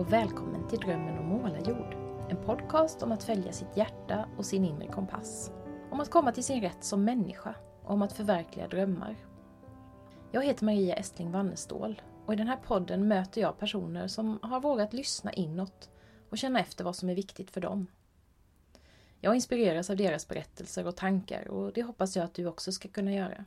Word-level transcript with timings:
Och 0.00 0.12
välkommen 0.12 0.68
till 0.68 0.78
Drömmen 0.78 1.18
om 1.18 1.26
målarjord. 1.26 1.94
En 2.30 2.36
podcast 2.36 3.02
om 3.02 3.12
att 3.12 3.24
följa 3.24 3.52
sitt 3.52 3.76
hjärta 3.76 4.28
och 4.36 4.46
sin 4.46 4.64
inre 4.64 4.86
kompass. 4.86 5.50
Om 5.90 6.00
att 6.00 6.10
komma 6.10 6.32
till 6.32 6.44
sin 6.44 6.60
rätt 6.60 6.84
som 6.84 7.04
människa 7.04 7.54
och 7.84 7.90
om 7.90 8.02
att 8.02 8.12
förverkliga 8.12 8.68
drömmar. 8.68 9.16
Jag 10.32 10.44
heter 10.44 10.64
Maria 10.64 10.94
Estling 10.94 11.32
Wannestål 11.32 12.02
och 12.26 12.32
i 12.32 12.36
den 12.36 12.46
här 12.48 12.56
podden 12.56 13.08
möter 13.08 13.40
jag 13.40 13.58
personer 13.58 14.08
som 14.08 14.38
har 14.42 14.60
vågat 14.60 14.92
lyssna 14.92 15.32
inåt 15.32 15.90
och 16.30 16.38
känna 16.38 16.60
efter 16.60 16.84
vad 16.84 16.96
som 16.96 17.08
är 17.08 17.14
viktigt 17.14 17.50
för 17.50 17.60
dem. 17.60 17.86
Jag 19.20 19.34
inspireras 19.34 19.90
av 19.90 19.96
deras 19.96 20.28
berättelser 20.28 20.86
och 20.86 20.96
tankar 20.96 21.48
och 21.48 21.72
det 21.72 21.82
hoppas 21.82 22.16
jag 22.16 22.24
att 22.24 22.34
du 22.34 22.46
också 22.46 22.72
ska 22.72 22.88
kunna 22.88 23.12
göra. 23.12 23.44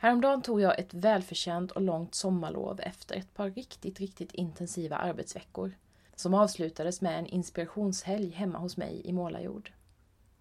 Häromdagen 0.00 0.42
tog 0.42 0.60
jag 0.60 0.78
ett 0.78 0.94
välförtjänt 0.94 1.70
och 1.70 1.82
långt 1.82 2.14
sommarlov 2.14 2.80
efter 2.80 3.16
ett 3.16 3.34
par 3.34 3.50
riktigt, 3.50 4.00
riktigt 4.00 4.32
intensiva 4.32 4.96
arbetsveckor 4.96 5.72
som 6.14 6.34
avslutades 6.34 7.00
med 7.00 7.18
en 7.18 7.26
inspirationshelg 7.26 8.30
hemma 8.30 8.58
hos 8.58 8.76
mig 8.76 9.02
i 9.04 9.12
Målarjord. 9.12 9.72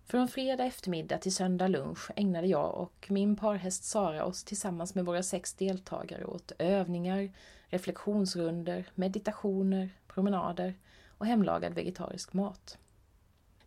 Från 0.05 0.27
fredag 0.27 0.65
eftermiddag 0.65 1.17
till 1.17 1.35
söndag 1.35 1.67
lunch 1.67 2.11
ägnade 2.15 2.47
jag 2.47 2.75
och 2.75 3.07
min 3.09 3.35
parhäst 3.35 3.83
Sara 3.83 4.25
oss 4.25 4.43
tillsammans 4.43 4.95
med 4.95 5.05
våra 5.05 5.23
sex 5.23 5.53
deltagare 5.53 6.25
åt 6.25 6.51
övningar, 6.59 7.31
reflektionsrunder, 7.67 8.87
meditationer, 8.95 9.89
promenader 10.07 10.73
och 11.07 11.25
hemlagad 11.25 11.73
vegetarisk 11.73 12.33
mat. 12.33 12.77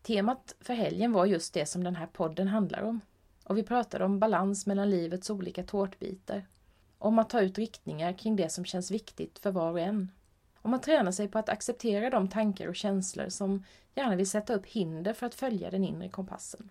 Temat 0.03 0.55
för 0.61 0.75
helgen 0.75 1.13
var 1.13 1.27
just 1.27 1.55
det 1.55 1.67
som 1.67 1.85
den 1.85 1.97
här 1.97 2.07
podden 2.07 2.49
handlar 2.49 2.83
om, 2.83 3.01
och 3.51 3.59
vi 3.59 3.63
pratade 3.63 4.05
om 4.05 4.19
balans 4.19 4.67
mellan 4.67 4.91
livets 4.91 5.31
olika 5.31 5.63
tårtbitar. 5.63 6.47
Om 6.99 7.19
att 7.19 7.31
ta 7.31 7.41
ut 7.41 7.59
riktningar 7.59 8.13
kring 8.13 8.37
det 8.37 8.49
som 8.49 8.65
känns 8.65 8.91
viktigt 8.91 9.39
för 9.39 9.51
var 9.51 9.71
och 9.71 9.81
en. 9.81 10.11
Om 10.63 10.75
att 10.75 10.83
träna 10.83 11.13
sig 11.13 11.29
på 11.29 11.39
att 11.39 11.49
acceptera 11.49 12.11
de 12.11 12.29
tankar 12.29 12.69
och 12.69 12.77
känslor 12.77 13.29
som 13.29 13.65
gärna 13.95 14.17
vill 14.17 14.31
sätta 14.31 14.55
upp 14.55 14.67
hinder 14.67 15.13
för 15.13 15.27
att 15.27 15.35
följa 15.35 15.71
den 15.71 15.85
inre 15.85 16.09
kompassen. 16.09 16.71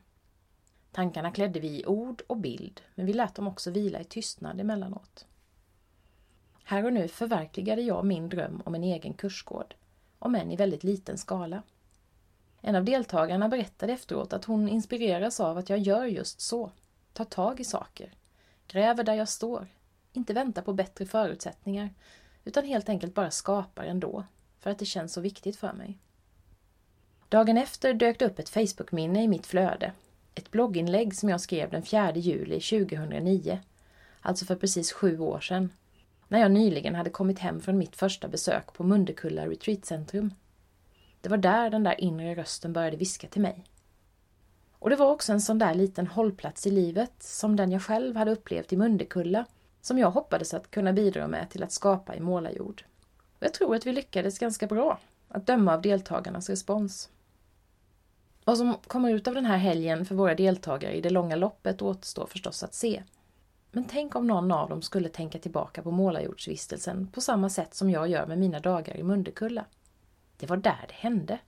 Tankarna 0.92 1.32
klädde 1.32 1.60
vi 1.60 1.82
i 1.82 1.86
ord 1.86 2.22
och 2.28 2.38
bild, 2.38 2.82
men 2.96 3.06
vi 3.06 3.14
lät 3.14 3.36
dem 3.36 3.48
också 3.48 3.72
vila 3.72 4.00
i 4.02 4.04
tystnad 4.04 4.62
emellanåt. 4.62 5.28
Här 6.64 6.86
och 6.86 6.94
nu 6.94 7.08
förverkligade 7.08 7.82
jag 7.82 8.06
min 8.06 8.30
dröm 8.30 8.62
om 8.66 8.76
en 8.76 8.84
egen 8.84 9.14
kursgård, 9.14 9.76
om 10.20 10.36
än 10.36 10.52
i 10.52 10.56
väldigt 10.56 10.84
liten 10.84 11.18
skala. 11.18 11.64
En 12.62 12.76
av 12.76 12.84
deltagarna 12.84 13.50
berättade 13.50 13.94
efteråt 13.94 14.34
att 14.34 14.46
hon 14.46 14.70
inspireras 14.70 15.40
av 15.40 15.58
att 15.58 15.70
jag 15.70 15.80
gör 15.80 16.06
just 16.06 16.42
så. 16.42 16.72
Tar 17.14 17.26
tag 17.26 17.60
i 17.60 17.64
saker. 17.64 18.14
Gräver 18.68 19.04
där 19.04 19.14
jag 19.14 19.30
står. 19.30 19.68
Inte 20.14 20.34
väntar 20.34 20.62
på 20.62 20.74
bättre 20.74 21.06
förutsättningar. 21.06 21.90
Utan 22.44 22.66
helt 22.66 22.90
enkelt 22.90 23.14
bara 23.14 23.32
skapar 23.32 23.84
ändå. 23.84 24.24
För 24.60 24.70
att 24.70 24.80
det 24.80 24.86
känns 24.86 25.14
så 25.14 25.22
viktigt 25.22 25.58
för 25.58 25.74
mig. 25.74 25.98
Dagen 27.30 27.58
efter 27.58 27.94
dök 27.94 28.20
det 28.20 28.26
upp 28.26 28.40
ett 28.40 28.50
Facebook-minne 28.50 29.24
i 29.24 29.28
mitt 29.28 29.48
flöde. 29.48 29.92
Ett 30.36 30.52
blogginlägg 30.52 31.16
som 31.16 31.30
jag 31.30 31.42
skrev 31.42 31.70
den 31.70 31.84
4 31.84 32.16
juli 32.16 32.60
2009. 32.60 33.60
Alltså 34.22 34.46
för 34.46 34.56
precis 34.56 34.92
sju 34.92 35.20
år 35.20 35.40
sedan. 35.40 35.70
När 36.28 36.40
jag 36.40 36.52
nyligen 36.52 36.96
hade 36.96 37.10
kommit 37.10 37.40
hem 37.40 37.62
från 37.62 37.78
mitt 37.78 37.96
första 37.96 38.28
besök 38.28 38.74
på 38.74 38.84
Mundekulla 38.84 39.48
Retreatcentrum 39.48 40.34
det 41.22 41.30
var 41.30 41.38
där 41.38 41.70
den 41.70 41.84
där 41.84 42.02
inre 42.02 42.36
rösten 42.36 42.74
började 42.74 42.98
viska 42.98 43.28
till 43.28 43.42
mig. 43.42 43.66
Och 44.80 44.90
det 44.90 44.96
var 44.96 45.12
också 45.12 45.34
en 45.34 45.42
sån 45.42 45.60
där 45.60 45.74
liten 45.74 46.08
hållplats 46.08 46.68
i 46.68 46.72
livet, 46.72 47.14
som 47.20 47.56
den 47.56 47.72
jag 47.72 47.82
själv 47.82 48.16
hade 48.16 48.32
upplevt 48.32 48.74
i 48.74 48.78
Mundekulla, 48.78 49.46
som 49.82 49.98
jag 49.98 50.12
hoppades 50.12 50.54
att 50.54 50.72
kunna 50.72 50.94
bidra 50.94 51.28
med 51.28 51.50
till 51.50 51.64
att 51.64 51.72
skapa 51.72 52.16
i 52.16 52.20
Målarjord. 52.20 52.84
Och 53.40 53.46
jag 53.46 53.54
tror 53.54 53.76
att 53.76 53.86
vi 53.86 53.92
lyckades 53.92 54.40
ganska 54.40 54.68
bra, 54.68 55.00
att 55.28 55.48
döma 55.48 55.74
av 55.74 55.82
deltagarnas 55.82 56.50
respons. 56.50 57.10
Vad 58.46 58.58
som 58.58 58.78
kommer 58.88 59.12
ut 59.12 59.28
av 59.28 59.34
den 59.34 59.46
här 59.46 59.58
helgen 59.58 60.06
för 60.06 60.16
våra 60.16 60.36
deltagare 60.36 60.94
i 60.94 61.02
det 61.02 61.10
långa 61.10 61.36
loppet 61.36 61.82
återstår 61.82 62.26
förstås 62.26 62.64
att 62.64 62.74
se. 62.74 63.04
Men 63.72 63.84
tänk 63.84 64.16
om 64.16 64.28
någon 64.28 64.52
av 64.52 64.70
dem 64.70 64.82
skulle 64.82 65.10
tänka 65.10 65.40
tillbaka 65.40 65.82
på 65.82 65.92
målarjordsvistelsen 65.92 67.08
på 67.08 67.22
samma 67.22 67.50
sätt 67.50 67.74
som 67.74 67.90
jag 67.90 68.08
gör 68.08 68.28
med 68.28 68.38
mina 68.38 68.60
dagar 68.60 68.98
i 68.98 69.04
Mundekulla. 69.04 69.66
Det 70.40 70.46
var 70.46 70.58
där 70.58 70.86
det 70.88 70.94
hände. 70.94 71.40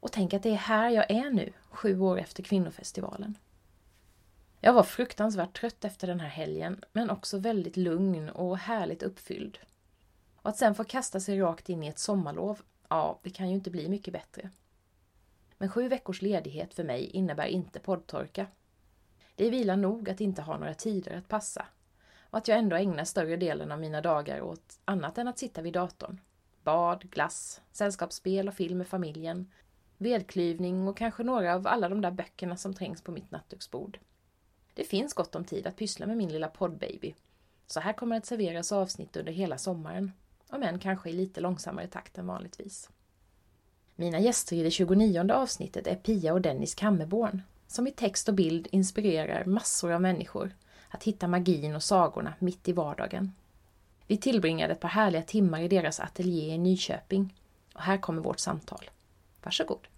Och 0.00 0.12
tänk 0.12 0.34
att 0.34 0.42
det 0.42 0.50
är 0.50 0.54
här 0.54 0.90
jag 0.90 1.10
är 1.10 1.30
nu, 1.30 1.52
sju 1.70 2.00
år 2.00 2.18
efter 2.18 2.42
kvinnofestivalen. 2.42 3.38
Jag 4.60 4.72
var 4.72 4.82
fruktansvärt 4.82 5.60
trött 5.60 5.84
efter 5.84 6.06
den 6.06 6.20
här 6.20 6.28
helgen, 6.28 6.84
men 6.92 7.10
också 7.10 7.38
väldigt 7.38 7.76
lugn 7.76 8.28
och 8.28 8.58
härligt 8.58 9.02
uppfylld. 9.02 9.58
Och 10.36 10.50
att 10.50 10.56
sen 10.56 10.74
få 10.74 10.84
kasta 10.84 11.20
sig 11.20 11.40
rakt 11.40 11.68
in 11.68 11.82
i 11.82 11.86
ett 11.86 11.98
sommarlov, 11.98 12.62
ja, 12.88 13.20
det 13.22 13.30
kan 13.30 13.48
ju 13.48 13.54
inte 13.54 13.70
bli 13.70 13.88
mycket 13.88 14.12
bättre. 14.12 14.50
Men 15.58 15.70
sju 15.70 15.88
veckors 15.88 16.22
ledighet 16.22 16.74
för 16.74 16.84
mig 16.84 17.04
innebär 17.04 17.46
inte 17.46 17.80
poddtorka. 17.80 18.46
Det 19.34 19.46
är 19.46 19.50
vila 19.50 19.76
nog 19.76 20.10
att 20.10 20.20
inte 20.20 20.42
ha 20.42 20.58
några 20.58 20.74
tider 20.74 21.16
att 21.16 21.28
passa 21.28 21.66
och 22.30 22.38
att 22.38 22.48
jag 22.48 22.58
ändå 22.58 22.76
ägnar 22.76 23.04
större 23.04 23.36
delen 23.36 23.72
av 23.72 23.80
mina 23.80 24.00
dagar 24.00 24.40
åt 24.40 24.80
annat 24.84 25.18
än 25.18 25.28
att 25.28 25.38
sitta 25.38 25.62
vid 25.62 25.72
datorn 25.72 26.20
bad, 26.68 27.10
glass, 27.10 27.60
sällskapsspel 27.72 28.48
och 28.48 28.54
film 28.54 28.78
med 28.78 28.86
familjen, 28.86 29.50
vedklyvning 29.98 30.88
och 30.88 30.96
kanske 30.96 31.22
några 31.22 31.54
av 31.54 31.66
alla 31.66 31.88
de 31.88 32.00
där 32.00 32.10
böckerna 32.10 32.56
som 32.56 32.74
trängs 32.74 33.02
på 33.02 33.12
mitt 33.12 33.30
nattduksbord. 33.30 33.98
Det 34.74 34.84
finns 34.84 35.14
gott 35.14 35.34
om 35.34 35.44
tid 35.44 35.66
att 35.66 35.76
pyssla 35.76 36.06
med 36.06 36.16
min 36.16 36.32
lilla 36.32 36.48
poddbaby. 36.48 37.14
Så 37.66 37.80
här 37.80 37.92
kommer 37.92 38.16
att 38.16 38.26
serveras 38.26 38.72
avsnitt 38.72 39.16
under 39.16 39.32
hela 39.32 39.58
sommaren, 39.58 40.12
om 40.48 40.62
än 40.62 40.78
kanske 40.78 41.10
i 41.10 41.12
lite 41.12 41.40
långsammare 41.40 41.86
takt 41.86 42.18
än 42.18 42.26
vanligtvis. 42.26 42.90
Mina 43.96 44.20
gäster 44.20 44.56
i 44.56 44.62
det 44.62 44.70
29 44.70 45.32
avsnittet 45.32 45.86
är 45.86 45.96
Pia 45.96 46.32
och 46.32 46.40
Dennis 46.40 46.74
Kammerborn, 46.74 47.42
som 47.66 47.86
i 47.86 47.90
text 47.90 48.28
och 48.28 48.34
bild 48.34 48.68
inspirerar 48.70 49.44
massor 49.44 49.92
av 49.92 50.00
människor 50.00 50.56
att 50.88 51.04
hitta 51.04 51.28
magin 51.28 51.74
och 51.74 51.82
sagorna 51.82 52.34
mitt 52.38 52.68
i 52.68 52.72
vardagen. 52.72 53.32
Vi 54.08 54.16
tillbringade 54.16 54.72
ett 54.72 54.80
par 54.80 54.88
härliga 54.88 55.22
timmar 55.22 55.60
i 55.60 55.68
deras 55.68 56.00
ateljé 56.00 56.54
i 56.54 56.58
Nyköping. 56.58 57.34
Och 57.74 57.82
här 57.82 57.98
kommer 57.98 58.22
vårt 58.22 58.38
samtal. 58.38 58.90
Varsågod! 59.42 59.88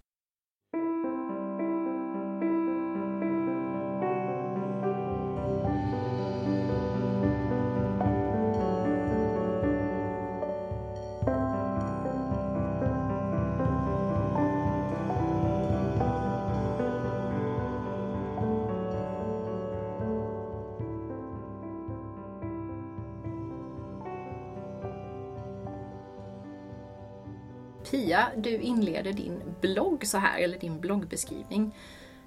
Du 28.37 28.49
inleder 28.49 29.13
din 29.13 29.41
blogg 29.61 30.07
så 30.07 30.17
här, 30.17 30.39
eller 30.39 30.59
din 30.59 30.79
bloggbeskrivning. 30.79 31.75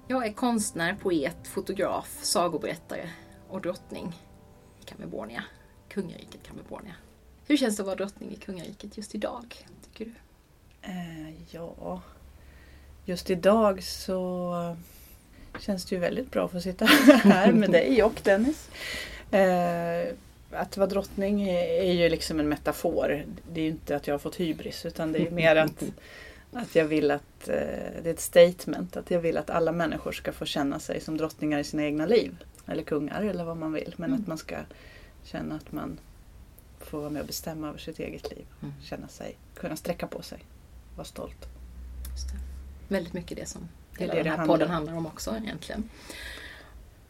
Jag 0.07 0.27
är 0.27 0.33
konstnär, 0.33 0.97
poet, 1.01 1.47
fotograf, 1.47 2.19
sagoberättare 2.21 3.09
och 3.49 3.61
drottning 3.61 4.21
i 4.81 4.85
Kamerbornia, 4.85 5.43
kungariket 5.89 6.43
Kamerbornia. 6.47 6.95
Hur 7.47 7.57
känns 7.57 7.77
det 7.77 7.81
att 7.81 7.87
vara 7.87 7.95
drottning 7.95 8.31
i 8.31 8.35
kungariket 8.35 8.97
just 8.97 9.15
idag, 9.15 9.65
tycker 9.83 10.05
du? 10.05 10.11
Eh, 10.81 11.29
ja, 11.51 12.01
just 13.05 13.29
idag 13.29 13.83
så 13.83 14.53
känns 15.59 15.85
det 15.85 15.95
ju 15.95 16.01
väldigt 16.01 16.31
bra 16.31 16.45
att 16.45 16.51
få 16.51 16.61
sitta 16.61 16.85
här 17.23 17.51
med 17.51 17.71
dig 17.71 18.03
och 18.03 18.21
Dennis. 18.23 18.69
Eh, 19.31 20.15
att 20.51 20.77
vara 20.77 20.87
drottning 20.87 21.49
är 21.49 21.93
ju 21.93 22.09
liksom 22.09 22.39
en 22.39 22.49
metafor. 22.49 23.25
Det 23.51 23.59
är 23.59 23.63
ju 23.63 23.69
inte 23.69 23.95
att 23.95 24.07
jag 24.07 24.13
har 24.13 24.19
fått 24.19 24.35
hybris 24.35 24.85
utan 24.85 25.11
det 25.11 25.27
är 25.27 25.31
mer 25.31 25.55
att, 25.55 25.83
att 26.53 26.75
jag 26.75 26.85
vill 26.85 27.11
att, 27.11 27.47
eh, 27.47 27.55
det 28.03 28.09
är 28.09 28.13
ett 28.13 28.19
statement, 28.19 28.97
att 28.97 29.11
jag 29.11 29.19
vill 29.19 29.37
att 29.37 29.49
alla 29.49 29.71
människor 29.71 30.11
ska 30.11 30.31
få 30.31 30.45
känna 30.45 30.79
sig 30.79 31.01
som 31.01 31.17
drottningar 31.17 31.59
i 31.59 31.63
sina 31.63 31.83
egna 31.83 32.05
liv. 32.05 32.37
Eller 32.67 32.83
kungar 32.83 33.21
eller 33.21 33.43
vad 33.43 33.57
man 33.57 33.73
vill. 33.73 33.93
Men 33.97 34.09
mm. 34.09 34.21
att 34.21 34.27
man 34.27 34.37
ska 34.37 34.55
känna 35.23 35.55
att 35.55 35.71
man 35.71 35.99
får 36.79 36.99
vara 36.99 37.09
med 37.09 37.19
och 37.19 37.27
bestämma 37.27 37.69
över 37.69 37.79
sitt 37.79 37.99
eget 37.99 38.29
liv. 38.31 38.45
Mm. 38.61 38.73
Känna 38.83 39.07
sig, 39.07 39.37
kunna 39.55 39.75
sträcka 39.75 40.07
på 40.07 40.21
sig, 40.21 40.39
vara 40.95 41.05
stolt. 41.05 41.45
Väldigt 42.87 43.13
mycket 43.13 43.37
det 43.37 43.45
som 43.45 43.69
hela 43.97 44.13
det 44.13 44.23
den 44.23 44.39
här 44.39 44.47
podden 44.47 44.69
handlar 44.69 44.93
om 44.93 45.05
också 45.05 45.37
egentligen. 45.37 45.89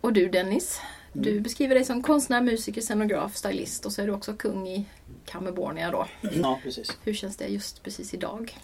Och 0.01 0.13
du 0.13 0.29
Dennis, 0.29 0.79
du 1.15 1.31
mm. 1.31 1.43
beskriver 1.43 1.75
dig 1.75 1.85
som 1.85 2.01
konstnär, 2.01 2.41
musiker, 2.41 2.81
scenograf, 2.81 3.35
stylist 3.35 3.85
och 3.85 3.91
så 3.91 4.01
är 4.01 4.07
du 4.07 4.13
också 4.13 4.33
kung 4.33 4.67
i 4.67 4.85
Kamerbornia 5.25 5.91
då. 5.91 6.07
Ja, 6.21 6.59
precis. 6.63 6.97
Hur 7.03 7.13
känns 7.13 7.37
det 7.37 7.47
just 7.47 7.83
precis 7.83 8.13
idag? 8.13 8.57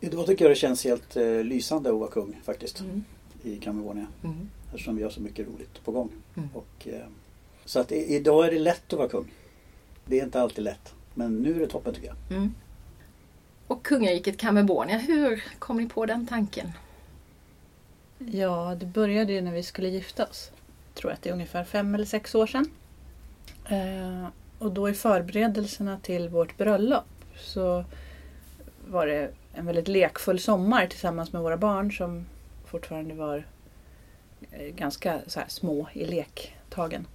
Idag 0.00 0.26
tycker 0.26 0.44
jag 0.44 0.52
det 0.52 0.56
känns 0.56 0.84
helt 0.84 1.16
eh, 1.16 1.44
lysande 1.44 1.90
att 1.90 1.98
vara 1.98 2.10
kung 2.10 2.40
faktiskt. 2.44 2.80
Mm. 2.80 3.04
I 3.42 3.56
Kamerbornia. 3.56 4.06
Mm. 4.24 4.50
Eftersom 4.66 4.96
vi 4.96 5.02
har 5.02 5.10
så 5.10 5.20
mycket 5.20 5.46
roligt 5.46 5.84
på 5.84 5.92
gång. 5.92 6.10
Mm. 6.36 6.48
Och, 6.54 6.88
eh, 6.88 7.06
så 7.64 7.80
att 7.80 7.92
i, 7.92 8.14
idag 8.14 8.46
är 8.46 8.52
det 8.52 8.58
lätt 8.58 8.92
att 8.92 8.98
vara 8.98 9.08
kung. 9.08 9.32
Det 10.04 10.20
är 10.20 10.24
inte 10.24 10.40
alltid 10.40 10.64
lätt. 10.64 10.94
Men 11.14 11.36
nu 11.36 11.56
är 11.56 11.60
det 11.60 11.66
toppen 11.66 11.94
tycker 11.94 12.06
jag. 12.06 12.38
Mm. 12.38 12.54
Och 13.66 13.82
kungariket 13.84 14.36
Kamerbornia, 14.36 14.98
hur 14.98 15.44
kom 15.58 15.76
ni 15.76 15.88
på 15.88 16.06
den 16.06 16.26
tanken? 16.26 16.72
Ja, 18.18 18.76
det 18.80 18.86
började 18.86 19.32
ju 19.32 19.40
när 19.40 19.52
vi 19.52 19.62
skulle 19.62 19.88
gifta 19.88 20.26
oss. 20.26 20.50
Jag 20.98 21.02
tror 21.02 21.12
att 21.12 21.22
det 21.22 21.28
är 21.30 21.34
ungefär 21.34 21.64
fem 21.64 21.94
eller 21.94 22.04
sex 22.04 22.34
år 22.34 22.46
sedan. 22.46 22.70
Eh, 23.68 24.26
och 24.58 24.72
då 24.72 24.88
i 24.88 24.94
förberedelserna 24.94 25.98
till 26.02 26.28
vårt 26.28 26.56
bröllop 26.56 27.04
så 27.36 27.84
var 28.88 29.06
det 29.06 29.30
en 29.52 29.66
väldigt 29.66 29.88
lekfull 29.88 30.40
sommar 30.40 30.86
tillsammans 30.86 31.32
med 31.32 31.42
våra 31.42 31.56
barn 31.56 31.92
som 31.92 32.26
fortfarande 32.66 33.14
var 33.14 33.46
eh, 34.50 34.66
ganska 34.66 35.20
så 35.26 35.40
små 35.48 35.88
i 35.92 36.04
lektagen. 36.04 37.06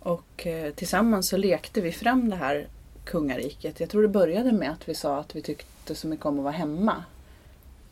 Och 0.00 0.46
eh, 0.46 0.74
tillsammans 0.74 1.28
så 1.28 1.36
lekte 1.36 1.80
vi 1.80 1.92
fram 1.92 2.30
det 2.30 2.36
här 2.36 2.68
kungariket. 3.04 3.80
Jag 3.80 3.88
tror 3.88 4.02
det 4.02 4.08
började 4.08 4.52
med 4.52 4.70
att 4.70 4.88
vi 4.88 4.94
sa 4.94 5.18
att 5.18 5.36
vi 5.36 5.42
tyckte 5.42 5.94
så 5.94 6.08
mycket 6.08 6.26
om 6.26 6.38
att 6.38 6.44
vara 6.44 6.54
hemma. 6.54 7.04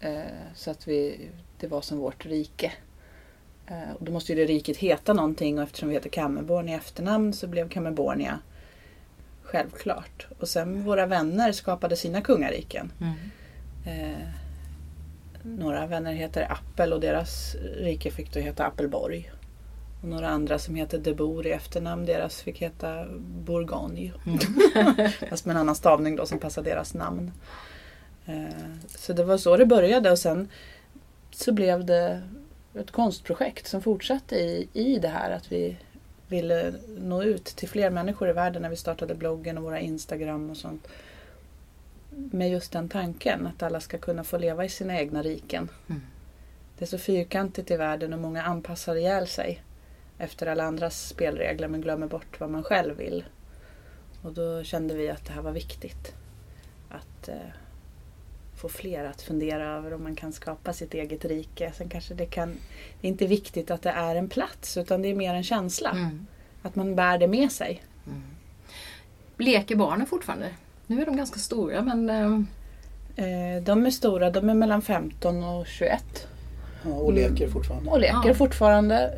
Eh, 0.00 0.22
så 0.54 0.70
att 0.70 0.88
vi, 0.88 1.28
det 1.58 1.66
var 1.66 1.80
som 1.80 1.98
vårt 1.98 2.26
rike. 2.26 2.72
Eh, 3.66 3.92
och 3.98 4.04
då 4.04 4.12
måste 4.12 4.32
ju 4.32 4.38
det 4.38 4.52
riket 4.52 4.76
heta 4.76 5.12
någonting 5.12 5.58
och 5.58 5.64
eftersom 5.64 5.88
vi 5.88 5.94
heter 5.94 6.10
Kammerborn 6.10 6.68
i 6.68 6.72
efternamn 6.72 7.32
så 7.32 7.46
blev 7.46 7.68
Kammerbornia 7.68 8.38
självklart. 9.42 10.26
Och 10.38 10.48
sen 10.48 10.82
våra 10.82 11.06
vänner 11.06 11.52
skapade 11.52 11.96
sina 11.96 12.20
kungariken. 12.20 12.92
Mm. 13.00 13.14
Eh, 13.84 14.28
några 15.42 15.86
vänner 15.86 16.12
heter 16.12 16.52
Appel 16.52 16.92
och 16.92 17.00
deras 17.00 17.54
rike 17.76 18.10
fick 18.10 18.34
då 18.34 18.40
heta 18.40 18.66
Appelborg. 18.66 19.30
Och 20.02 20.08
några 20.08 20.28
andra 20.28 20.58
som 20.58 20.74
heter 20.74 20.98
De 20.98 21.14
Boer 21.14 21.46
i 21.46 21.50
efternamn, 21.50 22.06
deras 22.06 22.42
fick 22.42 22.62
heta 22.62 23.06
Bourgogne. 23.18 24.12
Mm. 24.26 24.38
Fast 25.30 25.46
med 25.46 25.54
en 25.54 25.60
annan 25.60 25.74
stavning 25.74 26.16
då 26.16 26.26
som 26.26 26.38
passar 26.38 26.62
deras 26.62 26.94
namn. 26.94 27.32
Eh, 28.26 28.76
så 28.88 29.12
det 29.12 29.24
var 29.24 29.38
så 29.38 29.56
det 29.56 29.66
började 29.66 30.10
och 30.10 30.18
sen 30.18 30.48
så 31.30 31.52
blev 31.52 31.84
det 31.84 32.22
ett 32.74 32.90
konstprojekt 32.90 33.66
som 33.66 33.82
fortsatte 33.82 34.36
i, 34.36 34.68
i 34.72 34.98
det 34.98 35.08
här 35.08 35.30
att 35.30 35.52
vi 35.52 35.76
ville 36.28 36.74
nå 36.98 37.22
ut 37.22 37.44
till 37.44 37.68
fler 37.68 37.90
människor 37.90 38.28
i 38.28 38.32
världen 38.32 38.62
när 38.62 38.68
vi 38.68 38.76
startade 38.76 39.14
bloggen 39.14 39.58
och 39.58 39.64
våra 39.64 39.80
Instagram 39.80 40.50
och 40.50 40.56
sånt. 40.56 40.88
Med 42.10 42.50
just 42.50 42.72
den 42.72 42.88
tanken 42.88 43.46
att 43.46 43.62
alla 43.62 43.80
ska 43.80 43.98
kunna 43.98 44.24
få 44.24 44.38
leva 44.38 44.64
i 44.64 44.68
sina 44.68 44.98
egna 44.98 45.22
riken. 45.22 45.68
Mm. 45.88 46.02
Det 46.78 46.84
är 46.84 46.86
så 46.86 46.98
fyrkantigt 46.98 47.70
i 47.70 47.76
världen 47.76 48.12
och 48.12 48.18
många 48.18 48.42
anpassar 48.42 48.96
ihjäl 48.96 49.26
sig 49.26 49.62
efter 50.18 50.46
alla 50.46 50.64
andras 50.64 51.08
spelregler 51.08 51.68
men 51.68 51.80
glömmer 51.80 52.06
bort 52.06 52.40
vad 52.40 52.50
man 52.50 52.62
själv 52.62 52.96
vill. 52.96 53.24
Och 54.22 54.32
då 54.32 54.62
kände 54.62 54.94
vi 54.94 55.10
att 55.10 55.24
det 55.26 55.32
här 55.32 55.42
var 55.42 55.52
viktigt. 55.52 56.14
Att 56.88 57.28
eh, 57.28 57.36
få 58.56 58.68
fler 58.68 59.04
att 59.04 59.22
fundera 59.22 59.64
över 59.64 59.94
om 59.94 60.02
man 60.02 60.16
kan 60.16 60.32
skapa 60.32 60.72
sitt 60.72 60.94
eget 60.94 61.24
rike. 61.24 61.72
Sen 61.76 61.88
kanske 61.88 62.14
det 62.14 62.26
kan, 62.26 62.56
det 63.00 63.06
är 63.06 63.08
inte 63.08 63.26
viktigt 63.26 63.70
att 63.70 63.82
det 63.82 63.90
är 63.90 64.16
en 64.16 64.28
plats 64.28 64.76
utan 64.76 65.02
det 65.02 65.08
är 65.08 65.14
mer 65.14 65.34
en 65.34 65.42
känsla. 65.42 65.90
Mm. 65.90 66.26
Att 66.62 66.76
man 66.76 66.94
bär 66.94 67.18
det 67.18 67.26
med 67.28 67.52
sig. 67.52 67.82
Mm. 68.06 68.22
Leker 69.38 69.76
barnen 69.76 70.06
fortfarande? 70.06 70.50
Nu 70.86 71.02
är 71.02 71.06
de 71.06 71.16
ganska 71.16 71.38
stora 71.38 71.82
men... 71.82 72.10
Ehm, 72.10 72.46
eh... 73.16 73.62
De 73.62 73.86
är 73.86 73.90
stora, 73.90 74.30
de 74.30 74.50
är 74.50 74.54
mellan 74.54 74.82
15 74.82 75.44
och 75.44 75.66
21. 75.66 76.28
Ja, 76.84 76.90
och 76.90 77.12
leker 77.12 77.48
fortfarande. 77.48 77.90
Och 77.90 78.00
leker 78.00 78.28
ja. 78.28 78.34
fortfarande. 78.34 79.14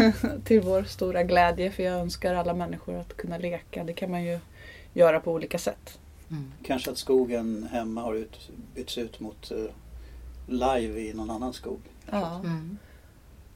till 0.44 0.60
vår 0.60 0.82
stora 0.82 1.22
glädje 1.22 1.70
för 1.70 1.82
jag 1.82 1.94
önskar 1.94 2.34
alla 2.34 2.54
människor 2.54 2.98
att 2.98 3.16
kunna 3.16 3.38
leka. 3.38 3.84
Det 3.84 3.92
kan 3.92 4.10
man 4.10 4.24
ju 4.24 4.38
göra 4.92 5.20
på 5.20 5.32
olika 5.32 5.58
sätt. 5.58 5.98
Mm. 6.30 6.52
Kanske 6.62 6.90
att 6.90 6.98
skogen 6.98 7.68
hemma 7.72 8.02
har 8.02 8.14
ut, 8.14 8.50
bytts 8.74 8.98
ut 8.98 9.20
mot 9.20 9.52
uh, 9.52 9.70
live 10.46 11.00
i 11.00 11.12
någon 11.14 11.30
annan 11.30 11.52
skog. 11.52 11.80
Ja. 12.10 12.40
Mm. 12.44 12.78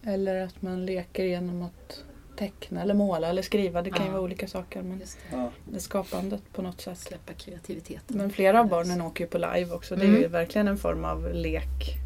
Eller 0.03 0.45
att 0.45 0.63
man 0.63 0.87
leker 0.87 1.25
genom 1.25 1.63
att 1.63 2.05
teckna 2.37 2.83
eller 2.83 2.95
måla 2.95 3.29
eller 3.29 3.43
skriva. 3.43 3.83
Det 3.83 3.91
kan 3.91 4.01
ja. 4.01 4.07
ju 4.07 4.13
vara 4.13 4.23
olika 4.23 4.49
saker. 4.49 4.83
Men 4.83 4.99
det. 4.99 5.17
Ja. 5.33 5.51
det 5.65 5.81
skapandet 5.81 6.43
på 6.53 6.63
något 6.63 6.81
sätt. 6.81 6.99
Släppa 6.99 7.33
kreativiteten. 7.33 8.17
Men 8.17 8.31
flera 8.31 8.61
av 8.61 8.69
barnen 8.69 9.01
åker 9.01 9.25
ju 9.25 9.31
på 9.31 9.39
live 9.39 9.71
också. 9.71 9.97
Det 9.97 10.03
är 10.03 10.09
ju 10.09 10.19
mm. 10.19 10.33
verkligen 10.33 10.69
en 10.69 10.79
form 10.79 11.05
av 11.05 11.35
lek. 11.35 11.97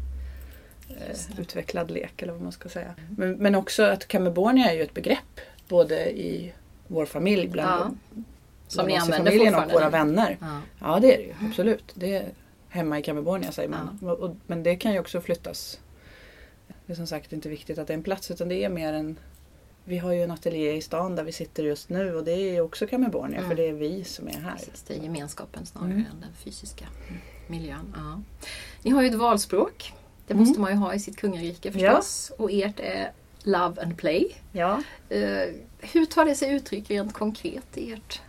Eh, 0.89 1.39
utvecklad 1.39 1.91
lek 1.91 2.21
eller 2.21 2.33
vad 2.33 2.41
man 2.41 2.51
ska 2.51 2.69
säga. 2.69 2.93
Mm. 2.97 3.15
Men, 3.17 3.31
men 3.31 3.55
också 3.55 3.83
att 3.83 4.07
Camebornia 4.07 4.71
är 4.71 4.75
ju 4.75 4.81
ett 4.81 4.93
begrepp. 4.93 5.39
Både 5.67 6.09
i 6.09 6.53
vår 6.87 7.05
familj, 7.05 7.47
bland 7.47 7.97
som 8.67 8.87
ni 8.87 8.95
använder 8.95 9.31
familjen 9.31 9.55
och 9.55 9.71
våra 9.71 9.89
vänner. 9.89 10.37
Ja. 10.41 10.61
ja 10.79 10.99
det 10.99 11.13
är 11.13 11.17
det 11.17 11.23
ju 11.23 11.33
absolut. 11.47 11.91
Det 11.93 12.15
är 12.15 12.29
hemma 12.69 12.99
i 12.99 13.01
Kamerbornia 13.01 13.51
säger 13.51 13.69
man. 13.69 13.99
Ja. 14.01 14.35
Men 14.47 14.63
det 14.63 14.75
kan 14.75 14.93
ju 14.93 14.99
också 14.99 15.21
flyttas. 15.21 15.79
Det 16.85 16.93
är 16.93 16.95
som 16.95 17.07
sagt 17.07 17.33
inte 17.33 17.49
viktigt 17.49 17.77
att 17.77 17.87
det 17.87 17.93
är 17.93 17.97
en 17.97 18.03
plats 18.03 18.31
utan 18.31 18.49
det 18.49 18.63
är 18.63 18.69
mer 18.69 18.93
en 18.93 19.19
vi 19.87 19.97
har 19.97 20.11
ju 20.11 20.23
en 20.23 20.31
ateljé 20.31 20.75
i 20.75 20.81
stan 20.81 21.15
där 21.15 21.23
vi 21.23 21.31
sitter 21.31 21.63
just 21.63 21.89
nu 21.89 22.15
och 22.15 22.23
det 22.23 22.31
är 22.31 22.61
också 22.61 22.87
Kamerbornia 22.87 23.37
mm. 23.37 23.49
för 23.49 23.55
det 23.55 23.69
är 23.69 23.73
vi 23.73 24.03
som 24.03 24.27
är 24.27 24.31
här. 24.31 24.55
Precis, 24.55 24.83
det 24.87 24.93
är 24.93 25.03
gemenskapen 25.03 25.65
snarare 25.65 25.91
mm. 25.91 26.05
än 26.11 26.21
den 26.21 26.33
fysiska 26.43 26.85
miljön. 27.47 27.95
Ja. 27.95 28.21
Ni 28.81 28.91
har 28.91 29.01
ju 29.01 29.07
ett 29.07 29.15
valspråk. 29.15 29.93
Det 30.27 30.33
mm. 30.33 30.45
måste 30.45 30.59
man 30.59 30.71
ju 30.71 30.77
ha 30.77 30.93
i 30.93 30.99
sitt 30.99 31.17
kungarike 31.17 31.71
förstås. 31.71 32.31
Ja. 32.37 32.43
Och 32.43 32.51
ert 32.51 32.79
är 32.79 33.11
Love 33.43 33.81
and 33.81 33.97
Play. 33.97 34.35
Ja. 34.51 34.83
Uh, 35.11 35.55
hur 35.79 36.05
tar 36.05 36.25
det 36.25 36.35
sig 36.35 36.53
uttryck 36.53 36.89
rent 36.89 37.13
konkret 37.13 37.77
i 37.77 37.93
ert 37.93 38.21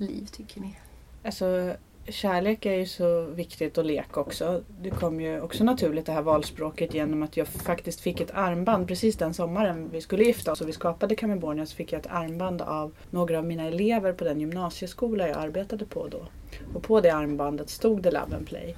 liv 0.00 0.26
tycker 0.32 0.60
ni? 0.60 0.76
Alltså, 1.24 1.76
kärlek 2.08 2.66
är 2.66 2.74
ju 2.74 2.86
så 2.86 3.22
viktigt 3.22 3.78
och 3.78 3.84
lek 3.84 4.16
också. 4.16 4.62
Det 4.80 4.90
kom 4.90 5.20
ju 5.20 5.40
också 5.40 5.64
naturligt 5.64 6.06
det 6.06 6.12
här 6.12 6.22
valspråket 6.22 6.94
genom 6.94 7.22
att 7.22 7.36
jag 7.36 7.48
faktiskt 7.48 8.00
fick 8.00 8.20
ett 8.20 8.30
armband 8.34 8.88
precis 8.88 9.16
den 9.16 9.34
sommaren 9.34 9.88
vi 9.92 10.00
skulle 10.00 10.24
gifta 10.24 10.52
oss 10.52 10.60
och 10.60 10.68
vi 10.68 10.72
skapade 10.72 11.14
Camibornia. 11.14 11.66
så 11.66 11.76
fick 11.76 11.92
jag 11.92 12.00
ett 12.00 12.10
armband 12.10 12.62
av 12.62 12.92
några 13.10 13.38
av 13.38 13.44
mina 13.44 13.64
elever 13.64 14.12
på 14.12 14.24
den 14.24 14.40
gymnasieskola 14.40 15.28
jag 15.28 15.38
arbetade 15.38 15.84
på 15.84 16.08
då. 16.08 16.26
Och 16.74 16.82
på 16.82 17.00
det 17.00 17.10
armbandet 17.10 17.70
stod 17.70 18.02
det 18.02 18.10
Love 18.10 18.36
and 18.36 18.46
Play. 18.46 18.76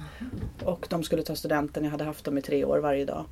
Och 0.63 0.87
de 0.89 1.03
skulle 1.03 1.23
ta 1.23 1.35
studenten, 1.35 1.83
jag 1.83 1.91
hade 1.91 2.03
haft 2.03 2.25
dem 2.25 2.37
i 2.37 2.41
tre 2.41 2.65
år 2.65 2.77
varje 2.77 3.05
dag. 3.05 3.25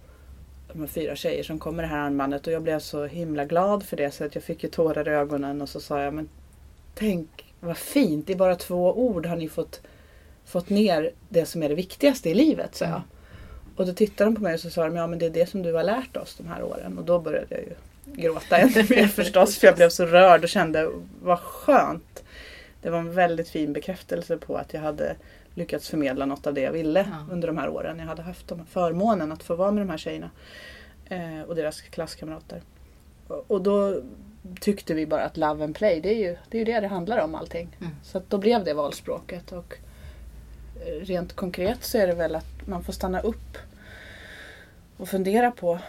De 0.73 0.79
var 0.79 0.87
fyra 0.87 1.15
tjejer 1.15 1.43
som 1.43 1.59
kom 1.59 1.75
med 1.75 1.85
det 1.85 1.89
här 1.89 1.99
armbandet 1.99 2.47
och 2.47 2.53
jag 2.53 2.63
blev 2.63 2.79
så 2.79 3.05
himla 3.05 3.45
glad 3.45 3.83
för 3.83 3.97
det 3.97 4.11
så 4.11 4.25
att 4.25 4.35
jag 4.35 4.43
fick 4.43 4.63
ju 4.63 4.69
tårar 4.69 5.07
i 5.07 5.11
ögonen 5.11 5.61
och 5.61 5.69
så 5.69 5.79
sa 5.79 6.01
jag 6.01 6.13
men 6.13 6.29
tänk 6.95 7.46
vad 7.59 7.77
fint, 7.77 8.29
i 8.29 8.35
bara 8.35 8.55
två 8.55 8.93
ord 8.93 9.25
har 9.25 9.35
ni 9.35 9.49
fått, 9.49 9.81
fått 10.45 10.69
ner 10.69 11.11
det 11.29 11.45
som 11.45 11.63
är 11.63 11.69
det 11.69 11.75
viktigaste 11.75 12.29
i 12.29 12.33
livet, 12.33 12.75
sa 12.75 12.85
jag. 12.85 13.01
Och 13.75 13.85
då 13.85 13.93
tittade 13.93 14.29
de 14.29 14.35
på 14.35 14.41
mig 14.41 14.53
och 14.53 14.59
så 14.59 14.69
sa 14.69 14.83
de, 14.83 14.95
ja 14.95 15.07
men 15.07 15.19
det 15.19 15.25
är 15.25 15.29
det 15.29 15.49
som 15.49 15.61
du 15.61 15.73
har 15.73 15.83
lärt 15.83 16.17
oss 16.17 16.35
de 16.37 16.47
här 16.47 16.63
åren. 16.63 16.97
Och 16.97 17.05
då 17.05 17.19
började 17.19 17.47
jag 17.49 17.59
ju 17.59 17.73
gråta 18.21 18.57
ännu 18.57 18.85
mer 18.89 19.07
förstås, 19.07 19.57
för 19.57 19.67
jag 19.67 19.75
blev 19.75 19.89
så 19.89 20.05
rörd 20.05 20.43
och 20.43 20.49
kände, 20.49 20.91
vad 21.21 21.39
skönt. 21.39 22.23
Det 22.81 22.89
var 22.89 22.99
en 22.99 23.13
väldigt 23.13 23.49
fin 23.49 23.73
bekräftelse 23.73 24.37
på 24.37 24.55
att 24.57 24.73
jag 24.73 24.81
hade 24.81 25.15
lyckats 25.53 25.89
förmedla 25.89 26.25
något 26.25 26.47
av 26.47 26.53
det 26.53 26.61
jag 26.61 26.71
ville 26.71 26.99
ja. 26.99 27.33
under 27.33 27.47
de 27.47 27.57
här 27.57 27.69
åren. 27.69 27.99
Jag 27.99 28.05
hade 28.05 28.21
haft 28.21 28.51
förmånen 28.69 29.31
att 29.31 29.43
få 29.43 29.55
vara 29.55 29.71
med 29.71 29.81
de 29.81 29.89
här 29.89 29.97
tjejerna 29.97 30.29
eh, 31.09 31.41
och 31.47 31.55
deras 31.55 31.81
klasskamrater. 31.81 32.61
Och 33.27 33.61
då 33.61 34.01
tyckte 34.59 34.93
vi 34.93 35.05
bara 35.05 35.23
att 35.23 35.37
love 35.37 35.63
and 35.63 35.75
play, 35.75 36.01
det 36.01 36.09
är 36.09 36.17
ju 36.17 36.37
det, 36.49 36.57
är 36.57 36.59
ju 36.59 36.65
det, 36.65 36.79
det 36.79 36.87
handlar 36.87 37.17
om 37.17 37.35
allting. 37.35 37.77
Mm. 37.79 37.91
Så 38.03 38.21
då 38.27 38.37
blev 38.37 38.63
det 38.63 38.73
valspråket. 38.73 39.51
Och 39.51 39.77
eh, 40.85 41.05
rent 41.05 41.33
konkret 41.33 41.83
så 41.83 41.97
är 41.97 42.07
det 42.07 42.13
väl 42.13 42.35
att 42.35 42.67
man 42.67 42.83
får 42.83 42.93
stanna 42.93 43.19
upp 43.19 43.57
och 44.97 45.09
fundera 45.09 45.51
på 45.51 45.79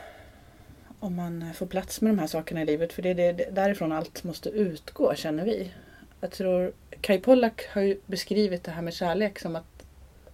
om 1.01 1.15
man 1.15 1.55
får 1.55 1.67
plats 1.67 2.01
med 2.01 2.11
de 2.11 2.19
här 2.19 2.27
sakerna 2.27 2.63
i 2.63 2.65
livet. 2.65 2.93
För 2.93 3.03
det 3.03 3.09
är 3.09 3.15
det, 3.15 3.49
därifrån 3.51 3.93
allt 3.93 4.25
måste 4.25 4.49
utgå 4.49 5.15
känner 5.15 5.45
vi. 5.45 5.73
Jag 6.21 6.31
tror 6.31 6.73
Kai 7.01 7.19
Pollak 7.19 7.67
har 7.71 7.83
ju 7.83 8.01
beskrivit 8.07 8.65
det 8.65 8.71
här 8.71 8.83
med 8.83 8.95
kärlek 8.95 9.39
som 9.39 9.57
att 9.57 9.85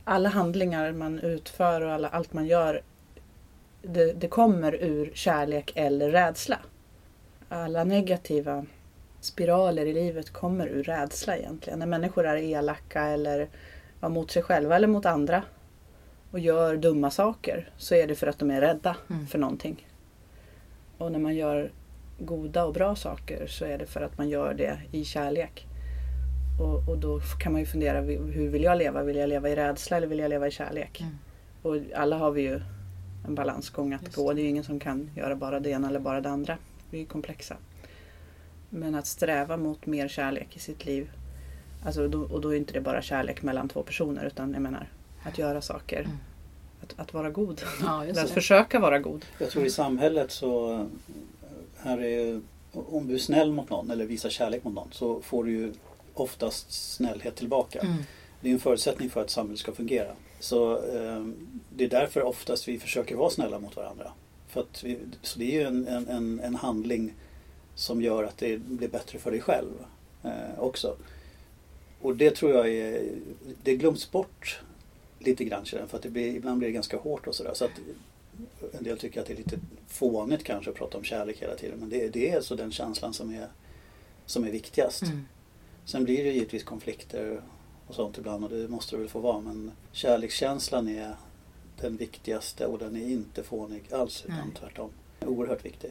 alla 0.05 0.29
handlingar 0.29 0.93
man 0.93 1.19
utför 1.19 1.81
och 1.81 1.93
alla, 1.93 2.09
allt 2.09 2.33
man 2.33 2.47
gör 2.47 2.83
det, 3.83 4.13
det 4.13 4.29
kommer 4.29 4.75
ur 4.75 5.13
kärlek 5.15 5.73
eller 5.75 6.11
rädsla 6.11 6.59
alla 7.49 7.85
negativa 7.85 8.67
spiraler 9.21 9.87
i 9.87 9.93
livet 9.93 10.31
kommer 10.31 10.67
ur 10.67 10.83
rädsla 10.83 11.37
egentligen. 11.37 11.79
När 11.79 11.87
människor 11.87 12.27
är 12.27 12.37
elaka 12.37 13.03
eller 13.03 13.49
ja, 14.01 14.09
mot 14.09 14.31
sig 14.31 14.43
själva 14.43 14.77
eller 14.77 14.89
mot 14.89 15.07
andra 15.07 15.43
och 16.31 16.39
gör 16.39 16.77
dumma 16.77 17.11
saker 17.11 17.71
så 17.77 17.95
är 17.95 18.07
det 18.07 18.15
för 18.15 18.27
att 18.27 18.39
de 18.39 18.51
är 18.51 18.61
rädda 18.61 18.97
mm. 19.11 19.27
för 19.27 19.39
någonting. 19.39 19.89
Och 20.99 21.13
när 21.13 21.19
man 21.19 21.35
gör 21.35 21.71
goda 22.19 22.65
och 22.65 22.75
bra 22.75 22.97
saker 22.97 23.47
så 23.47 23.65
är 23.65 23.79
det 23.79 23.87
för 23.87 24.01
att 24.01 24.19
man 24.19 24.29
gör 24.29 24.55
det 24.55 24.79
i 24.93 25.05
kärlek. 25.05 25.67
Och, 26.61 26.89
och 26.89 26.99
då 26.99 27.21
kan 27.41 27.53
man 27.53 27.61
ju 27.61 27.67
fundera, 27.67 28.01
hur 28.01 28.49
vill 28.49 28.63
jag 28.63 28.79
leva? 28.79 29.03
Vill 29.03 29.17
jag 29.17 29.29
leva 29.29 29.49
i 29.49 29.57
rädsla 29.57 29.97
eller 29.97 30.07
vill 30.07 30.19
jag 30.19 30.29
leva 30.29 30.47
i 30.47 30.51
kärlek? 30.51 31.01
Mm. 31.01 31.15
Och 31.63 31.77
alla 31.97 32.19
har 32.19 32.31
vi 32.31 32.43
ju 32.43 32.61
en 33.27 33.35
balansgång 33.35 33.93
att 33.93 34.15
gå. 34.15 34.33
Det 34.33 34.41
är 34.41 34.43
ju 34.43 34.49
ingen 34.49 34.65
som 34.65 34.81
kan 34.81 35.11
göra 35.17 35.37
bara 35.37 35.61
det 35.61 35.71
ena 35.71 35.89
eller 35.89 36.01
bara 36.01 36.21
det 36.21 36.31
andra 36.31 36.59
vi 36.95 37.01
är 37.01 37.07
komplexa. 37.07 37.57
Men 38.71 38.95
att 38.95 39.07
sträva 39.07 39.57
mot 39.57 39.87
mer 39.87 40.09
kärlek 40.09 40.57
i 40.57 40.59
sitt 40.59 40.85
liv. 40.85 41.11
Alltså 41.87 42.09
då, 42.09 42.23
och 42.23 42.41
då 42.41 42.49
är 42.49 42.57
inte 42.57 42.73
det 42.73 42.81
bara 42.81 43.03
kärlek 43.03 43.43
mellan 43.43 43.69
två 43.69 43.83
personer 43.83 44.25
utan 44.25 44.53
jag 44.53 44.63
menar 44.63 44.89
att 45.23 45.39
göra 45.39 45.61
saker. 45.61 46.01
Mm. 46.01 46.17
Att, 46.83 46.95
att 47.01 47.15
vara 47.15 47.31
god. 47.31 47.63
Ja, 47.83 48.07
att 48.11 48.31
försöka 48.31 48.79
vara 48.79 48.99
god. 48.99 49.25
Jag 49.39 49.51
tror 49.51 49.67
i 49.67 49.71
samhället 49.71 50.31
så 50.31 50.87
här 51.79 51.99
är, 52.03 52.41
om 52.73 53.09
du 53.09 53.15
är 53.15 53.19
snäll 53.19 53.53
mot 53.53 53.71
någon 53.71 53.91
eller 53.91 54.07
visar 54.07 54.31
kärlek 54.31 54.65
mot 54.65 54.75
någon 54.75 54.89
så 54.93 55.23
får 55.23 55.45
du 55.45 55.53
ju 55.53 55.73
oftast 56.15 56.73
snällhet 56.95 57.37
tillbaka. 57.37 57.81
Mm. 57.81 57.97
Det 58.41 58.49
är 58.49 58.53
en 58.53 58.61
förutsättning 58.61 59.11
för 59.11 59.21
att 59.21 59.31
samhället 59.31 59.61
ska 59.61 59.73
fungera. 59.73 60.13
Så 60.41 60.73
eh, 60.73 61.27
det 61.71 61.85
är 61.85 61.89
därför 61.89 62.23
oftast 62.23 62.69
vi 62.69 62.79
försöker 62.79 63.17
vara 63.17 63.31
snälla 63.31 63.59
mot 63.59 63.77
varandra. 63.77 64.13
För 64.55 64.61
att 64.61 64.85
vi, 64.85 64.99
så 65.23 65.39
det 65.39 65.45
är 65.45 65.61
ju 65.61 65.67
en, 65.67 65.89
en, 65.89 66.41
en, 66.41 66.55
handling 66.55 67.15
som 67.75 68.03
gör 68.03 68.25
att 68.25 68.39
det 68.39 68.59
blir 68.59 68.89
bättre 68.89 69.19
för 69.19 69.31
dig 69.31 69.41
själv 69.41 69.73
eh, 70.23 70.59
också. 70.59 70.97
Och 72.01 72.17
det 72.17 72.31
tror 72.31 72.53
jag 72.53 72.69
är, 72.69 73.11
det 73.63 73.77
glöms 73.77 74.11
bort 74.11 74.61
lite 75.19 75.45
grann 75.45 75.65
för 75.65 75.97
att 75.97 76.03
det 76.03 76.11
blir, 76.11 76.37
ibland 76.37 76.59
blir 76.59 76.69
det 76.69 76.75
ganska 76.75 76.97
hårt 76.97 77.27
och 77.27 77.35
sådär. 77.35 77.55
Så 77.55 77.65
att 77.65 77.71
en 78.73 78.85
del 78.85 78.99
tycker 78.99 79.21
att 79.21 79.27
det 79.27 79.33
är 79.33 79.37
lite 79.37 79.59
fånigt 79.89 80.45
kanske 80.45 80.71
att 80.71 80.77
prata 80.77 80.99
om 80.99 81.05
kärlek 81.05 81.43
hela 81.43 81.55
tiden. 81.55 81.79
Men 81.79 81.89
det, 81.89 82.09
det 82.09 82.31
är 82.31 82.37
alltså 82.37 82.57
den 82.57 82.73
känslan 82.73 83.15
som 83.15 83.35
är, 83.35 83.49
som 84.27 84.45
är 84.45 84.51
viktigast. 84.51 85.03
Mm. 85.03 85.25
Sen 85.85 86.05
blir 86.05 86.25
det 86.25 86.31
givetvis 86.31 86.65
konflikter 86.65 87.43
och 87.87 87.95
sånt 87.95 88.19
ibland 88.19 88.45
och 88.45 88.51
det 88.51 88.69
måste 88.69 88.97
det 88.97 89.01
väl 89.01 89.09
få 89.09 89.21
vara. 89.21 89.41
Men 89.41 89.71
kärlekskänslan 89.93 90.89
är 90.89 91.17
den 91.81 91.97
viktigaste 91.97 92.67
och 92.67 92.79
den 92.79 92.97
är 92.97 93.09
inte 93.09 93.43
fånig 93.43 93.83
alls 93.93 94.25
utan 94.25 94.37
Nej. 94.37 94.55
tvärtom. 94.61 94.91
Oerhört 95.21 95.65
viktig. 95.65 95.91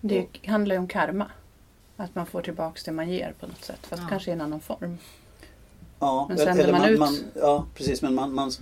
Det 0.00 0.26
handlar 0.46 0.74
ju 0.74 0.78
om 0.78 0.88
karma. 0.88 1.30
Att 1.96 2.14
man 2.14 2.26
får 2.26 2.42
tillbaks 2.42 2.84
det 2.84 2.92
man 2.92 3.10
ger 3.10 3.34
på 3.40 3.46
något 3.46 3.64
sätt. 3.64 3.86
Fast 3.86 4.02
Ja. 4.02 4.08
kanske 4.08 4.30
i 4.30 4.34
en 4.34 4.40
annan 4.40 4.60
form. 4.60 4.98
Ja, 5.98 6.26
Men 6.28 6.38
sänder 6.38 6.72
man 6.98 7.14
ut- 7.14 7.24
ja 7.34 7.66
precis 7.74 8.02
men 8.02 8.14
man, 8.14 8.34
man, 8.34 8.52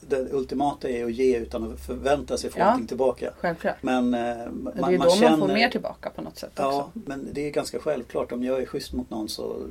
det 0.00 0.32
ultimata 0.32 0.88
är 0.88 1.04
att 1.04 1.12
ge 1.12 1.36
utan 1.38 1.72
att 1.72 1.80
förvänta 1.80 2.38
sig 2.38 2.50
få 2.50 2.58
Ja. 2.58 2.64
någonting 2.64 2.86
tillbaka. 2.86 3.32
Självklart. 3.40 3.82
Men 3.82 4.14
eh, 4.14 4.20
man, 4.50 4.72
det 4.76 4.82
är 4.82 4.90
ju 4.90 4.98
man 4.98 5.06
då 5.08 5.14
känner, 5.14 5.30
man 5.30 5.48
får 5.48 5.48
mer 5.54 5.68
tillbaka 5.70 6.10
på 6.10 6.22
något 6.22 6.38
sätt 6.38 6.52
Ja, 6.54 6.66
också. 6.82 6.90
men 7.06 7.28
det 7.32 7.46
är 7.46 7.50
ganska 7.50 7.78
självklart. 7.78 8.32
Om 8.32 8.44
jag 8.44 8.62
är 8.62 8.66
schysst 8.66 8.92
mot 8.92 9.10
någon 9.10 9.28
så 9.28 9.66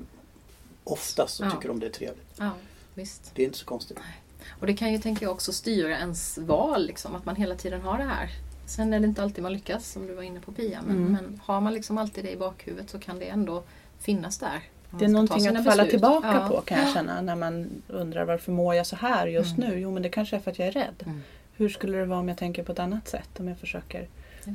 oftast 0.84 1.36
så 1.36 1.44
Ja. 1.44 1.52
tycker 1.52 1.68
de 1.68 1.80
det 1.80 1.86
är 1.86 1.90
trevligt. 1.92 2.36
Ja, 2.38 2.50
visst. 2.94 3.32
Det 3.36 3.42
är 3.42 3.46
inte 3.46 3.58
så 3.58 3.66
konstigt. 3.66 3.98
Och 4.50 4.68
det 4.68 4.74
kan 4.74 4.92
ju, 4.92 4.98
tänker 4.98 5.26
jag, 5.26 5.32
också 5.32 5.54
styra 5.54 5.98
ens 5.98 6.38
val, 6.38 6.86
liksom, 6.86 7.16
att 7.16 7.26
man 7.26 7.36
hela 7.36 7.56
tiden 7.56 7.82
har 7.82 7.98
det 7.98 8.04
här. 8.04 8.30
Sen 8.66 8.94
är 8.94 9.00
det 9.00 9.06
inte 9.06 9.24
alltid 9.24 9.44
man 9.44 9.54
lyckas, 9.54 9.92
som 9.92 10.08
du 10.08 10.14
var 10.14 10.24
inne 10.24 10.40
på 10.40 10.52
Pia, 10.52 10.80
men, 10.88 10.98
Mm. 10.98 11.12
men 11.12 11.42
har 11.46 11.62
man 11.62 11.74
liksom 11.74 11.98
alltid 11.98 12.24
det 12.26 12.32
i 12.32 12.38
bakhuvudet 12.38 12.90
så 12.90 13.00
kan 13.00 13.20
det 13.20 13.26
ändå 13.30 13.64
finnas 14.00 14.38
där. 14.38 14.60
Det 14.92 15.06
är 15.06 15.10
någonting 15.10 15.48
att 15.48 15.54
falla 15.54 15.64
beslut. 15.84 15.90
tillbaka 15.90 16.28
Ja. 16.28 16.48
på 16.50 16.62
kan 16.62 16.80
jag 16.80 16.94
känna 16.94 17.22
när 17.22 17.36
man 17.36 17.70
undrar 17.88 18.26
varför 18.26 18.52
mår 18.52 18.76
jag 18.76 18.88
så 18.88 18.96
här 18.96 19.28
just 19.28 19.58
Mm. 19.58 19.70
nu? 19.70 19.80
Jo 19.80 19.92
men 19.92 20.04
det 20.04 20.10
kanske 20.10 20.36
är 20.36 20.40
för 20.40 20.52
att 20.52 20.60
jag 20.60 20.68
är 20.68 20.72
rädd. 20.72 21.04
Mm. 21.06 21.22
Hur 21.54 21.70
skulle 21.70 21.98
det 21.98 22.06
vara 22.06 22.20
om 22.20 22.28
jag 22.30 22.38
tänker 22.38 22.64
på 22.64 22.72
ett 22.72 22.80
annat 22.80 23.08
sätt? 23.08 23.40
Om 23.40 23.48
jag 23.48 23.58
försöker 23.60 24.08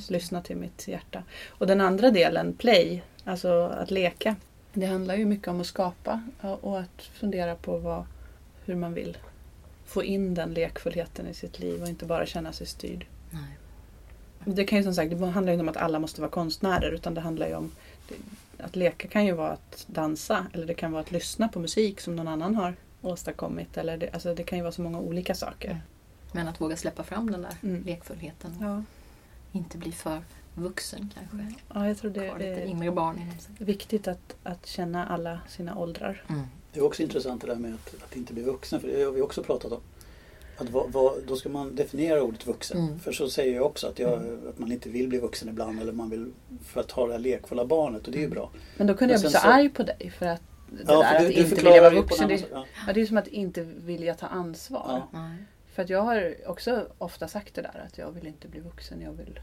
lyssna 0.09 0.43
till 0.43 0.57
mitt 0.57 0.89
hjärta. 0.89 1.23
Och 1.49 1.67
den 1.67 1.81
andra 1.81 2.11
delen, 2.11 2.53
play, 2.55 3.03
alltså 3.25 3.63
att 3.67 3.91
leka. 3.91 4.37
Det 4.73 4.87
handlar 4.87 5.15
ju 5.15 5.25
mycket 5.27 5.49
om 5.49 5.61
att 5.61 5.67
skapa 5.67 6.23
och 6.41 6.65
och 6.65 6.81
att 6.81 7.03
fundera 7.03 7.55
på 7.55 7.79
vad, 7.79 8.05
hur 8.65 8.75
man 8.77 8.95
vill 8.95 9.17
få 9.87 10.05
in 10.05 10.35
den 10.35 10.55
lekfullheten 10.55 11.27
i 11.27 11.35
sitt 11.35 11.59
liv 11.59 11.83
och 11.83 11.89
inte 11.89 12.07
bara 12.07 12.27
känna 12.27 12.53
sig 12.53 12.67
styrd. 12.67 13.07
Nej. 13.31 13.43
Det 14.45 14.65
kan 14.65 14.79
ju 14.79 14.85
som 14.85 14.95
sagt, 14.95 15.11
det 15.19 15.27
handlar 15.27 15.53
inte 15.53 15.63
om 15.63 15.69
att 15.69 15.77
alla 15.77 15.99
måste 15.99 16.21
vara 16.21 16.31
konstnärer 16.31 16.91
utan 16.93 17.15
det 17.15 17.21
handlar 17.21 17.47
ju 17.49 17.55
om 17.55 17.71
att 18.59 18.77
leka 18.77 19.09
kan 19.09 19.27
ju 19.27 19.33
vara 19.33 19.51
att 19.53 19.85
dansa 19.89 20.47
eller 20.53 20.67
det 20.67 20.75
kan 20.75 20.93
vara 20.93 21.03
att 21.03 21.11
lyssna 21.11 21.49
på 21.49 21.59
musik 21.59 22.01
som 22.01 22.17
någon 22.17 22.29
annan 22.29 22.55
har 22.55 22.75
åstadkommit. 23.03 23.77
Eller 23.77 23.97
det, 23.97 24.11
alltså 24.11 24.35
det 24.35 24.43
kan 24.43 24.59
ju 24.59 24.63
vara 24.63 24.73
så 24.73 24.83
många 24.83 24.99
olika 25.01 25.35
saker. 25.35 25.71
Mm. 25.71 25.81
Men 26.33 26.49
att 26.49 26.61
våga 26.61 26.77
släppa 26.77 27.03
fram 27.03 27.31
den 27.31 27.43
där 27.43 27.55
Mm. 27.63 27.83
lekfullheten. 27.85 28.55
Ja, 28.61 28.83
Inte 29.53 29.79
bli 29.79 29.93
för 29.93 30.23
vuxen 30.55 31.11
kanske. 31.15 31.55
ja 31.75 31.89
jag 31.89 31.99
tror 31.99 32.11
det 32.11 32.27
är 32.27 32.39
sig. 33.41 33.55
viktigt 33.59 34.09
att, 34.09 34.37
att 34.43 34.67
känna 34.67 35.07
alla 35.07 35.41
sina 35.49 35.77
åldrar. 35.77 36.25
Mm. 36.29 36.43
Det 36.75 36.81
är 36.81 36.85
också 36.85 37.03
intressant 37.03 37.41
det 37.41 37.47
där 37.47 37.55
med 37.55 37.75
att, 37.75 37.95
att 38.05 38.17
inte 38.17 38.33
bli 38.33 38.43
vuxen, 38.43 38.81
för 38.81 38.89
det 38.89 39.03
har 39.03 39.13
vi 39.13 39.21
också 39.21 39.43
pratat 39.43 39.73
om. 39.73 39.81
Att 40.57 40.71
vad, 40.71 40.93
vad, 40.93 41.15
då 41.27 41.37
ska 41.37 41.49
man 41.49 41.77
definiera 41.77 42.23
ordet 42.23 42.47
vuxen. 42.47 42.79
Mm. 42.79 42.99
För 42.99 43.13
så 43.13 43.29
säger 43.31 43.55
jag 43.55 43.67
också 43.67 43.87
att, 43.87 43.99
jag, 43.99 44.13
att 44.49 44.59
man 44.59 44.73
inte 44.73 44.89
vill 44.89 45.09
bli 45.09 45.19
vuxen 45.19 45.49
ibland 45.49 45.81
eller 45.81 45.93
man 45.93 46.11
vill 46.11 46.33
för 46.67 46.81
att 46.81 46.91
ha 46.91 47.07
det 47.07 47.13
här 47.13 47.19
lekfulla 47.19 47.65
barnet 47.65 48.07
och 48.07 48.13
det 48.13 48.19
är 48.19 48.23
ju 48.23 48.29
bra. 48.29 48.51
Men 48.77 48.87
då 48.87 48.95
kunde 48.95 49.15
Men 49.15 49.23
jag 49.23 49.31
bli 49.31 49.31
så, 49.31 49.39
så- 49.39 49.49
arg 49.49 49.69
på 49.69 49.83
dig 49.83 50.13
för 50.19 50.27
att 50.27 50.43
det 50.71 50.85
Ja, 50.87 50.99
där 51.03 51.19
för 51.19 51.19
du, 51.19 51.27
att 51.29 51.35
du 51.35 51.41
inte 51.43 51.55
vilja 51.55 51.81
vara 51.83 51.95
vuxen. 51.95 52.29
Det. 52.29 52.45
Ja. 52.53 52.65
ja, 52.87 52.93
det 52.93 53.01
är 53.01 53.07
som 53.07 53.17
att 53.17 53.29
inte 53.29 53.63
vilja 53.63 54.15
ta 54.15 54.27
ansvar. 54.27 55.03
Ja. 55.13 55.31
För 55.75 55.83
att 55.83 55.91
jag 55.91 56.03
har 56.03 56.35
också 56.47 56.87
ofta 56.99 57.29
sagt 57.29 57.55
det 57.55 57.63
där 57.63 57.85
att 57.87 57.99
jag 57.99 58.11
vill 58.13 58.27
inte 58.27 58.49
bli 58.49 58.61
vuxen. 58.61 59.01
Jag 59.01 59.13
vill... 59.13 59.41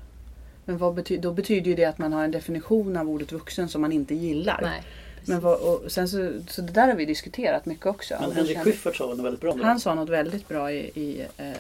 Men 0.65 0.77
vad 0.77 0.99
bety- 0.99 1.21
då 1.21 1.33
betyder 1.33 1.69
ju 1.69 1.75
det 1.75 1.85
att 1.85 1.97
man 1.97 2.13
har 2.13 2.23
en 2.23 2.31
definition 2.31 2.97
av 2.97 3.09
ordet 3.09 3.31
vuxen 3.31 3.69
som 3.69 3.81
man 3.81 3.91
inte 3.91 4.15
gillar. 4.15 4.59
Nej. 4.61 4.83
Men 5.25 5.39
vad, 5.39 5.59
och 5.59 5.91
sen 5.91 6.07
så, 6.09 6.41
så 6.47 6.61
det 6.61 6.71
där 6.73 6.87
har 6.87 6.95
vi 6.95 7.05
diskuterat 7.05 7.65
mycket 7.65 7.85
också. 7.85 8.15
Men 8.21 8.31
Henrik 8.31 8.55
kände- 8.55 8.71
Schyffert 8.71 8.95
sa 8.95 9.05
något 9.07 9.19
väldigt 9.19 9.41
bra. 9.41 9.55
Han 9.63 9.79
sa 9.79 9.95
något 9.95 10.09
väldigt 10.09 10.47
bra 10.47 10.71
i, 10.71 10.77
i 10.77 11.25
eh, 11.37 11.51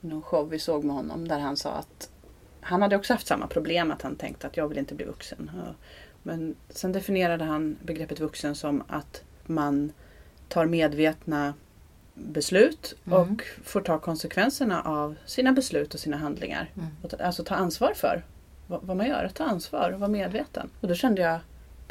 någon 0.00 0.22
show 0.22 0.48
vi 0.50 0.58
såg 0.58 0.84
med 0.84 0.96
honom 0.96 1.28
där 1.28 1.38
han 1.38 1.56
sa 1.56 1.70
att 1.70 2.08
han 2.60 2.82
hade 2.82 2.96
också 2.96 3.12
haft 3.12 3.26
samma 3.26 3.46
problem 3.46 3.90
att 3.90 4.02
han 4.02 4.16
tänkte 4.16 4.46
att 4.46 4.56
jag 4.56 4.68
vill 4.68 4.78
inte 4.78 4.94
bli 4.94 5.04
vuxen. 5.06 5.50
Men 6.22 6.54
sen 6.70 6.92
definierade 6.92 7.44
han 7.44 7.76
begreppet 7.82 8.20
vuxen 8.20 8.54
som 8.54 8.82
att 8.88 9.22
man 9.46 9.92
tar 10.48 10.66
medvetna 10.66 11.54
beslut 12.14 12.94
Mm. 13.06 13.18
och 13.18 13.42
får 13.64 13.80
ta 13.80 13.98
konsekvenserna 13.98 14.82
av 14.82 15.16
sina 15.26 15.52
beslut 15.52 15.94
och 15.94 16.00
sina 16.00 16.16
handlingar. 16.16 16.70
Mm. 16.76 16.88
Alltså 17.26 17.44
ta 17.44 17.54
ansvar 17.54 17.92
för 17.96 18.24
vad, 18.66 18.82
vad 18.82 18.96
man 18.96 19.06
gör, 19.06 19.24
att 19.24 19.34
ta 19.34 19.44
ansvar 19.44 19.90
och 19.90 20.00
vara 20.00 20.10
medveten. 20.10 20.70
Och 20.80 20.88
då 20.88 20.94
kände 20.94 21.22
jag, 21.22 21.38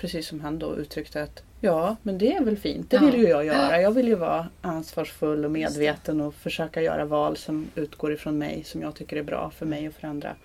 precis 0.02 0.28
som 0.28 0.42
han 0.42 0.60
då 0.60 0.76
uttryckte 0.76 1.24
att 1.24 1.44
ja, 1.60 1.96
men 2.04 2.18
det 2.18 2.36
är 2.36 2.44
väl 2.44 2.58
fint. 2.58 2.90
Det 2.90 2.96
Ja. 2.98 3.06
vill 3.06 3.16
ju 3.16 3.28
jag 3.28 3.46
göra. 3.46 3.82
Jag 3.82 3.92
vill 3.92 4.08
ju 4.08 4.16
vara 4.16 4.48
ansvarsfull 4.62 5.46
och 5.46 5.52
medveten 5.52 6.22
och 6.22 6.34
försöka 6.36 6.82
göra 6.82 7.06
val 7.06 7.38
som 7.38 7.68
utgår 7.76 8.14
ifrån 8.14 8.38
mig, 8.38 8.64
som 8.64 8.82
jag 8.82 8.96
tycker 8.96 9.18
är 9.18 9.24
bra 9.24 9.52
för 9.56 9.66
mig 9.66 9.88
och 9.88 9.94
för 9.94 10.08
andra. 10.08 10.36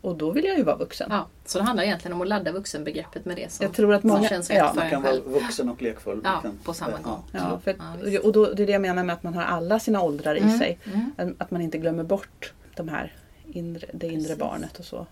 Och 0.00 0.16
då 0.16 0.30
vill 0.30 0.44
jag 0.44 0.56
ju 0.58 0.62
vara 0.62 0.76
vuxen. 0.76 1.08
Ja, 1.10 1.26
så 1.44 1.58
det 1.58 1.64
handlar 1.64 1.84
egentligen 1.84 2.12
om 2.14 2.20
att 2.22 2.28
ladda 2.28 2.52
vuxenbegreppet 2.52 3.24
med 3.24 3.36
det 3.36 3.52
som, 3.52 3.64
Jag 3.64 3.72
tror 3.72 3.94
att 3.94 4.00
som 4.00 4.10
många... 4.10 4.28
känns 4.28 4.50
rätt 4.50 4.58
ja. 4.58 4.68
för 4.68 4.76
Man 4.80 4.90
kan 4.90 5.02
vara 5.02 5.16
vuxen 5.20 5.68
och 5.68 5.82
lekfull. 5.82 6.20
Ja, 6.24 6.38
kan, 6.42 6.58
på 6.64 6.74
samma 6.74 6.98
gång. 6.98 7.22
Ja, 7.32 7.60
för, 7.64 7.76
Ja, 8.06 8.20
och 8.20 8.32
då, 8.32 8.52
det 8.52 8.62
är 8.62 8.66
det 8.66 8.72
jag 8.72 8.82
menar 8.82 9.04
med 9.04 9.12
att 9.14 9.22
man 9.22 9.34
har 9.34 9.42
alla 9.42 9.78
sina 9.78 10.02
åldrar 10.02 10.34
i 10.34 10.40
Mm, 10.40 10.58
sig. 10.58 10.78
mm. 11.18 11.34
Att 11.38 11.50
man 11.50 11.60
inte 11.60 11.78
glömmer 11.78 12.04
bort 12.04 12.52
de 12.76 12.88
här 12.88 13.12
inre, 13.52 13.86
det 13.92 14.06
inre 14.06 14.20
Precis. 14.20 14.38
barnet 14.38 14.78
och 14.78 14.84
så. 14.84 15.06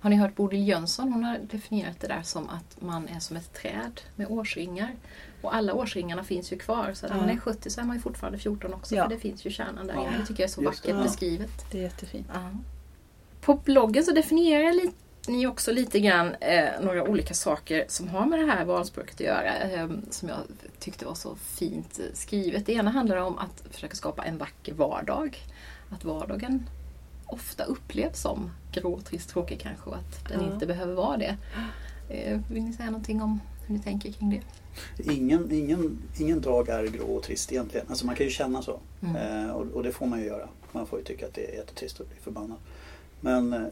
Har 0.00 0.10
ni 0.10 0.16
hört 0.16 0.34
Bodil 0.36 0.68
Jönsson? 0.68 1.12
Hon 1.12 1.24
har 1.24 1.38
definierat 1.38 2.00
det 2.00 2.06
där 2.08 2.22
som 2.22 2.48
att 2.48 2.80
man 2.82 3.08
är 3.08 3.18
som 3.20 3.36
ett 3.36 3.54
träd 3.54 4.00
med 4.16 4.26
årsringar. 4.30 4.94
Och 5.42 5.54
alla 5.54 5.74
årsringarna 5.74 6.24
finns 6.24 6.52
ju 6.52 6.58
kvar. 6.58 6.90
Så 6.94 7.06
när 7.06 7.14
Ja. 7.14 7.20
man 7.20 7.30
är 7.30 7.36
70 7.36 7.70
så 7.70 7.80
är 7.80 7.84
man 7.84 7.96
ju 7.96 8.02
fortfarande 8.02 8.38
14 8.38 8.74
också. 8.74 8.94
Ja. 8.94 9.02
För 9.02 9.10
det 9.10 9.18
finns 9.20 9.44
ju 9.46 9.50
kärnan 9.50 9.86
där 9.86 9.94
Ja. 9.94 10.00
Det 10.20 10.26
tycker 10.26 10.42
jag 10.42 10.48
är 10.48 10.52
så 10.52 10.62
just 10.62 10.82
det. 10.82 10.92
vackert 10.92 10.98
Ja. 11.04 11.10
beskrivet. 11.10 11.50
Det 11.72 11.78
är 11.78 11.82
jättefint. 11.82 12.26
Ja. 12.34 12.50
På 13.40 13.54
bloggen 13.54 14.04
så 14.04 14.12
definierar 14.12 14.72
li- 14.72 14.92
ni 15.28 15.46
också 15.46 15.72
lite 15.72 16.00
grann 16.00 16.34
eh, 16.40 16.68
några 16.82 17.02
olika 17.08 17.34
saker 17.34 17.84
som 17.88 18.08
har 18.08 18.26
med 18.26 18.38
det 18.38 18.46
här 18.46 18.64
valspråket 18.64 19.14
att 19.14 19.20
göra. 19.20 19.54
Eh, 19.56 19.88
som 20.10 20.28
jag 20.28 20.38
tyckte 20.78 21.04
var 21.06 21.14
så 21.14 21.34
fint 21.36 22.00
skrivet. 22.12 22.66
Det 22.66 22.72
ena 22.72 22.90
handlar 22.90 23.16
om 23.16 23.38
att 23.38 23.64
försöka 23.70 23.96
skapa 23.96 24.24
en 24.24 24.38
vacker 24.38 24.74
vardag. 24.74 25.38
Att 25.90 26.04
vardagen 26.04 26.66
ofta 27.28 27.64
upplevs 27.64 28.20
som 28.20 28.50
grå, 28.72 29.00
trist, 29.00 29.28
tråkig 29.30 29.60
kanske 29.60 29.90
och 29.90 29.96
att 29.96 30.28
den 30.28 30.40
Ja. 30.44 30.52
inte 30.52 30.66
behöver 30.66 30.94
vara 30.94 31.16
det. 31.16 31.36
Eh, 32.08 32.40
vill 32.50 32.62
ni 32.62 32.72
säga 32.72 32.90
någonting 32.90 33.22
om 33.22 33.40
hur 33.66 33.74
ni 33.74 33.80
tänker 33.82 34.12
kring 34.12 34.30
det? 34.30 34.42
Ingen, 35.12 35.52
ingen, 35.52 35.98
ingen 36.18 36.40
dag 36.40 36.68
är 36.68 36.86
grå 36.86 37.04
och 37.06 37.22
trist 37.22 37.52
egentligen. 37.52 37.86
Alltså 37.88 38.06
man 38.06 38.14
kan 38.14 38.26
ju 38.26 38.30
känna 38.32 38.62
så. 38.62 38.80
Mm. 39.02 39.16
Eh, 39.46 39.50
och, 39.50 39.66
och 39.66 39.82
det 39.82 39.92
får 39.92 40.06
man 40.06 40.18
ju 40.20 40.24
göra. 40.26 40.48
Man 40.72 40.86
får 40.86 40.98
ju 40.98 41.04
tycka 41.04 41.26
att 41.26 41.34
det 41.34 41.50
är 41.52 41.56
jättetrist 41.56 42.00
och 42.00 42.06
bli 42.06 42.16
förbannad. 42.20 42.58
Men 43.20 43.52
eh, 43.52 43.62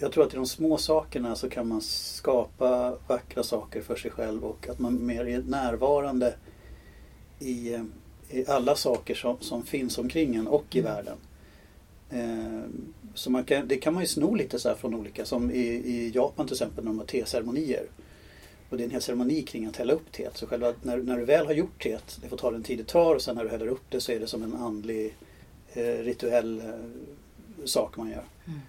jag 0.00 0.12
tror 0.12 0.24
att 0.26 0.32
i 0.32 0.36
de 0.36 0.46
små 0.46 0.76
sakerna 0.76 1.34
så 1.34 1.48
kan 1.50 1.68
man 1.68 1.80
skapa 1.80 2.94
vackra 3.06 3.42
saker 3.42 3.82
för 3.82 3.96
sig 3.96 4.10
själv 4.10 4.44
och 4.44 4.68
att 4.68 4.78
man 4.78 5.06
mer 5.06 5.28
är 5.28 5.42
närvarande 5.42 6.34
i, 7.38 7.74
eh, 7.74 7.82
i 8.30 8.46
alla 8.48 8.74
saker 8.76 9.14
som, 9.14 9.36
som 9.40 9.62
finns 9.62 9.98
omkring 9.98 10.36
en 10.36 10.48
och 10.48 10.76
i 10.76 10.78
Mm. 10.80 10.92
världen. 10.94 11.16
Eh, 12.10 12.62
så 13.14 13.30
man 13.30 13.44
kan, 13.44 13.68
det 13.68 13.76
kan 13.76 13.94
man 13.94 14.02
ju 14.02 14.06
sno 14.06 14.34
lite 14.34 14.58
så 14.58 14.68
här 14.68 14.76
från 14.76 14.94
olika, 14.94 15.24
som 15.24 15.50
i, 15.50 15.66
i 15.66 16.10
Japan 16.14 16.46
till 16.46 16.54
exempel 16.54 16.84
när 16.84 16.90
de 16.90 16.98
har 16.98 17.06
teceremonier. 17.06 17.86
Och 18.70 18.76
det 18.76 18.82
är 18.82 18.84
en 18.84 18.90
hel 18.90 19.02
ceremoni 19.02 19.42
kring 19.42 19.66
att 19.66 19.76
hälla 19.76 19.92
upp 19.92 20.12
teet. 20.12 20.36
Så 20.36 20.46
själva, 20.46 20.74
när, 20.82 20.96
när 20.96 21.18
du 21.18 21.24
väl 21.24 21.46
har 21.46 21.52
gjort 21.52 21.82
teet, 21.82 22.18
det 22.22 22.28
får 22.28 22.36
ta 22.36 22.50
den 22.50 22.62
tid 22.62 22.78
det 22.78 22.86
tar 22.86 23.14
och 23.14 23.22
sen 23.22 23.36
när 23.36 23.44
du 23.44 23.50
häller 23.50 23.66
upp 23.68 23.84
det 23.88 24.00
så 24.00 24.12
är 24.12 24.20
det 24.20 24.26
som 24.26 24.42
en 24.42 24.54
andlig 24.54 25.14
eh, 25.72 25.82
rituell 25.82 26.60
eh, 26.60 27.64
sak 27.64 27.96
man 27.96 28.10
gör. 28.10 28.24
Mm. 28.46 28.60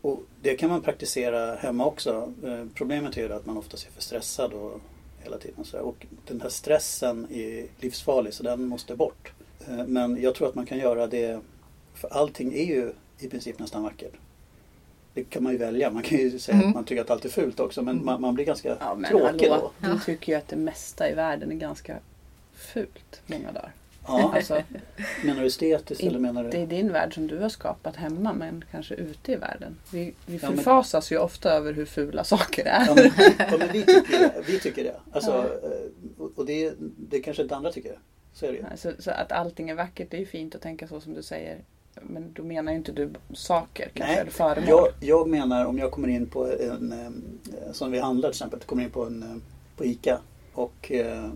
Och 0.00 0.22
det 0.42 0.54
kan 0.54 0.70
man 0.70 0.82
praktisera 0.82 1.54
hemma 1.54 1.86
också. 1.86 2.32
Eh, 2.44 2.64
problemet 2.74 3.16
är 3.16 3.22
ju 3.22 3.32
att 3.32 3.46
man 3.46 3.56
oftast 3.56 3.86
är 3.86 3.90
för 3.90 4.02
stressad 4.02 4.52
och 4.52 4.80
hela 5.18 5.38
tiden. 5.38 5.64
Så. 5.64 5.78
Och 5.78 6.06
den 6.26 6.40
här 6.40 6.48
stressen 6.48 7.26
är 7.30 7.66
livsfarlig 7.80 8.34
så 8.34 8.42
den 8.42 8.68
måste 8.68 8.96
bort. 8.96 9.32
Eh, 9.68 9.86
Men 9.86 10.22
jag 10.22 10.34
tror 10.34 10.48
att 10.48 10.54
man 10.54 10.66
kan 10.66 10.78
göra 10.78 11.06
det, 11.06 11.40
för 11.98 12.08
allting 12.08 12.52
är 12.54 12.64
ju 12.64 12.92
i 13.18 13.28
princip 13.28 13.58
nästan 13.58 13.82
vackert. 13.82 14.12
Det 15.14 15.24
kan 15.24 15.42
man 15.42 15.52
ju 15.52 15.58
välja. 15.58 15.90
Man 15.90 16.02
kan 16.02 16.18
ju 16.18 16.38
säga 16.38 16.56
Mm. 16.56 16.68
att 16.68 16.74
man 16.74 16.84
tycker 16.84 17.02
att 17.02 17.10
allt 17.10 17.24
är 17.24 17.28
fult 17.28 17.60
också 17.60 17.82
men 17.82 18.04
man, 18.04 18.20
man 18.20 18.34
blir 18.34 18.44
ganska 18.44 18.76
Ja 18.80 18.94
men 18.94 19.10
tråkig 19.10 19.48
hallå, 19.48 19.72
då. 19.80 19.88
du 19.92 19.98
tycker 19.98 20.32
ju 20.32 20.38
att 20.38 20.48
det 20.48 20.56
mesta 20.56 21.10
i 21.10 21.14
världen 21.14 21.52
är 21.52 21.56
ganska 21.56 21.96
fult 22.54 23.22
många 23.26 23.52
dagar. 23.52 23.72
Ja, 24.06 24.32
Alltså, 24.36 24.62
menar 25.24 25.40
du 25.40 25.46
estetiskt 25.46 26.02
eller 26.04 26.18
menar 26.18 26.44
det 26.44 26.50
du? 26.50 26.58
är 26.58 26.66
din 26.66 26.92
värld 26.92 27.14
som 27.14 27.26
du 27.26 27.38
har 27.38 27.48
skapat 27.48 27.96
hemma 27.96 28.32
men 28.32 28.64
kanske 28.70 28.94
ute 28.94 29.32
i 29.32 29.36
världen. 29.36 29.76
Vi, 29.92 30.14
vi 30.26 30.36
Ja, 30.42 30.48
men- 30.48 30.56
förfasas 30.56 31.12
ju 31.12 31.18
ofta 31.18 31.50
över 31.52 31.72
hur 31.72 31.86
fula 31.86 32.24
saker 32.24 32.64
är. 32.66 32.86
Ja, 32.86 32.94
men, 32.94 33.10
ja, 33.38 33.56
men 33.58 33.68
vi 33.72 33.82
tycker 33.82 34.18
det. 34.18 34.42
Vi 34.46 34.58
tycker 34.60 34.84
det. 34.84 34.96
Alltså, 35.12 35.32
eh, 35.62 36.24
och- 36.36 36.46
det, 36.46 36.74
det 36.96 37.20
kanske 37.20 37.42
inte 37.42 37.56
andra 37.56 37.72
tycker. 37.72 37.98
Så 38.32 38.46
är 38.46 38.52
det. 38.52 38.76
Så, 38.76 38.92
så 38.98 39.10
att 39.10 39.32
allting 39.32 39.70
är 39.70 39.74
vackert, 39.74 40.10
det 40.10 40.16
är 40.16 40.20
ju 40.20 40.26
fint 40.26 40.54
att 40.54 40.62
tänka 40.62 40.88
så 40.88 41.00
som 41.00 41.14
du 41.14 41.22
säger. 41.22 41.58
Men 42.02 42.32
då 42.32 42.42
menar 42.42 42.72
ju 42.72 42.78
inte 42.78 42.92
du 42.92 43.10
saker 43.34 43.90
kanske, 43.94 44.12
Nej, 44.12 44.20
eller 44.20 44.30
föremål. 44.30 44.68
Jag, 44.68 44.88
jag 45.00 45.28
menar 45.28 45.64
om 45.64 45.78
jag 45.78 45.90
kommer 45.90 46.08
in 46.08 46.26
på 46.26 46.46
en, 46.46 46.92
eh, 46.92 47.72
som 47.72 47.90
vi 47.92 47.98
handlar 47.98 48.28
till 48.28 48.34
exempel, 48.36 48.60
kommer 48.60 48.82
in 48.82 48.90
på 48.90 49.04
en 49.04 49.22
eh, 49.22 49.36
på 49.76 49.84
ICA 49.84 50.18
och 50.52 50.92
eh, 50.92 51.28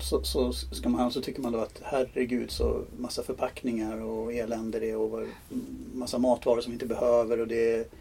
så, 0.00 0.22
så 0.24 0.52
ska 0.52 0.88
man, 0.88 1.10
så 1.10 1.20
tycker 1.20 1.42
man 1.42 1.52
då 1.52 1.58
att 1.58 1.80
herregud 1.82 2.50
så 2.50 2.84
massa 2.96 3.22
förpackningar 3.22 4.02
och 4.02 4.32
elände 4.32 4.80
det 4.80 4.90
är 4.90 4.96
och 4.96 5.26
massa 5.94 6.18
matvaror 6.18 6.60
som 6.60 6.70
vi 6.70 6.74
inte 6.74 6.86
behöver 6.86 7.40
och 7.40 7.48
det 7.48 7.92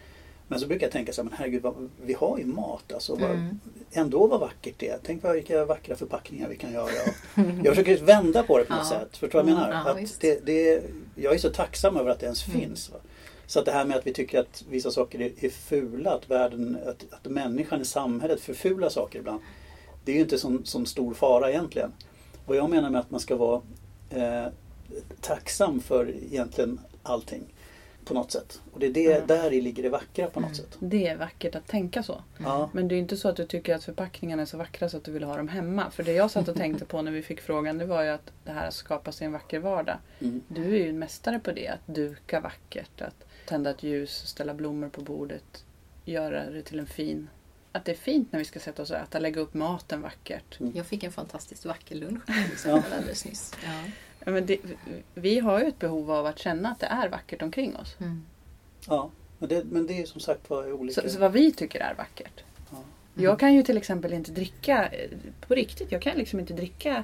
men 0.48 0.60
så 0.60 0.68
brukar 0.68 0.86
jag 0.86 0.92
tänka 0.92 1.14
så 1.14 1.22
här, 1.24 1.30
men 1.30 1.38
herregud, 1.40 1.62
vad, 1.62 1.90
vi 2.06 2.14
har 2.14 2.38
ju 2.38 2.46
mat 2.46 2.94
alltså. 2.94 3.16
Vad, 3.16 3.30
Mm. 3.32 3.60
Ändå 3.96 4.28
vad 4.28 4.40
vackert 4.40 4.76
det 4.78 4.90
är. 4.90 5.00
Tänk 5.04 5.24
vad 5.24 5.34
vilka 5.34 5.66
vackra 5.66 5.96
förpackningar 5.96 6.50
vi 6.50 6.56
kan 6.58 6.74
göra. 6.74 6.90
Jag 7.64 7.68
försöker 7.68 7.98
vända 7.98 8.44
på 8.44 8.58
det 8.58 8.64
på 8.66 8.74
något 8.74 8.88
Ja. 8.92 9.00
sätt. 9.00 9.18
Förstår 9.18 9.28
du 9.28 9.52
vad 9.52 9.52
jag 9.62 9.70
menar? 9.70 9.84
ja, 9.86 10.04
att 10.04 10.20
det, 10.20 10.46
det, 10.46 10.84
jag 11.16 11.34
är 11.34 11.38
så 11.38 11.50
tacksam 11.50 11.98
över 11.98 12.12
att 12.12 12.20
det 12.20 12.26
ens 12.26 12.48
Mm. 12.48 12.60
finns. 12.62 12.90
Va? 12.92 12.98
Så 13.48 13.60
att 13.60 13.66
det 13.66 13.72
här 13.72 13.86
med 13.86 13.98
att 13.98 14.08
vi 14.08 14.14
tycker 14.14 14.40
att 14.40 14.64
vissa 14.70 14.92
saker 14.92 15.22
är, 15.22 15.32
är 15.46 15.50
fula, 15.50 16.12
att 16.14 16.30
världen, 16.30 16.78
att, 16.88 17.06
att 17.14 17.32
människan 17.32 17.82
i 17.82 17.86
samhället 17.86 18.42
förfular 18.42 18.90
saker 18.90 19.20
ibland. 19.20 19.42
Det 20.06 20.12
är 20.12 20.16
ju 20.16 20.22
inte 20.22 20.38
sån, 20.38 20.66
sån 20.66 20.86
stor 20.86 21.14
fara 21.14 21.50
egentligen. 21.50 21.92
Vad 22.46 22.58
jag 22.58 22.70
menar 22.70 22.90
med 22.90 23.00
att 23.02 23.12
man 23.12 23.20
ska 23.20 23.36
vara 23.36 23.62
eh, 24.10 24.46
tacksam 25.22 25.80
för 25.80 26.10
egentligen 26.32 26.80
allting 27.04 27.44
på 28.05 28.13
något 28.13 28.31
sätt. 28.31 28.62
Och 28.72 28.79
det 28.79 28.86
är 28.86 28.91
det, 28.93 29.13
Mm. 29.15 29.27
där 29.27 29.53
i 29.53 29.62
ligger 29.62 29.83
det 29.83 29.89
vackra 29.89 30.27
på 30.27 30.39
något 30.39 30.48
Mm. 30.48 30.55
sätt. 30.55 30.77
Det 30.79 31.07
är 31.07 31.17
vackert 31.17 31.55
att 31.55 31.67
tänka 31.67 32.03
så. 32.03 32.24
Ja. 32.38 32.69
Men 32.74 32.88
det 32.88 32.93
är 32.93 32.98
ju 32.98 33.01
inte 33.01 33.17
så 33.17 33.29
att 33.29 33.36
du 33.36 33.45
tycker 33.45 33.75
att 33.75 33.83
förpackningarna 33.83 34.41
är 34.41 34.45
så 34.45 34.57
vackra 34.57 34.89
så 34.89 34.98
att 34.98 35.03
du 35.03 35.12
vill 35.12 35.24
ha 35.24 35.38
dem 35.38 35.48
hemma. 35.48 35.91
För 35.91 36.03
det 36.03 36.13
jag 36.13 36.31
satt 36.31 36.48
och 36.48 36.55
tänkte 36.55 36.86
på 36.86 37.01
när 37.01 37.12
vi 37.12 37.22
fick 37.22 37.41
frågan 37.41 37.77
det 37.77 37.86
var 37.86 38.03
ju 38.03 38.10
att 38.10 38.31
det 38.43 38.51
här 38.51 38.67
att 38.67 38.74
skapa 38.74 39.12
sig 39.12 39.25
en 39.25 39.31
vacker 39.33 39.60
vardag. 39.60 39.98
Mm. 40.19 40.41
Du 40.48 40.63
är 40.63 40.79
ju 40.83 40.89
en 40.89 41.00
mästare 41.00 41.39
på 41.39 41.51
det. 41.51 41.67
Att 41.67 41.88
duka 41.95 42.39
vackert, 42.39 43.01
att 43.01 43.25
tända 43.45 43.69
ett 43.69 43.83
ljus, 43.83 44.12
ställa 44.27 44.53
blommor 44.53 44.89
på 44.89 45.01
bordet. 45.01 45.65
Göra 46.05 46.50
det 46.50 46.62
till 46.62 46.79
en 46.79 46.88
fin... 46.88 47.29
Att 47.75 47.86
det 47.86 47.91
är 47.91 47.95
fint 47.95 48.31
när 48.31 48.39
vi 48.39 48.45
ska 48.45 48.60
sätta 48.60 48.81
oss 48.81 48.91
och 48.91 48.98
äta, 48.98 49.19
lägga 49.19 49.41
upp 49.41 49.53
maten 49.53 50.01
vackert. 50.01 50.57
Jag 50.74 50.86
fick 50.86 51.03
en 51.03 51.12
fantastiskt 51.12 51.66
vacker 51.66 51.96
lunch 51.96 52.22
alldeles 52.66 53.25
nyss. 53.25 53.53
Ja. 53.63 53.70
Men 54.25 54.46
det, 54.46 54.59
vi 55.14 55.40
har 55.40 55.59
ju 55.59 55.66
ett 55.66 55.79
behov 55.79 56.12
av 56.12 56.25
att 56.25 56.40
känna 56.40 56.70
att 56.70 56.79
det 56.79 56.86
är 56.86 57.09
vackert 57.09 57.42
omkring 57.42 57.75
oss. 57.75 57.96
Mm. 58.00 58.25
ja. 58.88 59.09
Men, 59.40 59.50
det, 59.50 59.64
men 59.64 59.88
det 59.88 60.01
är 60.01 60.05
som 60.05 60.22
sagt 60.22 60.50
var 60.50 60.74
olika. 60.74 61.01
Så, 61.01 61.09
så 61.09 61.20
vad 61.20 61.31
vi 61.31 61.51
tycker 61.51 61.79
är 61.79 61.94
vackert. 61.98 62.44
Ja. 62.72 62.77
Jag 63.14 63.40
kan 63.40 63.53
ju 63.53 63.64
till 63.64 63.77
exempel 63.77 64.14
inte 64.14 64.31
dricka, 64.31 64.88
eh, 64.88 65.09
på 65.48 65.55
riktigt, 65.55 65.92
jag 65.92 66.01
kan 66.01 66.18
liksom 66.18 66.40
inte 66.40 66.53
dricka 66.53 67.03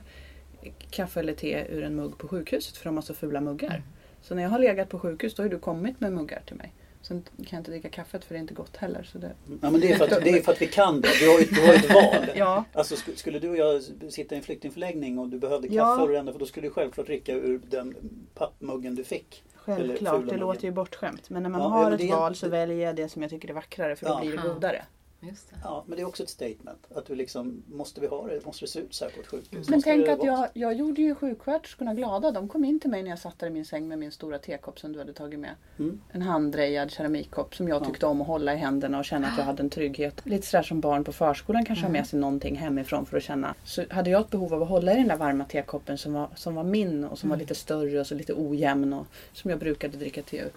kaffe 0.90 1.20
eller 1.20 1.34
te 1.34 1.66
ur 1.70 1.84
en 1.84 1.96
mugg 1.96 2.18
på 2.18 2.28
sjukhuset 2.28 2.78
för 2.78 2.86
de 2.86 2.96
har 2.96 3.02
så 3.02 3.14
fula 3.14 3.42
muggar. 3.42 3.70
Mm. 3.70 3.82
Så 4.22 4.36
när 4.36 4.44
jag 4.44 4.50
har 4.50 4.60
legat 4.60 4.90
på 4.90 5.00
sjukhus 5.00 5.36
då 5.36 5.44
har 5.44 5.50
du 5.50 5.60
kommit 5.60 6.00
med 6.00 6.14
muggar 6.14 6.42
till 6.46 6.56
mig. 6.56 6.74
Sen 7.02 7.22
kan 7.22 7.46
jag 7.50 7.60
inte 7.60 7.72
dricka 7.72 7.90
kaffet 7.90 8.26
för 8.26 8.34
det 8.34 8.38
är 8.38 8.42
inte 8.42 8.54
gott 8.54 8.78
heller. 8.78 9.04
Så 9.04 9.18
det... 9.18 9.32
Ja, 9.62 9.70
men 9.70 9.82
det, 9.82 9.92
är 9.92 9.98
för 9.98 10.06
att, 10.06 10.24
det 10.24 10.30
är 10.30 10.42
för 10.42 10.52
att 10.52 10.62
vi 10.62 10.68
kan 10.68 11.02
det. 11.02 11.10
Du 11.20 11.30
har 11.30 11.40
ju, 11.40 11.46
du 11.46 11.62
har 11.62 11.74
ju 11.74 11.80
ett 11.80 11.94
val. 11.94 12.26
Ja. 12.36 12.64
Alltså, 12.74 12.96
sk- 12.96 13.16
skulle 13.16 13.40
du 13.40 13.50
och 13.50 13.58
jag 13.58 13.82
sitta 14.10 14.36
i 14.36 14.38
en 14.38 14.44
flyktingförläggning 14.44 15.20
och 15.20 15.30
du 15.30 15.40
behövde 15.40 15.68
kaffe 15.68 15.78
Ja. 15.78 16.02
och 16.02 16.14
ändå, 16.16 16.32
för 16.32 16.40
då 16.40 16.46
skulle 16.46 16.68
du 16.68 16.72
självklart 16.72 17.06
dricka 17.08 17.34
ur 17.34 17.62
den 17.70 17.96
pappmuggen 18.36 18.96
du 18.96 19.04
fick. 19.04 19.44
Självklart, 19.56 20.30
det 20.30 20.38
låter 20.38 20.64
ju 20.66 20.72
bortskämt. 20.72 21.30
Men 21.30 21.44
när 21.44 21.50
man 21.50 21.62
Ja, 21.62 21.68
har 21.68 21.90
ja, 21.90 21.96
ett 21.96 22.02
är- 22.02 22.08
val 22.16 22.36
så 22.36 22.50
väljer 22.50 22.86
jag 22.88 22.96
det 22.96 23.10
som 23.10 23.22
jag 23.22 23.32
tycker 23.32 23.50
är 23.50 23.54
vackrare 23.54 23.96
för 23.96 24.06
då 24.06 24.12
Ja. 24.12 24.20
blir 24.20 24.32
det 24.32 24.48
godare. 24.54 24.86
Just 25.22 25.50
det. 25.50 25.56
Ja, 25.64 25.84
men 25.88 25.96
det 25.96 26.02
är 26.02 26.08
också 26.08 26.24
ett 26.24 26.30
statement. 26.30 26.88
Att 26.96 27.06
du 27.06 27.16
liksom, 27.16 27.64
måste 27.68 28.02
vi 28.02 28.08
ha 28.08 28.28
det? 28.28 28.46
Måste 28.46 28.66
det 28.66 28.70
se 28.70 28.80
ut 28.80 28.94
så 28.94 29.06
här 29.06 29.12
på 29.12 29.20
ett 29.22 29.28
sjukhus? 29.28 29.50
Men 29.52 29.60
Måste 29.78 29.90
tänk 29.90 30.08
att 30.08 30.24
jag, 30.24 30.48
jag 30.54 30.74
gjorde 30.74 31.02
ju 31.02 31.16
sjuksköterskorna 31.16 31.94
glada. 31.94 32.32
De 32.32 32.48
kom 32.48 32.66
in 32.66 32.80
till 32.80 32.90
mig 32.90 33.04
när 33.04 33.10
jag 33.10 33.20
satt 33.20 33.40
där 33.40 33.48
i 33.48 33.50
min 33.50 33.66
säng 33.66 33.88
med 33.88 34.00
min 34.00 34.12
stora 34.12 34.40
tekopp 34.40 34.80
som 34.80 34.94
du 34.94 35.00
hade 35.00 35.14
tagit 35.14 35.40
med. 35.40 35.56
Mm. 35.80 36.02
En 36.12 36.22
handdrejad 36.22 36.92
keramikkopp 36.92 37.56
som 37.56 37.68
jag 37.68 37.82
Ja. 37.82 37.86
tyckte 37.86 38.06
om 38.06 38.22
att 38.22 38.28
hålla 38.28 38.54
i 38.54 38.58
händerna 38.58 39.00
och 39.00 39.06
känna 39.06 39.28
att 39.28 39.38
jag 39.38 39.46
hade 39.46 39.64
en 39.64 39.70
trygghet. 39.70 40.22
Lite 40.26 40.48
sådär 40.48 40.64
som 40.64 40.80
barn 40.82 41.04
på 41.04 41.12
förskolan 41.14 41.66
kanske 41.66 41.84
har 41.84 41.90
Mm. 41.90 42.00
med 42.00 42.08
sig 42.08 42.20
någonting 42.20 42.56
hemifrån 42.56 43.06
för 43.06 43.18
att 43.18 43.24
känna. 43.24 43.56
Så 43.64 43.84
hade 43.90 44.10
jag 44.10 44.22
ett 44.22 44.30
behov 44.30 44.54
av 44.54 44.64
att 44.64 44.70
hålla 44.70 44.94
i 44.94 44.96
den 44.96 45.08
där 45.08 45.18
varma 45.18 45.46
tekoppen 45.46 45.98
som 45.98 46.14
var, 46.14 46.30
som 46.36 46.56
var 46.56 46.64
min 46.64 47.04
och 47.04 47.20
som 47.20 47.30
var 47.30 47.36
Mm. 47.36 47.44
lite 47.44 47.56
större 47.56 48.00
och 48.00 48.08
så 48.08 48.16
lite 48.16 48.34
ojämn 48.34 48.94
och 48.94 49.06
som 49.34 49.50
jag 49.52 49.60
brukade 49.60 49.98
dricka 49.98 50.22
te 50.22 50.38
ur. 50.38 50.50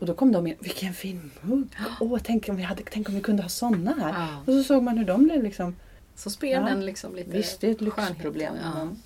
Och 0.00 0.06
då 0.06 0.14
kom 0.14 0.32
de 0.32 0.46
in, 0.46 0.54
vilken 0.60 0.94
fin 0.94 1.30
mugg! 1.40 1.68
Åh, 2.00 2.18
tänk 2.24 2.48
om 2.48 2.56
vi, 2.56 2.62
hade, 2.62 2.82
tänk 2.90 3.08
om 3.08 3.14
vi 3.14 3.20
kunde 3.20 3.42
ha 3.42 3.48
såna 3.50 3.94
här. 4.00 4.08
Ja. 4.08 4.28
Och 4.46 4.52
så 4.52 4.62
såg 4.62 4.82
man 4.82 4.98
hur 4.98 5.04
de 5.04 5.24
blev 5.24 5.42
liksom 5.42 5.76
Så 6.14 6.30
spelar 6.30 6.68
Ja. 6.68 6.74
den 6.74 6.84
liksom 6.86 7.14
lite 7.14 7.30
Visst, 7.30 7.60
det 7.60 7.66
är 7.68 7.70
ett 7.72 7.80
lyxproblem 7.80 8.54
ja. 8.62 8.68
när 8.68 8.74
man 8.74 9.02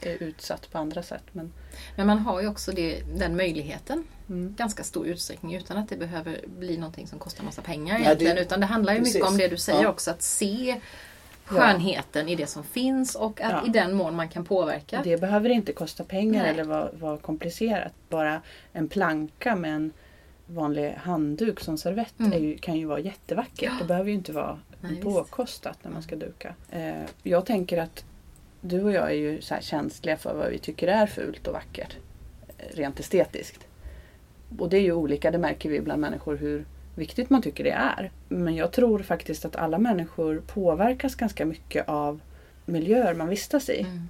är 0.00 0.22
utsatt 0.22 0.72
på 0.72 0.78
andra 0.78 1.02
sätt. 1.02 1.22
Men, 1.32 1.52
Men 1.96 2.06
man 2.06 2.18
har 2.18 2.40
ju 2.40 2.48
också 2.48 2.72
det, 2.72 3.02
den 3.18 3.36
möjligheten 3.36 4.04
mm. 4.28 4.54
ganska 4.58 4.82
stor 4.84 5.06
utsträckning 5.06 5.54
utan 5.54 5.76
att 5.76 5.88
det 5.88 5.96
behöver 5.96 6.40
bli 6.58 6.76
någonting 6.78 7.06
som 7.06 7.18
kostar 7.18 7.44
massa 7.44 7.62
pengar 7.62 7.94
Nej, 7.94 8.02
egentligen. 8.06 8.36
det- 8.36 8.42
utan 8.42 8.60
det 8.60 8.66
handlar 8.66 8.92
ju 8.92 8.98
mycket 9.00 9.12
precis. 9.14 9.28
om 9.32 9.38
det 9.38 9.48
du 9.48 9.56
säger 9.56 9.82
Ja. 9.82 9.88
också, 9.88 10.10
att 10.10 10.22
se 10.22 10.80
skönheten 11.44 12.28
i 12.28 12.34
det 12.36 12.46
som 12.46 12.64
finns 12.64 13.14
och 13.14 13.40
att 13.40 13.52
Ja. 13.52 13.66
i 13.66 13.70
den 13.70 13.92
mån 13.94 14.14
man 14.16 14.28
kan 14.28 14.44
påverka. 14.44 15.00
Det 15.04 15.20
behöver 15.20 15.48
inte 15.50 15.72
kosta 15.72 16.04
pengar 16.04 16.42
Nej. 16.42 16.50
eller 16.50 16.64
vara, 16.64 16.88
vara 16.92 17.18
komplicerat. 17.18 17.92
Bara 18.08 18.42
en 18.72 18.88
planka 18.88 19.56
med 19.56 19.74
en 19.74 19.92
vanlig 20.54 20.92
handduk 20.92 21.60
som 21.60 21.78
servett 21.78 22.20
Mm. 22.20 22.42
ju, 22.44 22.58
kan 22.58 22.76
ju 22.76 22.84
vara 22.86 23.00
jättevackert. 23.00 23.72
Det 23.78 23.84
behöver 23.84 24.08
ju 24.08 24.14
inte 24.16 24.32
vara 24.32 24.58
Nej, 24.80 24.96
påkostat 25.02 25.78
när 25.82 25.90
man 25.90 26.02
ska 26.02 26.16
duka. 26.16 26.54
Eh, 26.70 27.02
jag 27.22 27.46
tänker 27.46 27.78
att 27.78 28.04
du 28.60 28.82
och 28.82 28.92
jag 28.92 29.10
är 29.10 29.14
ju 29.14 29.40
så 29.40 29.54
känsliga 29.60 30.16
för 30.16 30.34
vad 30.34 30.50
vi 30.50 30.58
tycker 30.58 30.88
är 30.88 31.06
fult 31.06 31.46
och 31.46 31.52
vackert. 31.52 31.96
eh, 32.58 32.76
Rent 32.76 33.00
estetiskt. 33.00 33.66
Och 34.58 34.68
det 34.68 34.76
är 34.76 34.80
ju 34.82 34.92
olika, 34.92 35.30
det 35.30 35.38
märker 35.38 35.70
vi 35.70 35.80
bland 35.80 36.00
människor 36.00 36.36
hur 36.36 36.64
viktigt 36.94 37.30
man 37.30 37.42
tycker 37.42 37.64
det 37.64 37.70
är. 37.70 38.10
Men 38.28 38.56
jag 38.56 38.72
tror 38.72 38.98
faktiskt 38.98 39.44
att 39.44 39.56
alla 39.56 39.78
människor 39.78 40.42
påverkas 40.46 41.14
ganska 41.14 41.44
mycket 41.46 41.88
av 41.88 42.20
miljöer 42.66 43.14
man 43.14 43.28
vistas 43.28 43.68
i. 43.68 43.80
Mm. 43.80 44.08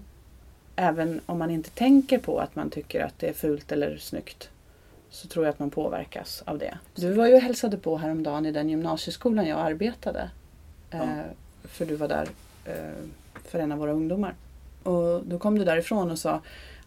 Även 0.76 1.20
om 1.26 1.38
man 1.38 1.50
inte 1.50 1.70
tänker 1.70 2.18
på 2.18 2.38
att 2.38 2.56
man 2.56 2.70
tycker 2.70 3.00
att 3.04 3.18
det 3.18 3.28
är 3.28 3.32
fult 3.32 3.72
eller 3.72 3.96
snyggt. 3.96 4.48
Så 5.12 5.28
tror 5.28 5.44
jag 5.44 5.52
att 5.52 5.58
man 5.58 5.70
påverkas 5.70 6.42
av 6.46 6.58
det. 6.58 6.78
Du 6.94 7.12
var 7.12 7.26
ju 7.26 7.34
och 7.34 7.40
hälsade 7.40 7.76
på 7.76 7.96
häromdagen 7.96 8.46
i 8.46 8.52
den 8.52 8.68
gymnasieskolan 8.68 9.46
jag 9.46 9.58
arbetade. 9.60 10.30
Ja. 10.90 10.98
Eh, 10.98 11.08
för 11.64 11.86
du 11.86 11.96
var 11.96 12.08
där 12.08 12.28
eh, 12.64 12.74
för 13.48 13.58
en 13.58 13.72
av 13.72 13.78
våra 13.78 13.92
ungdomar. 13.92 14.34
Och 14.82 15.22
då 15.24 15.38
kom 15.38 15.58
du 15.58 15.64
därifrån 15.64 16.10
och 16.10 16.18
sa 16.18 16.40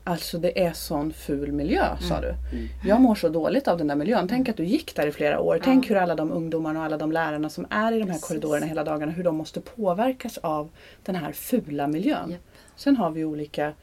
Alltså 0.08 0.38
det 0.38 0.64
är 0.66 0.74
sån 0.74 1.14
ful 1.14 1.52
miljö, 1.52 1.98
sa 2.00 2.18
Mm. 2.18 2.22
du. 2.52 2.58
Mm. 2.58 2.70
Jag 2.86 3.02
mår 3.02 3.16
så 3.16 3.30
dåligt 3.30 3.68
av 3.68 3.78
den 3.78 3.88
där 3.88 3.96
miljön. 3.96 4.28
Tänk 4.28 4.50
att 4.50 4.58
du 4.58 4.66
gick 4.66 4.96
där 4.96 5.08
i 5.08 5.12
flera 5.12 5.40
år. 5.40 5.62
Tänk 5.64 5.90
hur 5.90 5.96
alla 5.96 6.16
de 6.16 6.32
ungdomarna 6.32 6.80
och 6.80 6.86
alla 6.86 6.98
de 6.98 7.12
lärarna 7.12 7.50
som 7.50 7.66
är 7.70 7.92
i 7.92 7.96
de 8.00 8.04
här 8.04 8.08
Precis. 8.08 8.28
korridorerna 8.28 8.66
hela 8.66 8.84
dagarna, 8.84 9.12
hur 9.12 9.24
de 9.24 9.36
måste 9.36 9.62
påverkas 9.62 10.38
av 10.38 10.70
den 11.04 11.16
här 11.16 11.32
fula 11.32 11.88
miljön. 11.88 12.32
Japp. 12.32 12.42
Sen 12.76 12.98
har 12.98 13.12
vi 13.12 13.26
olika 13.26 13.74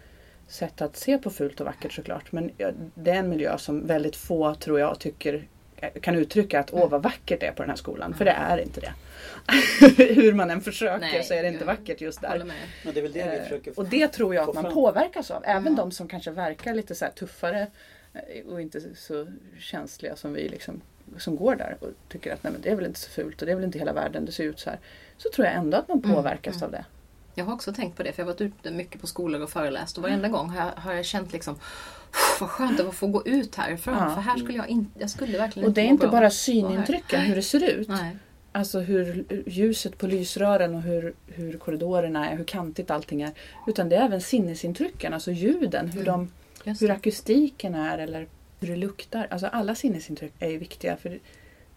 sätt 0.48 0.82
att 0.82 0.96
se 0.96 1.18
på 1.18 1.30
fult 1.30 1.60
och 1.60 1.66
vackert 1.66 1.92
såklart. 1.92 2.32
Men 2.32 2.50
det 2.94 3.10
är 3.10 3.14
en 3.14 3.28
miljö 3.28 3.58
som 3.58 3.86
väldigt 3.86 4.16
få, 4.16 4.54
tror 4.54 4.80
jag, 4.80 4.98
tycker 5.00 5.44
kan 6.00 6.14
uttrycka 6.14 6.60
att 6.60 6.72
åh 6.72 6.88
vad 6.88 7.02
vackert 7.02 7.40
det 7.40 7.46
är 7.46 7.52
på 7.52 7.62
den 7.62 7.70
här 7.70 7.76
skolan. 7.76 8.14
För 8.14 8.24
det 8.24 8.30
är 8.30 8.58
inte 8.58 8.80
det. 8.80 8.92
Hur 10.14 10.32
man 10.32 10.50
än 10.50 10.60
försöker 10.60 10.98
Nej, 10.98 11.24
så 11.24 11.34
är 11.34 11.42
det 11.42 11.48
inte 11.48 11.64
vackert 11.64 12.00
just 12.00 12.20
där. 12.20 12.38
med. 12.38 12.56
Men 12.84 12.94
det 12.94 13.00
är 13.00 13.02
väl 13.02 13.12
det 13.12 13.30
vi 13.30 13.36
Eh, 13.36 13.42
försöker 13.42 13.78
Och 13.78 13.86
det 13.86 14.08
tror 14.08 14.34
jag 14.34 14.48
att 14.48 14.54
man 14.54 14.72
påverkas 14.74 15.30
av. 15.30 15.42
Även 15.46 15.72
Ja. 15.76 15.82
de 15.82 15.90
som 15.90 16.08
kanske 16.08 16.30
verkar 16.30 16.74
lite 16.74 16.94
så 16.94 17.04
här 17.04 17.12
tuffare 17.12 17.66
eh, 18.14 18.46
och 18.46 18.60
inte 18.60 18.80
så 18.96 19.26
känsliga 19.58 20.16
som 20.16 20.32
vi 20.32 20.48
liksom 20.48 20.80
som 21.18 21.36
går 21.36 21.56
där 21.56 21.76
och 21.80 21.88
tycker 22.08 22.32
att 22.32 22.42
nej, 22.42 22.52
men 22.52 22.62
det 22.62 22.70
är 22.70 22.76
väl 22.76 22.86
inte 22.86 23.00
så 23.00 23.10
fult 23.10 23.40
och 23.42 23.46
det 23.46 23.52
är 23.52 23.56
väl 23.56 23.64
inte 23.64 23.78
hela 23.78 23.92
världen, 23.92 24.24
det 24.24 24.32
ser 24.32 24.44
ut 24.44 24.60
så 24.60 24.70
här. 24.70 24.78
Så 25.18 25.28
tror 25.34 25.46
jag 25.46 25.54
ändå 25.56 25.76
att 25.78 25.88
man 25.88 25.98
Mm, 26.04 26.14
påverkas 26.16 26.54
mm. 26.56 26.64
av 26.64 26.70
det. 26.70 26.84
Jag 27.34 27.44
har 27.44 27.52
också 27.52 27.72
tänkt 27.72 27.96
på 27.96 28.02
det 28.02 28.12
för 28.12 28.22
jag 28.22 28.26
har 28.26 28.32
varit 28.32 28.40
ute 28.40 28.70
mycket 28.70 29.00
på 29.00 29.06
skolor 29.06 29.40
och 29.42 29.50
föreläst 29.50 29.96
och 29.96 30.02
varenda 30.02 30.28
gång 30.28 30.48
har 30.48 30.58
jag, 30.66 30.82
har 30.82 30.92
jag 30.92 31.04
känt 31.04 31.32
liksom 31.32 31.54
"Uff, 31.54 32.40
vad 32.40 32.50
skönt 32.50 32.80
att 32.80 32.94
få 32.94 33.06
gå 33.06 33.26
ut 33.26 33.54
härifrån 33.54 33.94
Ja. 33.98 34.14
för 34.14 34.20
här 34.20 34.36
skulle 34.38 34.58
jag 34.58 34.68
inte, 34.68 35.00
jag 35.00 35.10
skulle 35.10 35.38
verkligen 35.38 35.68
Och 35.68 35.74
det 35.74 35.80
är 35.80 35.84
inte 35.86 36.08
bara 36.08 36.30
synintrycken, 36.30 37.20
hur 37.20 37.34
det 37.36 37.42
ser 37.42 37.70
ut. 37.70 37.88
Nej. 37.88 38.16
Alltså 38.52 38.80
hur 38.80 39.24
ljuset 39.46 39.98
på 39.98 40.06
lysrören 40.06 40.74
och 40.74 40.82
hur, 40.82 41.14
hur 41.26 41.58
korridorerna 41.58 42.30
är, 42.30 42.36
hur 42.36 42.44
kantigt 42.44 42.90
allting 42.90 43.22
är. 43.22 43.30
Utan 43.66 43.88
det 43.88 43.96
är 43.96 44.04
även 44.04 44.20
sinnesintrycken, 44.20 45.14
alltså 45.14 45.30
ljuden, 45.30 45.88
hur 45.88 46.08
Mm. 46.08 46.28
de 46.64 46.74
hur 46.80 46.88
det. 46.88 46.94
akustiken 46.94 47.74
är 47.74 47.98
eller 47.98 48.26
hur 48.60 48.68
det 48.68 48.76
luktar. 48.76 49.26
Alltså 49.30 49.46
alla 49.46 49.74
sinnesintryck 49.74 50.32
är 50.38 50.48
ju 50.48 50.58
viktiga. 50.58 50.96
För 50.96 51.18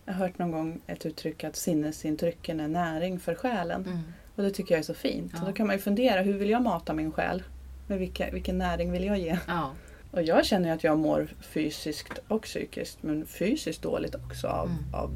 jag 0.06 0.14
har 0.14 0.20
hört 0.20 0.38
någon 0.38 0.52
gång 0.52 0.82
ett 0.88 1.06
uttryck 1.06 1.44
att 1.44 1.56
sinnesintrycken 1.56 2.60
är 2.60 2.68
näring 2.68 3.20
för 3.20 3.36
själen. 3.36 3.82
Mm. 3.86 4.00
Och 4.36 4.44
det 4.44 4.52
tycker 4.52 4.74
jag 4.76 4.80
är 4.80 4.84
så 4.84 4.94
fint. 4.94 5.32
Ja. 5.36 5.40
Och 5.42 5.48
då 5.48 5.54
kan 5.54 5.68
man 5.68 5.76
ju 5.76 5.82
fundera, 5.82 6.22
hur 6.22 6.34
vill 6.34 6.50
jag 6.50 6.62
mata 6.62 6.94
min 6.94 7.12
själ? 7.12 7.44
Med 7.88 8.00
vilka, 8.00 8.32
vilken 8.32 8.58
näring 8.58 8.92
vill 8.92 9.04
jag 9.04 9.20
ge? 9.20 9.38
Ja. 9.48 9.72
Och 10.12 10.22
jag 10.24 10.46
känner 10.46 10.70
ju 10.70 10.76
att 10.76 10.84
jag 10.84 11.00
mår 11.00 11.28
fysiskt 11.42 12.20
och 12.28 12.42
psykiskt, 12.42 12.98
men 13.04 13.26
fysiskt 13.26 13.82
dåligt 13.82 14.16
också 14.16 14.48
av, 14.48 14.68
Mm. 14.68 14.94
av 14.94 15.12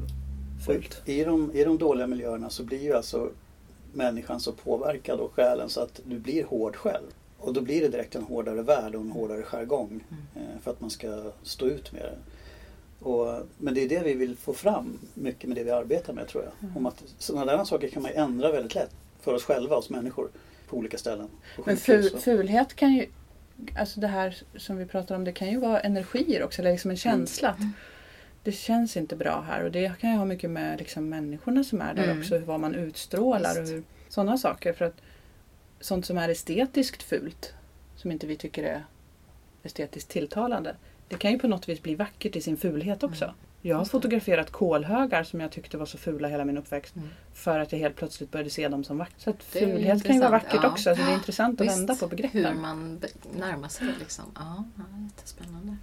fult. 0.66 1.02
I 1.04 1.24
de, 1.24 1.52
I 1.54 1.64
de 1.64 1.78
dåliga 1.78 2.06
miljöerna 2.06 2.50
så 2.50 2.62
blir 2.64 2.82
ju 2.82 2.94
alltså 2.94 3.30
människan 3.92 4.40
så 4.40 4.52
påverkad 4.52 5.20
och 5.20 5.32
själen 5.34 5.68
så 5.68 5.80
att 5.80 6.00
du 6.04 6.18
blir 6.18 6.44
hård 6.44 6.76
själv. 6.76 7.06
Och 7.38 7.52
då 7.52 7.60
blir 7.60 7.80
det 7.80 7.88
direkt 7.88 8.14
en 8.14 8.22
hårdare 8.22 8.62
värld 8.62 8.94
och 8.94 9.00
en 9.00 9.10
hårdare 9.10 9.42
jargong 9.42 10.04
eh, 10.36 10.42
för 10.62 10.70
att 10.70 10.80
man 10.80 10.90
ska 10.90 11.30
stå 11.42 11.66
ut 11.66 11.92
med 11.92 12.02
det. 12.02 12.14
Och, 13.06 13.42
men 13.58 13.74
det 13.74 13.84
är 13.84 13.88
det 13.88 14.02
vi 14.04 14.14
vill 14.14 14.36
få 14.36 14.52
fram 14.52 14.98
mycket 15.14 15.48
med 15.48 15.56
det 15.56 15.64
vi 15.64 15.70
arbetar 15.70 16.12
med 16.12 16.28
tror 16.28 16.44
jag. 16.44 16.76
Om 16.76 16.86
att 16.86 17.02
sådana 17.18 17.56
där 17.56 17.64
saker 17.64 17.88
kan 17.88 18.02
man 18.02 18.12
ändra 18.12 18.52
väldigt 18.52 18.74
lätt 18.74 18.90
för 19.20 19.34
oss 19.34 19.44
själva, 19.44 19.76
oss 19.76 19.90
människor 19.90 20.30
på 20.68 20.76
olika 20.76 20.98
ställen. 20.98 21.28
På 21.56 21.62
Men 21.66 21.76
ful, 21.76 22.10
och- 22.14 22.20
fulhet 22.20 22.74
kan 22.76 22.92
ju, 22.94 23.06
alltså 23.78 24.00
det 24.00 24.06
här 24.06 24.36
som 24.56 24.76
vi 24.76 24.86
pratar 24.86 25.14
om, 25.14 25.24
det 25.24 25.32
kan 25.32 25.48
ju 25.50 25.60
vara 25.60 25.80
energier 25.80 26.42
också, 26.42 26.62
eller 26.62 26.72
liksom 26.72 26.90
en 26.90 26.96
känsla. 26.96 27.48
att 27.48 27.58
Det 28.42 28.52
känns 28.52 28.96
inte 28.96 29.16
bra 29.16 29.44
här 29.48 29.64
och 29.64 29.70
det 29.72 29.92
kan 30.00 30.10
ju 30.10 30.16
ha 30.16 30.24
mycket 30.24 30.50
med 30.50 30.78
liksom 30.78 31.08
människorna 31.08 31.64
som 31.64 31.80
är 31.80 31.94
där 31.94 32.04
Mm. 32.04 32.18
också, 32.18 32.38
vad 32.38 32.60
man 32.60 32.74
utstrålar 32.74 33.56
och 33.56 33.62
Visst. 33.62 33.72
hur, 33.72 33.82
sådana 34.08 34.38
saker. 34.38 34.72
För 34.72 34.84
att 34.84 34.96
sånt 35.80 36.06
som 36.06 36.18
är 36.18 36.28
estetiskt 36.28 37.02
fult, 37.02 37.54
som 37.96 38.12
inte 38.12 38.26
vi 38.26 38.36
tycker 38.36 38.62
är 38.64 38.84
estetiskt 39.62 40.10
tilltalande, 40.10 40.76
det 41.08 41.16
kan 41.16 41.32
ju 41.32 41.38
på 41.38 41.48
något 41.48 41.68
vis 41.68 41.82
bli 41.82 41.94
vackert 41.94 42.36
i 42.36 42.40
sin 42.40 42.56
fulhet 42.56 43.02
också. 43.02 43.24
Mm. 43.24 43.36
Jag 43.62 43.76
har 43.76 43.84
fotograferat 43.84 44.50
kolhögar 44.50 45.24
som 45.24 45.40
jag 45.40 45.50
tyckte 45.52 45.76
var 45.78 45.86
så 45.86 45.98
fula 45.98 46.28
hela 46.28 46.44
min 46.44 46.58
uppväxt. 46.58 46.96
Mm. 46.96 47.08
För 47.34 47.58
att 47.58 47.72
jag 47.72 47.78
helt 47.78 47.96
plötsligt 47.96 48.30
började 48.30 48.50
se 48.50 48.68
dem 48.68 48.84
som 48.84 48.98
vackert. 48.98 49.20
Så 49.20 49.30
att 49.30 49.42
fulhet 49.42 50.04
kan 50.04 50.14
ju 50.14 50.20
vara 50.20 50.30
vackert 50.30 50.60
ja. 50.62 50.68
också. 50.70 50.96
Så 50.96 51.02
det 51.02 51.10
är 51.10 51.14
intressant 51.14 51.60
att 51.60 51.66
Visst, 51.66 51.78
vända 51.78 51.94
på 51.94 52.06
begreppen. 52.06 52.44
Hur 52.44 52.54
man 52.54 52.98
be- 52.98 53.08
närmar 53.38 53.68
sig 53.68 53.86
det 53.86 53.92
liksom. 53.98 54.24
Ja, 54.34 54.64
ja, 54.76 54.82
jättespännande. 55.04 55.76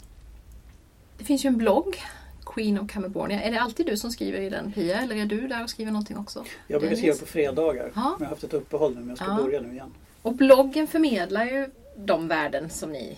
Det 1.17 1.23
finns 1.23 1.45
ju 1.45 1.47
en 1.47 1.57
blogg, 1.57 1.97
Queen 2.45 2.79
of 2.79 2.89
California. 2.91 3.41
Är 3.41 3.51
det 3.51 3.61
alltid 3.61 3.85
du 3.85 3.97
som 3.97 4.11
skriver 4.11 4.39
i 4.39 4.49
den 4.49 4.71
Pia 4.71 5.01
eller 5.01 5.15
är 5.15 5.25
du 5.25 5.47
där 5.47 5.63
och 5.63 5.69
skriver 5.69 5.91
någonting 5.91 6.17
också? 6.17 6.43
Jag 6.67 6.81
brukar 6.81 6.95
skriva 6.95 7.15
på 7.15 7.25
fredagar. 7.25 7.91
Ja. 7.95 8.01
Men 8.01 8.15
jag 8.19 8.25
har 8.25 8.29
haft 8.29 8.43
ett 8.43 8.53
uppehåll 8.53 8.93
nu 8.93 8.99
men 8.99 9.09
jag 9.09 9.17
ska 9.17 9.27
Ja. 9.27 9.43
börja 9.43 9.61
nu 9.61 9.71
igen. 9.71 9.93
Och 10.21 10.33
bloggen 10.33 10.87
förmedlar 10.87 11.45
ju 11.45 11.69
de 11.95 12.27
värden 12.27 12.69
som 12.69 12.91
ni 12.91 13.17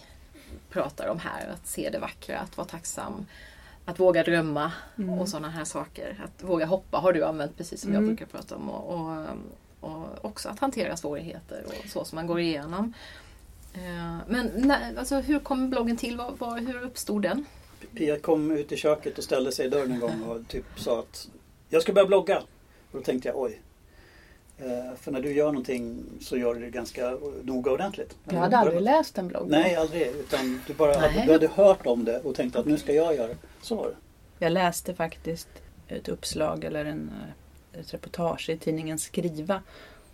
pratar 0.69 1.08
om 1.08 1.19
här. 1.19 1.50
Att 1.54 1.67
se 1.67 1.89
det 1.89 2.00
vackra, 2.00 2.39
att 2.39 2.58
vara 2.58 2.67
tacksam, 2.67 3.26
att 3.89 3.99
våga 3.99 4.23
drömma 4.23 4.71
Mm. 4.97 5.10
och 5.19 5.30
sådana 5.30 5.49
här 5.49 5.65
saker. 5.65 6.23
Att 6.25 6.43
våga 6.43 6.65
hoppa 6.65 6.97
har 6.97 7.13
du 7.13 7.23
använt 7.25 7.58
precis 7.58 7.82
som 7.82 7.93
jag 7.93 7.97
Mm. 8.04 8.08
brukar 8.15 8.25
prata 8.25 8.56
om. 8.56 8.69
Och, 8.69 8.93
och, 8.99 9.25
och 9.91 10.25
också 10.25 10.49
att 10.49 10.60
hantera 10.60 10.97
svårigheter 10.97 11.63
och 11.67 11.89
så 11.89 12.06
som 12.06 12.15
man 12.15 12.28
går 12.28 12.39
igenom. 12.39 12.93
Eh, 13.73 14.17
Men 14.28 14.52
när, 14.56 14.97
alltså, 14.97 15.15
hur 15.19 15.39
kom 15.39 15.69
bloggen 15.69 15.97
till? 15.97 16.17
Vad, 16.17 16.38
vad, 16.38 16.60
hur 16.67 16.82
uppstod 16.84 17.21
den? 17.21 17.45
Pia 17.95 18.19
kom 18.19 18.52
ut 18.52 18.71
i 18.71 18.78
köket 18.78 19.17
och 19.17 19.23
ställde 19.23 19.52
sig 19.52 19.65
i 19.65 19.69
dörren 19.69 19.91
en 19.91 19.99
gång 19.99 20.23
och 20.23 20.47
typ 20.47 20.65
sa 20.75 20.99
att 20.99 21.28
jag 21.69 21.82
ska 21.82 21.93
börja 21.93 22.08
blogga. 22.08 22.38
Och 22.91 22.97
då 22.97 23.02
tänkte 23.02 23.30
jag 23.30 23.38
oj. 23.39 23.62
Eh, 24.60 24.95
För 24.95 25.12
när 25.12 25.22
du 25.22 25.34
gör 25.34 25.45
någonting 25.45 26.04
så 26.22 26.38
gör 26.38 26.54
du 26.54 26.60
det 26.62 26.69
ganska 26.69 27.17
noga 27.43 27.72
ordentligt. 27.72 28.17
Jag 28.30 28.39
hade 28.39 28.58
aldrig 28.58 28.82
läst 28.82 29.17
en 29.17 29.28
blogg. 29.28 29.50
Nej, 29.50 29.76
aldrig. 29.76 30.08
Utan 30.08 30.62
du 30.67 30.74
bara 30.74 31.00
Nej. 31.00 31.10
hade, 31.10 31.26
du 31.26 31.32
hade 31.32 31.48
hört 31.48 31.86
om 31.86 32.06
det 32.06 32.19
och 32.19 32.36
tänkte 32.36 32.60
att 32.60 32.65
nu 32.65 32.78
ska 32.78 32.93
jag 32.93 33.15
göra 33.15 33.28
det. 33.28 33.38
Så 33.62 33.76
var 33.76 33.88
det. 33.88 33.95
Jag 34.45 34.52
läste 34.52 34.93
faktiskt 34.95 35.50
ett 35.88 36.10
uppslag 36.10 36.63
eller 36.63 36.86
en, 36.86 37.12
eh, 37.74 37.80
ett 37.80 37.93
reportage 37.93 38.50
i 38.50 38.58
tidningen 38.58 39.00
Skriva 39.00 39.62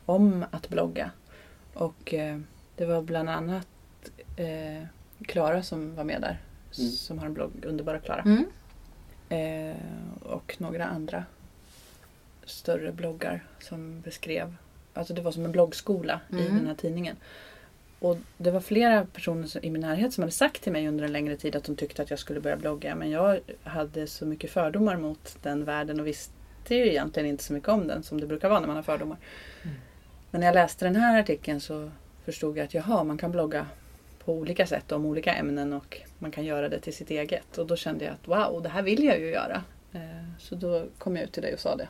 om 0.05 0.45
att 0.51 0.69
blogga. 0.69 1.11
Och 1.73 2.13
eh, 2.13 2.39
det 2.75 2.85
var 2.85 3.01
bland 3.01 3.29
annat 3.29 3.67
eh, 4.37 4.87
Klara 5.25 5.63
som 5.63 5.95
var 5.95 6.03
med 6.03 6.21
där. 6.21 6.41
Mm. 6.77 6.91
Som 6.91 7.19
har 7.19 7.25
en 7.25 7.33
blogg, 7.33 7.51
Underbara 7.65 7.99
Klara. 7.99 8.21
Mm. 8.21 8.45
Eh, 9.29 9.77
och 10.23 10.55
några 10.57 10.85
andra 10.85 11.25
större 12.45 12.91
bloggar 12.91 13.43
som 13.59 14.01
beskrev. 14.01 14.55
Alltså 14.93 15.13
det 15.13 15.21
var 15.21 15.31
som 15.31 15.45
en 15.45 15.51
bloggskola 15.51 16.19
i 16.29 16.33
Mm. 16.33 16.57
den 16.57 16.67
här 16.67 16.75
tidningen. 16.75 17.15
Och 17.99 18.17
det 18.37 18.51
var 18.51 18.59
flera 18.59 19.05
personer 19.05 19.65
i 19.65 19.69
min 19.71 19.81
närhet 19.81 20.13
som 20.13 20.21
hade 20.21 20.31
sagt 20.31 20.61
till 20.61 20.71
mig 20.71 20.87
under 20.87 21.05
en 21.05 21.11
längre 21.11 21.37
tid 21.37 21.55
att 21.55 21.63
de 21.63 21.75
tyckte 21.75 22.01
att 22.01 22.09
jag 22.09 22.19
skulle 22.19 22.39
börja 22.39 22.57
blogga. 22.57 22.95
Men 22.95 23.09
jag 23.11 23.39
hade 23.63 24.07
så 24.07 24.25
mycket 24.25 24.51
fördomar 24.51 24.97
mot 24.97 25.37
den 25.41 25.63
världen 25.65 25.99
och 25.99 26.07
visste 26.07 26.75
ju 26.75 26.87
egentligen 26.89 27.29
inte 27.29 27.43
så 27.43 27.53
mycket 27.53 27.69
om 27.69 27.87
den 27.87 28.03
som 28.03 28.19
det 28.21 28.27
brukar 28.27 28.49
vara 28.49 28.59
när 28.59 28.67
man 28.67 28.75
har 28.75 28.83
fördomar. 28.83 29.17
Mm. 29.63 29.75
Men 30.31 30.41
när 30.41 30.47
jag 30.47 30.53
läste 30.53 30.85
den 30.85 30.95
här 30.95 31.19
artikeln 31.19 31.59
så 31.59 31.91
förstod 32.25 32.57
jag 32.57 32.63
att 32.65 32.73
jaha, 32.73 33.03
man 33.03 33.17
kan 33.17 33.31
blogga 33.31 33.67
på 34.25 34.33
olika 34.33 34.67
sätt 34.67 34.91
om 34.91 35.05
olika 35.05 35.33
ämnen 35.33 35.73
och 35.73 35.97
man 36.19 36.31
kan 36.31 36.45
göra 36.45 36.69
det 36.69 36.79
till 36.79 36.93
sitt 36.95 37.09
eget. 37.11 37.57
Och 37.57 37.67
då 37.67 37.75
kände 37.75 38.05
jag 38.05 38.13
att 38.13 38.27
wow, 38.27 38.61
det 38.63 38.69
här 38.69 38.81
vill 38.81 39.03
jag 39.03 39.19
ju 39.19 39.29
göra. 39.29 39.63
Eh, 39.93 39.99
Så 40.39 40.55
då 40.55 40.85
kom 40.97 41.15
jag 41.15 41.25
ut 41.25 41.31
till 41.31 41.41
dig 41.43 41.53
och 41.53 41.59
sa 41.59 41.75
det. 41.75 41.87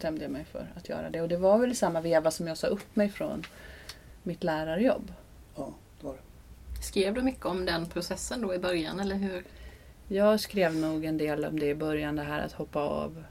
Bestämde 0.00 0.22
jag 0.24 0.30
mig 0.30 0.44
för 0.44 0.66
att 0.76 0.88
göra 0.88 1.10
det. 1.10 1.20
Och 1.20 1.28
det 1.28 1.36
var 1.36 1.58
väl 1.58 1.70
i 1.70 1.74
samma 1.74 2.00
veva 2.00 2.30
som 2.30 2.46
jag 2.46 2.56
sa 2.58 2.66
upp 2.66 2.96
mig 2.96 3.08
från 3.08 3.42
mitt 4.22 4.44
lärarjobb. 4.44 5.12
Ja, 5.56 5.74
det 6.00 6.06
var 6.06 6.12
det. 6.12 6.82
Skrev 6.82 7.14
du 7.14 7.22
mycket 7.22 7.46
om 7.46 7.64
den 7.66 7.86
processen 7.86 8.40
då 8.40 8.54
i 8.54 8.58
början 8.58 9.00
eller 9.00 9.16
hur? 9.16 9.44
Jag 10.08 10.40
skrev 10.40 10.74
nog 10.74 11.04
en 11.04 11.18
del 11.18 11.44
om 11.44 11.58
det 11.60 11.66
i 11.66 11.74
början, 11.74 12.16
det 12.16 12.22
här 12.22 12.40
att 12.40 12.52
hoppa 12.52 12.80
av 12.80 13.24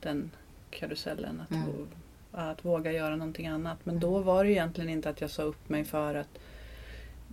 den 0.00 0.30
karusellen. 0.70 1.40
Att, 1.40 1.50
Mm. 1.50 1.88
att 2.32 2.64
våga 2.64 2.92
göra 2.92 3.16
någonting 3.16 3.46
annat. 3.46 3.78
Men 3.84 4.00
då 4.00 4.18
var 4.18 4.44
det 4.44 4.50
ju 4.50 4.56
egentligen 4.56 4.90
inte 4.90 5.10
att 5.10 5.20
jag 5.20 5.30
sa 5.30 5.42
upp 5.42 5.68
mig 5.68 5.84
för 5.84 6.14
att 6.14 6.38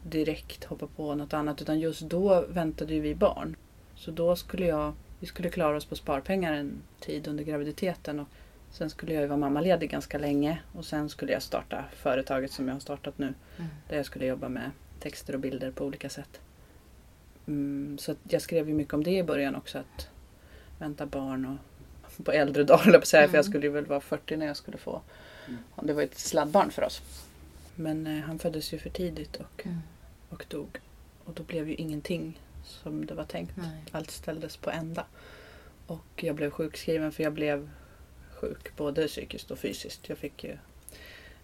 direkt 0.03 0.63
hoppa 0.63 0.87
på 0.87 1.15
något 1.15 1.33
annat. 1.33 1.61
Utan 1.61 1.79
just 1.79 2.01
då 2.01 2.45
väntade 2.49 2.93
ju 2.93 2.99
vi 2.99 3.15
barn. 3.15 3.55
Så 3.95 4.11
då 4.11 4.35
skulle 4.35 4.65
jag, 4.65 4.93
vi 5.19 5.27
skulle 5.27 5.49
klara 5.49 5.77
oss 5.77 5.85
på 5.85 5.95
sparpengar 5.95 6.53
en 6.53 6.81
tid 6.99 7.27
under 7.27 7.43
graviditeten. 7.43 8.19
Och 8.19 8.27
sen 8.75 8.89
skulle 8.89 9.13
jag 9.13 9.21
ju 9.21 9.27
vara 9.27 9.37
mammaledig 9.37 9.89
ganska 9.89 10.17
länge. 10.17 10.57
Och 10.73 10.85
sen 10.85 11.09
skulle 11.09 11.31
jag 11.31 11.41
starta 11.41 11.85
företaget 11.95 12.51
som 12.51 12.67
jag 12.67 12.75
har 12.75 12.79
startat 12.79 13.17
nu. 13.17 13.25
Mm. 13.57 13.69
Där 13.89 13.97
jag 13.97 14.05
skulle 14.05 14.25
jobba 14.25 14.49
med 14.49 14.71
texter 14.99 15.33
och 15.33 15.39
bilder 15.39 15.71
på 15.71 15.85
olika 15.85 16.09
sätt. 16.09 16.39
Mm, 17.47 17.97
så 17.97 18.15
jag 18.29 18.41
skrev 18.41 18.67
ju 18.69 18.73
mycket 18.75 18.93
om 18.93 19.03
det 19.03 19.11
i 19.17 19.23
början 19.23 19.55
också. 19.55 19.77
Att 19.77 20.07
vänta 20.79 21.05
barn 21.05 21.45
och 21.45 21.57
på 22.25 22.31
äldre 22.31 22.63
dagar 22.63 22.99
på 22.99 23.05
säga. 23.05 23.27
För 23.27 23.37
jag 23.37 23.45
Mm. 23.45 23.51
skulle 23.51 23.65
ju 23.65 23.71
väl 23.71 23.85
vara 23.85 23.99
40 23.99 24.37
när 24.37 24.45
jag 24.45 24.57
skulle 24.57 24.77
få. 24.77 25.01
Mm. 25.47 25.59
Det 25.83 25.93
var 25.93 26.01
ett 26.01 26.17
sladdbarn 26.19 26.71
för 26.71 26.83
oss. 26.83 27.01
Men 27.75 28.07
eh, 28.07 28.23
han 28.23 28.39
föddes 28.39 28.73
ju 28.73 28.77
för 28.77 28.89
tidigt 28.89 29.35
och, 29.35 29.65
Mm. 29.65 29.77
och 30.29 30.45
dog. 30.49 30.79
Och 31.25 31.33
då 31.33 31.43
blev 31.43 31.69
ju 31.69 31.75
ingenting 31.75 32.39
som 32.63 33.05
det 33.05 33.13
var 33.13 33.23
tänkt. 33.25 33.57
Nej. 33.57 33.83
Allt 33.91 34.11
ställdes 34.11 34.57
på 34.57 34.69
ända. 34.71 35.05
Och 35.87 36.05
jag 36.23 36.35
blev 36.35 36.51
sjukskriven 36.51 37.11
för 37.11 37.23
jag 37.23 37.33
blev 37.33 37.69
sjuk 38.35 38.75
både 38.77 39.07
psykiskt 39.07 39.51
och 39.51 39.59
fysiskt. 39.59 40.09
Jag 40.09 40.17
fick 40.17 40.43
ju 40.43 40.57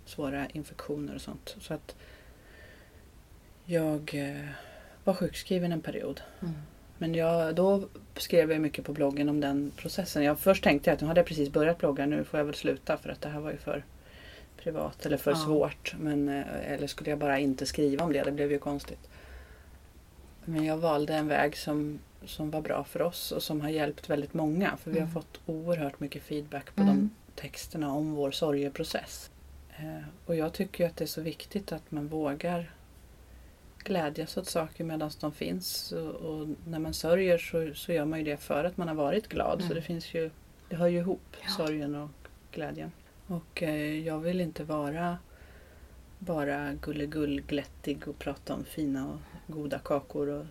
svåra 0.06 0.48
infektioner 0.48 1.16
och 1.16 1.22
sånt. 1.22 1.56
Så 1.60 1.74
att 1.74 1.96
jag 3.66 4.12
eh, 4.14 4.48
var 5.04 5.14
sjukskriven 5.14 5.72
en 5.72 5.82
period. 5.82 6.22
Mm. 6.42 6.54
Men 6.98 7.16
jag, 7.16 7.56
då 7.56 7.84
skrev 8.18 8.52
jag 8.52 8.62
mycket 8.62 8.86
på 8.86 8.94
bloggen 8.94 9.30
om 9.30 9.40
den 9.40 9.72
processen. 9.76 10.24
Jag, 10.24 10.40
först 10.40 10.64
tänkte 10.64 10.90
jag 10.90 10.96
att 10.96 11.02
nu 11.02 11.08
hade 11.08 11.20
jag 11.20 11.28
precis 11.28 11.50
börjat 11.50 11.78
blogga, 11.78 12.06
nu 12.06 12.24
får 12.24 12.40
jag 12.40 12.46
väl 12.46 12.56
sluta 12.56 12.98
för 12.98 13.10
att 13.10 13.22
det 13.22 13.30
här 13.30 13.40
var 13.40 13.52
ju 13.52 13.58
för 13.58 13.84
privat 14.58 15.06
eller 15.06 15.18
för 15.18 15.32
Ja. 15.32 15.38
svårt. 15.38 15.96
Men, 16.00 16.30
eh, 16.30 16.72
eller 16.74 16.88
skulle 16.88 17.10
jag 17.10 17.20
bara 17.20 17.40
inte 17.40 17.66
skriva 17.66 18.04
om 18.06 18.14
det? 18.14 18.24
Det 18.24 18.32
blev 18.32 18.52
ju 18.52 18.60
konstigt. 18.60 19.10
Men 20.46 20.66
jag 20.66 20.78
valde 20.78 21.14
en 21.14 21.28
väg 21.28 21.58
som, 21.58 22.00
som 22.26 22.52
var 22.52 22.62
bra 22.62 22.84
för 22.84 23.02
oss 23.02 23.32
och 23.32 23.44
som 23.44 23.62
har 23.62 23.70
hjälpt 23.70 24.10
väldigt 24.10 24.34
många. 24.34 24.78
För 24.78 24.92
vi 24.92 25.00
har 25.00 25.08
Mm. 25.08 25.14
fått 25.14 25.40
oerhört 25.46 26.00
mycket 26.00 26.24
feedback 26.24 26.76
på 26.76 26.82
Mm. 26.82 26.96
de 26.96 27.10
texterna 27.42 27.94
om 27.94 28.14
vår 28.14 28.32
sorgeprocess. 28.32 29.32
Eh, 29.78 30.04
och 30.26 30.36
jag 30.36 30.54
tycker 30.54 30.84
ju 30.84 30.90
att 30.90 30.98
det 30.98 31.04
är 31.06 31.08
så 31.08 31.22
viktigt 31.22 31.72
att 31.72 31.92
man 31.92 32.08
vågar 32.08 32.72
glädjas 33.84 34.38
åt 34.38 34.48
saker 34.50 34.84
medan 34.84 35.12
de 35.20 35.32
finns. 35.32 35.92
Och, 35.92 36.16
och 36.16 36.48
när 36.68 36.80
man 36.80 36.94
sörjer 36.94 37.38
så, 37.38 37.72
så 37.76 37.92
gör 37.94 38.06
man 38.06 38.20
ju 38.20 38.26
det 38.26 38.38
för 38.38 38.64
att 38.64 38.78
man 38.78 38.88
har 38.88 38.96
varit 38.96 39.28
glad. 39.28 39.60
Så 39.60 39.66
Mm. 39.66 39.76
det 39.76 39.82
finns 39.82 40.14
ju, 40.14 40.30
det 40.70 40.76
hör 40.76 40.88
ju 40.88 40.98
ihop, 41.00 41.36
Ja. 41.44 41.50
sorgen 41.50 41.96
och 41.96 42.10
glädjen. 42.52 42.92
Och 43.28 43.64
eh, 43.64 44.00
jag 44.00 44.20
vill 44.20 44.42
inte 44.42 44.64
vara 44.64 45.18
bara 46.20 46.74
gullegull, 46.74 47.42
glättig 47.42 48.08
och 48.08 48.20
prata 48.20 48.54
om 48.54 48.64
fina 48.64 49.10
och 49.12 49.20
goda 49.54 49.80
kakor 49.80 50.28
och 50.30 50.46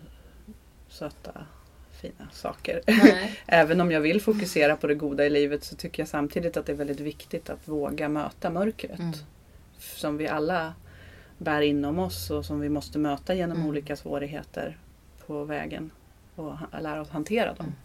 söta 0.89 1.45
fina 1.91 2.29
saker. 2.31 2.81
Även 3.45 3.81
om 3.81 3.91
jag 3.91 4.01
vill 4.01 4.21
fokusera 4.21 4.75
på 4.75 4.87
det 4.87 4.95
goda 4.95 5.25
i 5.25 5.29
livet 5.29 5.63
så 5.63 5.75
tycker 5.75 6.01
jag 6.01 6.07
samtidigt 6.07 6.57
att 6.57 6.65
det 6.65 6.71
är 6.71 6.75
väldigt 6.75 6.99
viktigt 6.99 7.49
att 7.49 7.67
våga 7.67 8.09
möta 8.09 8.49
mörkret. 8.49 8.99
Mm. 8.99 9.13
Som 9.77 10.17
vi 10.17 10.27
alla 10.27 10.73
bär 11.37 11.61
inom 11.61 11.99
oss 11.99 12.29
och 12.31 12.45
som 12.45 12.59
vi 12.59 12.69
måste 12.69 12.99
möta 12.99 13.33
genom 13.33 13.57
Mm. 13.57 13.69
olika 13.69 13.95
svårigheter 13.95 14.77
på 15.27 15.43
vägen 15.43 15.91
och 16.35 16.53
lära 16.81 17.01
oss 17.01 17.09
hantera 17.09 17.53
dem. 17.53 17.65
Mm. 17.65 17.77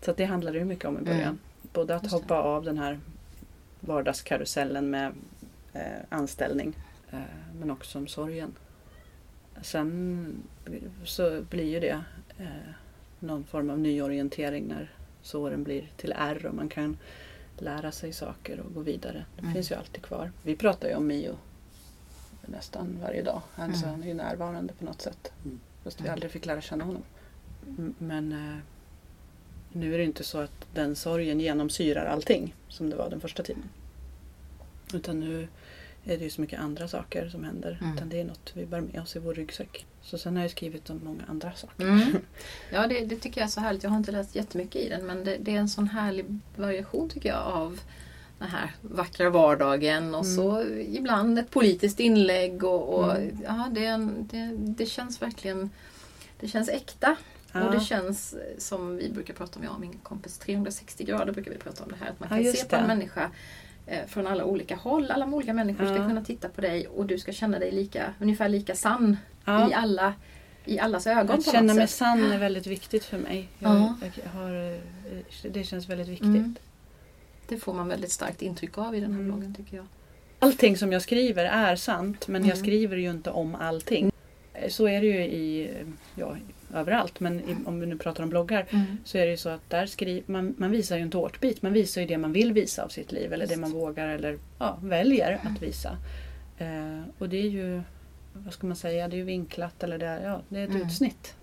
Så 0.00 0.12
det 0.12 0.24
handlade 0.24 0.58
ju 0.58 0.64
mycket 0.64 0.84
om 0.84 0.98
i 0.98 1.02
början. 1.02 1.22
Mm. 1.22 1.38
Både 1.72 1.96
att 1.96 2.02
det. 2.02 2.10
hoppa 2.10 2.34
av 2.42 2.64
den 2.64 2.78
här 2.78 3.00
vardagskarusellen 3.80 4.90
med 4.90 5.12
eh, 5.72 5.82
anställning 6.08 6.76
eh, 7.10 7.18
men 7.60 7.70
också 7.70 7.98
om 7.98 8.06
sorgen. 8.06 8.54
Sen 9.62 10.42
så 11.04 11.42
blir 11.50 11.64
ju 11.64 11.80
det 11.80 12.00
eh, 12.38 12.46
någon 13.20 13.44
form 13.44 13.70
av 13.70 13.78
nyorientering 13.78 14.64
när 14.66 14.90
såren 15.22 15.64
blir 15.64 15.90
till 15.96 16.12
ärr 16.16 16.46
och 16.46 16.54
man 16.54 16.68
kan 16.68 16.96
lära 17.58 17.92
sig 17.92 18.12
saker 18.12 18.60
och 18.60 18.74
gå 18.74 18.80
vidare. 18.80 19.24
Det 19.36 19.40
Mm. 19.42 19.54
finns 19.54 19.70
ju 19.70 19.74
alltid 19.74 20.02
kvar. 20.02 20.32
Vi 20.42 20.56
pratar 20.56 20.88
ju 20.88 20.94
om 20.94 21.06
Mio 21.06 21.36
nästan 22.46 22.98
varje 23.02 23.22
dag. 23.22 23.42
Alltså 23.56 23.82
Mm. 23.86 23.94
han 23.94 24.02
är 24.02 24.06
ju 24.08 24.14
närvarande 24.14 24.72
på 24.74 24.84
något 24.84 25.00
sätt. 25.02 25.32
Mm. 25.44 25.60
Fast 25.84 26.00
vi 26.00 26.08
aldrig 26.08 26.32
fick 26.32 26.46
lära 26.46 26.60
känna 26.60 26.84
honom. 26.84 27.02
Men 27.98 28.32
eh, 28.32 28.56
nu 29.72 29.94
är 29.94 29.98
det 29.98 30.04
inte 30.04 30.24
så 30.24 30.38
att 30.38 30.66
den 30.74 30.96
sorgen 30.96 31.40
genomsyrar 31.40 32.06
allting 32.06 32.54
som 32.68 32.90
det 32.90 32.96
var 32.96 33.10
den 33.10 33.20
första 33.20 33.42
tiden. 33.42 33.62
Utan 34.94 35.20
nu 35.20 35.48
är 36.04 36.18
det 36.18 36.24
ju 36.24 36.30
så 36.30 36.40
mycket 36.40 36.60
andra 36.60 36.88
saker 36.88 37.28
som 37.28 37.44
händer. 37.44 37.78
Mm. 37.80 37.94
Utan 37.94 38.08
det 38.08 38.20
är 38.20 38.24
något 38.24 38.52
vi 38.54 38.66
bär 38.66 38.80
med 38.80 39.02
oss 39.02 39.16
i 39.16 39.18
vår 39.18 39.34
ryggsäck. 39.34 39.86
Så 40.02 40.18
sen 40.18 40.36
har 40.36 40.42
jag 40.42 40.50
skrivit 40.50 40.90
om 40.90 41.00
många 41.04 41.22
andra 41.28 41.52
saker. 41.52 41.84
Mm. 41.84 42.00
Ja, 42.72 42.86
det, 42.86 43.04
det 43.04 43.16
tycker 43.16 43.40
jag 43.40 43.46
är 43.46 43.50
så 43.50 43.60
härligt. 43.60 43.82
Jag 43.82 43.90
har 43.90 43.96
inte 43.96 44.12
läst 44.12 44.34
jättemycket 44.34 44.82
i 44.82 44.88
den 44.88 45.06
men 45.06 45.24
det, 45.24 45.36
det 45.40 45.54
är 45.54 45.58
en 45.58 45.68
sån 45.68 45.88
härlig 45.88 46.24
variation 46.56 47.08
tycker 47.08 47.28
jag 47.28 47.42
av 47.46 47.80
den 48.38 48.48
här 48.48 48.70
vackra 48.82 49.30
vardagen 49.30 50.14
och 50.14 50.26
så 50.26 50.62
ibland 50.88 51.38
ett 51.38 51.50
politiskt 51.50 52.00
inlägg 52.00 52.64
och, 52.64 52.88
och 52.94 53.16
Mm. 53.16 53.38
ja, 53.44 53.68
det, 53.72 53.84
en, 53.86 54.26
det, 54.30 54.56
det 54.56 54.86
känns 54.86 55.22
verkligen 55.22 55.70
det 56.40 56.48
känns 56.48 56.68
äkta 56.68 57.16
och 57.52 57.56
Ja. 57.60 57.70
det 57.70 57.80
känns 57.80 58.34
som 58.58 58.96
vi 58.96 59.10
brukar 59.12 59.34
prata 59.34 59.58
om, 59.58 59.64
jag 59.64 59.74
och 59.74 59.80
min 59.80 59.98
kompis, 60.02 60.38
360 60.38 61.04
grader 61.04 61.32
brukar 61.32 61.50
vi 61.50 61.56
prata 61.58 61.84
om 61.84 61.90
det 61.90 61.96
här. 62.00 62.10
Att 62.10 62.20
man 62.20 62.28
Ja, 62.30 62.36
kan 62.36 62.44
just 62.44 62.58
se 62.58 62.68
på 62.68 62.76
en 62.76 62.86
människa 62.86 63.30
eh, 63.86 64.06
från 64.06 64.26
alla 64.26 64.44
olika 64.44 64.76
håll. 64.76 65.10
Alla 65.10 65.26
olika 65.26 65.52
människor 65.52 65.84
ska 65.84 65.96
Ja. 65.96 66.08
kunna 66.08 66.24
titta 66.24 66.48
på 66.48 66.60
dig 66.60 66.86
och 66.88 67.06
du 67.06 67.18
ska 67.18 67.32
känna 67.32 67.58
dig 67.58 67.70
lika, 67.72 68.14
ungefär 68.20 68.48
lika 68.48 68.74
sann 68.74 69.16
Ja. 69.48 69.70
i, 69.70 69.74
alla, 69.74 70.14
i 70.64 70.78
allas 70.78 71.06
ögon 71.06 71.38
Att 71.38 71.52
känna 71.52 71.74
mig 71.74 71.88
sann 71.88 72.32
är 72.32 72.38
väldigt 72.38 72.66
viktigt 72.66 73.04
för 73.04 73.18
mig. 73.18 73.48
Jag, 73.58 73.74
Ja. 73.76 73.94
jag 74.24 74.40
har, 74.40 74.72
eh, 74.72 75.50
det 75.50 75.64
känns 75.64 75.88
väldigt 75.88 76.08
viktigt. 76.08 76.24
Mm. 76.26 76.56
Det 77.48 77.56
får 77.56 77.74
man 77.74 77.88
väldigt 77.88 78.12
starkt 78.12 78.42
intryck 78.42 78.78
av 78.78 78.94
i 78.94 79.00
den 79.00 79.12
här 79.12 79.20
Mm. 79.20 79.32
bloggen 79.32 79.54
tycker 79.54 79.76
jag. 79.76 79.86
Allting 80.38 80.76
som 80.76 80.92
jag 80.92 81.02
skriver 81.02 81.44
är 81.44 81.76
sant 81.76 82.28
men 82.28 82.42
jag 82.42 82.56
Mm. 82.56 82.64
skriver 82.64 82.96
ju 82.96 83.10
inte 83.10 83.30
om 83.30 83.54
allting. 83.54 84.12
Så 84.68 84.88
är 84.88 85.00
det 85.00 85.06
ju 85.06 85.20
i, 85.24 85.70
ja, 86.14 86.36
överallt 86.74 87.20
men 87.20 87.40
i, 87.40 87.56
om 87.66 87.80
vi 87.80 87.86
nu 87.86 87.98
pratar 87.98 88.22
om 88.24 88.30
bloggar 88.30 88.66
så 89.04 89.18
är 89.18 89.24
det 89.24 89.30
ju 89.30 89.36
så 89.36 89.48
att 89.48 89.70
där 89.70 89.86
skriver 89.86 90.22
man, 90.32 90.54
man 90.58 90.70
visar 90.70 90.96
ju 90.96 91.02
en 91.02 91.10
tårtbit. 91.10 91.62
Man 91.62 91.72
visar 91.72 92.00
ju 92.00 92.06
det 92.06 92.18
man 92.18 92.32
vill 92.32 92.52
visa 92.52 92.84
av 92.84 92.88
sitt 92.88 93.12
liv 93.12 93.32
eller 93.32 93.46
det 93.46 93.52
Just. 93.52 93.60
man 93.60 93.72
vågar 93.72 94.08
eller 94.08 94.38
ja, 94.58 94.78
väljer 94.82 95.40
att 95.42 95.62
visa. 95.62 95.96
Eh, 96.58 97.00
och 97.18 97.28
det 97.28 97.36
är 97.36 97.48
ju, 97.48 97.82
vad 98.44 98.52
ska 98.54 98.66
man 98.66 98.76
säga, 98.76 99.08
det 99.08 99.14
är 99.16 99.18
ju 99.18 99.24
vinklat 99.24 99.82
eller 99.82 99.98
det 99.98 100.06
är, 100.06 100.22
ja, 100.24 100.40
det 100.48 100.60
är 100.60 100.64
ett 100.64 100.70
Mm. 100.70 100.82
utsnitt. 100.86 101.34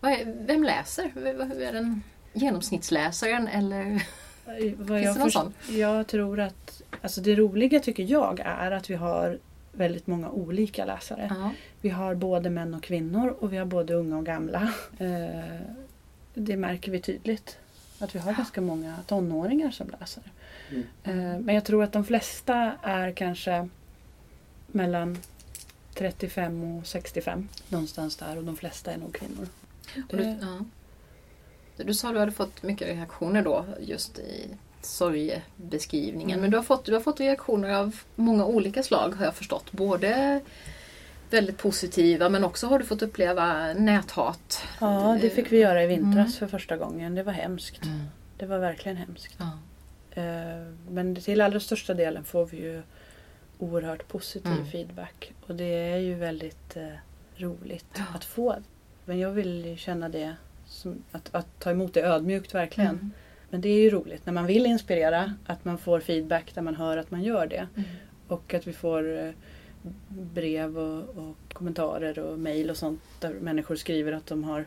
Vad 0.00 0.12
är, 0.12 0.34
vem 0.46 0.62
läser? 0.64 1.04
Är 1.26 1.72
den 1.72 2.02
genomsnittsläsaren 2.32 3.48
eller? 3.48 4.02
Vad 4.44 4.56
Finns 4.56 4.88
jag, 4.88 4.98
det 4.98 5.04
någon 5.06 5.14
först- 5.30 5.32
sån? 5.38 5.52
jag 5.78 6.06
tror 6.06 6.40
att 6.40 6.82
alltså 7.02 7.20
det 7.20 7.34
roliga 7.34 7.80
tycker 7.80 8.02
jag 8.02 8.40
är 8.40 8.70
att 8.70 8.90
vi 8.90 8.94
har 8.94 9.38
väldigt 9.72 10.06
många 10.06 10.30
olika 10.30 10.84
läsare. 10.84 11.26
Ja. 11.30 11.50
Vi 11.80 11.88
har 11.88 12.14
både 12.14 12.50
män 12.50 12.74
och 12.74 12.82
kvinnor 12.82 13.36
och 13.40 13.52
vi 13.52 13.56
har 13.56 13.64
både 13.66 13.94
unga 13.94 14.18
och 14.18 14.26
gamla. 14.26 14.72
Eh, 14.98 15.60
det 16.34 16.56
märker 16.56 16.92
vi 16.92 17.00
tydligt. 17.00 17.58
Att 17.98 18.14
vi 18.14 18.18
har 18.18 18.32
ganska 18.34 18.60
många 18.60 18.96
tonåringar 19.06 19.70
som 19.70 19.90
läser. 20.00 20.22
Mm. 20.70 20.82
Eh, 21.04 21.38
men 21.40 21.54
jag 21.54 21.64
tror 21.64 21.84
att 21.84 21.92
de 21.92 22.04
flesta 22.04 22.72
är 22.82 23.12
kanske 23.12 23.68
mellan 24.66 25.18
35 25.94 26.78
och 26.78 26.86
65. 26.86 27.48
Någonstans 27.68 28.16
där 28.16 28.36
och 28.38 28.44
de 28.44 28.56
flesta 28.56 28.92
är 28.92 28.96
nog 28.96 29.14
kvinnor. 29.14 29.46
Du, 30.10 30.16
Det- 30.16 30.38
ja. 30.40 30.64
Du 31.84 31.94
sa 31.94 32.08
att 32.08 32.14
du 32.14 32.18
hade 32.20 32.32
fått 32.32 32.62
mycket 32.62 32.88
reaktioner 32.88 33.42
då 33.42 33.64
just 33.80 34.18
i 34.18 34.46
sorgebeskrivningen. 34.82 36.30
Mm. 36.30 36.40
Men 36.40 36.50
du 36.50 36.56
har, 36.56 36.64
fått, 36.64 36.84
du 36.84 36.92
har 36.94 37.00
fått 37.00 37.20
reaktioner 37.20 37.70
av 37.74 37.96
många 38.14 38.44
olika 38.46 38.82
slag 38.82 39.14
har 39.14 39.24
jag 39.24 39.34
förstått. 39.34 39.72
Både 39.72 40.40
väldigt 41.30 41.58
positiva 41.58 42.28
men 42.28 42.44
också 42.44 42.66
har 42.66 42.78
du 42.78 42.84
fått 42.84 43.02
uppleva 43.02 43.72
näthat. 43.72 44.62
Ja, 44.80 45.18
det 45.20 45.30
fick 45.30 45.52
vi 45.52 45.58
göra 45.58 45.82
i 45.84 45.86
vintras 45.86 46.14
Mm. 46.14 46.30
för 46.32 46.46
första 46.46 46.76
gången. 46.76 47.14
Det 47.14 47.22
var 47.22 47.32
hemskt. 47.32 47.80
Det 48.38 48.46
var 48.46 48.58
verkligen 48.58 48.96
hemskt. 48.96 49.36
Ja. 49.38 49.50
Eh, 50.22 50.66
Men 50.90 51.16
till 51.16 51.40
allra 51.40 51.60
största 51.60 51.94
delen 51.94 52.24
får 52.24 52.46
vi 52.46 52.56
ju 52.56 52.82
oerhört 53.62 54.08
positiv 54.08 54.52
Mm. 54.52 54.66
feedback. 54.66 55.32
Och 55.46 55.54
det 55.54 55.64
är 55.64 55.96
ju 55.98 56.14
väldigt 56.14 56.76
eh, 56.76 56.86
roligt 57.36 57.86
Ja. 57.96 58.04
att 58.14 58.24
få. 58.24 58.56
Men 59.04 59.18
jag 59.18 59.30
vill 59.30 59.66
ju 59.66 59.76
känna 59.76 60.08
det 60.08 60.34
som 60.66 61.02
att, 61.12 61.34
att 61.34 61.60
ta 61.60 61.70
emot 61.70 61.94
det 61.94 62.00
ödmjukt 62.02 62.54
verkligen. 62.54 62.90
Mm. 62.94 63.10
Men 63.50 63.60
det 63.60 63.68
är 63.68 63.80
ju 63.82 63.90
roligt 63.90 64.26
när 64.26 64.32
man 64.32 64.46
vill 64.46 64.66
inspirera 64.66 65.34
att 65.46 65.64
man 65.64 65.78
får 65.78 66.00
feedback 66.00 66.54
där 66.54 66.62
man 66.62 66.76
hör 66.76 66.96
att 66.96 67.10
man 67.10 67.22
gör 67.22 67.46
det. 67.46 67.66
Mm. 67.76 67.88
Och 68.28 68.54
att 68.54 68.66
vi 68.66 68.72
får 68.72 69.18
eh, 69.18 69.30
brev 70.08 70.78
och, 70.78 71.08
och 71.18 71.36
kommentarer 71.52 72.18
och 72.18 72.38
mejl 72.38 72.70
och 72.70 72.76
sånt 72.76 73.00
där 73.20 73.30
människor 73.34 73.76
skriver 73.76 74.12
att 74.12 74.26
de 74.26 74.44
har 74.44 74.64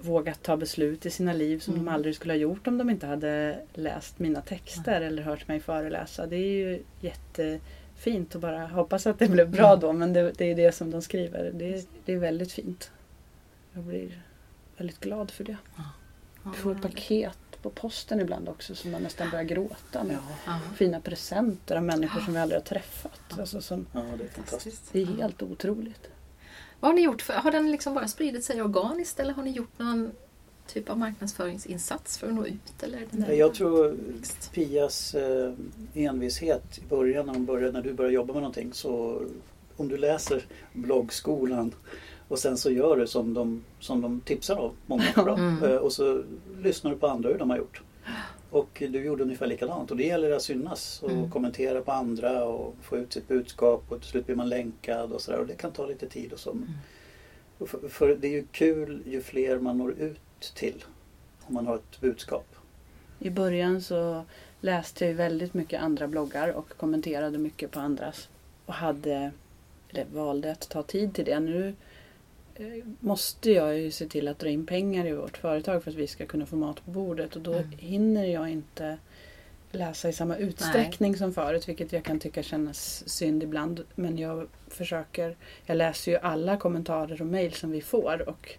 vågat 0.00 0.42
ta 0.42 0.56
beslut 0.56 1.06
i 1.06 1.10
sina 1.10 1.32
liv 1.32 1.58
som 1.58 1.74
Mm. 1.74 1.86
de 1.86 1.92
aldrig 1.92 2.14
skulle 2.16 2.32
ha 2.32 2.38
gjort 2.38 2.66
om 2.66 2.78
de 2.78 2.90
inte 2.90 3.06
hade 3.06 3.58
läst 3.74 4.18
mina 4.18 4.40
texter 4.40 5.00
eller 5.00 5.22
hört 5.22 5.48
mig 5.48 5.60
föreläsa. 5.60 6.26
Det 6.26 6.36
är 6.36 6.52
ju 6.52 6.82
jättefint 8.10 8.34
och 8.34 8.40
bara 8.40 8.66
hoppas 8.66 9.06
att 9.06 9.18
det 9.18 9.28
blev 9.28 9.50
bra 9.50 9.68
Mm. 9.68 9.80
då 9.80 9.92
men 9.92 10.12
det, 10.12 10.32
det 10.32 10.44
är 10.44 10.54
det 10.54 10.72
som 10.72 10.90
de 10.90 11.02
skriver. 11.02 11.50
Det, 11.54 11.86
det 12.04 12.12
är 12.12 12.18
väldigt 12.18 12.52
fint. 12.52 12.90
Jag 13.74 13.84
blir 13.84 14.22
väldigt 14.76 15.00
glad 15.00 15.30
för 15.30 15.44
det. 15.44 15.56
Ja, 15.76 15.82
Jag 16.44 16.56
får 16.56 16.74
paket 16.74 17.38
på 17.62 17.70
posten 17.70 18.20
ibland 18.20 18.48
också 18.48 18.74
som 18.74 18.90
man 18.90 19.02
nästan 19.02 19.30
börjar 19.30 19.44
gråta 19.44 20.04
med. 20.04 20.16
Ja. 20.46 20.58
Fina 20.76 21.00
presenter 21.00 21.76
av 21.76 21.82
människor 21.82 22.20
som 22.20 22.34
vi 22.34 22.40
aldrig 22.40 22.60
har 22.60 22.64
träffat. 22.66 23.38
Alltså 23.38 23.60
som, 23.60 23.86
Ja, 23.92 24.02
det 24.18 24.24
är 24.24 24.28
fantastiskt. 24.28 24.92
det 24.92 25.02
är 25.02 25.06
helt 25.06 25.42
otroligt. 25.42 26.08
Vad 26.80 26.90
har 26.90 26.94
ni 26.96 27.02
gjort? 27.02 27.22
För, 27.22 27.34
har 27.34 27.52
den 27.52 27.70
liksom 27.70 27.94
bara 27.94 28.08
spridit 28.08 28.44
sig 28.44 28.62
organiskt 28.62 29.20
eller 29.20 29.32
har 29.34 29.42
ni 29.42 29.50
gjort 29.50 29.78
någon 29.78 30.12
typ 30.66 30.90
av 30.90 30.98
marknadsföringsinsats 30.98 32.18
för 32.18 32.26
att 32.26 32.34
nå 32.34 32.46
ut? 32.46 32.82
Eller 32.82 32.98
det 33.10 33.26
där? 33.26 33.32
Jag 33.32 33.54
tror 33.54 33.96
Pias 34.54 35.14
eh, 35.14 35.52
envishet 35.94 36.78
i 36.78 36.88
början 36.88 37.26
när, 37.26 37.38
började, 37.38 37.72
när 37.72 37.82
du 37.82 37.92
började 37.92 38.14
jobba 38.14 38.32
med 38.32 38.42
någonting 38.42 38.72
så 38.72 39.22
om 39.76 39.88
du 39.88 39.96
läser 39.96 40.44
bloggskolan 40.72 41.74
och 42.28 42.38
sen 42.38 42.56
så 42.56 42.70
gör 42.70 42.96
du 42.96 43.06
som 43.06 43.34
de, 43.34 43.64
som 43.80 44.00
de 44.00 44.20
tipsar 44.20 44.56
om, 44.56 44.72
många 44.86 45.04
bra. 45.14 45.38
Mm. 45.38 45.64
Eh, 45.64 45.76
och 45.76 45.92
så 45.92 46.22
lyssnar 46.62 46.90
du 46.90 46.96
på 46.96 47.06
andra 47.06 47.28
hur 47.30 47.38
de 47.38 47.50
har 47.50 47.56
gjort. 47.58 47.82
Och 48.50 48.82
du 48.90 49.04
gjorde 49.04 49.22
ungefär 49.22 49.46
likadant 49.46 49.90
och 49.90 49.96
det 49.96 50.04
gäller 50.04 50.30
att 50.30 50.42
synas 50.42 51.02
och 51.02 51.10
Mm. 51.10 51.30
kommentera 51.30 51.80
på 51.80 51.92
andra 51.92 52.44
och 52.44 52.74
få 52.82 52.96
ut 52.96 53.12
sitt 53.12 53.28
budskap 53.28 53.84
och 53.88 54.00
till 54.00 54.10
slut 54.10 54.26
blir 54.26 54.36
man 54.36 54.48
länkad 54.48 55.12
och 55.12 55.20
sådär 55.20 55.38
och 55.38 55.46
det 55.46 55.54
kan 55.54 55.72
ta 55.72 55.86
lite 55.86 56.08
tid 56.08 56.32
och 56.32 56.38
så. 56.38 56.50
Mm. 56.50 56.68
För, 57.66 57.88
för 57.88 58.16
det 58.20 58.26
är 58.26 58.32
ju 58.32 58.44
kul 58.52 59.02
ju 59.06 59.22
fler 59.22 59.58
man 59.58 59.78
når 59.78 59.92
ut 59.92 60.20
till 60.50 60.84
om 61.46 61.54
man 61.54 61.66
har 61.66 61.76
ett 61.76 62.00
budskap. 62.00 62.46
I 63.18 63.30
början 63.30 63.82
så 63.82 64.24
läste 64.60 65.06
jag 65.06 65.14
väldigt 65.14 65.54
mycket 65.54 65.82
andra 65.82 66.08
bloggar 66.08 66.48
och 66.48 66.68
kommenterade 66.76 67.38
mycket 67.38 67.70
på 67.70 67.80
andras. 67.80 68.28
Och 68.66 68.74
hade, 68.74 69.30
eller 69.90 70.04
valde 70.04 70.52
att 70.52 70.68
ta 70.68 70.82
tid 70.82 71.14
till 71.14 71.24
det. 71.24 71.40
Nu 71.40 71.74
eh, 72.54 72.84
måste 73.00 73.50
jag 73.50 73.78
ju 73.78 73.90
se 73.90 74.06
till 74.06 74.28
att 74.28 74.38
dra 74.38 74.48
in 74.48 74.66
pengar 74.66 75.06
i 75.06 75.12
vårt 75.12 75.36
företag 75.36 75.84
för 75.84 75.90
att 75.90 75.96
vi 75.96 76.06
ska 76.06 76.26
kunna 76.26 76.46
få 76.46 76.56
mat 76.56 76.84
på 76.84 76.90
bordet. 76.90 77.36
Och 77.36 77.42
då 77.42 77.52
Mm. 77.52 77.70
hinner 77.78 78.24
jag 78.24 78.48
inte 78.50 78.98
läsa 79.70 80.08
i 80.08 80.12
samma 80.12 80.36
utsträckning 80.36 81.16
som 81.16 81.32
förut. 81.34 81.68
Vilket 81.68 81.92
jag 81.92 82.04
kan 82.04 82.18
tycka 82.20 82.42
kännas 82.42 83.08
synd 83.08 83.42
ibland. 83.42 83.84
Men 83.94 84.18
jag 84.18 84.48
försöker, 84.68 85.36
jag 85.66 85.76
läser 85.76 86.12
ju 86.12 86.18
alla 86.18 86.56
kommentarer 86.56 87.20
och 87.20 87.26
mejl 87.26 87.52
som 87.52 87.70
vi 87.70 87.80
får. 87.80 88.28
Och 88.28 88.54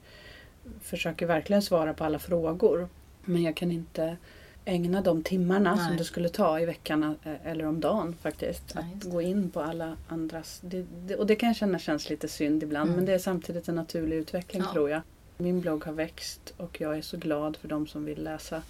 försöker 0.81 1.25
verkligen 1.25 1.61
svara 1.61 1.93
på 1.93 2.03
alla 2.03 2.19
frågor. 2.19 2.89
Men 3.25 3.43
jag 3.43 3.55
kan 3.55 3.71
inte 3.71 4.17
ägna 4.65 5.01
de 5.01 5.23
timmarna 5.23 5.75
Nej. 5.75 5.87
som 5.87 5.97
det 5.97 6.03
skulle 6.03 6.29
ta 6.29 6.59
i 6.59 6.65
veckan 6.65 7.03
eh, 7.23 7.47
eller 7.47 7.65
om 7.65 7.79
dagen 7.79 8.15
faktiskt. 8.21 8.75
Nej, 8.75 8.85
att 8.97 9.03
gå 9.03 9.21
in 9.21 9.49
på 9.51 9.61
alla 9.61 9.97
andras. 10.07 10.59
Det, 10.63 10.85
det, 11.07 11.15
och 11.15 11.27
det 11.27 11.35
kan 11.35 11.47
jag 11.49 11.55
känna 11.55 11.79
känns 11.79 12.09
lite 12.09 12.27
synd 12.27 12.63
ibland 12.63 12.87
Mm. 12.89 12.95
men 12.95 13.05
det 13.05 13.13
är 13.13 13.19
samtidigt 13.19 13.67
en 13.67 13.75
naturlig 13.75 14.15
utveckling 14.17 14.61
Ja. 14.65 14.73
tror 14.73 14.89
jag. 14.89 15.01
Min 15.37 15.61
blogg 15.61 15.83
har 15.85 15.93
växt 15.93 16.53
och 16.57 16.81
jag 16.81 16.97
är 16.97 17.01
så 17.01 17.17
glad 17.17 17.57
för 17.57 17.67
de 17.67 17.87
som 17.87 18.05
vill 18.05 18.23
läsa 18.23 18.61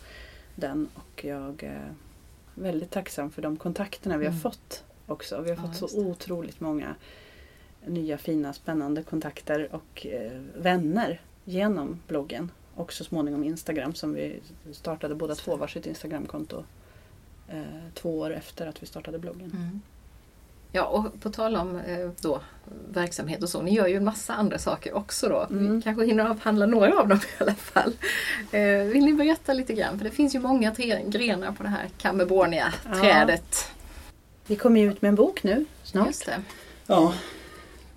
den 0.56 0.88
och 0.94 1.26
jag 1.26 1.64
är 1.64 1.94
väldigt 2.56 2.92
tacksam 2.92 3.32
för 3.32 3.42
de 3.42 3.58
kontakterna 3.58 4.18
vi 4.18 4.26
Mm. 4.26 4.34
har 4.36 4.42
fått 4.42 4.84
också. 5.08 5.42
Vi 5.42 5.50
har 5.50 5.58
Ja, 5.68 5.74
fått 5.74 5.90
så 5.92 6.00
otroligt 6.00 6.60
många 6.60 6.96
nya 7.86 8.18
fina 8.18 8.54
spännande 8.54 9.04
kontakter 9.04 9.70
och 9.76 10.06
eh, 10.08 10.32
vänner 10.58 11.22
genom 11.46 12.00
bloggen. 12.08 12.52
Och 12.76 12.94
så 12.94 13.04
småningom 13.04 13.44
Instagram 13.44 13.96
som 13.96 14.14
vi 14.14 14.40
startade 14.72 15.16
båda 15.16 15.36
två 15.36 15.56
varsitt 15.56 15.86
Instagramkonto 15.86 16.64
eh, 17.48 17.62
två 17.94 18.20
år 18.20 18.34
efter 18.34 18.68
att 18.68 18.84
vi 18.84 18.88
startade 18.88 19.20
bloggen. 19.20 19.52
Mm. 19.56 19.82
Ja, 20.76 20.86
och 20.86 21.22
på 21.22 21.30
tal 21.30 21.56
om 21.56 21.80
eh, 21.80 22.10
då, 22.22 22.42
verksamhet 22.90 23.44
och 23.44 23.50
så, 23.50 23.62
ni 23.62 23.74
gör 23.74 23.88
ju 23.88 23.96
en 23.96 24.04
massa 24.04 24.34
andra 24.34 24.60
saker 24.60 24.94
också 24.94 25.30
då. 25.30 25.48
Mm. 25.50 25.76
Vi 25.76 25.82
kanske 25.82 26.06
hinner 26.06 26.30
avhandla 26.30 26.66
några 26.66 27.00
av 27.00 27.08
dem 27.08 27.20
i 27.40 27.44
alla 27.44 27.56
fall. 27.56 27.94
Eh, 28.52 28.84
vill 28.84 29.06
ni 29.06 29.14
berätta 29.14 29.54
lite 29.54 29.74
grann? 29.74 29.98
För 29.98 30.06
det 30.06 30.12
finns 30.12 30.36
ju 30.36 30.40
många 30.40 30.72
tre 30.72 31.04
grenar 31.08 31.52
på 31.52 31.64
det 31.64 31.70
här 31.70 31.90
Camebornia-trädet. 31.98 33.72
Vi 34.48 34.56
kommer 34.56 34.82
ju 34.82 34.92
ut 34.92 35.02
med 35.02 35.10
en 35.10 35.16
bok 35.16 35.44
nu 35.44 35.66
snart. 35.84 36.08
Just 36.08 36.26
det. 36.26 36.42
Ja, 36.88 37.14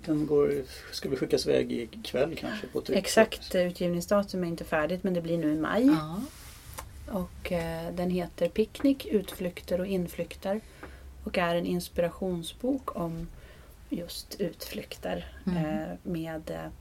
den 0.07 0.25
går, 0.25 0.53
ska 0.91 1.09
vi 1.09 1.15
skickas 1.15 1.47
iväg 1.47 1.71
ikväll 1.71 2.35
kanske 2.35 2.67
på 2.67 2.81
tryck. 2.81 2.97
Exakt 2.97 3.55
utgivningsdatum 3.55 4.43
är 4.43 4.47
inte 4.47 4.63
färdigt 4.63 5.03
men 5.03 5.13
det 5.13 5.21
blir 5.21 5.37
nu 5.37 5.53
i 5.53 5.55
maj. 5.55 5.85
Ja. 5.85 6.21
Och 7.07 7.51
eh, 7.51 7.93
den 7.93 8.09
heter 8.09 8.49
Picknick, 8.49 9.05
utflykter 9.05 9.79
och 9.79 9.87
inflykter. 9.87 10.61
Och 11.23 11.37
är 11.37 11.55
en 11.55 11.65
inspirationsbok 11.65 12.95
om 12.95 13.27
just 13.89 14.35
utflykter. 14.39 15.33
Mm. 15.45 15.65
Eh, 15.65 15.87
med 16.03 16.49
eh, 16.49 16.71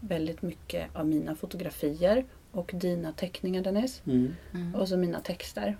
väldigt 0.00 0.42
mycket 0.42 0.96
av 0.96 1.06
mina 1.06 1.34
fotografier 1.34 2.24
och 2.50 2.70
dina 2.74 3.12
teckningar 3.12 3.62
Dennis. 3.62 4.02
Mm. 4.06 4.36
Mm. 4.54 4.74
Och 4.74 4.88
så 4.88 4.96
mina 4.96 5.20
texter. 5.20 5.76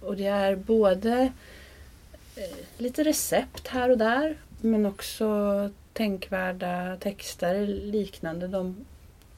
Och 0.00 0.16
det 0.16 0.26
är 0.26 0.56
både 0.56 1.32
eh, 2.36 2.56
lite 2.78 3.04
recept 3.04 3.68
här 3.68 3.90
och 3.90 3.98
där 3.98 4.36
men 4.60 4.86
också 4.86 5.70
tänkvärda 5.94 6.96
texter 7.00 7.66
liknande 7.66 8.48
de, 8.48 8.76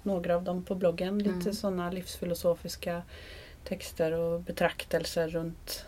några 0.02 0.36
av 0.36 0.44
dem 0.44 0.62
på 0.64 0.74
bloggen. 0.74 1.18
Lite 1.18 1.30
Mm. 1.30 1.52
sådana 1.52 1.90
livsfilosofiska 1.90 3.02
texter 3.68 4.12
och 4.12 4.40
betraktelser 4.40 5.28
runt, 5.28 5.84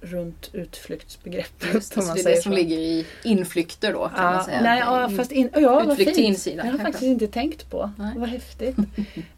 runt 0.00 0.50
utflyktsbegreppet. 0.52 1.74
Just 1.74 1.96
man 1.96 2.04
det 2.14 2.20
är 2.20 2.24
det 2.24 2.42
som 2.42 2.52
så. 2.52 2.56
ligger 2.56 2.76
i 2.78 3.06
inflykter 3.24 3.92
då 3.92 4.08
kan 4.08 4.24
man 4.24 4.34
Ja, 4.34 4.44
säga. 4.44 4.62
nej, 4.62 4.78
ja, 4.80 5.08
fast 5.16 5.32
in, 5.32 5.50
ja, 5.54 5.90
Utflykt 5.92 6.14
till 6.14 6.24
insidan 6.24 6.58
har 6.58 6.66
jag 6.66 6.72
kanske. 6.80 6.92
faktiskt 6.92 7.02
inte 7.22 7.26
tänkt 7.26 7.70
på. 7.70 7.90
Nej. 7.98 8.12
Vad 8.16 8.28
häftigt. 8.28 8.76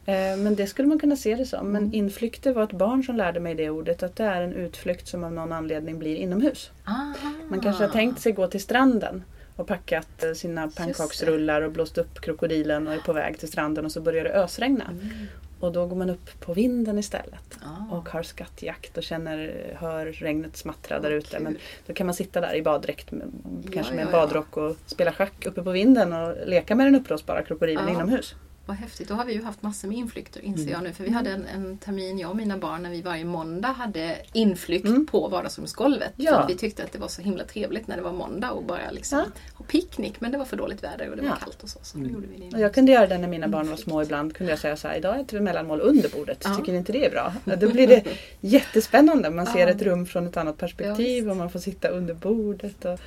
Eh, 0.08 0.36
Men 0.36 0.54
det 0.54 0.66
skulle 0.66 0.88
man 0.88 0.98
kunna 0.98 1.16
se 1.16 1.34
det 1.34 1.46
som. 1.46 1.66
Men 1.72 1.82
Mm. 1.82 1.94
inflykter 1.94 2.52
var 2.52 2.62
ett 2.64 2.72
barn 2.72 3.04
som 3.04 3.16
lärde 3.16 3.40
mig 3.40 3.54
det 3.54 3.70
ordet. 3.70 4.02
Att 4.02 4.16
det 4.16 4.24
är 4.24 4.42
en 4.42 4.52
utflykt 4.52 5.08
som 5.08 5.24
av 5.24 5.32
någon 5.32 5.52
anledning 5.52 5.98
blir 5.98 6.16
inomhus. 6.16 6.70
Aha. 6.86 7.14
Man 7.48 7.60
kanske 7.60 7.84
har 7.84 7.90
tänkt 7.92 8.20
sig 8.20 8.32
gå 8.32 8.46
till 8.46 8.60
stranden 8.62 9.24
och 9.56 9.66
packat 9.66 10.24
eh, 10.24 10.32
sina 10.32 10.68
pannkaksrullar 10.68 11.62
och 11.62 11.72
blåst 11.72 11.98
upp 11.98 12.20
krokodilen 12.20 12.88
och 12.88 12.94
är 12.94 12.98
på 12.98 13.12
väg 13.12 13.38
till 13.38 13.48
stranden 13.48 13.84
och 13.84 13.92
så 13.92 14.00
börjar 14.00 14.24
det 14.24 14.30
ösregna. 14.30 14.84
Mm. 14.84 15.26
Och 15.60 15.72
då 15.72 15.86
går 15.86 15.96
man 15.96 16.10
upp 16.10 16.40
på 16.40 16.52
vinden 16.52 16.98
istället. 16.98 17.58
Ah. 17.62 17.96
Och 17.96 18.08
har 18.08 18.22
skattjakt 18.22 18.96
och 18.96 19.02
känner, 19.02 19.52
hör 19.78 20.06
regnet 20.06 20.56
smattra 20.56 21.00
där 21.00 21.10
ute. 21.10 21.38
Men 21.40 21.56
då 21.86 21.92
kan 21.92 22.06
man 22.06 22.14
sitta 22.14 22.40
där 22.40 22.54
i 22.54 22.62
baddräkt, 22.62 23.12
med, 23.12 23.32
kanske 23.72 23.94
med 23.94 24.02
en 24.02 24.08
ja, 24.12 24.18
ja. 24.18 24.26
badrock 24.26 24.56
och 24.56 24.76
spela 24.86 25.12
schack 25.12 25.46
uppe 25.46 25.62
på 25.62 25.70
vinden 25.70 26.12
och 26.12 26.34
leka 26.46 26.74
med 26.74 26.86
den 26.86 26.94
uppblåsbara 26.94 27.42
krokodilen 27.42 27.84
Ja. 27.88 27.94
inomhus. 27.94 28.34
Vad 28.66 28.76
häftigt, 28.76 29.08
då 29.08 29.14
har 29.14 29.24
vi 29.24 29.32
ju 29.32 29.42
haft 29.42 29.62
massor 29.62 29.88
med 29.88 29.96
inflykter 29.96 30.40
inser 30.44 30.62
Mm. 30.62 30.72
jag 30.72 30.82
nu. 30.82 30.92
För 30.92 31.04
vi 31.04 31.10
hade 31.10 31.30
en, 31.30 31.46
en 31.46 31.78
termin, 31.78 32.18
jag 32.18 32.30
och 32.30 32.36
mina 32.36 32.58
barn, 32.58 32.82
när 32.82 32.90
vi 32.90 33.02
varje 33.02 33.24
måndag 33.24 33.68
hade 33.68 34.16
inflykt 34.32 34.86
Mm. 34.86 35.06
på 35.06 35.28
vardagsrumsgolvet. 35.28 36.12
Ja. 36.16 36.32
För 36.32 36.40
att 36.40 36.50
vi 36.50 36.54
tyckte 36.54 36.84
att 36.84 36.92
det 36.92 36.98
var 36.98 37.08
så 37.08 37.22
himla 37.22 37.44
trevligt 37.44 37.86
när 37.86 37.96
det 37.96 38.02
var 38.02 38.12
måndag 38.12 38.50
och 38.50 38.64
bara 38.64 38.90
liksom 38.90 39.18
Ja. 39.18 39.24
ha 39.54 39.64
picknick. 39.64 40.20
Men 40.20 40.32
det 40.32 40.38
var 40.38 40.44
för 40.44 40.56
dåligt 40.56 40.84
väder 40.84 41.10
och 41.10 41.16
det 41.16 41.22
var 41.22 41.28
Ja. 41.28 41.36
kallt 41.36 41.62
och 41.62 41.68
så. 41.68 41.78
Så 41.82 41.98
Mm. 41.98 42.12
gjorde 42.12 42.26
vi 42.26 42.48
det 42.50 42.58
jag 42.60 42.74
kunde 42.74 42.92
göra 42.92 43.06
det 43.06 43.18
när 43.18 43.28
mina 43.28 43.48
barn 43.48 43.68
var 43.70 43.76
små 43.76 44.02
ibland. 44.02 44.34
Kunde 44.36 44.52
jag 44.52 44.58
säga 44.58 44.76
så 44.76 44.88
här, 44.88 44.96
idag 44.96 45.20
äter 45.20 45.36
vi 45.38 45.42
mellanmål 45.44 45.80
under 45.80 46.08
bordet. 46.08 46.42
Ja. 46.44 46.54
Tycker 46.54 46.72
ni 46.72 46.78
inte 46.78 46.92
det 46.92 47.06
är 47.06 47.10
bra? 47.10 47.32
Då 47.56 47.68
blir 47.72 47.86
det 47.86 48.04
jättespännande. 48.40 49.30
Man 49.30 49.46
ser 49.46 49.66
ett 49.66 49.82
rum 49.82 50.06
från 50.06 50.26
ett 50.26 50.36
annat 50.36 50.56
perspektiv 50.58 51.30
och 51.30 51.36
man 51.36 51.50
får 51.50 51.58
sitta 51.58 51.88
under 51.88 52.14
bordet. 52.14 52.84
Och, 52.84 52.98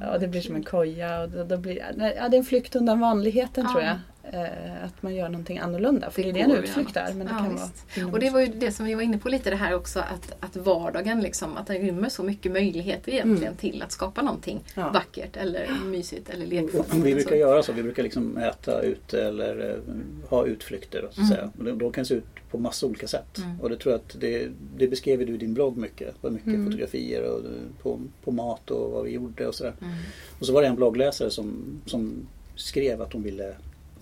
ja, 0.00 0.18
det 0.18 0.28
blir 0.28 0.40
som 0.40 0.54
en 0.54 0.62
koja. 0.64 1.22
Och 1.22 1.28
då, 1.30 1.44
då 1.44 1.56
blir, 1.56 1.76
ja, 1.76 2.28
det 2.28 2.36
är 2.36 2.38
en 2.38 2.44
flykt 2.44 2.76
undan 2.76 3.00
vanligheten 3.00 3.64
Ja. 3.64 3.70
tror 3.72 3.82
jag. 3.84 3.96
Eh, 4.32 4.84
att 4.84 5.02
man 5.02 5.14
gör 5.14 5.28
någonting 5.28 5.58
annorlunda. 5.58 6.10
För 6.10 6.22
Det 6.22 6.32
det, 6.32 6.40
är 6.40 6.44
en 6.44 6.50
utflykt 6.50 6.94
där. 6.94 7.14
Men 7.14 7.26
det 7.26 7.32
Ja, 7.32 7.38
kan 7.38 7.52
visst. 7.52 7.96
vara 7.98 8.12
Och 8.12 8.18
det 8.18 8.30
var 8.30 8.40
ju 8.40 8.46
det 8.46 8.72
som 8.72 8.86
vi 8.86 8.94
var 8.94 9.02
inne 9.02 9.18
på 9.18 9.28
lite 9.28 9.50
det 9.50 9.56
här 9.56 9.74
också 9.74 9.98
att, 10.00 10.32
att 10.40 10.56
vardagen 10.56 11.20
liksom, 11.20 11.56
att 11.56 11.66
den 11.66 11.78
rymmer 11.78 12.08
så 12.08 12.22
mycket 12.22 12.52
möjligheter 12.52 13.12
egentligen 13.12 13.56
till 13.56 13.82
att 13.82 13.92
skapa 13.92 14.22
någonting 14.22 14.54
Mm. 14.56 14.86
Ja. 14.86 14.92
vackert 14.92 15.36
eller 15.36 15.70
mysigt 15.84 16.30
eller 16.30 16.46
lekfullt. 16.46 16.94
Vi 16.94 17.14
brukar 17.14 17.30
Så- 17.30 17.36
göra 17.36 17.62
så. 17.62 17.72
Vi 17.72 17.82
brukar 17.82 18.02
liksom 18.02 18.36
äta 18.38 18.80
ute 18.82 19.22
eller 19.24 19.70
eh, 19.70 20.28
ha 20.30 20.46
utflykter. 20.46 21.00
Så 21.00 21.06
att 21.06 21.16
Mm. 21.16 21.28
säga. 21.28 21.50
Och 21.58 21.64
det- 21.64 21.72
Då 21.72 21.90
kan 21.90 22.02
det 22.04 22.08
se 22.08 22.14
ut 22.14 22.24
på 22.50 22.58
massa 22.58 22.86
olika 22.86 23.06
sätt. 23.08 23.38
Mm. 23.38 23.60
Och 23.60 23.70
det 23.70 23.76
tror 23.76 23.92
jag 23.92 23.98
att 24.00 24.20
det, 24.20 24.48
det 24.76 24.88
beskrev 24.88 25.26
du 25.26 25.34
i 25.34 25.36
din 25.36 25.54
blogg 25.54 25.76
mycket. 25.76 26.06
Det 26.08 26.14
var 26.20 26.30
mycket 26.30 26.46
Mm. 26.48 26.64
fotografier 26.64 27.22
och, 27.22 27.40
på, 27.82 28.00
på 28.24 28.30
mat 28.30 28.70
och 28.70 28.90
vad 28.92 29.04
vi 29.04 29.10
gjorde 29.10 29.46
och 29.46 29.54
sådär. 29.54 29.74
Mm. 29.80 29.94
Och 30.40 30.46
så 30.46 30.52
var 30.52 30.62
det 30.62 30.68
en 30.68 30.76
bloggläsare 30.76 31.30
som, 31.30 31.64
som 31.86 32.26
skrev 32.56 33.02
att 33.02 33.12
hon 33.12 33.22
ville 33.22 33.54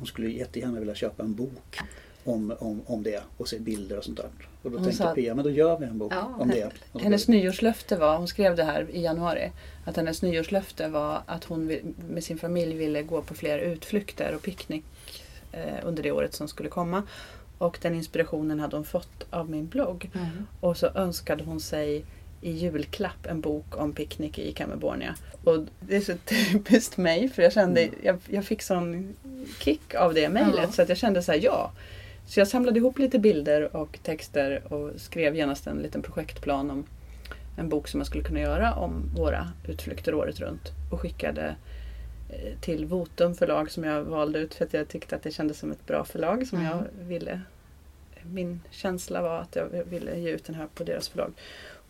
hon 0.03 0.07
skulle 0.07 0.31
jättegärna 0.31 0.79
vilja 0.79 0.95
köpa 0.95 1.23
en 1.23 1.35
bok 1.35 1.79
om, 2.25 2.55
om, 2.59 2.83
om 2.87 3.03
det 3.03 3.23
och 3.37 3.49
se 3.49 3.59
bilder 3.59 3.99
och 3.99 4.05
sånt 4.05 4.17
där. 4.17 4.27
Och 4.62 4.71
då 4.71 4.77
Hon 4.77 4.85
tänkte 4.85 5.03
sa- 5.03 5.15
Pia, 5.15 5.35
men 5.35 5.45
då 5.45 5.51
gör 5.51 5.79
vi 5.79 5.87
en 5.87 5.99
bok 5.99 6.12
Ja, 6.12 6.35
om 6.38 6.49
det. 6.49 6.73
Hennes 7.01 7.29
nyårslöfte 7.29 7.97
var, 7.97 8.17
hon 8.17 8.29
skrev 8.29 8.57
det 8.57 8.65
här 8.65 8.91
i 8.91 9.03
januari, 9.03 9.53
att 9.85 9.97
hennes 9.97 10.23
nyårslöfte 10.23 10.88
var 10.88 11.23
att 11.27 11.45
hon 11.45 11.67
med 12.09 12.25
sin 12.25 12.38
familj 12.38 12.75
ville 12.75 13.03
gå 13.03 13.23
på 13.23 13.35
fler 13.35 13.59
utflykter 13.59 14.35
och 14.35 14.43
picknick 14.43 14.85
eh, 15.53 15.75
under 15.83 16.03
det 16.03 16.12
året 16.12 16.35
som 16.35 16.49
skulle 16.49 16.69
komma. 16.69 17.03
Och 17.59 17.79
den 17.83 17.95
inspirationen 17.95 18.61
hade 18.61 18.77
hon 18.77 18.85
fått 18.85 19.27
av 19.31 19.51
min 19.51 19.67
blogg. 19.67 20.11
Mm. 20.15 20.47
Och 20.61 20.77
så 20.77 20.87
önskade 20.95 21.45
hon 21.45 21.61
sig 21.61 22.05
i 22.42 22.50
julklapp 22.50 23.26
en 23.26 23.40
bok 23.40 23.76
om 23.76 23.92
picknick 23.92 24.38
i 24.38 24.52
Camebornia. 24.52 25.14
Och 25.44 25.59
det 25.81 25.96
är 25.96 26.00
så 26.00 26.12
typiskt 26.24 26.96
mig 26.96 27.28
för 27.28 27.42
jag 27.42 27.52
kände, 27.52 27.81
Mm. 27.83 27.94
jag, 28.02 28.18
jag 28.28 28.44
fick 28.44 28.62
sån 28.62 29.14
kick 29.61 29.94
av 29.94 30.14
det 30.14 30.28
mejlet 30.28 30.55
Ja. 30.62 30.72
så 30.72 30.83
att 30.83 30.88
jag 30.88 30.98
kände 30.98 31.22
så 31.22 31.33
här, 31.33 31.40
ja. 31.42 31.72
Så 32.26 32.40
jag 32.40 32.48
samlade 32.48 32.78
ihop 32.78 32.98
lite 32.98 33.18
bilder 33.18 33.76
och 33.76 33.98
texter 34.02 34.72
och 34.72 34.90
skrev 35.00 35.37
genast 35.37 35.66
en 35.66 35.78
liten 35.78 36.02
projektplan 36.02 36.70
om 36.70 36.85
en 37.59 37.68
bok 37.68 37.88
som 37.88 38.00
jag 38.00 38.07
skulle 38.07 38.24
kunna 38.24 38.40
göra 38.40 38.74
om 38.74 39.11
våra 39.16 39.48
utflykter 39.68 40.14
året 40.14 40.40
runt. 40.40 40.72
Och 40.90 41.00
skickade 41.00 41.57
eh, 42.31 42.61
till 42.61 42.87
Votum 42.87 43.35
förlag 43.35 43.70
som 43.70 43.85
jag 43.85 44.02
valde 44.05 44.38
ut 44.38 44.55
för 44.55 44.64
att 44.64 44.72
jag 44.74 44.88
tyckte 44.88 45.16
att 45.16 45.22
det 45.22 45.31
kändes 45.31 45.59
som 45.59 45.70
ett 45.72 45.87
bra 45.87 46.05
förlag 46.05 46.46
som 46.46 46.59
Mm. 46.59 46.70
jag 46.70 47.07
ville. 47.07 47.40
Min 48.22 48.61
känsla 48.70 49.22
var 49.22 49.38
att 49.38 49.57
jag 49.57 49.85
ville 49.90 50.18
ge 50.18 50.31
ut 50.31 50.44
den 50.44 50.55
här 50.55 50.66
på 50.74 50.85
deras 50.85 51.09
förlag. 51.09 51.33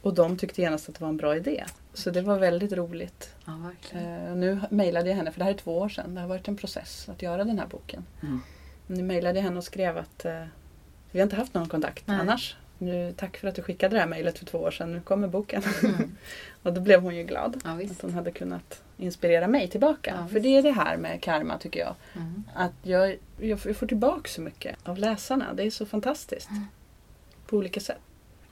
Och 0.03 0.15
de 0.15 0.37
tyckte 0.37 0.63
genast 0.63 0.89
att 0.89 0.95
det 0.95 1.01
var 1.01 1.09
en 1.09 1.17
bra 1.17 1.37
idé. 1.37 1.65
Så 1.95 2.11
det 2.11 2.23
var 2.23 2.39
väldigt 2.39 2.73
roligt. 2.73 3.35
Ja. 3.45 3.71
Eh, 3.93 4.37
nu 4.37 4.61
mejlade 4.71 5.09
jag 5.09 5.17
henne, 5.17 5.33
för 5.33 5.39
det 5.39 5.45
här 5.45 5.53
är 5.53 5.57
två 5.57 5.79
år 5.79 5.89
sedan. 5.89 6.15
Det 6.15 6.21
har 6.21 6.29
varit 6.29 6.49
en 6.49 6.57
process 6.57 7.09
att 7.09 7.23
göra 7.23 7.45
den 7.45 7.59
här 7.59 7.67
boken. 7.67 8.05
Mm. 8.23 8.41
Nu 8.87 9.03
mejlade 9.03 9.39
jag 9.39 9.45
henne 9.45 9.59
och 9.59 9.65
skrev 9.65 9.99
att 9.99 10.25
eh, 10.25 10.45
vi 11.11 11.19
har 11.19 11.25
inte 11.25 11.37
haft 11.37 11.55
någon 11.55 11.69
kontakt 11.69 12.07
Nej. 12.07 12.21
annars. 12.21 12.57
Nu, 12.79 13.15
tack 13.17 13.37
för 13.37 13.49
att 13.49 13.55
du 13.55 13.63
skickade 13.63 13.97
det 13.97 14.01
här 14.01 14.07
mejlet 14.07 14.39
för 14.39 14.47
två 14.47 14.59
år 14.59 14.71
sedan. 14.71 14.93
Nu 14.93 15.01
kommer 15.01 15.29
boken. 15.29 15.63
Mm. 15.85 16.17
och 16.63 16.73
då 16.73 16.81
blev 16.81 17.01
hon 17.01 17.17
ju 17.17 17.25
glad. 17.25 17.61
Ja, 17.65 17.71
Att 17.71 18.03
hon 18.03 18.15
hade 18.15 18.31
kunnat 18.31 18.83
inspirera 18.97 19.47
mig 19.47 19.69
tillbaka. 19.69 20.15
Ja, 20.21 20.29
för 20.29 20.41
det 20.41 20.49
är 20.57 20.63
det 20.63 20.71
här 20.71 20.97
med 20.97 21.23
karma 21.23 21.59
tycker 21.59 21.81
jag. 21.81 21.95
Mm. 22.15 22.45
Att 22.55 22.73
jag, 22.83 23.17
jag 23.41 23.61
får 23.61 23.71
jag 23.71 23.77
får 23.77 23.87
tillbaka 23.87 24.29
så 24.29 24.41
mycket 24.41 24.77
av 24.83 24.99
läsarna. 24.99 25.55
Det 25.55 25.63
är 25.63 25.71
så 25.71 25.87
fantastiskt. 25.87 26.51
Mm. 26.51 26.67
På 27.47 27.57
olika 27.57 27.81
sätt. 27.81 28.01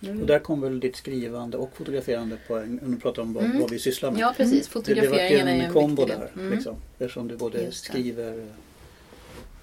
Nu- 0.00 0.20
Och 0.20 0.26
där 0.26 0.38
kom 0.38 0.60
väl 0.60 0.80
ditt 0.80 0.96
skrivande 0.96 1.56
och 1.56 1.70
fotograferande 1.76 2.36
på 2.48 2.56
en, 2.56 2.80
om 2.84 2.90
du 2.94 3.00
pratar 3.00 3.22
om 3.22 3.32
vad, 3.32 3.44
Mm. 3.44 3.60
vad 3.60 3.70
vi 3.70 3.78
sysslar 3.78 4.10
med. 4.10 4.20
Ja, 4.20 4.34
precis. 4.36 4.52
det, 4.52 4.58
det 4.64 4.70
Fotograferingen 4.70 5.48
är 5.48 5.54
ju 5.56 5.62
en 5.62 5.72
kombo 5.72 6.02
viktig 6.04 6.20
där. 6.20 6.30
Mm. 6.40 6.52
Liksom, 6.52 6.76
eftersom 6.98 7.28
du 7.28 7.36
både 7.36 7.58
det. 7.58 7.72
skriver 7.72 8.46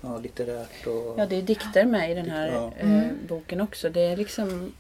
ja, 0.02 0.18
litterärt 0.18 0.88
och... 0.88 1.16
Ja, 1.20 1.26
det 1.26 1.36
är 1.36 1.42
dikter 1.42 1.86
med 1.86 2.12
i 2.12 2.14
den 2.14 2.30
här 2.30 2.48
Ja. 2.52 2.74
eh, 2.80 2.92
Mm. 3.04 3.10
boken 3.28 3.62
också. 3.62 3.90
Det 3.90 4.02
är 4.02 4.18
liksom 4.18 4.72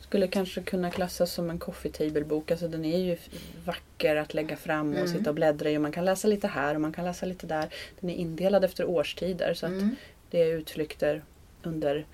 skulle 0.00 0.26
kanske 0.28 0.60
kunna 0.62 0.90
klassas 0.90 1.32
som 1.32 1.50
en 1.50 1.58
coffee 1.58 1.90
table 1.92 2.24
bok. 2.24 2.50
Alltså 2.50 2.68
den 2.68 2.84
är 2.84 2.98
ju 2.98 3.16
vacker 3.64 4.16
att 4.16 4.34
lägga 4.34 4.56
fram 4.56 4.90
och 4.92 4.96
Mm. 4.98 5.08
sitta 5.18 5.30
och 5.30 5.34
bläddra 5.34 5.70
i. 5.70 5.76
Och 5.76 5.82
man 5.82 5.92
kan 5.92 6.04
läsa 6.04 6.28
lite 6.28 6.46
här 6.48 6.74
och 6.74 6.80
man 6.80 6.92
kan 6.92 7.04
läsa 7.04 7.26
lite 7.26 7.46
där. 7.46 7.68
Den 8.00 8.10
är 8.10 8.14
indelad 8.14 8.64
efter 8.64 8.84
årstider 8.84 9.54
så 9.54 9.66
att 9.66 9.72
Mm. 9.72 9.96
det 10.30 10.42
är 10.42 10.46
utflykter 10.52 11.22
under 11.62 12.06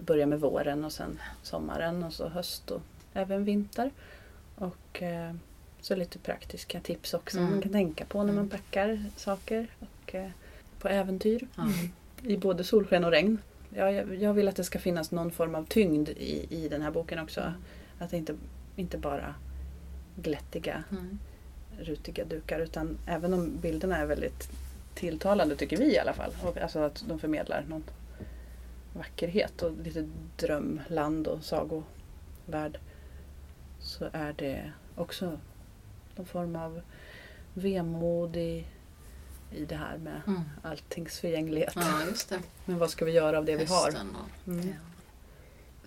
börjar 0.00 0.26
med 0.26 0.40
våren 0.40 0.84
och 0.84 0.92
sen 0.92 1.18
sommaren 1.42 2.02
och 2.04 2.12
så 2.12 2.28
höst 2.28 2.70
och 2.70 2.80
även 3.14 3.44
vinter. 3.44 3.90
Och 4.54 5.02
eh, 5.02 5.34
så 5.80 5.96
lite 5.96 6.18
praktiska 6.18 6.80
tips 6.80 7.14
också 7.14 7.38
Mm. 7.38 7.50
man 7.50 7.62
kan 7.62 7.72
tänka 7.72 8.04
på 8.04 8.18
när 8.18 8.32
man 8.32 8.36
Mm. 8.44 8.48
packar 8.48 9.04
saker. 9.16 9.66
Och 9.78 10.14
eh, 10.14 10.28
på 10.78 10.88
äventyr 10.88 11.46
Ja. 11.56 11.62
i 12.22 12.36
både 12.36 12.64
solsken 12.64 13.04
och 13.04 13.10
regn. 13.10 13.38
Ja, 13.74 13.90
jag, 13.90 14.14
jag 14.14 14.34
vill 14.34 14.48
att 14.48 14.56
det 14.56 14.64
ska 14.64 14.78
finnas 14.78 15.10
någon 15.10 15.30
form 15.30 15.54
av 15.54 15.64
tyngd 15.64 16.08
i, 16.08 16.46
i 16.50 16.68
den 16.68 16.82
här 16.82 16.90
boken 16.90 17.18
också. 17.18 17.52
Att 17.98 18.10
det 18.10 18.16
inte, 18.16 18.34
inte 18.76 18.98
bara 18.98 19.34
glättiga, 20.16 20.84
Mm. 20.90 21.18
rutiga 21.80 22.24
dukar 22.24 22.60
utan 22.60 22.98
även 23.06 23.34
om 23.34 23.56
bilderna 23.60 23.96
är 23.96 24.06
väldigt 24.06 24.50
tilltalande 24.94 25.56
tycker 25.56 25.76
vi 25.76 25.94
i 25.94 25.98
alla 25.98 26.12
fall. 26.12 26.30
Och, 26.42 26.58
alltså 26.58 26.78
att 26.78 27.04
de 27.08 27.18
förmedlar 27.18 27.64
någon 27.68 27.84
vackerhet 28.92 29.62
och 29.62 29.72
lite 29.76 30.08
drömland 30.36 31.26
och 31.26 31.44
sagovärld. 31.44 32.78
Så 33.80 34.08
är 34.12 34.32
det 34.32 34.72
också 34.96 35.38
någon 36.16 36.26
form 36.26 36.56
av 36.56 36.80
vemod 37.54 38.36
i, 38.36 38.66
i 39.50 39.64
det 39.64 39.74
här 39.76 39.98
med 39.98 40.22
Mm. 40.26 40.40
alltings 40.62 41.20
förgänglighet. 41.20 41.72
Ja, 41.76 42.04
just 42.08 42.28
det. 42.28 42.40
Men 42.64 42.78
vad 42.78 42.90
ska 42.90 43.04
vi 43.04 43.12
göra 43.12 43.38
av 43.38 43.44
det 43.44 43.56
vi 43.56 43.64
har? 43.64 43.84
Hösten 43.86 44.16
Mm. 44.46 44.68
ja. 44.68 44.74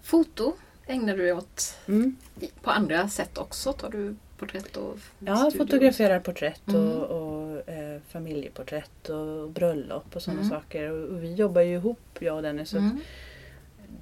Foto 0.02 0.54
ägnar 0.86 1.18
du 1.18 1.24
dig 1.24 1.34
åt 1.34 1.78
Mm. 1.88 2.16
på 2.62 2.72
andra 2.72 3.10
sätt 3.10 3.38
också? 3.38 3.74
Tar 3.74 3.90
du 3.90 4.16
porträtt 4.46 4.78
och 4.78 4.98
Jag 5.20 5.38
studio? 5.52 5.58
fotograferar 5.66 6.20
porträtt 6.20 6.68
Mm. 6.68 6.82
och, 6.92 7.04
och 7.04 7.70
eh, 7.70 8.00
familjeporträtt 8.10 9.10
och 9.10 9.50
bröllop 9.50 10.16
och 10.16 10.22
sådana 10.22 10.40
Mm. 10.42 10.52
saker. 10.52 10.92
Och, 10.92 11.10
och 11.10 11.24
vi 11.24 11.34
jobbar 11.34 11.62
ju 11.62 11.74
ihop, 11.76 12.00
jag 12.20 12.36
och 12.36 12.42
Dennis. 12.44 12.70
så 12.70 12.78
Mm. 12.78 13.00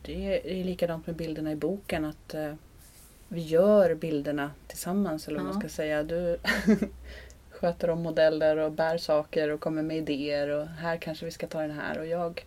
Det 0.06 0.60
är 0.62 0.64
likadant 0.64 1.08
med 1.08 1.16
bilderna 1.16 1.52
i 1.52 1.56
boken. 1.56 2.06
att 2.06 2.34
eh, 2.34 2.54
Vi 3.28 3.42
gör 3.42 3.96
bilderna 3.96 4.52
tillsammans. 4.68 5.28
Eller 5.28 5.38
vad 5.40 5.48
Ja. 5.48 5.52
man 5.54 5.62
ska 5.62 5.70
säga. 5.70 6.04
Du 6.04 6.38
sköter 7.52 7.90
om 7.90 8.02
modeller 8.02 8.58
och 8.58 8.72
bär 8.72 8.98
saker 8.98 9.50
och 9.50 9.60
kommer 9.60 9.82
med 9.82 9.98
idéer. 9.98 10.48
Och 10.50 10.68
här 10.68 10.98
kanske 10.98 11.26
vi 11.26 11.32
ska 11.32 11.48
ta 11.48 11.62
den 11.62 11.72
här. 11.72 12.00
Och 12.00 12.08
jag 12.08 12.46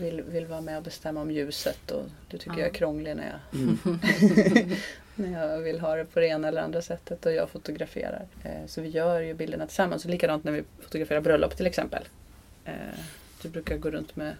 vill, 0.00 0.22
vill 0.22 0.46
vara 0.46 0.60
med 0.60 0.76
och 0.76 0.82
bestämma 0.82 1.20
om 1.20 1.30
ljuset. 1.30 1.90
Och 1.90 2.02
du 2.30 2.38
tycker 2.38 2.52
Ja. 2.56 2.58
jag 2.58 2.68
är 2.68 2.72
krånglig 2.74 3.16
när 3.16 3.26
jag 3.52 3.60
Mm. 3.60 3.78
när 5.18 5.48
jag 5.48 5.58
vill 5.58 5.80
ha 5.80 5.96
det 5.96 6.04
på 6.04 6.20
det 6.20 6.26
ena 6.26 6.48
eller 6.48 6.62
andra 6.62 6.82
sättet 6.82 7.26
och 7.26 7.32
jag 7.32 7.50
fotograferar. 7.50 8.26
Eh, 8.44 8.66
Så 8.66 8.80
vi 8.80 8.88
gör 8.88 9.20
ju 9.20 9.34
bilderna 9.34 9.66
tillsammans. 9.66 10.04
Och 10.04 10.10
likadant 10.10 10.44
när 10.44 10.52
vi 10.52 10.64
fotograferar 10.80 11.20
bröllop 11.20 11.56
till 11.56 11.66
exempel. 11.66 12.02
Eh, 12.64 12.72
Du 13.42 13.48
brukar 13.48 13.76
gå 13.76 13.90
runt 13.90 14.16
med 14.16 14.34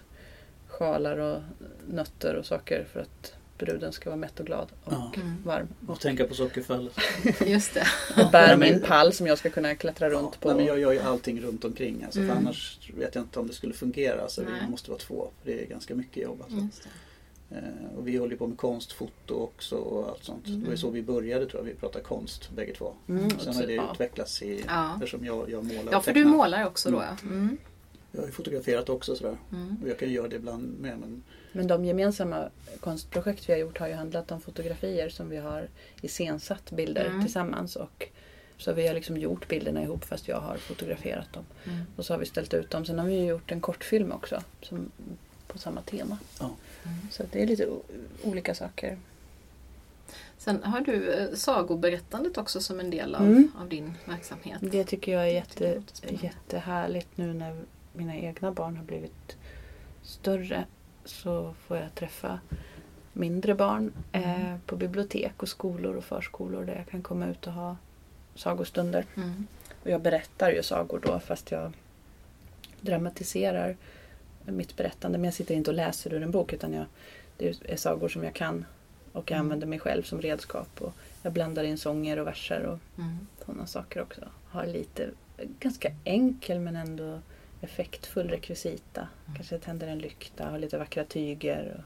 sjalar 0.67 1.17
och 1.17 1.41
nötter 1.87 2.35
och 2.35 2.45
saker 2.45 2.85
för 2.93 2.99
att 2.99 3.33
bruden 3.57 3.91
ska 3.93 4.09
vara 4.09 4.17
mätt 4.17 4.39
och 4.39 4.45
glad 4.45 4.67
och 4.83 4.93
Ja. 4.93 5.11
Mm. 5.15 5.43
varm. 5.45 5.67
Och 5.87 5.99
tänka 5.99 6.25
på 6.27 6.33
sockerfallet. 6.33 6.93
Just 7.45 7.73
det. 7.73 7.87
Och 8.23 8.31
bär 8.31 8.57
min 8.57 8.81
pall 8.81 9.13
som 9.13 9.27
jag 9.27 9.37
ska 9.37 9.49
kunna 9.49 9.75
klättra 9.75 10.09
runt 10.09 10.29
Ja, 10.33 10.37
på. 10.39 10.47
nej, 10.47 10.57
men 10.57 10.65
jag 10.65 10.79
gör 10.79 10.91
ju 10.91 10.99
allting 10.99 11.41
runt 11.41 11.65
omkring. 11.65 12.03
Alltså, 12.03 12.19
Mm. 12.19 12.31
för 12.31 12.41
annars 12.41 12.79
vet 12.97 13.15
jag 13.15 13.23
inte 13.23 13.39
om 13.39 13.47
det 13.47 13.53
skulle 13.53 13.73
fungera. 13.73 14.27
Så 14.29 14.41
Nej. 14.41 14.51
vi 14.65 14.71
måste 14.71 14.89
vara 14.91 14.99
två. 14.99 15.29
För 15.43 15.51
det 15.51 15.61
är 15.63 15.65
ganska 15.67 15.95
mycket 15.95 16.23
jobb. 16.23 16.41
Alltså. 16.43 16.79
Eh, 17.51 17.97
och 17.97 18.07
vi 18.07 18.17
håller 18.17 18.35
på 18.35 18.47
med 18.47 18.57
konstfoto 18.57 19.33
också 19.33 19.75
och 19.75 20.09
allt 20.09 20.23
sånt. 20.23 20.47
Mm. 20.47 20.59
Det 20.59 20.65
var 20.65 20.71
ju 20.71 20.77
så 20.77 20.89
vi 20.89 21.01
började 21.03 21.45
tror 21.45 21.59
jag. 21.61 21.73
Vi 21.73 21.75
pratade 21.79 22.03
konst 22.03 22.49
bägge 22.51 22.73
två. 22.73 22.93
Mm, 23.09 23.25
Och 23.25 23.41
sen 23.41 23.55
har 23.55 23.63
det 23.67 23.73
ja. 23.73 23.89
utvecklats 23.93 24.41
i, 24.41 24.63
Ja. 24.67 24.93
eftersom 24.93 25.25
jag, 25.25 25.49
jag 25.49 25.63
målar 25.65 25.91
Ja, 25.91 26.01
för 26.01 26.13
du 26.13 26.25
målar 26.25 26.65
också 26.65 26.91
då 26.91 26.97
ja. 26.97 27.17
Mm. 27.23 27.57
Jag 28.11 28.19
har 28.21 28.25
ju 28.27 28.31
fotograferat 28.33 28.89
också 28.89 29.15
sådär. 29.15 29.37
Mm. 29.51 29.77
Och 29.83 29.89
jag 29.89 29.99
kan 29.99 30.11
göra 30.11 30.27
det 30.27 30.35
ibland 30.35 30.79
med. 30.79 30.97
Men 30.99 31.23
Men 31.51 31.67
de 31.67 31.85
gemensamma 31.85 32.49
konstprojekt 32.79 33.49
vi 33.49 33.53
har 33.53 33.59
gjort 33.59 33.77
har 33.77 33.87
ju 33.87 33.93
handlat 33.93 34.31
om 34.31 34.41
fotografier 34.41 35.09
som 35.09 35.29
vi 35.29 35.37
har 35.37 35.67
iscensatt 36.01 36.71
bilder 36.71 37.05
Mm. 37.05 37.21
tillsammans. 37.23 37.75
Och 37.75 38.07
så 38.57 38.73
vi 38.73 38.87
har 38.87 38.93
liksom 38.95 39.17
gjort 39.17 39.47
bilderna 39.47 39.83
ihop 39.83 40.05
fast 40.05 40.27
jag 40.27 40.39
har 40.39 40.57
fotograferat 40.57 41.33
dem. 41.33 41.43
Mm. 41.65 41.77
Och 41.95 42.05
så 42.05 42.13
har 42.13 42.19
vi 42.19 42.25
ställt 42.25 42.53
ut 42.53 42.69
dem. 42.69 42.85
Sen 42.85 42.99
har 42.99 43.05
vi 43.05 43.13
ju 43.19 43.25
gjort 43.25 43.51
en 43.51 43.61
kortfilm 43.61 44.11
också 44.11 44.41
som, 44.61 44.91
på 45.47 45.57
samma 45.57 45.81
tema. 45.81 46.17
Ja. 46.39 46.51
Så 47.11 47.23
det 47.31 47.41
är 47.41 47.47
lite 47.47 47.67
olika 48.23 48.55
saker. 48.55 48.97
Sen 50.37 50.63
har 50.63 50.81
du 50.81 51.13
eh, 51.13 51.33
sagoberättandet 51.35 52.37
också 52.37 52.59
som 52.61 52.79
en 52.79 52.89
del 52.89 53.15
av, 53.15 53.21
Mm. 53.21 53.51
av 53.57 53.69
din 53.69 53.93
verksamhet. 54.05 54.57
Det 54.61 54.83
tycker 54.83 55.11
jag 55.11 55.21
är 55.21 55.25
Jag 55.25 55.33
jätte, 55.33 55.81
spännande. 55.93 56.23
jättehärligt 56.27 57.07
nu 57.17 57.33
när 57.33 57.61
mina 57.93 58.15
egna 58.15 58.51
barn 58.51 58.77
har 58.77 58.83
blivit 58.83 59.37
större. 60.03 60.65
Så 61.05 61.53
får 61.67 61.77
jag 61.77 61.95
träffa 61.95 62.39
mindre 63.13 63.55
barn 63.55 63.93
eh, 64.11 64.41
Mm. 64.45 64.59
på 64.65 64.75
bibliotek 64.75 65.43
och 65.43 65.49
skolor 65.49 65.95
och 65.95 66.03
förskolor 66.03 66.65
där 66.65 66.75
jag 66.75 66.87
kan 66.87 67.01
komma 67.01 67.27
ut 67.27 67.47
och 67.47 67.53
ha 67.53 67.75
sagostunder. 68.35 69.05
Mm. 69.15 69.47
Och 69.83 69.89
jag 69.89 70.01
berättar 70.01 70.51
ju 70.51 70.63
sagor 70.63 70.99
då 71.03 71.19
fast 71.19 71.51
jag 71.51 71.71
dramatiserar 72.81 73.77
mitt 74.51 74.77
berättande. 74.77 75.17
Men 75.17 75.25
jag 75.25 75.33
sitter 75.33 75.55
inte 75.55 75.69
och 75.71 75.75
läser 75.75 76.13
ur 76.13 76.23
en 76.23 76.31
bok 76.31 76.53
utan 76.53 76.73
jag, 76.73 76.85
det 77.37 77.55
är 77.65 77.75
sagor 77.75 78.09
som 78.09 78.23
jag 78.23 78.33
kan 78.33 78.65
och 79.13 79.31
jag 79.31 79.35
Mm. 79.35 79.45
använder 79.45 79.67
mig 79.67 79.79
själv 79.79 80.03
som 80.03 80.21
redskap. 80.21 80.81
Och 80.81 80.93
jag 81.21 81.33
blandar 81.33 81.63
in 81.63 81.77
sånger 81.77 82.19
och 82.19 82.27
verser 82.27 82.63
och 82.63 82.79
Mm. 83.01 83.17
sådana 83.45 83.65
saker 83.67 84.01
också. 84.01 84.21
Har 84.49 84.65
lite, 84.65 85.09
ganska 85.59 85.91
enkel 86.03 86.59
men 86.59 86.75
ändå 86.75 87.19
effektfull 87.61 88.29
rekvisita. 88.29 89.01
Mm. 89.25 89.35
Kanske 89.35 89.57
tänder 89.57 89.87
en 89.87 89.99
lykta, 89.99 90.45
har 90.49 90.59
lite 90.59 90.77
vackra 90.77 91.03
tyger 91.03 91.73
och 91.77 91.83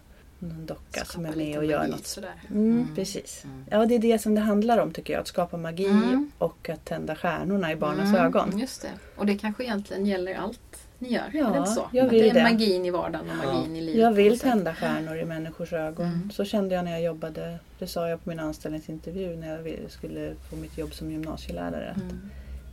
någon 0.47 0.65
docka 0.65 1.05
som 1.05 1.23
Skapa 1.23 1.27
är 1.33 1.35
med 1.37 1.57
och 1.57 1.65
gör 1.65 1.87
något. 1.87 2.07
Sådär. 2.07 2.33
Mm, 2.49 2.71
Mm. 2.81 2.95
Precis. 2.95 3.43
Mm. 3.43 3.65
Ja, 3.71 3.85
det 3.85 3.95
är 3.95 3.99
det 3.99 4.19
som 4.19 4.35
det 4.35 4.41
handlar 4.41 4.77
om 4.77 4.91
tycker 4.91 5.13
jag. 5.13 5.19
Att 5.21 5.27
skapa 5.27 5.57
magi 5.57 5.85
Mm. 5.85 6.31
och 6.37 6.69
att 6.69 6.85
tända 6.85 7.15
stjärnorna 7.15 7.71
i 7.71 7.75
barnens 7.75 8.09
Mm, 8.09 8.25
ögon. 8.25 8.59
Just 8.59 8.81
det. 8.81 8.91
Och 9.15 9.25
det 9.25 9.37
kanske 9.37 9.63
egentligen 9.63 10.05
gäller 10.05 10.35
allt 10.35 10.82
ni 11.03 11.13
gör? 11.13 11.29
Ja, 11.33 11.47
är 11.49 11.51
det 11.53 11.57
inte 11.57 11.71
så? 11.71 11.89
jag 11.91 12.05
att 12.05 12.11
vill 12.11 12.21
det 12.23 12.29
är 12.29 12.33
det. 12.33 12.43
magin 12.43 12.85
i 12.85 12.89
vardagen 12.91 13.29
och 13.29 13.45
magin 13.45 13.75
i 13.75 13.81
livet. 13.81 14.01
Jag 14.01 14.11
vill 14.13 14.39
tända 14.39 14.75
stjärnor 14.75 15.17
i 15.17 15.25
människors 15.25 15.73
ögon. 15.73 16.05
Mm. 16.05 16.31
Så 16.31 16.45
kände 16.45 16.75
jag 16.75 16.85
när 16.85 16.91
jag 16.91 17.01
jobbade. 17.01 17.59
Det 17.79 17.87
sa 17.87 18.09
jag 18.09 18.23
på 18.23 18.29
min 18.29 18.39
anställningsintervju 18.39 19.35
när 19.35 19.47
jag 19.47 19.91
skulle 19.91 20.33
få 20.49 20.55
mitt 20.55 20.77
jobb 20.77 20.93
som 20.93 21.11
gymnasielärare. 21.11 21.89
att 21.91 22.01
Mm. 22.01 22.29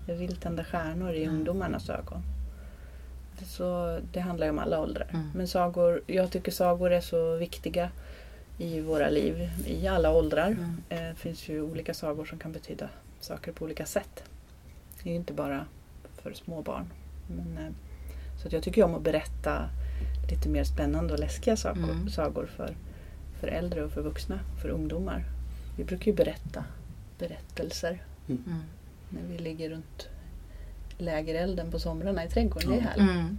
Jag 0.07 0.15
vill 0.15 0.37
tända 0.37 0.65
stjärnor 0.65 1.13
i 1.13 1.23
Mm. 1.25 1.37
ungdomarnas 1.37 1.91
ögon. 1.91 2.23
Det, 3.39 3.45
så, 3.45 3.99
det 4.13 4.21
handlar 4.21 4.47
ju 4.47 4.51
om 4.51 4.59
alla 4.59 4.81
åldrar. 4.81 5.07
Mm. 5.11 5.31
Men 5.35 5.49
sagor, 5.49 6.01
jag 6.07 6.31
tycker 6.31 6.53
sagor 6.53 6.93
är 6.93 7.01
så 7.01 7.37
viktiga 7.37 7.91
i 8.59 8.81
våra 8.81 9.09
liv, 9.09 9.51
i 9.67 9.87
alla 9.89 10.13
åldrar. 10.13 10.47
Mm. 10.47 10.77
Eh, 10.89 10.99
Det 11.09 11.15
finns 11.17 11.49
ju 11.49 11.63
olika 11.63 11.95
sagor 11.95 12.25
som 12.25 12.39
kan 12.39 12.53
betyda 12.53 12.89
saker 13.21 13.53
på 13.53 13.65
olika 13.65 13.87
sätt. 13.87 14.23
Det 15.03 15.09
är 15.09 15.13
ju 15.13 15.17
inte 15.19 15.33
bara 15.33 15.65
för 16.23 16.33
små 16.33 16.63
barn. 16.63 16.85
Men, 17.29 17.67
eh, 17.67 17.73
så 18.43 18.47
att 18.47 18.53
jag 18.53 18.63
tycker 18.63 18.83
om 18.85 18.95
att 18.95 19.03
berätta 19.03 19.69
lite 20.31 20.49
mer 20.49 20.65
spännande 20.65 21.13
och 21.15 21.21
läskiga 21.21 21.57
sagor, 21.57 21.85
Mm. 21.91 22.11
sagor 22.11 22.47
för, 22.57 22.77
för 23.41 23.49
äldre 23.49 23.85
och 23.85 23.93
för 23.93 24.03
vuxna, 24.03 24.39
för 24.63 24.69
ungdomar. 24.69 25.25
Vi 25.77 25.85
brukar 25.85 26.07
ju 26.07 26.17
berätta 26.17 26.65
berättelser 27.19 28.03
Mm. 28.29 28.43
när 29.09 29.23
vi 29.31 29.39
ligger 29.39 29.71
runt 29.71 30.09
lägerelden 30.99 31.71
på 31.71 31.79
somrarna 31.79 32.25
i 32.25 32.29
trädgården. 32.29 32.71
Det 32.71 32.77
är 32.77 32.81
härligt. 32.81 33.11
Mm. 33.11 33.17
Mm. 33.19 33.39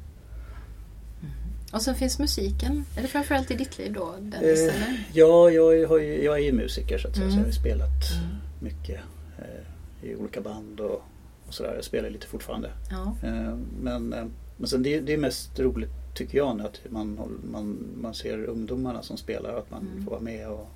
Och 1.73 1.81
sen 1.81 1.95
finns 1.95 2.19
musiken. 2.19 2.85
Är 2.97 3.01
det 3.01 3.07
framförallt 3.07 3.51
i 3.51 3.55
ditt 3.55 3.77
liv 3.77 3.93
då? 3.93 4.15
Dennis, 4.19 4.59
Eh, 4.59 4.75
eller? 4.75 5.03
ja, 5.13 5.49
jag, 5.49 5.87
har 5.87 5.99
ju, 5.99 6.23
jag 6.23 6.35
är 6.39 6.43
ju 6.43 6.51
musiker 6.53 6.97
så 6.97 7.07
att 7.07 7.15
säga. 7.15 7.25
Mm. 7.25 7.31
Så 7.33 7.39
jag 7.39 7.43
har 7.43 7.47
ju 7.51 7.59
spelat 7.59 8.11
Mm. 8.23 8.35
mycket 8.59 8.99
eh, 9.37 10.09
i 10.09 10.15
olika 10.15 10.41
band 10.41 10.79
och, 10.79 11.01
och 11.47 11.53
sådär. 11.53 11.73
Jag 11.75 11.83
spelar 11.83 12.09
lite 12.09 12.27
fortfarande. 12.27 12.71
Ja. 12.89 13.15
Eh, 13.23 13.57
men, 13.81 14.13
eh, 14.13 14.25
men 14.61 14.67
sen 14.69 14.83
det, 14.83 14.99
det 14.99 15.13
är 15.13 15.17
mest 15.17 15.59
roligt 15.59 15.89
tycker 16.15 16.37
jag 16.37 16.57
nu 16.57 16.63
att 16.63 16.79
man, 16.89 17.19
man, 17.51 17.77
man 18.01 18.13
ser 18.13 18.45
ungdomarna 18.45 19.01
som 19.01 19.17
spelar 19.17 19.53
och 19.53 19.59
att 19.59 19.71
man 19.71 19.87
Mm. 19.91 20.03
får 20.03 20.11
vara 20.11 20.21
med 20.21 20.49
och 20.49 20.67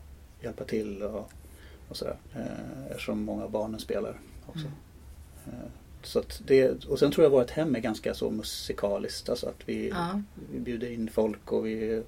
hjälpa 0.44 0.64
till 0.64 1.04
och, 1.04 1.32
och 1.90 1.98
sådär. 1.98 2.16
Eh, 2.36 2.86
eftersom 2.92 3.22
många 3.24 3.48
barnen 3.48 3.80
spelar 3.80 4.20
också. 4.46 4.66
Mm. 4.66 4.72
Eh, 5.46 5.70
så 6.04 6.24
det, 6.48 6.86
och 6.86 7.00
sen 7.00 7.12
tror 7.12 7.24
jag 7.24 7.32
vårt 7.32 7.50
hem 7.50 7.76
är 7.76 7.80
ganska 7.80 8.14
så 8.14 8.30
musikaliskt. 8.32 9.30
Alltså 9.30 9.48
att 9.48 9.62
vi, 9.66 9.90
Ja. 9.90 10.22
vi 10.54 10.60
bjuder 10.60 10.92
in 10.92 11.10
folk 11.14 11.52
och 11.52 11.66
vi, 11.66 12.04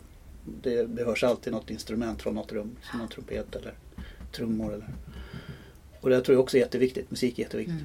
det, 0.63 0.83
det 0.83 1.03
hörs 1.05 1.23
alltid 1.23 1.53
något 1.53 1.69
instrument 1.69 2.21
från 2.21 2.35
något 2.35 2.51
rum. 2.51 2.75
Som 2.91 2.99
någon 2.99 3.09
trumpet 3.09 3.55
eller 3.55 3.73
trummor. 4.31 4.73
Eller. 4.73 4.89
Och 6.01 6.09
det 6.09 6.21
tror 6.21 6.35
jag 6.35 6.43
också 6.43 6.57
är 6.57 6.61
jätteviktigt. 6.61 7.11
Musik 7.11 7.39
är 7.39 7.43
jätteviktigt 7.43 7.75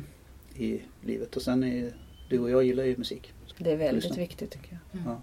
Mm. 0.56 0.72
i 0.72 0.82
livet. 1.06 1.36
Och 1.36 1.42
sen 1.42 1.64
är 1.64 1.92
du 2.28 2.38
och 2.38 2.50
jag 2.50 2.64
gillar 2.64 2.84
ju 2.84 2.96
musik. 2.96 3.32
Det 3.62 3.70
är 3.72 3.76
väldigt 3.76 4.04
Lyssna. 4.04 4.16
viktigt 4.16 4.50
tycker 4.50 4.78
jag. 4.92 5.00
Mm. 5.00 5.12
Ja. 5.12 5.20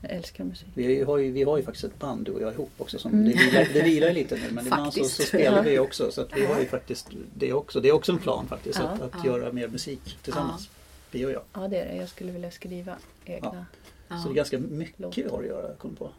Jag 0.00 0.10
älskar 0.10 0.44
musik. 0.44 0.68
Vi 0.74 1.02
har, 1.02 1.18
ju, 1.18 1.30
vi 1.32 1.42
har 1.42 1.56
ju 1.56 1.62
faktiskt 1.62 1.84
ett 1.84 1.98
band 1.98 2.24
du 2.26 2.32
och 2.32 2.42
jag 2.42 2.52
ihop 2.52 2.70
också. 2.78 2.98
Som, 2.98 3.12
Mm. 3.12 3.24
det, 3.24 3.32
vilar, 3.38 3.68
det 3.72 3.82
vilar 3.82 4.08
ju 4.08 4.14
lite 4.14 4.34
nu 4.34 4.50
men 4.52 4.64
ibland 4.66 4.94
så, 4.94 5.04
så 5.04 5.22
spelar 5.22 5.62
vi 5.62 5.78
också. 5.78 6.10
Så 6.10 6.20
att 6.20 6.36
vi 6.36 6.46
har 6.46 6.60
ju 6.60 6.66
faktiskt 6.66 7.08
det 7.34 7.52
också. 7.52 7.80
Det 7.80 7.88
är 7.88 7.92
också 7.92 8.12
en 8.12 8.18
plan 8.18 8.46
faktiskt. 8.46 8.78
Ja. 8.78 8.84
att 8.88 9.00
att 9.02 9.10
Ja. 9.24 9.26
göra 9.26 9.52
mer 9.52 9.68
musik 9.68 10.18
tillsammans. 10.22 10.68
Vi 11.10 11.26
och 11.26 11.30
jag. 11.30 11.42
Ja 11.52 11.68
det 11.68 11.80
är 11.80 11.86
det. 11.88 11.96
Jag 11.96 12.08
skulle 12.08 12.32
vilja 12.32 12.50
skriva 12.50 12.96
egna. 13.24 13.66
Ja. 14.08 14.18
Så 14.18 14.28
det 14.28 14.32
är 14.32 14.34
ganska 14.34 14.58
mycket 14.58 15.00
Låt. 15.00 15.18
vi 15.18 15.28
har 15.28 15.38
att 15.40 15.46
göra, 15.46 15.74
kom 15.74 15.94
på. 15.96 16.10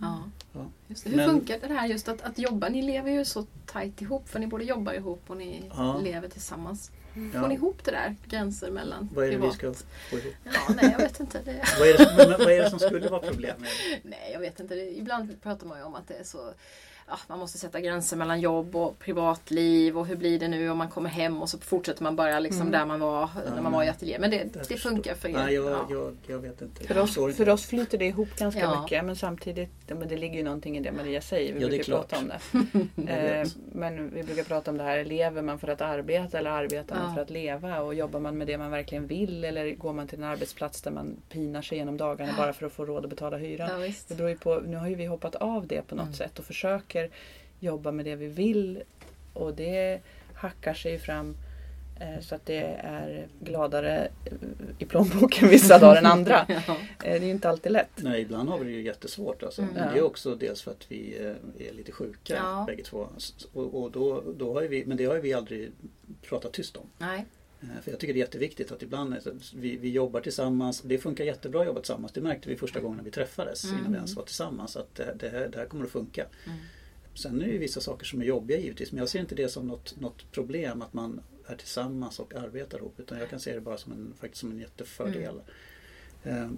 Ja. 0.00 0.22
Ja. 0.52 0.60
Just 0.88 1.04
det. 1.04 1.10
Hur 1.10 1.16
Men- 1.16 1.30
funkar 1.30 1.58
det 1.68 1.74
här 1.74 1.86
just 1.88 2.08
att, 2.08 2.22
att 2.22 2.38
jobba? 2.38 2.68
Ni 2.68 2.82
lever 2.82 3.10
ju 3.10 3.24
så 3.24 3.46
tajt 3.66 4.02
ihop 4.02 4.28
för 4.28 4.38
ni 4.38 4.46
både 4.46 4.64
jobbar 4.64 4.92
ihop 4.92 5.22
och 5.26 5.36
ni 5.36 5.62
Ja. 5.76 6.00
lever 6.04 6.28
tillsammans. 6.28 6.90
Ja. 7.34 7.40
Får 7.40 7.48
ni 7.48 7.54
ihop 7.54 7.84
det 7.84 7.90
där? 7.90 8.16
Gränser 8.26 8.70
mellan 8.70 9.08
Vad 9.14 9.24
är 9.24 9.28
det 9.30 9.36
vi 9.36 9.40
privat? 9.40 9.54
ska 9.54 9.74
få 10.10 10.18
ihop? 10.18 10.34
Ja, 10.44 10.74
nej 10.76 10.90
jag 10.98 10.98
vet 10.98 11.20
inte. 11.20 11.40
Det... 11.44 11.62
Vad 11.78 11.88
är 11.88 11.92
det, 11.98 12.04
som- 12.04 12.16
vad 12.44 12.52
är 12.52 12.62
det 12.62 12.70
som 12.70 12.78
skulle 12.78 13.08
vara 13.08 13.20
problemet? 13.20 13.68
Nej, 14.02 14.30
jag 14.32 14.40
vet 14.40 14.60
inte. 14.60 14.74
Ibland 14.74 15.42
pratar 15.42 15.66
man 15.66 15.78
ju 15.78 15.84
om 15.84 15.94
att 15.94 16.08
det 16.08 16.14
är 16.14 16.24
så 16.24 16.52
ja, 17.08 17.18
man 17.28 17.38
måste 17.38 17.58
sätta 17.58 17.80
gränser 17.80 18.16
mellan 18.16 18.40
jobb 18.40 18.76
och 18.76 18.98
privatliv 18.98 19.98
och 19.98 20.06
hur 20.06 20.16
blir 20.16 20.38
det 20.38 20.48
nu 20.48 20.70
om 20.70 20.78
man 20.78 20.88
kommer 20.88 21.10
hem 21.10 21.42
och 21.42 21.48
så 21.48 21.58
fortsätter 21.58 22.02
man 22.02 22.16
bara 22.16 22.40
liksom 22.40 22.60
Mm. 22.60 22.72
där 22.72 22.86
man 22.86 23.00
var 23.00 23.30
när 23.54 23.62
man 23.62 23.72
var 23.72 23.84
i 23.84 23.88
ateljé. 23.88 24.16
Men 24.18 24.30
det, 24.30 24.68
det 24.68 24.76
funkar 24.76 25.14
för 25.14 25.28
er. 25.28 25.32
Nej, 25.32 25.54
jag, 25.54 25.64
ja. 25.70 25.86
jag, 25.90 26.16
jag 26.26 26.38
vet 26.38 26.62
inte. 26.62 26.84
För 26.84 26.98
oss, 26.98 27.14
för 27.14 27.48
oss 27.48 27.66
flyter 27.66 27.98
det 27.98 28.04
ihop 28.06 28.28
ganska 28.38 28.60
Ja. 28.60 28.82
mycket 28.82 29.04
men 29.04 29.16
samtidigt, 29.16 29.70
men 29.88 30.08
det 30.08 30.16
ligger 30.16 30.36
ju 30.36 30.42
någonting 30.44 30.76
i 30.76 30.80
det 30.80 30.92
Maria 30.92 31.20
säger. 31.20 31.52
Vi 31.54 31.60
Ja, 31.62 31.68
brukar 31.68 31.84
klart. 31.84 32.08
prata 32.08 32.22
om 32.22 32.28
det. 32.28 32.40
Eh, 33.12 33.46
men 33.72 34.10
vi 34.14 34.22
brukar 34.22 34.42
prata 34.44 34.70
om 34.70 34.76
det 34.78 34.84
här, 34.84 35.04
lever 35.04 35.42
man 35.42 35.58
för 35.58 35.68
att 35.68 35.80
arbeta 35.80 36.38
eller 36.38 36.50
arbetar 36.50 36.96
man 36.96 37.08
Ja. 37.08 37.14
för 37.14 37.22
att 37.22 37.30
leva? 37.30 37.80
Och 37.80 37.94
jobbar 37.94 38.20
man 38.20 38.38
med 38.38 38.46
det 38.46 38.58
man 38.58 38.70
verkligen 38.70 39.06
vill 39.06 39.44
eller 39.44 39.70
går 39.74 39.92
man 39.92 40.06
till 40.08 40.18
en 40.18 40.24
arbetsplats 40.24 40.82
där 40.82 40.90
man 40.90 41.16
pinar 41.28 41.62
sig 41.62 41.78
genom 41.78 41.96
dagarna 41.96 42.32
bara 42.36 42.52
för 42.52 42.66
att 42.66 42.72
få 42.72 42.84
råd 42.84 43.04
att 43.04 43.10
betala 43.10 43.36
hyran? 43.36 43.70
Det 44.08 44.14
beror 44.16 44.30
ju 44.30 44.36
på, 44.36 44.54
nu 44.66 44.76
har 44.76 44.88
ju 44.88 44.94
vi 44.94 45.06
hoppat 45.06 45.34
av 45.34 45.66
det 45.66 45.82
på 45.82 45.94
något 45.94 46.04
Mm. 46.06 46.14
sätt 46.14 46.38
och 46.38 46.44
försöker 46.44 46.95
jobba 47.60 47.92
med 47.92 48.04
det 48.04 48.16
vi 48.16 48.26
vill. 48.26 48.82
Och 49.32 49.54
det 49.54 50.00
hackar 50.34 50.74
sig 50.74 50.98
fram 50.98 51.36
eh, 52.00 52.20
så 52.20 52.34
att 52.34 52.46
det 52.46 52.62
är 52.82 53.28
gladare 53.40 54.08
eh, 54.24 54.32
i 54.78 54.84
plånboken 54.84 55.48
vissa 55.48 55.78
dagar 55.78 55.96
än 55.96 56.06
andra. 56.06 56.46
Ja. 56.66 56.72
Eh, 56.72 56.76
Det 56.98 57.08
är 57.08 57.20
ju 57.20 57.30
inte 57.30 57.48
alltid 57.48 57.72
lätt. 57.72 57.90
Nej, 57.96 58.22
ibland 58.22 58.48
har 58.48 58.58
vi 58.58 58.64
det 58.64 58.70
ju 58.70 58.82
jättesvårt. 58.82 59.42
Alltså. 59.42 59.62
Mm. 59.62 59.74
Men 59.74 59.92
det 59.92 59.98
är 59.98 60.02
också 60.02 60.34
dels 60.34 60.62
för 60.62 60.70
att 60.70 60.84
vi 60.88 61.16
är 61.58 61.72
lite 61.72 61.92
sjuka 61.92 62.34
Ja. 62.36 62.64
bägge 62.66 62.82
två. 62.82 63.08
Och, 63.52 63.82
och 63.82 63.90
då, 63.90 64.22
då 64.36 64.54
har 64.54 64.62
vi, 64.62 64.84
men 64.86 64.96
det 64.96 65.04
har 65.04 65.14
ju 65.14 65.20
vi 65.20 65.32
aldrig 65.32 65.70
pratat 66.22 66.52
tyst 66.52 66.76
om. 66.76 66.86
Nej. 66.98 67.24
För 67.82 67.90
jag 67.90 68.00
tycker 68.00 68.14
det 68.14 68.18
är 68.18 68.24
jätteviktigt 68.24 68.72
att 68.72 68.82
ibland 68.82 69.12
det- 69.12 69.32
vi, 69.54 69.76
vi 69.76 69.90
jobbar 69.90 70.20
tillsammans. 70.20 70.80
Det 70.80 70.98
funkar 70.98 71.24
jättebra 71.24 71.60
att 71.60 71.66
jobba 71.66 71.80
tillsammans. 71.80 72.12
Det 72.12 72.20
märkte 72.20 72.48
vi 72.48 72.56
första 72.56 72.80
gången 72.80 73.04
vi 73.04 73.10
träffades 73.10 73.64
Mm. 73.64 73.78
innan 73.78 73.90
vi 73.92 73.96
ens 73.96 74.16
var 74.16 74.22
tillsammans. 74.22 74.76
Att 74.76 74.94
det, 74.94 75.14
det, 75.18 75.28
här, 75.28 75.48
det 75.52 75.58
här 75.58 75.66
kommer 75.66 75.84
att 75.84 75.90
funka. 75.90 76.26
Mm. 76.46 76.58
Sen 77.16 77.42
är 77.42 77.46
det 77.46 77.52
ju 77.52 77.58
vissa 77.58 77.80
saker 77.80 78.06
som 78.06 78.20
är 78.20 78.24
jobbiga 78.24 78.58
givetvis. 78.58 78.92
Men 78.92 78.98
jag 78.98 79.08
ser 79.08 79.20
inte 79.20 79.34
det 79.34 79.48
som 79.48 79.66
något, 79.66 79.94
något 80.00 80.32
problem 80.32 80.82
att 80.82 80.94
man 80.94 81.20
är 81.46 81.56
tillsammans 81.56 82.18
och 82.18 82.34
arbetar 82.34 82.78
ihop. 82.78 83.00
Utan 83.00 83.18
jag 83.18 83.30
kan 83.30 83.40
se 83.40 83.54
det 83.54 83.60
bara 83.60 83.76
som 83.76 83.92
en, 83.92 84.14
faktiskt 84.20 84.40
som 84.40 84.50
en 84.50 84.58
jättefördel. 84.58 85.34
Mm. 86.22 86.42
Eh, 86.42 86.50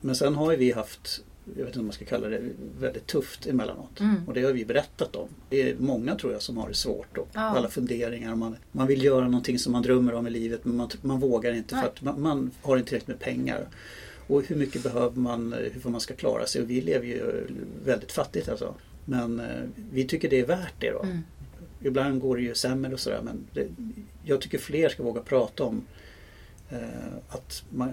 Men 0.00 0.14
sen 0.16 0.34
har 0.34 0.50
ju 0.52 0.56
vi 0.58 0.72
haft, 0.72 1.24
jag 1.44 1.54
vet 1.64 1.66
inte 1.66 1.78
om 1.78 1.84
man 1.86 1.92
ska 1.92 2.04
kalla 2.04 2.28
det, 2.28 2.42
väldigt 2.80 3.06
tufft 3.06 3.46
emellanåt. 3.46 4.00
Mm. 4.00 4.28
Och 4.28 4.34
det 4.34 4.42
har 4.42 4.52
vi 4.52 4.64
berättat 4.64 5.16
om. 5.16 5.28
Det 5.48 5.70
är 5.70 5.76
många 5.78 6.14
tror 6.14 6.32
jag 6.32 6.42
som 6.42 6.56
har 6.56 6.68
det 6.68 6.74
svårt 6.74 7.18
och 7.18 7.28
Ja. 7.32 7.40
alla 7.40 7.68
funderingar. 7.68 8.34
Man, 8.36 8.56
man 8.72 8.86
vill 8.86 9.04
göra 9.04 9.24
någonting 9.24 9.58
som 9.58 9.72
man 9.72 9.82
drömmer 9.82 10.14
om 10.14 10.26
i 10.26 10.30
livet 10.30 10.64
men 10.64 10.76
man, 10.76 10.90
man 11.02 11.20
vågar 11.20 11.52
inte 11.52 11.74
Nej. 11.74 11.84
för 11.84 11.90
att 11.90 12.02
man, 12.02 12.20
man 12.20 12.50
har 12.62 12.76
inte 12.76 12.88
tillräckligt 12.88 13.08
med 13.08 13.20
pengar. 13.20 13.68
Och 14.26 14.42
hur 14.42 14.56
mycket 14.56 14.82
behöver 14.82 15.16
man, 15.20 15.54
hur 15.82 15.90
man 15.90 16.00
ska 16.00 16.14
klara 16.14 16.46
sig? 16.46 16.62
Och 16.62 16.70
vi 16.70 16.80
lever 16.80 17.06
ju 17.06 17.46
väldigt 17.84 18.12
fattigt 18.12 18.48
alltså. 18.48 18.74
Men 19.04 19.40
eh, 19.40 19.62
vi 19.92 20.04
tycker 20.04 20.30
det 20.30 20.40
är 20.40 20.46
värt 20.46 20.74
det 20.78 20.90
då. 20.90 21.02
Mm. 21.02 21.18
Ibland 21.80 22.20
går 22.20 22.36
det 22.36 22.42
ju 22.42 22.54
sämre 22.54 22.92
och 22.92 23.00
sådär 23.00 23.20
men 23.22 23.46
det, 23.52 23.68
jag 24.24 24.40
tycker 24.40 24.58
fler 24.58 24.88
ska 24.88 25.02
våga 25.02 25.20
prata 25.20 25.64
om 25.64 25.84
eh, 26.70 26.78
att 27.28 27.64
man, 27.70 27.92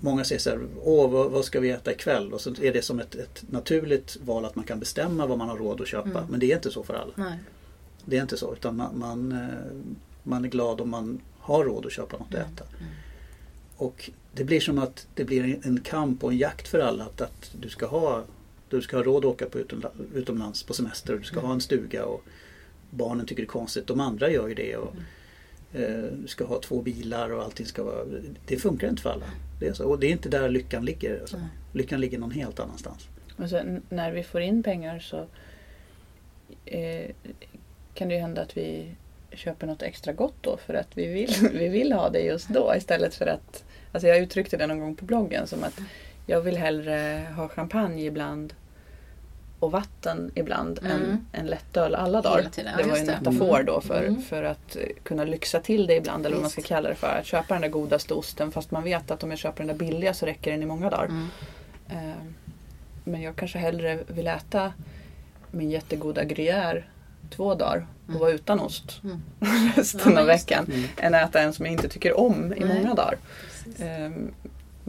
många 0.00 0.24
säger 0.24 0.40
så 0.40 0.50
här, 0.50 0.60
åh 0.82 1.10
vad, 1.10 1.30
vad 1.30 1.44
ska 1.44 1.60
vi 1.60 1.70
äta 1.70 1.92
ikväll? 1.92 2.32
Och 2.32 2.40
så 2.40 2.50
är 2.62 2.72
det 2.72 2.82
som 2.82 3.00
ett, 3.00 3.14
ett 3.14 3.44
naturligt 3.50 4.16
val 4.24 4.44
att 4.44 4.56
man 4.56 4.64
kan 4.64 4.78
bestämma 4.78 5.26
vad 5.26 5.38
man 5.38 5.48
har 5.48 5.56
råd 5.56 5.80
att 5.80 5.88
köpa. 5.88 6.08
Mm. 6.18 6.24
Men 6.30 6.40
det 6.40 6.52
är 6.52 6.56
inte 6.56 6.70
så 6.70 6.82
för 6.82 6.94
alla. 6.94 7.12
Nej. 7.16 7.38
Det 8.04 8.16
är 8.16 8.22
inte 8.22 8.36
så 8.36 8.52
utan 8.52 8.76
man, 8.76 8.98
man, 8.98 9.32
eh, 9.32 9.92
man 10.22 10.44
är 10.44 10.48
glad 10.48 10.80
om 10.80 10.90
man 10.90 11.20
har 11.38 11.64
råd 11.64 11.86
att 11.86 11.92
köpa 11.92 12.18
något 12.18 12.28
att 12.28 12.34
Mm. 12.34 12.52
äta. 12.54 12.64
Och 13.76 14.10
det 14.34 14.44
blir 14.44 14.60
som 14.60 14.78
att 14.78 15.06
det 15.14 15.24
blir 15.24 15.58
en 15.62 15.80
kamp 15.80 16.24
och 16.24 16.32
en 16.32 16.38
jakt 16.38 16.68
för 16.68 16.78
alla 16.78 17.04
att, 17.04 17.20
att 17.20 17.50
du 17.60 17.68
ska 17.68 17.86
ha 17.86 18.24
du 18.70 18.82
ska 18.82 18.96
ha 18.96 19.04
råd 19.04 19.24
att 19.24 19.30
åka 19.30 19.46
på 19.46 19.58
utomla- 19.58 19.92
utomlands 20.14 20.62
på 20.62 20.74
semester 20.74 21.12
och 21.12 21.20
du 21.20 21.24
ska 21.26 21.40
ha 21.40 21.52
en 21.52 21.60
stuga 21.60 22.04
och 22.04 22.24
barnen 22.90 23.26
tycker 23.26 23.42
det 23.42 23.46
är 23.46 23.50
konstigt. 23.50 23.86
De 23.86 24.00
andra 24.00 24.30
gör 24.30 24.48
ju 24.48 24.54
det. 24.54 24.76
Och, 24.76 24.94
eh, 25.72 26.04
du 26.22 26.28
ska 26.28 26.44
ha 26.44 26.60
två 26.60 26.82
bilar 26.82 27.30
och 27.32 27.42
allting 27.42 27.66
ska 27.66 27.82
vara... 27.82 28.04
Det 28.46 28.56
funkar 28.56 28.88
inte 28.88 29.02
för 29.02 29.10
alla. 29.10 29.26
Det 29.60 29.66
är 29.66 29.72
så. 29.72 29.88
Och 29.88 29.98
det 29.98 30.06
är 30.06 30.10
inte 30.10 30.28
där 30.28 30.48
lyckan 30.48 30.84
ligger. 30.84 31.20
Alltså. 31.20 31.40
Lyckan 31.72 32.00
ligger 32.00 32.18
någon 32.18 32.30
helt 32.30 32.60
annanstans. 32.60 33.08
Och 33.36 33.50
sen 33.50 33.82
när 33.88 34.12
vi 34.12 34.22
får 34.22 34.40
in 34.40 34.62
pengar 34.62 34.98
så 34.98 35.26
eh, 36.64 37.10
kan 37.94 38.08
det 38.08 38.14
ju 38.14 38.20
hända 38.20 38.42
att 38.42 38.56
vi 38.56 38.94
köper 39.30 39.66
något 39.66 39.82
extra 39.82 40.12
gott 40.12 40.36
då 40.40 40.56
för 40.56 40.74
att 40.74 40.88
vi 40.94 41.06
vill, 41.06 41.34
vi 41.52 41.68
vill 41.68 41.92
ha 41.92 42.10
det 42.10 42.20
just 42.20 42.48
då 42.48 42.74
istället 42.76 43.14
för 43.14 43.26
att 43.26 43.64
Alltså 43.92 44.08
jag 44.08 44.18
uttryckte 44.18 44.56
det 44.56 44.66
någon 44.66 44.80
gång 44.80 44.94
på 44.94 45.04
bloggen 45.04 45.46
som 45.46 45.64
att 45.64 45.80
jag 46.30 46.40
vill 46.40 46.56
hellre 46.58 47.26
ha 47.36 47.48
champagne 47.48 48.02
ibland 48.06 48.54
och 49.60 49.72
vatten 49.72 50.30
ibland 50.34 50.78
Mm. 50.78 50.92
än, 50.92 51.26
än 51.32 51.46
lättöl 51.46 51.94
alla 51.94 52.20
dagar. 52.22 52.48
tiden, 52.52 52.76
det 52.76 52.82
var 52.84 52.96
ju 52.96 53.00
en 53.00 53.06
metafor 53.06 53.54
Mm. 53.54 53.66
då 53.66 53.80
för, 53.80 54.02
Mm. 54.04 54.22
för 54.22 54.42
att 54.42 54.76
kunna 55.02 55.24
lyxa 55.24 55.60
till 55.60 55.86
det 55.86 55.94
ibland 55.94 56.26
eller 56.26 56.36
vad 56.36 56.42
man 56.42 56.50
ska 56.50 56.62
kalla 56.62 56.88
det 56.88 56.94
för. 56.94 57.18
Att 57.20 57.26
köpa 57.26 57.54
den 57.54 57.60
där 57.62 57.68
godaste 57.68 58.14
osten 58.14 58.50
fast 58.52 58.70
man 58.70 58.82
vet 58.84 59.10
att 59.10 59.22
om 59.22 59.30
jag 59.30 59.38
köper 59.38 59.58
den 59.58 59.66
där 59.66 59.86
billiga 59.86 60.14
så 60.14 60.26
räcker 60.26 60.50
den 60.50 60.62
i 60.62 60.66
många 60.66 60.90
dagar. 60.90 61.04
Mm. 61.04 61.28
Eh, 61.88 62.14
Men 63.04 63.22
jag 63.22 63.36
kanske 63.36 63.58
hellre 63.58 63.98
vill 64.06 64.26
äta 64.26 64.72
min 65.50 65.70
jättegoda 65.70 66.22
gruyère 66.24 66.82
två 67.30 67.54
dagar 67.54 67.86
och 68.04 68.08
Mm. 68.08 68.20
vara 68.20 68.30
utan 68.30 68.60
ost 68.60 69.00
Mm. 69.04 69.22
resten 69.76 70.12
Ja, 70.14 70.20
av 70.20 70.26
veckan. 70.26 70.64
Mm. 70.72 70.84
Än 70.96 71.14
äta 71.14 71.40
en 71.40 71.52
som 71.52 71.66
jag 71.66 71.72
inte 71.72 71.88
tycker 71.88 72.18
om 72.20 72.52
i 72.56 72.60
Nej. 72.60 72.68
många 72.82 72.94
dagar. 72.94 73.16
Precis. 73.64 73.80
Eh, 73.80 74.10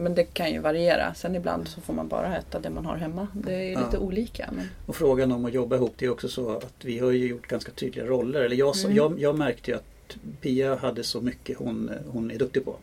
Men 0.00 0.14
det 0.14 0.24
kan 0.24 0.52
ju 0.52 0.58
variera. 0.60 1.14
Sen 1.14 1.34
ibland 1.36 1.68
så 1.68 1.80
får 1.80 1.92
man 1.94 2.08
bara 2.08 2.36
äta 2.36 2.60
det 2.60 2.70
man 2.70 2.86
har 2.86 2.96
hemma. 2.96 3.28
Det 3.32 3.52
är 3.54 3.72
Ja. 3.72 3.84
lite 3.84 3.98
olika. 3.98 4.50
Men... 4.56 4.66
Och 4.86 4.96
frågan 4.96 5.32
om 5.32 5.44
att 5.44 5.52
jobba 5.54 5.76
ihop 5.76 5.94
det 5.98 6.06
är 6.06 6.10
också 6.10 6.28
så 6.28 6.56
att 6.56 6.74
vi 6.84 6.98
har 6.98 7.10
ju 7.10 7.26
gjort 7.26 7.46
ganska 7.46 7.72
tydliga 7.72 8.06
roller. 8.06 8.40
Eller 8.40 8.56
jag, 8.56 8.76
Mm. 8.84 8.96
jag, 8.96 9.20
jag 9.20 9.38
märkte 9.38 9.70
ju 9.70 9.76
att 9.76 10.16
Pia 10.40 10.76
hade 10.76 11.02
så 11.02 11.20
mycket 11.20 11.58
hon, 11.58 11.90
hon 12.08 12.30
är 12.30 12.38
duktig 12.38 12.64
på. 12.64 12.76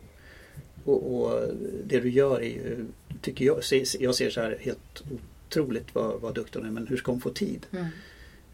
Och, 0.85 1.15
och 1.15 1.41
det 1.85 1.99
du 1.99 2.09
gör 2.09 2.39
är 2.41 2.45
ju, 2.49 2.85
tycker 3.21 3.45
jag, 3.45 3.57
jag 3.99 4.15
ser 4.15 4.29
så 4.29 4.41
här 4.41 4.57
helt 4.59 5.03
otroligt 5.47 5.95
vad, 5.95 6.21
vad 6.21 6.35
duktig 6.35 6.59
hon 6.59 6.67
är 6.67 6.71
men 6.71 6.87
hur 6.87 6.97
ska 6.97 7.11
hon 7.11 7.21
få 7.21 7.29
tid? 7.29 7.65
Mm. 7.71 7.85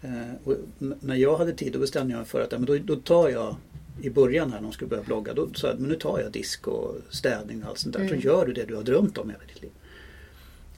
Eh, 0.01 0.55
när 0.99 1.15
jag 1.15 1.37
hade 1.37 1.53
tid 1.53 1.73
då 1.73 1.79
bestämde 1.79 2.13
jag 2.13 2.17
mig 2.17 2.27
för 2.27 2.41
att 2.41 2.51
ja, 2.51 2.57
men 2.57 2.65
då, 2.65 2.77
då 2.77 2.95
tar 2.95 3.29
jag 3.29 3.55
i 4.01 4.09
början 4.09 4.51
här 4.51 4.57
när 4.61 4.67
de 4.67 4.71
skulle 4.73 4.89
börja 4.89 5.03
blogga 5.03 5.33
då 5.33 5.53
sa 5.53 5.67
jag 5.67 5.79
men 5.79 5.89
nu 5.89 5.95
tar 5.95 6.19
jag 6.19 6.31
disk 6.31 6.67
och 6.67 6.95
städning 7.09 7.63
och 7.63 7.69
allt 7.69 7.77
sånt 7.77 7.93
där. 7.93 8.01
Mm. 8.01 8.21
Så 8.21 8.27
gör 8.27 8.45
du 8.45 8.53
det 8.53 8.65
du 8.65 8.75
har 8.75 8.83
drömt 8.83 9.17
om 9.17 9.29
hela 9.29 9.43
ditt 9.47 9.61
liv. 9.61 9.71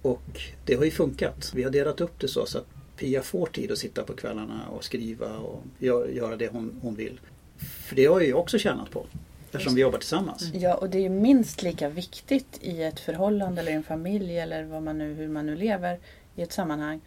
Och 0.01 0.41
det 0.65 0.75
har 0.75 0.85
ju 0.85 0.91
funkat. 0.91 1.51
Vi 1.55 1.63
har 1.63 1.71
delat 1.71 2.01
upp 2.01 2.19
det 2.19 2.27
så, 2.27 2.45
så 2.45 2.57
att 2.57 2.65
Pia 2.97 3.21
får 3.21 3.45
tid 3.45 3.71
att 3.71 3.77
sitta 3.77 4.03
på 4.03 4.13
kvällarna 4.13 4.67
och 4.69 4.83
skriva 4.83 5.37
och 5.37 5.63
gö- 5.79 6.11
göra 6.11 6.35
det 6.35 6.47
hon, 6.47 6.79
hon 6.81 6.95
vill. 6.95 7.19
För 7.57 7.95
det 7.95 8.05
har 8.05 8.19
jag 8.19 8.27
ju 8.27 8.33
också 8.33 8.57
tjänat 8.57 8.91
på. 8.91 9.05
Eftersom 9.45 9.75
vi 9.75 9.81
jobbar 9.81 9.97
tillsammans. 9.97 10.51
Ja, 10.53 10.75
och 10.75 10.89
det 10.89 10.97
är 10.97 11.01
ju 11.01 11.09
minst 11.09 11.61
lika 11.61 11.89
viktigt 11.89 12.59
i 12.61 12.83
ett 12.83 12.99
förhållande 12.99 13.61
eller 13.61 13.71
en 13.71 13.83
familj 13.83 14.39
eller 14.39 14.63
vad 14.63 14.83
man 14.83 14.97
nu, 14.97 15.13
hur 15.13 15.27
man 15.27 15.45
nu 15.45 15.55
lever 15.55 15.99
i 16.35 16.41
ett 16.41 16.51
sammanhang. 16.51 17.01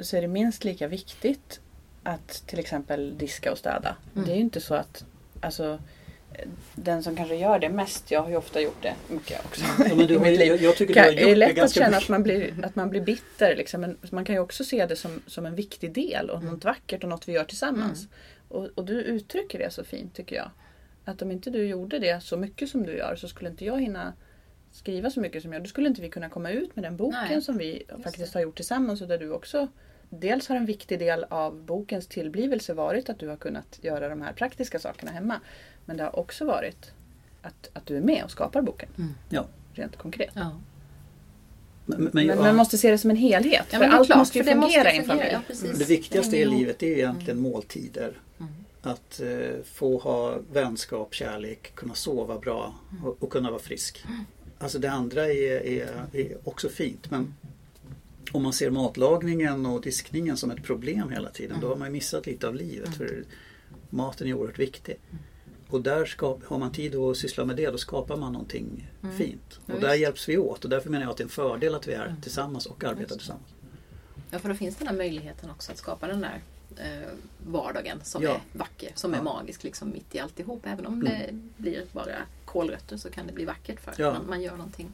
Så 0.00 0.16
är 0.16 0.20
det 0.20 0.28
minst 0.28 0.64
lika 0.64 0.88
viktigt 0.88 1.60
att 2.02 2.42
till 2.46 2.58
exempel 2.58 3.18
diska 3.18 3.52
och 3.52 3.58
städa. 3.58 3.96
Mm. 4.14 4.26
Det 4.26 4.32
är 4.32 4.36
ju 4.36 4.42
inte 4.42 4.60
så 4.60 4.74
att 4.74 5.04
alltså, 5.40 5.78
den 6.74 7.02
som 7.02 7.16
kanske 7.16 7.34
gör 7.36 7.58
det 7.58 7.68
mest, 7.68 8.10
jag 8.10 8.22
har 8.22 8.30
ju 8.30 8.36
ofta 8.36 8.60
gjort 8.60 8.82
det 8.82 8.94
mycket 9.08 9.44
också 9.44 9.64
Ja, 9.88 9.94
men 9.94 10.06
du 10.06 10.14
i 10.14 10.16
har, 10.16 10.24
mitt 10.24 10.32
ju- 10.34 10.38
liv. 10.38 10.48
jag, 10.48 10.60
jag 10.62 10.76
tycker 10.76 10.94
du 10.94 11.00
Kan, 11.00 11.04
har 11.04 11.12
det 11.12 11.22
är 11.22 11.26
det 11.26 11.34
lätt 11.34 11.58
att 11.58 11.72
känna 11.74 11.88
mycket. 11.88 12.02
att 12.02 12.08
man 12.08 12.22
blir, 12.22 12.54
att 12.64 12.76
man 12.76 12.90
blir 12.90 13.00
bitter. 13.00 13.56
Liksom. 13.56 13.80
Men 13.80 13.96
man 14.10 14.24
kan 14.24 14.34
ju 14.34 14.40
också 14.40 14.64
se 14.64 14.86
det 14.86 14.96
som, 14.96 15.22
som 15.26 15.46
en 15.46 15.54
viktig 15.54 15.92
del 15.92 16.30
och 16.30 16.38
Mm. 16.42 16.54
något 16.54 16.64
vackert 16.64 17.02
och 17.04 17.10
något 17.10 17.28
vi 17.28 17.32
gör 17.32 17.44
tillsammans. 17.44 18.08
Och, 18.48 18.68
och 18.74 18.84
du 18.84 19.02
uttrycker 19.02 19.58
det 19.58 19.70
så 19.70 19.84
fint 19.84 20.14
tycker 20.14 20.36
jag. 20.36 20.50
Att 21.04 21.22
om 21.22 21.30
inte 21.30 21.50
du 21.50 21.66
gjorde 21.66 21.98
det 21.98 22.22
så 22.22 22.36
mycket 22.36 22.68
som 22.68 22.82
du 22.86 22.96
gör 22.96 23.16
så 23.16 23.28
skulle 23.28 23.50
inte 23.50 23.64
jag 23.64 23.80
hinna 23.80 24.12
skriva 24.72 25.10
så 25.10 25.20
mycket 25.20 25.42
som 25.42 25.52
jag. 25.52 25.62
Då 25.62 25.68
skulle 25.68 25.88
inte 25.88 26.02
vi 26.02 26.08
kunna 26.10 26.28
komma 26.28 26.50
ut 26.50 26.76
med 26.76 26.84
den 26.84 26.96
boken 26.96 27.24
Nej, 27.30 27.42
som 27.42 27.58
vi 27.58 27.82
faktiskt 28.04 28.32
det. 28.32 28.38
har 28.38 28.42
gjort 28.42 28.56
tillsammans 28.56 29.00
och 29.02 29.08
där 29.08 29.18
du 29.18 29.30
också 29.32 29.68
Dels 30.10 30.48
har 30.48 30.56
en 30.56 30.66
viktig 30.66 30.98
del 30.98 31.24
av 31.24 31.62
bokens 31.62 32.06
tillblivelse 32.06 32.74
varit 32.74 33.08
att 33.08 33.18
du 33.18 33.28
har 33.28 33.36
kunnat 33.36 33.78
göra 33.82 34.08
de 34.08 34.22
här 34.22 34.32
praktiska 34.32 34.78
sakerna 34.78 35.10
hemma. 35.10 35.40
Men 35.84 35.96
det 35.96 36.02
har 36.02 36.18
också 36.18 36.44
varit 36.44 36.92
att, 37.42 37.70
att 37.72 37.86
du 37.86 37.96
är 37.96 38.00
med 38.00 38.24
och 38.24 38.30
skapar 38.30 38.62
boken. 38.62 38.88
Mm. 38.98 39.14
Ja. 39.28 39.46
Rent 39.72 39.96
konkret. 39.96 40.32
Ja. 40.34 40.50
Men, 41.86 42.02
men, 42.02 42.10
Men 42.12 42.26
ja, 42.26 42.36
man 42.42 42.56
måste 42.56 42.78
se 42.78 42.90
det 42.90 42.98
som 42.98 43.10
en 43.10 43.16
helhet. 43.16 43.66
Ja, 43.70 43.78
för 43.78 43.84
allt 43.84 44.06
klart, 44.06 44.18
måste 44.18 44.38
ju 44.38 44.44
fungera 44.44 44.60
måste 44.60 44.90
i 44.90 44.96
en 44.96 45.04
familj. 45.04 45.30
ja, 45.32 45.40
det 45.78 45.88
viktigaste 45.88 46.36
i 46.36 46.40
ihop. 46.40 46.58
livet 46.58 46.82
är 46.82 46.86
ju 46.86 46.92
egentligen 46.92 47.40
måltider. 47.40 48.20
Mm. 48.40 48.52
Att 48.82 49.20
eh, 49.20 49.62
få 49.64 49.98
ha 49.98 50.38
vänskap, 50.52 51.14
kärlek, 51.14 51.74
kunna 51.74 51.94
sova 51.94 52.38
bra 52.38 52.74
Mm. 52.92 53.04
och, 53.04 53.22
och 53.22 53.30
kunna 53.30 53.50
vara 53.50 53.62
frisk. 53.62 54.04
Alltså 54.58 54.78
det 54.78 54.90
andra 54.90 55.26
är, 55.26 55.66
är, 55.66 55.88
är 56.12 56.36
också 56.44 56.68
fint 56.68 57.10
men 57.10 57.34
om 58.32 58.42
man 58.42 58.52
ser 58.52 58.70
matlagningen 58.70 59.66
och 59.66 59.80
diskningen 59.80 60.36
som 60.36 60.50
ett 60.50 60.62
problem 60.64 61.10
hela 61.10 61.30
tiden 61.30 61.56
då 61.60 61.68
har 61.68 61.76
man 61.76 61.92
missat 61.92 62.26
lite 62.26 62.48
av 62.48 62.54
livet. 62.54 62.94
För 62.96 63.24
maten 63.90 64.26
är 64.28 64.34
oerhört 64.34 64.58
viktig. 64.58 64.96
Och 65.70 65.80
där 65.82 66.04
skap, 66.04 66.44
har 66.44 66.58
man 66.58 66.72
tid 66.72 66.94
att 66.94 67.16
syssla 67.16 67.44
med 67.44 67.56
det 67.56 67.70
då 67.70 67.78
skapar 67.78 68.16
man 68.16 68.32
någonting 68.32 68.90
Mm. 69.02 69.16
fint. 69.16 69.60
Ja, 69.66 69.74
Och 69.74 69.80
där 69.80 69.88
visst. 69.90 70.00
hjälps 70.00 70.28
vi 70.28 70.38
åt 70.38 70.64
och 70.64 70.70
därför 70.70 70.90
menar 70.90 71.04
jag 71.04 71.10
att 71.10 71.16
det 71.16 71.22
är 71.22 71.24
en 71.24 71.28
fördel 71.30 71.74
att 71.74 71.88
vi 71.88 71.92
är 71.92 72.06
Mm. 72.06 72.20
tillsammans 72.20 72.66
och 72.66 72.84
arbetar 72.84 73.00
Just 73.02 73.18
tillsammans. 73.18 73.46
Ja, 74.30 74.38
för 74.38 74.48
då 74.48 74.54
finns 74.54 74.76
den 74.76 74.88
här 74.88 74.94
möjligheten 74.94 75.50
också 75.50 75.72
att 75.72 75.78
skapa 75.78 76.06
den 76.06 76.20
där 76.20 76.40
eh, 76.76 77.08
vardagen 77.46 77.98
som 78.02 78.22
Ja. 78.22 78.30
är 78.30 78.40
vacker, 78.58 78.92
som 78.94 79.12
Ja. 79.12 79.18
är 79.18 79.22
magisk 79.22 79.64
liksom 79.64 79.90
mitt 79.90 80.14
i 80.14 80.18
alltihop. 80.18 80.66
Även 80.66 80.86
om 80.86 80.92
Mm. 80.94 81.04
det 81.04 81.30
blir 81.62 81.84
bara 81.92 82.16
kolrötter 82.44 82.96
så 82.96 83.10
kan 83.10 83.26
det 83.26 83.32
bli 83.32 83.44
vackert 83.44 83.80
för 83.80 83.94
Ja. 83.98 84.12
man, 84.12 84.26
man 84.28 84.42
gör 84.42 84.56
någonting. 84.56 84.90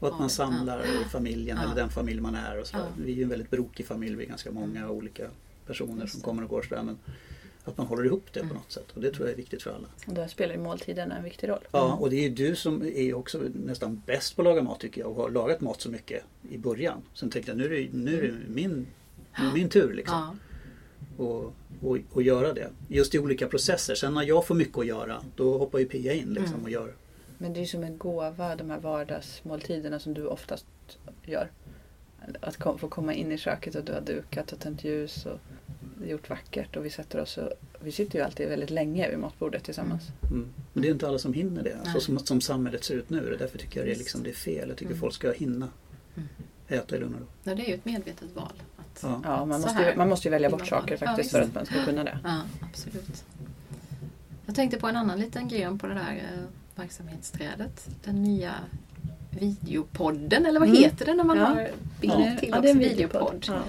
Och 0.00 0.08
att 0.08 0.18
man 0.18 0.30
samlar 0.30 0.82
familjen 1.08 1.56
Ja. 1.56 1.64
eller 1.64 1.74
den 1.74 1.90
familj 1.90 2.20
man 2.20 2.34
är. 2.34 2.58
Och 2.60 2.66
så. 2.66 2.76
Ja. 2.76 2.86
Vi 2.98 3.12
är 3.12 3.16
ju 3.16 3.22
en 3.22 3.28
väldigt 3.28 3.50
brokig 3.50 3.86
familj, 3.86 4.14
vi 4.16 4.24
är 4.24 4.28
ganska 4.28 4.50
många 4.52 4.90
olika 4.90 5.26
personer 5.66 6.06
som 6.06 6.20
kommer 6.20 6.42
och 6.42 6.48
går 6.48 6.62
sådär. 6.62 6.82
Men 6.82 6.98
att 7.64 7.78
man 7.78 7.86
håller 7.86 8.04
ihop 8.04 8.26
det 8.32 8.40
Mm. 8.40 8.48
på 8.50 8.54
något 8.54 8.72
sätt 8.72 8.90
och 8.94 9.00
det 9.00 9.10
tror 9.12 9.26
jag 9.26 9.32
är 9.32 9.36
viktigt 9.36 9.62
för 9.62 9.70
alla. 9.70 9.88
Och 10.06 10.14
där 10.14 10.28
spelar 10.28 10.54
ju 10.54 10.60
måltiden 10.60 11.12
en 11.12 11.24
viktig 11.24 11.48
roll. 11.48 11.64
Ja, 11.72 11.94
och 12.00 12.10
det 12.10 12.16
är 12.16 12.22
ju 12.22 12.28
du 12.28 12.56
som 12.56 12.82
är 12.84 13.14
också 13.14 13.42
nästan 13.54 14.02
bäst 14.06 14.36
på 14.36 14.42
att 14.42 14.46
laga 14.46 14.62
mat 14.62 14.80
tycker 14.80 15.00
jag 15.00 15.10
och 15.10 15.16
har 15.16 15.30
lagat 15.30 15.60
mat 15.60 15.80
så 15.80 15.90
mycket 15.90 16.22
i 16.50 16.58
början. 16.58 17.02
Sen 17.14 17.30
tänkte 17.30 17.50
jag 17.50 17.58
nu 17.58 17.64
är 17.64 17.68
det, 17.70 17.88
nu 17.92 18.18
är 18.18 18.22
det 18.22 18.34
min, 18.48 18.86
min 19.54 19.68
tur 19.68 19.92
liksom. 19.94 20.38
Ja. 21.18 21.24
och, 21.24 21.54
och, 21.82 21.98
och 22.10 22.22
göra 22.22 22.52
det. 22.52 22.70
Just 22.88 23.14
i 23.14 23.18
olika 23.18 23.46
processer. 23.48 23.94
Sen 23.94 24.14
när 24.14 24.22
jag 24.22 24.46
får 24.46 24.54
mycket 24.54 24.78
att 24.78 24.86
göra 24.86 25.22
då 25.36 25.58
hoppar 25.58 25.78
ju 25.78 25.84
Pia 25.86 26.12
in 26.12 26.28
liksom 26.34 26.54
Mm. 26.54 26.64
och 26.64 26.70
gör. 26.70 26.94
Men 27.42 27.52
det 27.52 27.58
är 27.58 27.60
ju 27.60 27.66
som 27.66 27.84
en 27.84 27.98
gåva, 27.98 28.56
de 28.56 28.70
här 28.70 28.78
vardagsmåltiderna 28.78 29.98
som 29.98 30.14
du 30.14 30.26
oftast 30.26 30.66
gör. 31.24 31.50
Att 32.40 32.56
kom, 32.56 32.78
få 32.78 32.88
komma 32.88 33.14
in 33.14 33.32
i 33.32 33.38
köket 33.38 33.74
och 33.74 33.84
du 33.84 33.92
har 33.92 34.00
dukat 34.00 34.52
och 34.52 34.58
tänt 34.60 34.84
ljus 34.84 35.26
och 35.26 35.38
gjort 36.06 36.30
vackert 36.30 36.76
och 36.76 36.84
vi 36.84 36.90
sätter 36.90 37.20
oss 37.20 37.38
och 37.38 37.48
vi 37.80 37.92
sitter 37.92 38.18
ju 38.18 38.24
alltid 38.24 38.48
väldigt 38.48 38.70
länge 38.70 39.10
vid 39.10 39.18
matbordet 39.18 39.64
tillsammans. 39.64 40.02
Mm. 40.22 40.48
Men 40.72 40.82
det 40.82 40.88
är 40.88 40.92
inte 40.92 41.08
alla 41.08 41.18
som 41.18 41.32
hinner 41.32 41.62
det. 41.62 41.76
Så 41.94 42.00
som, 42.00 42.18
som 42.18 42.40
samhället 42.40 42.84
ser 42.84 42.94
ut 42.94 43.10
nu. 43.10 43.36
Därför 43.38 43.58
tycker 43.58 43.80
jag 43.80 43.86
det 43.88 43.92
är, 43.92 43.98
liksom, 43.98 44.22
det 44.22 44.30
är 44.30 44.34
fel. 44.34 44.68
Jag 44.68 44.76
tycker 44.76 44.90
Mm. 44.90 45.00
folk 45.00 45.14
ska 45.14 45.32
hinna 45.32 45.68
Mm. 46.16 46.28
äta 46.68 46.96
i 46.96 46.98
lugn 47.00 47.14
och 47.14 47.20
ro. 47.20 47.26
Ja, 47.44 47.54
det 47.54 47.62
är 47.64 47.68
ju 47.68 47.74
ett 47.74 47.84
medvetet 47.84 48.28
val. 48.34 48.52
Att, 48.76 49.00
Ja. 49.02 49.20
Ja, 49.24 49.44
man 49.44 49.60
måste, 49.60 49.82
ju, 49.90 49.96
man 49.96 50.08
måste 50.08 50.28
ju 50.28 50.32
välja 50.32 50.50
bort 50.50 50.66
saker 50.66 50.96
faktiskt 50.96 51.32
Ja, 51.32 51.38
för 51.38 51.46
att 51.46 51.54
man 51.54 51.66
ska 51.66 51.84
kunna 51.84 52.04
det. 52.04 52.18
Ja, 52.24 52.40
absolut. 52.60 53.24
Jag 54.46 54.54
tänkte 54.54 54.78
på 54.78 54.86
en 54.86 54.96
annan 54.96 55.18
liten 55.20 55.48
gren 55.48 55.78
på 55.78 55.86
det 55.86 55.94
där 55.94 56.22
eh, 56.80 56.84
verksamhetsträdet. 56.84 57.88
Den 58.04 58.22
nya 58.22 58.54
videopodden, 59.30 60.46
eller 60.46 60.60
vad 60.60 60.68
Mm. 60.68 60.82
heter 60.82 61.06
det 61.06 61.14
när 61.14 61.24
man 61.24 61.38
Ja. 61.38 61.44
har 61.44 61.68
bild 62.00 62.12
Ja, 62.12 62.36
till 62.40 62.48
ja, 62.48 62.58
också? 62.58 62.70
en 62.70 62.78
videopodd. 62.78 63.44
Ja. 63.48 63.62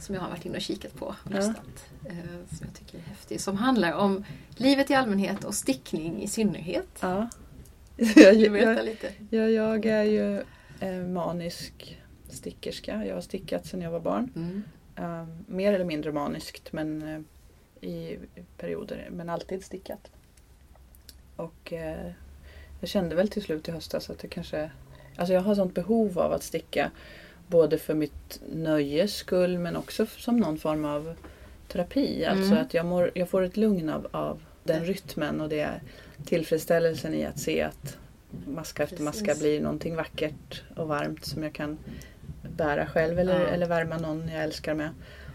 Som 0.00 0.14
jag 0.14 0.22
har 0.22 0.28
varit 0.30 0.46
inne 0.46 0.56
och 0.56 0.62
kikat 0.62 0.94
på 0.94 1.06
och 1.06 1.14
Ja. 1.30 1.36
lyssnat. 1.36 1.90
eh, 2.04 2.12
Som 2.56 2.66
jag 2.66 2.74
tycker 2.74 2.98
är 2.98 3.02
häftig. 3.02 3.40
Som 3.40 3.56
handlar 3.56 3.92
om 3.92 4.24
livet 4.56 4.90
i 4.90 4.94
allmänhet 4.94 5.44
och 5.44 5.54
stickning 5.54 6.22
i 6.22 6.28
synnerhet. 6.28 6.88
Ja. 7.00 7.28
Jag, 8.16 8.34
jag, 8.36 8.84
lite? 8.84 9.12
jag, 9.30 9.50
jag 9.52 9.86
är 9.86 10.02
ju 10.02 10.42
eh, 10.80 11.06
manisk 11.06 11.98
stickerska. 12.28 13.04
Jag 13.04 13.14
har 13.14 13.20
stickat 13.22 13.66
sedan 13.66 13.80
jag 13.80 13.90
var 13.90 14.00
barn. 14.00 14.30
Mm. 14.36 14.62
Eh, 14.96 15.26
mer 15.46 15.72
eller 15.72 15.84
mindre 15.84 16.12
maniskt 16.12 16.72
men 16.72 17.02
eh, 17.02 17.88
i 17.88 18.18
perioder. 18.56 19.08
Men 19.12 19.28
alltid 19.30 19.64
stickat. 19.64 20.10
Och 21.36 21.72
eh, 21.72 22.10
jag 22.80 22.88
kände 22.88 23.14
väl 23.16 23.28
till 23.28 23.42
slut 23.42 23.68
i 23.68 23.72
höstas 23.72 24.10
att 24.10 24.18
det 24.18 24.28
kanske... 24.28 24.70
Alltså 25.16 25.32
jag 25.34 25.40
har 25.40 25.54
sånt 25.54 25.74
behov 25.74 26.18
av 26.18 26.32
att 26.32 26.42
sticka. 26.42 26.90
Både 27.46 27.78
för 27.78 27.94
mitt 27.94 28.40
nöjes 28.52 29.14
skull 29.14 29.58
men 29.58 29.76
också 29.76 30.06
som 30.06 30.36
någon 30.36 30.58
form 30.58 30.84
av 30.84 31.14
terapi. 31.68 32.24
Alltså 32.24 32.52
Mm. 32.52 32.64
att 32.64 32.74
jag, 32.74 32.86
mår, 32.86 33.10
jag 33.14 33.28
får 33.28 33.42
ett 33.42 33.56
lugn 33.56 33.88
av, 33.88 34.08
av 34.10 34.40
den 34.64 34.84
rytmen 34.84 35.40
och 35.40 35.48
det 35.48 35.68
tillfredsställelsen 36.24 37.14
i 37.14 37.24
att 37.26 37.38
se 37.38 37.62
att 37.62 37.96
maska 38.46 38.82
efter 38.82 39.02
maska 39.02 39.34
blir 39.34 39.60
någonting 39.60 39.96
vackert 39.96 40.62
och 40.76 40.88
varmt 40.88 41.24
som 41.24 41.42
jag 41.42 41.52
kan 41.52 41.78
bära 42.56 42.86
själv 42.86 43.18
eller, 43.18 43.40
Ja. 43.40 43.46
eller 43.46 43.66
värma 43.66 43.98
någon 43.98 44.28
jag 44.28 44.42
älskar 44.44 44.74
med. 44.74 44.90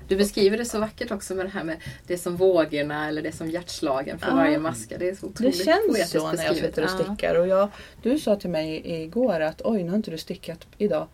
Du 0.08 0.16
beskriver 0.16 0.58
det 0.58 0.66
så 0.66 0.80
vackert 0.80 1.12
också 1.12 1.36
med 1.36 1.46
det 1.46 1.50
här 1.50 1.64
med 1.64 1.78
det 2.08 2.18
som 2.18 2.36
vågorna 2.36 3.08
eller 3.08 3.22
det 3.22 3.32
som 3.32 3.50
hjärtslagen 3.50 4.20
för 4.20 4.28
Ja. 4.28 4.36
varje 4.36 4.58
maska. 4.60 4.98
Det 4.98 5.10
är 5.10 5.16
så 5.16 5.26
Det 5.26 5.32
otroligt 5.32 5.66
känns 5.66 5.88
poetiskt 5.88 6.12
så 6.12 6.32
när 6.32 6.44
jag 6.46 6.56
sitter 6.56 6.84
och 6.84 6.90
stickar. 6.90 7.36
Och 7.36 7.48
jag, 7.48 7.70
du 8.02 8.20
sa 8.20 8.36
till 8.36 8.50
mig 8.50 8.82
igår 9.04 9.40
att 9.40 9.62
oj, 9.64 9.84
nu 9.84 9.90
har 9.90 9.96
inte 9.98 10.12
du 10.12 10.18
stickat 10.18 10.68
idag. 10.78 11.08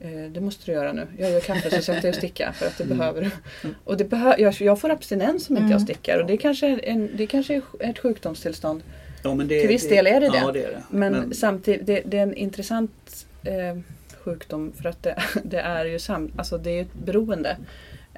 Eh, 0.00 0.10
Det 0.30 0.40
måste 0.40 0.66
du 0.66 0.72
göra 0.72 0.92
nu. 0.92 1.06
Jag 1.18 1.30
gör 1.30 1.40
kaffe 1.40 1.70
så 1.70 1.82
sätter 1.82 2.08
jag 2.08 2.08
och 2.08 2.14
sticka 2.14 2.52
för 2.52 2.66
att 2.66 2.78
det 2.78 2.84
Mm. 2.84 2.98
behöver 2.98 3.22
du. 3.22 3.30
Och 3.84 3.96
det 3.96 4.04
behö- 4.10 4.34
jag, 4.38 4.54
jag 4.60 4.80
får 4.80 4.90
abstinens 4.90 5.50
om 5.50 5.56
inte 5.56 5.62
jag 5.70 5.80
Mm. 5.80 5.84
stickar 5.86 6.18
och 6.20 6.26
det 6.26 6.36
kanske 6.36 6.66
är, 6.68 6.84
en, 6.84 7.10
det 7.16 7.26
kanske 7.26 7.54
är 7.54 7.62
ett 7.80 7.98
sjukdomstillstånd. 7.98 8.82
Ja, 9.24 9.34
men 9.34 9.48
det, 9.48 9.60
Till 9.60 9.68
viss 9.68 9.88
del 9.88 10.06
är 10.06 10.20
det 10.20 10.28
det. 10.30 10.38
Ja, 10.38 10.52
det 10.52 10.64
är 10.64 10.68
det. 10.68 10.82
Men, 10.90 11.34
samtidigt, 11.34 11.86
det, 11.86 12.02
det 12.04 12.18
är 12.18 12.22
en 12.22 12.34
intressant 12.34 13.26
eh, 13.44 13.78
sjukdom 14.24 14.72
för 14.82 14.88
att 14.88 15.02
det, 15.02 15.22
det 15.44 15.60
är 15.60 15.84
ju 15.84 15.98
sam, 15.98 16.32
alltså 16.36 16.58
det 16.58 16.70
är 16.70 16.82
ett 16.82 16.94
beroende. 17.04 17.56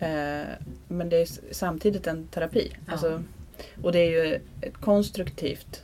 Eh, 0.05 0.49
men 0.89 1.09
det 1.09 1.17
är 1.17 1.29
samtidigt 1.55 2.07
en 2.07 2.27
terapi. 2.27 2.73
Ja. 2.87 2.93
Alltså, 2.93 3.23
och 3.83 3.93
det 3.93 3.99
är 3.99 4.11
ju 4.11 4.35
ett 4.61 4.77
konstruktivt 4.81 5.84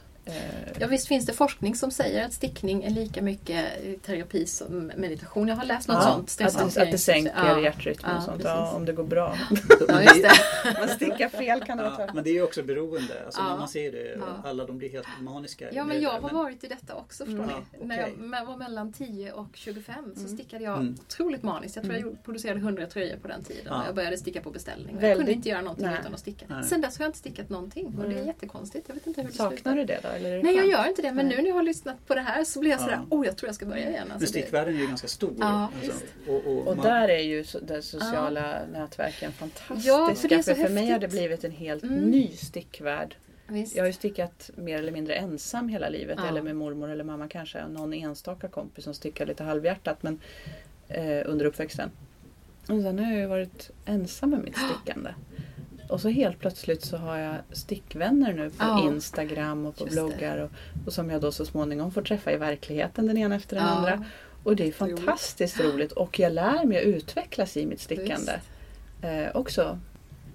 Ja 0.79 0.87
visst 0.87 1.07
finns 1.09 1.27
det 1.27 1.33
forskning 1.33 1.75
som 1.75 1.91
säger 1.91 2.25
att 2.27 2.33
stickning 2.33 2.83
är 2.85 2.91
lika 2.91 3.23
mycket 3.23 3.65
terapi 4.03 4.47
som 4.47 4.93
meditation. 4.97 5.49
Jag 5.49 5.57
har 5.57 5.65
läst 5.65 5.89
något 5.89 5.97
Ja, 5.97 6.03
sånt. 6.03 6.19
att, 6.21 6.27
det, 6.27 6.33
stresshantering. 6.33 6.87
att 6.89 6.93
det 6.93 6.99
sänker 6.99 7.33
Ja. 7.37 7.61
hjärtrytmen 7.61 8.11
Ja, 8.13 8.19
och 8.19 8.23
sånt. 8.25 8.43
Ja, 8.45 8.73
om 8.73 8.85
det 8.85 8.93
går 8.93 9.05
bra. 9.05 9.37
Ja, 9.89 10.03
just 10.15 10.23
det. 10.23 10.31
Man 10.81 10.89
stickar 10.89 11.29
fel 11.29 11.61
kan 11.61 11.77
det 11.79 11.85
vara 11.85 12.11
men 12.15 12.25
det 12.25 12.31
är 12.31 12.35
ju 12.35 12.43
också 12.43 12.63
beroende. 12.63 13.25
Alltså, 13.25 13.41
Ja. 13.41 13.49
när 13.49 13.57
man 13.57 13.69
ser 13.69 13.93
det, 13.93 14.17
Ja. 14.19 14.49
alla 14.49 14.65
de 14.67 14.79
blir 14.79 14.91
helt 14.91 15.07
maniska. 15.21 15.69
Ja 15.73 15.85
men 15.85 16.01
jag 16.01 16.21
har 16.21 16.31
varit 16.31 16.65
i 16.65 16.69
detta 16.69 16.95
också 16.95 17.25
förstår 17.25 17.43
Mm. 17.45 17.57
ni. 17.57 17.97
Ja, 17.97 18.09
När 18.19 18.39
jag 18.39 18.47
var 18.47 18.57
mellan 18.57 18.93
10 18.93 19.33
och 19.33 19.49
25 19.55 19.95
så 20.15 20.21
Mm. 20.21 20.37
stickade 20.37 20.65
jag 20.65 20.79
Mm. 20.79 20.95
otroligt 21.07 21.43
maniskt. 21.43 21.77
Jag 21.77 21.85
tror 21.85 21.95
jag 21.97 22.03
Mm. 22.03 22.17
producerade 22.25 22.61
100 22.61 22.87
tröjor 22.87 23.17
på 23.17 23.29
den 23.29 23.45
tiden. 23.45 23.63
Ja. 23.69 23.83
Jag 23.87 23.95
började 23.95 24.17
sticka 24.19 24.41
på 24.41 24.51
beställning. 24.51 24.97
Jag 25.01 25.17
kunde 25.17 25.33
inte 25.33 25.49
göra 25.49 25.61
någonting 25.61 25.87
Nej. 25.87 25.97
utan 26.01 26.15
att 26.15 26.21
sticka. 26.21 26.45
Nej. 26.49 26.65
Sen 26.65 26.81
dess 26.81 26.99
har 26.99 27.05
jag 27.05 27.09
inte 27.09 27.19
stickat 27.19 27.49
någonting 27.49 27.87
och 27.99 28.09
det 28.09 28.19
är 28.19 28.25
jättekonstigt. 28.27 28.89
Jag 28.89 28.95
vet 28.95 29.07
inte 29.07 29.21
hur 29.23 29.29
det 29.29 29.35
Saknar 29.35 29.57
slutar. 29.57 29.75
du 29.77 29.85
det 29.85 30.01
då? 30.03 30.09
Eller 30.21 30.43
Nej 30.43 30.57
jag 30.57 30.67
gör 30.69 30.89
inte 30.89 31.03
det 31.03 31.13
men 31.13 31.27
Nej. 31.27 31.37
nu 31.37 31.43
när 31.43 31.49
jag 31.49 31.55
har 31.57 31.63
lyssnat 31.63 32.07
på 32.07 32.15
det 32.15 32.21
här 32.21 32.45
så 32.45 32.61
blir 32.61 32.71
jag 32.71 32.81
sådär, 32.81 33.01
Ja. 33.11 33.17
oh 33.17 33.27
jag 33.27 33.37
tror 33.37 33.49
jag 33.49 33.55
ska 33.55 33.67
börja 33.67 33.89
igen. 33.89 34.03
Alltså, 34.03 34.19
det, 34.19 34.27
stickvärlden 34.27 34.75
är 34.77 34.79
ju 34.81 34.87
ganska 34.87 35.09
stor. 35.09 35.35
Ja, 35.39 35.69
alltså, 35.83 35.93
och, 36.29 36.47
och, 36.47 36.69
Och 36.69 36.77
man- 36.77 36.87
där 36.87 37.09
är 37.09 37.19
ju 37.23 37.45
de 37.63 37.83
sociala 37.83 38.61
nätverken 38.73 39.33
fantastiska. 39.33 39.89
Ja, 39.91 40.15
för 40.15 40.29
det 40.29 40.35
är 40.35 40.43
så 40.43 40.55
för 40.55 40.69
mig 40.69 40.91
har 40.91 40.99
det 40.99 41.09
blivit 41.09 41.45
en 41.45 41.51
helt 41.51 41.83
Mm. 41.83 41.97
ny 42.11 42.29
stickvärld. 42.29 43.17
visst. 43.49 43.77
Jag 43.77 43.83
har 43.83 43.87
ju 43.87 43.93
stickat 43.93 44.51
mer 44.57 44.79
eller 44.79 44.93
mindre 44.93 45.15
ensam 45.15 45.69
hela 45.69 45.89
livet. 45.89 46.19
Ja. 46.23 46.29
Eller 46.29 46.43
med 46.43 46.57
mormor 46.57 46.91
eller 46.91 47.05
mamma 47.05 47.29
kanske. 47.29 47.67
Någon 47.69 47.93
enstaka 47.93 48.49
kompis 48.49 48.85
som 48.85 48.95
stickar 48.95 49.27
lite 49.27 49.45
halvhjärtat 49.45 50.03
men, 50.03 50.21
eh, 50.89 51.23
under 51.27 51.45
uppväxten. 51.45 51.91
Och 52.61 52.83
sen 52.83 52.99
har 52.99 53.11
jag 53.13 53.21
ju 53.21 53.27
varit 53.27 53.71
ensam 53.87 54.31
med 54.31 54.41
mitt 54.41 54.57
stickande. 54.71 55.11
Och 55.91 56.01
så 56.01 56.09
helt 56.09 56.39
plötsligt 56.39 56.85
så 56.85 56.97
har 56.97 57.19
jag 57.19 57.35
stickvänner 57.53 58.33
nu 58.33 58.51
på 58.51 58.57
Ja. 58.59 58.87
Instagram 58.87 59.67
och 59.67 59.77
på 59.77 59.85
bloggar. 59.85 60.39
Och, 60.39 60.51
och 60.87 60.93
som 60.93 61.11
jag 61.11 61.21
då 61.21 61.33
så 61.33 61.47
småningom 61.47 61.93
får 61.93 62.03
träffa 62.03 62.33
i 62.33 62.37
verkligheten 62.37 63.07
den 63.07 63.17
ena 63.19 63.35
efter 63.35 63.57
den 63.57 63.65
Ja. 63.65 63.71
andra. 63.71 64.05
Och 64.45 64.57
det 64.57 64.69
är 64.69 64.73
fantastiskt 64.73 65.61
roligt. 65.61 65.93
Och 65.93 66.19
jag 66.19 66.33
lär 66.33 66.65
mig 66.65 66.79
att 66.79 66.85
utvecklas 66.85 67.57
i 67.57 67.67
mitt 67.67 67.81
stickande. 67.81 68.33
Eh, 69.03 69.37
också. 69.37 69.79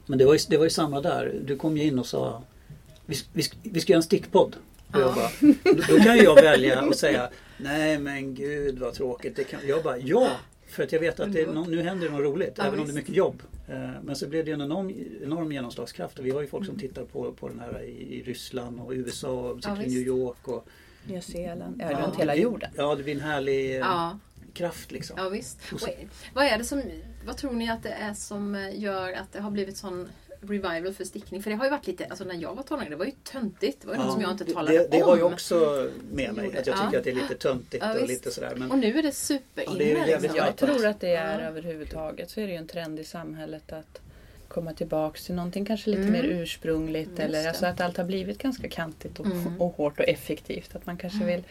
Men 0.06 0.18
det 0.18 0.26
var, 0.26 0.34
ju, 0.34 0.39
det 0.49 0.58
var 0.58 0.64
ju 0.64 0.70
samma 0.70 1.01
där. 1.01 1.36
Du 1.45 1.56
kom 1.56 1.78
ju 1.78 1.84
in 1.84 1.99
och 1.99 2.06
sa 2.06 2.43
vi, 3.06 3.16
vi, 3.34 3.43
vi 3.64 3.80
ska 3.82 3.93
göra 3.93 3.97
en 3.99 4.03
stickpodd. 4.03 4.56
Och 4.91 4.99
jag 4.99 5.01
Ja. 5.01 5.16
bara, 5.16 5.53
då, 5.64 5.82
då 5.97 6.03
kan 6.03 6.16
ju 6.18 6.24
jag 6.24 6.36
välja 6.36 6.82
och 6.82 6.95
säga 6.95 7.30
Nej 7.58 7.97
men 7.99 8.36
gud 8.36 8.80
vad 8.80 8.93
tråkigt. 8.93 9.36
Det 9.36 9.43
kan, 9.43 9.60
jag 9.68 9.84
bara 9.84 9.97
ja. 9.97 10.28
För 10.76 10.84
att 10.84 10.91
jag 10.91 10.99
vet 10.99 11.19
att 11.19 11.34
det, 11.34 11.47
nu 11.67 11.82
händer 11.82 12.07
det 12.07 12.13
något 12.13 12.21
roligt. 12.23 12.53
Ja, 12.57 12.63
även 12.63 12.80
om 12.80 12.86
det 12.86 12.91
är 12.91 12.95
mycket 12.95 13.15
jobb. 13.15 13.43
Eh, 13.67 13.89
Men 14.03 14.15
så 14.15 14.28
blev 14.28 14.45
det 14.45 14.51
en 14.51 14.61
enorm, 14.61 14.93
enorm 15.23 15.51
genomslagskraft. 15.51 16.19
Och 16.19 16.26
vi 16.26 16.32
har 16.32 16.41
ju 16.41 16.47
folk 16.47 16.65
som 16.65 16.76
Mm. 16.76 16.88
tittar 16.88 17.03
på, 17.05 17.32
på 17.32 17.47
den 17.49 17.59
här 17.59 17.82
i, 17.84 18.23
Ryssland 18.26 18.80
och 18.80 18.91
USA 18.91 19.30
och 19.30 19.59
Ja. 19.63 19.76
New 19.76 19.89
York. 19.91 20.47
Och, 20.47 20.67
Nya 21.07 21.21
Zeeland. 21.21 21.82
Ja, 21.89 22.01
runt 22.05 22.15
hela 22.19 22.36
jorden. 22.36 22.69
Ja 22.76 22.95
det 22.95 23.03
blir 23.03 23.13
en 23.15 23.21
härlig 23.21 23.71
eh, 23.71 23.78
Ja, 23.78 24.19
kraft 24.53 24.91
liksom. 24.91 25.15
ja 25.19 25.30
visst. 25.30 25.59
Och, 25.73 25.80
vad 26.34 26.45
är 26.45 26.57
det 26.57 26.63
som, 26.63 26.82
vad 27.26 27.38
tror 27.38 27.51
ni 27.53 27.69
att 27.69 27.84
det 27.84 27.89
är 27.89 28.13
som 28.13 28.55
eh, 28.55 28.80
gör 28.80 29.13
att 29.13 29.34
det 29.34 29.39
har 29.39 29.51
blivit 29.51 29.78
sån 29.78 30.07
revival 30.50 30.93
för 30.93 31.04
stickning? 31.04 31.43
För 31.43 31.50
det 31.50 31.56
har 31.56 31.66
ju 31.66 31.72
varit 31.72 31.88
lite, 31.88 32.06
alltså 32.06 32.24
när 32.24 32.36
jag 32.36 32.56
var 32.56 32.64
tonåring, 32.64 32.89
det 32.89 32.96
var 32.96 33.06
ju 33.06 33.12
töntigt. 33.12 33.82
Det 33.82 33.88
var 33.88 33.96
ju 33.96 34.02
något 34.02 34.12
som 34.14 34.22
jag 34.22 34.32
inte 34.32 34.43
det- 34.43 34.54
talade 34.54 34.78
det, 34.78 34.88
det 34.91 35.04
om. 35.04 35.10
har 35.10 35.18
jag 35.18 35.34
också 35.34 35.89
med 36.12 36.34
mig. 36.34 36.58
Att 36.58 36.68
jag 36.68 36.78
Ja. 36.78 36.86
tycker 36.86 36.98
att 36.98 37.04
det 37.04 37.10
är 37.12 37.16
lite 37.16 37.36
töntigt 37.36 37.84
Ja, 37.84 37.91
och 37.93 37.98
visst. 37.98 38.08
lite 38.10 38.32
sådär. 38.32 38.54
Men, 38.58 38.72
Och 38.72 38.78
nu 38.78 39.00
är 39.00 39.04
det 39.04 39.12
superinne. 39.12 39.84
Ja, 39.84 40.06
det 40.06 40.20
liksom. 40.22 40.38
Jag 40.38 40.56
tror 40.56 40.86
att 40.86 41.00
det 41.00 41.16
är 41.16 41.39
Ja. 41.39 41.46
överhuvudtaget 41.46 42.30
så 42.30 42.39
är 42.41 42.46
det 42.48 42.52
ju 42.52 42.58
en 42.58 42.68
trend 42.68 43.00
i 43.00 43.04
samhället 43.04 43.72
att 43.74 44.02
komma 44.48 44.74
tillbaks 44.74 45.26
till 45.26 45.36
någonting 45.36 45.66
kanske 45.66 45.89
lite 45.89 46.02
Mm. 46.02 46.12
mer 46.14 46.24
ursprungligt. 46.24 47.10
Just 47.10 47.20
eller 47.20 47.43
det. 47.43 47.50
alltså 47.50 47.66
att 47.66 47.82
allt 47.82 47.98
har 47.98 48.04
blivit 48.04 48.38
ganska 48.38 48.70
kantigt 48.70 49.20
och, 49.20 49.26
Mm. 49.26 49.62
och 49.62 49.76
hårt 49.76 50.00
och 50.00 50.08
effektivt. 50.10 50.76
Att 50.76 50.86
man 50.86 50.98
kanske 50.98 51.24
Mm. 51.24 51.28
vill 51.36 51.43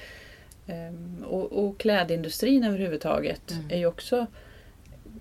ehm, 0.66 1.24
och, 1.26 1.52
och 1.64 1.78
klädindustrin 1.78 2.64
överhuvudtaget 2.64 3.50
Mm. 3.50 3.64
är 3.70 3.76
ju 3.78 3.86
också 3.86 4.26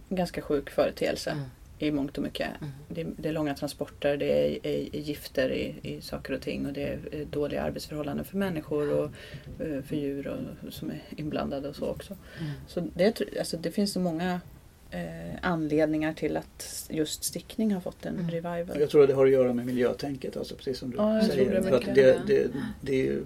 en 0.09 0.15
ganska 0.15 0.41
sjuk 0.41 0.69
företeelse 0.69 1.29
Mm. 1.31 1.43
I 1.79 1.91
mångt 1.91 2.17
och 2.17 2.23
mycket. 2.23 2.49
Mm. 2.61 2.73
Det, 2.87 3.21
det 3.21 3.29
är 3.29 3.33
långa 3.33 3.55
transporter, 3.55 4.17
det 4.17 4.25
är, 4.25 4.67
är, 4.67 4.95
är 4.95 4.99
gifter 4.99 5.49
i, 5.51 5.75
i 5.81 6.01
saker 6.01 6.33
och 6.33 6.41
ting 6.41 6.65
och 6.65 6.73
det 6.73 6.83
är 6.83 6.99
eh, 7.11 7.27
dåliga 7.27 7.61
arbetsförhållanden 7.61 8.25
för 8.25 8.37
människor 8.37 8.93
och 8.93 9.11
eh, 9.59 9.81
för 9.81 9.95
djur 9.95 10.27
och, 10.27 10.73
som 10.73 10.89
är 10.89 11.01
inblandade 11.09 11.69
och 11.69 11.75
så 11.75 11.87
också. 11.87 12.17
Mm. 12.39 12.51
Så 12.67 12.87
det, 12.95 13.21
alltså 13.39 13.57
det 13.57 13.71
finns 13.71 13.93
så 13.93 13.99
många 13.99 14.41
eh, 14.93 15.37
anledningar 15.41 16.13
till 16.13 16.37
att 16.37 16.85
just 16.89 17.23
stickning 17.23 17.73
har 17.73 17.81
fått 17.81 18.05
en 18.05 18.13
Mm. 18.19 18.29
revival. 18.31 18.79
Jag 18.79 18.89
tror 18.89 19.01
att 19.03 19.09
det 19.09 19.15
har 19.15 19.25
att 19.25 19.31
göra 19.31 19.53
med 19.53 19.65
miljötänket, 19.65 20.37
alltså 20.37 20.55
precis 20.55 20.77
som 20.79 20.89
du 20.91 20.97
Ja, 20.97 21.15
jag 21.15 21.25
säger. 21.25 21.43
tror 21.45 21.55
det 21.55 21.63
För 21.63 21.75
att 21.77 21.85
mycket. 21.87 21.95
det, 21.95 22.21
det, 22.27 22.47
det, 22.81 22.91
är 22.93 23.03
ju, 23.05 23.23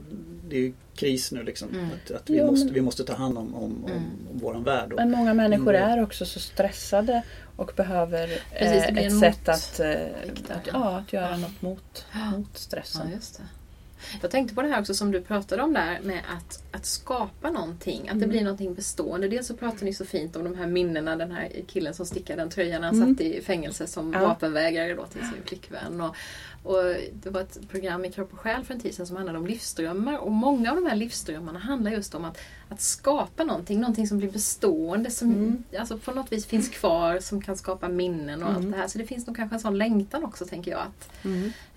det 0.49 0.55
är 0.55 0.59
ju 0.61 0.73
kris 0.95 1.31
nu 1.31 1.43
liksom. 1.43 1.69
Mm. 1.69 1.85
Att, 2.05 2.11
att 2.11 2.29
vi, 2.29 2.37
Ja, 2.37 2.45
måste, 2.45 2.65
men- 2.65 2.73
vi 2.73 2.81
måste 2.81 3.03
ta 3.03 3.13
hand 3.13 3.37
om, 3.37 3.55
om, 3.55 3.63
om, 3.85 3.91
Mm. 3.91 4.03
om 4.31 4.39
våran 4.39 4.63
värld. 4.63 4.91
Och, 4.93 4.99
Men 4.99 5.11
många 5.11 5.33
människor 5.33 5.73
Mm. 5.75 5.89
är 5.89 6.03
också 6.03 6.25
så 6.25 6.39
stressade 6.39 7.21
och 7.55 7.71
behöver 7.75 8.27
Precis, 8.59 8.83
eh, 8.89 8.97
ett 9.05 9.19
sätt 9.19 9.49
att, 9.49 9.79
eh, 9.79 9.91
att, 10.49 10.67
ja, 10.73 10.97
att 10.97 11.13
göra 11.13 11.29
Ja. 11.31 11.37
något 11.37 11.61
mot, 11.61 12.05
Ja. 12.13 12.31
mot 12.37 12.47
Ja, 12.53 12.59
stressen. 12.59 13.11
just 13.15 13.37
det. 13.37 13.43
Jag 14.21 14.31
tänkte 14.31 14.55
på 14.55 14.61
det 14.61 14.67
här 14.67 14.79
också 14.81 14.93
som 14.93 15.11
du 15.11 15.21
pratade 15.21 15.61
om 15.63 15.73
där 15.73 15.99
med 16.03 16.21
att, 16.37 16.63
att 16.71 16.85
skapa 16.85 17.51
någonting, 17.51 17.99
att 18.01 18.05
det 18.19 18.25
Mm. 18.25 18.29
blir 18.29 18.43
någonting 18.43 18.73
bestående. 18.73 19.27
Dels 19.27 19.47
så 19.47 19.53
pratar 19.57 19.85
ni 19.85 19.93
så 19.93 20.05
fint 20.05 20.35
om 20.35 20.43
de 20.43 20.55
här 20.55 20.67
minnena, 20.67 21.15
den 21.15 21.31
här 21.31 21.49
killen 21.67 21.93
som 21.93 22.05
stickade 22.05 22.41
den 22.41 22.49
tröjan 22.49 22.83
han 22.83 22.95
Mm. 22.95 23.15
satt 23.15 23.21
i 23.25 23.41
fängelse 23.41 23.87
som 23.87 24.13
Ja. 24.13 24.19
vapenvägrare 24.27 24.93
då 24.93 25.05
till 25.05 25.21
sin 25.21 25.43
flickvän. 25.45 26.01
Och, 26.01 26.15
och 26.63 26.83
det 27.13 27.29
var 27.29 27.41
ett 27.41 27.69
program 27.69 28.05
i 28.05 28.11
Kropp 28.11 28.33
och 28.33 28.39
Själ 28.39 28.63
för 28.63 28.73
en 28.73 28.79
tid 28.79 28.95
sedan 28.95 29.07
som 29.07 29.15
handlade 29.15 29.39
om 29.39 29.47
livsdrömmar 29.47 30.17
och 30.17 30.31
många 30.31 30.69
av 30.71 30.75
de 30.75 30.85
här 30.85 30.95
livsdrömmarna 30.95 31.59
handlar 31.59 31.91
just 31.91 32.15
om 32.15 32.25
att, 32.25 32.37
att 32.69 32.81
skapa 32.81 33.43
någonting, 33.43 33.79
någonting 33.81 34.07
som 34.07 34.17
blir 34.17 34.31
bestående, 34.31 35.11
som 35.11 35.31
Mm. 35.31 35.63
alltså 35.79 35.97
på 35.97 36.11
något 36.11 36.31
vis 36.31 36.45
finns 36.45 36.69
kvar, 36.69 37.19
som 37.19 37.41
kan 37.41 37.57
skapa 37.57 37.87
minnen 37.89 38.43
och 38.43 38.49
allt 38.49 38.57
Mm. 38.59 38.71
det 38.71 38.77
här. 38.77 38.87
Så 38.87 38.97
det 38.97 39.05
finns 39.05 39.27
nog 39.27 39.35
kanske 39.35 39.55
en 39.55 39.59
sån 39.59 39.77
längtan 39.77 40.23
också 40.23 40.45
tänker 40.45 40.71
jag, 40.71 40.79
att, 40.81 41.09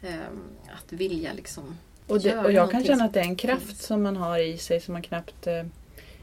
ehm, 0.03 0.41
att 0.77 0.93
vilja 0.93 1.33
liksom 1.33 1.77
Och, 2.11 2.21
det, 2.21 2.39
och 2.39 2.53
jag 2.53 2.71
kan 2.71 2.85
känna 2.85 3.05
att 3.05 3.13
det 3.15 3.21
är 3.21 3.25
en 3.25 3.37
kraft 3.37 3.67
finns. 3.67 3.87
som 3.87 4.03
man 4.03 4.17
har 4.17 4.39
i 4.39 4.59
sig 4.59 4.81
som 4.81 4.93
man 4.93 5.03
knappt 5.03 5.47
eh, 5.47 5.63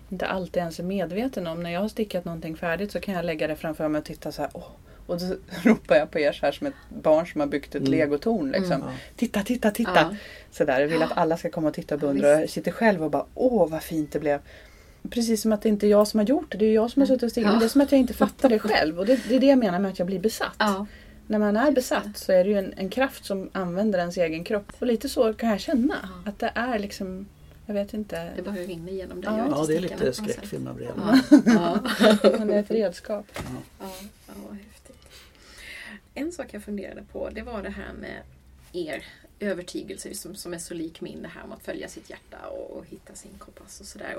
inte 0.10 0.26
alltid 0.28 0.58
ens 0.58 0.80
är 0.80 0.84
medveten 0.84 1.48
om. 1.48 1.64
När 1.64 1.70
jag 1.72 1.82
har 1.82 1.88
stickat 1.90 2.26
någonting 2.26 2.56
färdigt 2.58 2.92
så 2.92 3.00
kan 3.00 3.14
jag 3.14 3.26
lägga 3.26 3.48
det 3.48 3.56
framför 3.56 3.88
mig 3.88 4.00
och 4.00 4.06
titta 4.06 4.32
så 4.32 4.42
här. 4.42 4.52
Åh. 4.54 4.64
Och 5.08 5.20
då 5.20 5.26
ropar 5.70 5.96
jag 5.96 6.12
på 6.12 6.20
er 6.20 6.32
så 6.32 6.46
här 6.46 6.52
som 6.52 6.68
ett 6.68 6.74
barn 7.04 7.28
som 7.28 7.42
har 7.42 7.48
byggt 7.48 7.76
ett 7.76 7.82
Mm. 7.82 7.92
legotorn. 7.92 8.52
Liksom. 8.52 8.72
Mm. 8.72 8.88
ja. 8.88 8.94
Titta, 9.16 9.44
titta, 9.44 9.72
titta! 9.72 9.92
Ja. 9.96 10.16
Så 10.52 10.66
där. 10.66 10.80
Jag 10.82 10.88
vill 10.88 11.02
att 11.04 11.18
alla 11.18 11.38
ska 11.38 11.50
komma 11.50 11.68
och 11.68 11.74
titta 11.74 11.96
och 11.96 12.02
Ja, 12.02 12.06
beundra. 12.08 12.30
visst. 12.30 12.40
jag 12.42 12.50
sitter 12.50 12.72
själv 12.72 13.04
och 13.04 13.12
bara 13.12 13.26
åh 13.34 13.70
vad 13.70 13.84
fint 13.84 14.12
det 14.12 14.20
blev. 14.20 14.40
Precis 15.10 15.42
som 15.42 15.52
att 15.54 15.62
det 15.62 15.70
inte 15.70 15.88
är 15.88 15.90
jag 15.90 16.08
som 16.08 16.20
har 16.20 16.26
gjort 16.28 16.52
det. 16.52 16.58
Det 16.58 16.66
är 16.66 16.74
jag 16.74 16.92
som 16.92 17.02
har 17.02 17.08
suttit 17.08 17.24
och 17.24 17.32
stickat. 17.32 17.48
Ja. 17.48 17.52
Men 17.52 17.60
det 17.60 17.66
är 17.66 17.70
som 17.70 17.82
att 17.82 17.92
jag 17.92 18.00
inte 18.00 18.14
fattar 18.14 18.50
det 18.50 18.60
själv. 18.60 19.00
Och 19.00 19.06
det, 19.06 19.20
det 19.30 19.36
är 19.36 19.40
det 19.40 19.46
jag 19.48 19.60
menar 19.60 19.80
med 19.80 19.92
att 19.92 20.00
jag 20.00 20.06
blir 20.06 20.20
besatt. 20.20 20.56
Ja, 20.58 20.86
När 21.28 21.40
man 21.40 21.58
är 21.58 21.72
besatt 21.72 22.18
så 22.18 22.32
är 22.32 22.44
det 22.44 22.50
ju 22.50 22.58
en, 22.58 22.74
en 22.78 22.90
kraft 22.90 23.26
som 23.26 23.50
använder 23.54 24.00
ens 24.00 24.18
egen 24.18 24.44
kropp. 24.44 24.72
Och 24.80 24.88
lite 24.88 25.10
så 25.10 25.34
kan 25.34 25.50
jag 25.50 25.60
känna. 25.60 25.96
Ja. 26.04 26.30
Att 26.30 26.40
det 26.40 26.52
är 26.56 26.80
liksom, 26.80 27.28
jag 27.66 27.74
vet 27.74 27.94
inte. 27.94 28.32
det 28.36 28.42
bara 28.42 28.56
rinner 28.56 28.92
igenom 28.92 29.22
dig. 29.22 29.30
Ja. 29.38 29.48
Ja, 29.52 29.66
det 29.68 29.76
är 29.76 29.80
lite 29.80 30.14
skräckfilm 30.14 30.68
över 30.68 30.80
det 30.80 30.86
hela. 30.86 31.22
Ja. 31.46 31.80
Ja. 32.24 32.30
Men 32.38 32.48
det 32.48 32.56
är 32.56 32.60
ett 32.60 32.72
redskap. 32.72 33.26
Ja, 33.36 33.42
ja, 33.80 34.34
vad 34.48 34.58
häftigt. 34.58 35.08
En 36.14 36.32
sak 36.32 36.48
jag 36.52 36.64
funderade 36.64 37.04
på 37.12 37.30
det 37.30 37.42
var 37.42 37.64
det 37.64 37.70
här 37.70 37.94
med 37.94 38.22
er 38.74 39.04
övertygelse 39.40 40.14
som, 40.14 40.36
som 40.36 40.54
är 40.54 40.58
så 40.58 40.74
lik 40.74 41.02
min, 41.02 41.22
det 41.22 41.28
här 41.28 41.44
om 41.44 41.52
att 41.52 41.64
följa 41.64 41.88
sitt 41.88 42.10
hjärta 42.10 42.38
och, 42.48 42.78
och 42.78 42.86
hitta 42.86 43.14
sin 43.14 43.32
kompass 43.38 43.80
och 43.80 43.86
sådär. 43.86 44.16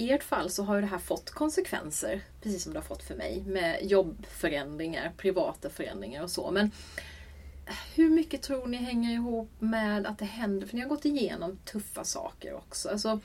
I 0.00 0.10
ert 0.12 0.22
fall 0.22 0.50
så 0.50 0.62
har 0.62 0.74
ju 0.74 0.80
det 0.80 0.86
här 0.86 0.98
fått 0.98 1.30
konsekvenser, 1.30 2.20
precis 2.42 2.62
som 2.62 2.72
det 2.72 2.78
har 2.78 2.84
fått 2.84 3.02
för 3.02 3.14
mig, 3.14 3.42
med 3.46 3.78
jobbförändringar, 3.82 5.12
privata 5.16 5.70
förändringar 5.70 6.22
och 6.22 6.30
så. 6.30 6.50
Men 6.50 6.70
hur 7.94 8.10
mycket 8.10 8.42
tror 8.42 8.66
ni 8.66 8.76
hänger 8.76 9.14
ihop 9.14 9.50
med 9.58 10.06
att 10.06 10.18
det 10.18 10.24
händer, 10.24 10.66
för 10.66 10.74
ni 10.76 10.82
har 10.82 10.88
gått 10.88 11.04
igenom 11.04 11.58
tuffa 11.64 12.04
saker 12.04 12.54
också. 12.54 12.88
Alltså, 12.88 13.20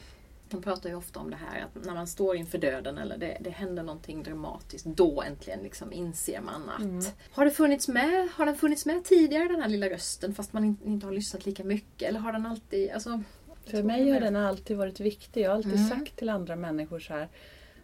man 0.49 0.61
pratar 0.61 0.89
ju 0.89 0.95
ofta 0.95 1.19
om 1.19 1.29
det 1.29 1.35
här 1.35 1.65
att 1.65 1.85
när 1.85 1.93
man 1.93 2.07
står 2.07 2.35
inför 2.35 2.57
döden 2.57 2.97
eller 2.97 3.17
det, 3.17 3.37
det 3.41 3.49
händer 3.49 3.83
någonting 3.83 4.23
dramatiskt, 4.23 4.85
då 4.85 5.21
äntligen 5.21 5.59
liksom 5.59 5.93
inser 5.93 6.41
man 6.41 6.69
att 6.69 6.81
Mm. 6.81 7.05
har 7.31 7.45
det 7.45 7.51
funnits 7.51 7.87
med, 7.87 8.29
har 8.35 8.45
den 8.45 8.55
funnits 8.55 8.85
med 8.85 9.03
tidigare 9.03 9.47
den 9.47 9.61
här 9.61 9.69
lilla 9.69 9.89
rösten 9.89 10.35
fast 10.35 10.53
man 10.53 10.65
inte, 10.65 10.87
inte 10.87 11.05
har 11.05 11.13
lyssnat 11.13 11.45
lika 11.45 11.63
mycket? 11.63 12.09
Eller 12.09 12.19
har 12.19 12.31
den 12.31 12.45
alltid, 12.45 12.91
alltså, 12.91 13.23
För 13.65 13.83
mig 13.83 14.11
har 14.11 14.19
den 14.19 14.35
alltid 14.35 14.77
varit 14.77 14.99
viktig. 14.99 15.41
Jag 15.41 15.49
har 15.49 15.55
alltid 15.55 15.73
Mm. 15.75 15.89
sagt 15.89 16.15
till 16.15 16.29
andra 16.29 16.55
människor 16.55 16.99
så 16.99 17.13
här 17.13 17.27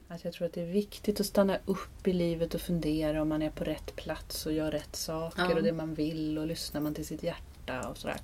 att 0.07 0.23
jag 0.23 0.33
tror 0.33 0.47
att 0.47 0.53
det 0.53 0.61
är 0.61 0.65
viktigt 0.71 1.19
att 1.19 1.25
stanna 1.25 1.57
upp 1.65 2.07
i 2.07 2.13
livet 2.13 2.53
och 2.55 2.61
fundera 2.61 3.21
om 3.21 3.29
man 3.29 3.41
är 3.41 3.49
på 3.49 3.63
rätt 3.63 3.95
plats 3.95 4.45
och 4.45 4.53
gör 4.53 4.71
rätt 4.71 4.95
saker 4.95 5.41
Ja. 5.49 5.55
och 5.55 5.63
det 5.63 5.71
man 5.73 5.93
vill 5.93 6.37
och 6.37 6.47
lyssnar 6.47 6.81
man 6.81 6.93
till 6.93 7.05
sitt 7.05 7.23
hjärta 7.23 7.89
och 7.89 7.97
sådär. 7.97 8.17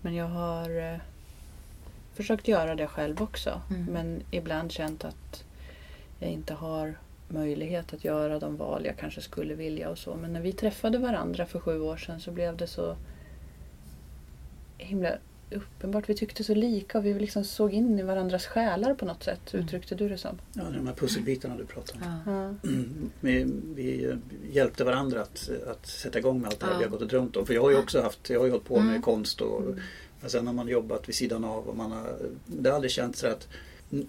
Men 0.00 0.14
jag 0.14 0.26
har 0.26 0.92
eh, 0.92 0.98
försökt 2.14 2.48
göra 2.48 2.74
det 2.74 2.86
själv 2.86 3.22
också. 3.22 3.60
Mm. 3.70 3.84
Men 3.84 4.22
ibland 4.30 4.72
känt 4.72 5.04
att 5.04 5.44
jag 6.20 6.30
inte 6.30 6.54
har 6.54 6.98
möjlighet 7.28 7.92
att 7.94 8.04
göra 8.04 8.38
de 8.38 8.56
val 8.56 8.84
jag 8.84 8.96
kanske 8.96 9.20
skulle 9.20 9.54
vilja 9.54 9.88
och 9.90 9.98
så. 9.98 10.14
Men 10.14 10.32
när 10.32 10.40
vi 10.40 10.52
träffade 10.52 10.98
varandra 10.98 11.46
för 11.46 11.60
sju 11.60 11.80
år 11.80 11.96
sedan 11.96 12.20
så 12.20 12.30
blev 12.30 12.56
det 12.56 12.66
så 12.66 12.96
himla 14.78 15.10
uppenbart. 15.54 16.08
Vi 16.08 16.14
tyckte 16.14 16.44
så 16.44 16.54
lika 16.54 16.98
och 16.98 17.06
vi 17.06 17.14
liksom 17.14 17.44
såg 17.44 17.72
in 17.72 17.98
i 17.98 18.02
varandras 18.02 18.46
själar 18.46 18.94
på 18.94 19.04
något 19.04 19.22
sätt. 19.22 19.54
Mm. 19.54 19.64
Uttryckte 19.66 19.94
du 19.94 20.08
det 20.08 20.18
som? 20.18 20.38
Ja, 20.52 20.62
de 20.76 20.86
här 20.86 20.94
pusselbitarna 20.94 21.56
du 21.56 21.66
pratar 21.66 21.96
om. 21.96 22.02
ja. 22.26 22.32
Ja. 22.32 22.70
Vi, 23.20 23.46
vi 23.74 24.14
hjälpte 24.52 24.84
varandra 24.84 25.22
att, 25.22 25.50
att 25.66 25.86
sätta 25.86 26.18
igång 26.18 26.40
med 26.40 26.48
allt 26.48 26.60
det 26.60 26.66
här 26.66 26.72
Ja. 26.72 26.78
vi 26.78 26.84
har 26.84 26.90
gått 26.90 27.02
och 27.02 27.08
drömt 27.08 27.36
om. 27.36 27.46
För 27.46 27.54
jag 27.54 27.62
har 27.62 27.70
ju 27.70 27.76
också 27.78 28.00
haft, 28.02 28.30
jag 28.30 28.38
har 28.40 28.44
ju 28.46 28.50
hållit 28.52 28.66
på 28.66 28.74
med 28.80 28.88
Mm. 28.88 29.02
konst 29.02 29.40
och, 29.40 29.62
och 30.24 30.30
sen 30.30 30.46
har 30.46 30.54
man 30.54 30.68
jobbat 30.68 31.08
vid 31.08 31.14
sidan 31.14 31.44
av 31.44 31.68
och 31.68 31.76
man 31.76 31.92
har, 31.92 32.16
det 32.46 32.68
har 32.68 32.74
aldrig 32.74 32.90
känts 32.90 33.20
så 33.20 33.26
att 33.26 33.48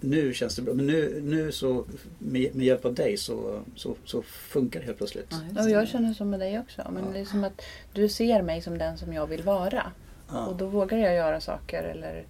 nu 0.00 0.34
känns 0.34 0.56
det 0.56 0.62
bra. 0.62 0.74
Men 0.74 0.86
nu, 0.86 1.20
nu 1.24 1.52
så 1.52 1.84
med, 2.18 2.54
med 2.54 2.66
hjälp 2.66 2.84
av 2.84 2.94
dig 2.94 3.16
så, 3.16 3.60
så, 3.76 3.96
så 4.04 4.22
funkar 4.22 4.80
det 4.80 4.86
helt 4.86 4.98
plötsligt. 4.98 5.34
Ja, 5.56 5.68
jag 5.68 5.88
känner 5.88 6.14
så 6.14 6.24
med 6.24 6.40
dig 6.40 6.58
också. 6.60 6.82
Men 6.92 7.04
Ja. 7.04 7.10
det 7.12 7.18
är 7.18 7.24
som 7.24 7.44
att 7.44 7.62
du 7.92 8.08
ser 8.08 8.42
mig 8.42 8.62
som 8.62 8.78
den 8.78 8.98
som 8.98 9.12
jag 9.12 9.26
vill 9.26 9.42
vara. 9.42 9.92
Ja. 10.28 10.46
Och 10.46 10.56
då 10.56 10.66
vågar 10.66 10.98
jag 10.98 11.14
göra 11.14 11.40
saker 11.40 11.82
eller 11.82 12.24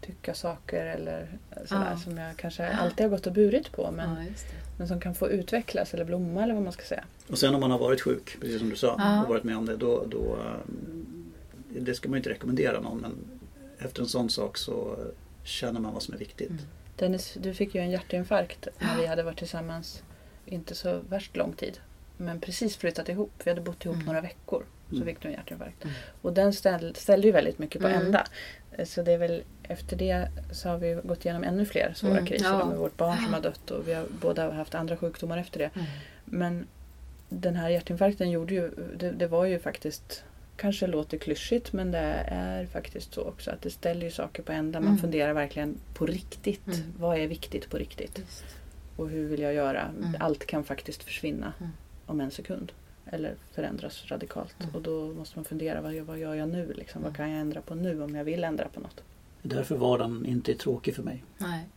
tycka 0.00 0.34
saker 0.34 0.86
eller 0.86 1.28
sådär 1.66 1.88
Ja. 1.90 1.96
som 1.98 2.18
jag 2.18 2.36
kanske 2.36 2.68
alltid 2.68 3.04
har 3.06 3.10
gått 3.10 3.26
och 3.26 3.32
burit 3.32 3.72
på. 3.72 3.90
Men, 3.90 4.10
Ja, 4.24 4.32
men 4.78 4.88
som 4.88 5.00
kan 5.00 5.14
få 5.14 5.28
utvecklas 5.30 5.94
eller 5.94 6.04
blomma 6.04 6.42
eller 6.42 6.54
vad 6.54 6.62
man 6.62 6.72
ska 6.72 6.82
säga. 6.84 7.04
Och 7.28 7.38
sen 7.38 7.54
om 7.54 7.60
man 7.60 7.70
har 7.70 7.78
varit 7.78 8.00
sjuk, 8.00 8.36
precis 8.40 8.58
som 8.58 8.70
du 8.70 8.76
sa, 8.76 8.94
Ja. 8.98 9.22
och 9.22 9.28
varit 9.28 9.44
med 9.44 9.56
om 9.56 9.66
det, 9.66 9.76
då, 9.76 10.04
då 10.06 10.18
um, 10.66 11.32
det 11.68 11.94
ska 11.94 12.08
man 12.08 12.14
ju 12.16 12.18
inte 12.18 12.30
rekommendera 12.30 12.80
någon 12.80 12.98
men 12.98 13.12
efter 13.78 14.02
en 14.02 14.08
sån 14.08 14.30
sak 14.30 14.56
så 14.58 14.96
känner 15.44 15.80
man 15.80 15.92
vad 15.92 16.02
som 16.02 16.14
är 16.14 16.18
viktigt. 16.18 16.50
Mm. 16.50 16.62
Dennis, 16.96 17.36
du 17.42 17.54
fick 17.54 17.74
ju 17.74 17.80
en 17.80 17.90
hjärtinfarkt 17.90 18.68
när 18.78 18.96
vi 18.96 19.06
hade 19.06 19.22
varit 19.22 19.38
tillsammans 19.38 20.02
inte 20.46 20.74
så 20.74 21.00
värst 21.08 21.36
lång 21.36 21.52
tid. 21.52 21.78
Men 22.16 22.40
precis 22.40 22.76
flyttat 22.76 23.08
ihop. 23.08 23.32
Vi 23.44 23.50
hade 23.50 23.60
bott 23.60 23.84
ihop 23.84 23.94
Mm. 23.94 24.06
några 24.06 24.20
veckor. 24.20 24.64
Så 24.90 24.96
Mm. 24.96 25.06
fick 25.08 25.20
du 25.22 25.28
en 25.28 25.34
hjärtinfarkt. 25.34 25.84
Mm. 25.84 25.94
Och 26.22 26.32
den 26.32 26.52
ställ, 26.52 26.94
ställde 26.94 27.26
ju 27.26 27.32
väldigt 27.32 27.58
mycket 27.58 27.82
på 27.82 27.88
Mm. 27.88 28.06
ända. 28.06 28.26
Så 28.84 29.02
det 29.02 29.12
är 29.12 29.18
väl 29.18 29.42
efter 29.62 29.96
det 29.96 30.28
så 30.52 30.68
har 30.68 30.78
vi 30.78 31.00
gått 31.04 31.24
igenom 31.24 31.44
ännu 31.44 31.66
fler 31.66 31.92
svåra 31.96 32.12
Mm, 32.12 32.26
kriser. 32.26 32.46
ja. 32.46 32.64
Med 32.66 32.78
vårt 32.78 32.96
barn 32.96 33.16
som 33.24 33.34
har 33.34 33.40
dött 33.40 33.70
och 33.70 33.88
vi 33.88 33.92
har 33.92 34.06
båda 34.20 34.50
haft 34.52 34.74
andra 34.74 34.96
sjukdomar 34.96 35.38
efter 35.38 35.58
det. 35.58 35.70
Mm. 35.74 35.86
Men 36.24 36.66
den 37.28 37.56
här 37.56 37.68
hjärtinfarkten 37.70 38.30
gjorde 38.30 38.54
ju, 38.54 38.70
det, 38.96 39.10
det 39.10 39.26
var 39.26 39.44
ju 39.44 39.58
faktiskt 39.58 40.24
Kanske 40.56 40.86
låter 40.86 41.18
klyschigt 41.18 41.72
men 41.72 41.90
det 41.90 42.24
är 42.26 42.66
faktiskt 42.66 43.14
så 43.14 43.22
också 43.22 43.50
att 43.50 43.62
det 43.62 43.70
ställer 43.70 44.04
ju 44.06 44.10
saker 44.10 44.42
på 44.42 44.52
ända. 44.52 44.80
Man 44.80 44.88
Mm. 44.88 44.98
funderar 45.00 45.32
verkligen 45.32 45.76
på 45.94 46.06
riktigt. 46.06 46.66
Mm. 46.66 46.80
Vad 46.98 47.18
är 47.18 47.26
viktigt 47.26 47.70
på 47.70 47.76
riktigt? 47.78 48.18
Just. 48.18 48.44
Och 48.96 49.08
hur 49.08 49.28
vill 49.28 49.40
jag 49.40 49.54
göra? 49.54 49.82
Mm. 49.82 50.16
Allt 50.20 50.46
kan 50.46 50.64
faktiskt 50.64 51.02
försvinna 51.02 51.52
Mm. 51.60 51.72
om 52.06 52.20
en 52.20 52.30
sekund. 52.30 52.72
Eller 53.06 53.34
förändras 53.54 54.04
radikalt. 54.06 54.54
Mm. 54.60 54.74
Och 54.74 54.82
då 54.82 55.12
måste 55.14 55.38
man 55.38 55.44
fundera, 55.44 55.80
vad, 55.80 55.94
gör- 55.94 56.04
vad 56.04 56.18
gör 56.18 56.34
jag 56.34 56.48
nu? 56.48 56.72
Liksom? 56.76 57.02
Vad 57.02 57.08
Mm. 57.08 57.16
kan 57.16 57.30
jag 57.30 57.40
ändra 57.40 57.60
på 57.60 57.74
nu 57.74 58.02
om 58.02 58.14
jag 58.14 58.24
vill 58.24 58.44
ändra 58.44 58.68
på 58.68 58.80
något? 58.80 59.00
Det 59.42 59.52
är 59.54 59.56
därför 59.56 59.76
vardagen 59.76 60.26
inte 60.26 60.52
är 60.52 60.56
tråkig 60.56 60.94
för 60.94 61.02
mig. 61.02 61.24
Nej. 61.38 61.68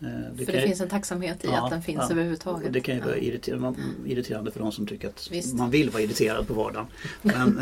Eh, 0.00 0.06
För 0.36 0.44
kan 0.44 0.54
det 0.54 0.60
ju- 0.60 0.66
finns 0.66 0.80
en 0.80 0.88
tacksamhet 0.88 1.44
i 1.44 1.48
Ja, 1.48 1.64
att 1.64 1.70
den 1.70 1.82
finns 1.82 2.00
ja. 2.08 2.10
överhuvudtaget. 2.10 2.66
Och 2.66 2.72
det 2.72 2.80
kan 2.80 2.94
ju 2.94 3.00
vara 3.00 3.16
Ja. 3.16 3.22
irriterande, 3.22 3.78
irriterande 4.06 4.50
för 4.50 4.60
de 4.60 4.72
som 4.72 4.86
tycker 4.86 5.08
att 5.08 5.28
Visst. 5.32 5.54
man 5.54 5.70
vill 5.70 5.90
vara 5.90 6.02
irriterad 6.02 6.46
på 6.46 6.54
vardagen. 6.54 6.86
Men, 7.22 7.60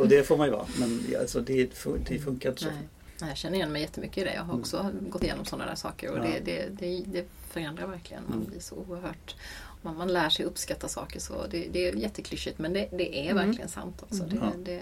och 0.00 0.08
det 0.08 0.26
får 0.26 0.36
man 0.36 0.46
ju 0.46 0.52
vara. 0.52 0.66
Men 0.80 1.00
alltså, 1.20 1.40
det, 1.40 1.70
det 2.08 2.18
funkar 2.18 2.48
inte 2.50 2.62
så. 2.62 2.68
Nej. 2.68 2.88
Nej, 3.20 3.30
jag 3.30 3.36
känner 3.36 3.56
igen 3.56 3.72
mig 3.72 3.82
jättemycket 3.82 4.18
i 4.18 4.24
det. 4.24 4.34
Jag 4.34 4.40
har 4.42 4.48
Mm. 4.52 4.60
också 4.60 4.90
gått 5.08 5.22
igenom 5.22 5.44
sådana 5.44 5.66
där 5.66 5.74
saker 5.74 6.10
och 6.10 6.18
Ja. 6.18 6.22
det, 6.22 6.40
det, 6.44 6.68
det, 6.80 7.02
det 7.06 7.24
förändrar 7.48 7.86
verkligen. 7.86 8.22
Man 8.28 8.38
Mm. 8.38 8.50
blir 8.50 8.60
så 8.60 8.74
oerhört... 8.74 9.36
Man, 9.82 9.96
man 9.96 10.08
lär 10.12 10.28
sig 10.28 10.44
uppskatta 10.44 10.88
saker 10.88 11.20
så 11.20 11.46
det, 11.50 11.68
det 11.72 11.88
är 11.88 11.94
jätteklyschigt 11.94 12.58
men 12.58 12.72
det, 12.72 12.88
det 12.92 13.18
är 13.26 13.30
Mm. 13.30 13.46
verkligen 13.46 13.68
sant 13.68 14.02
också. 14.02 14.22
Mm. 14.22 14.64
Det, 14.64 14.80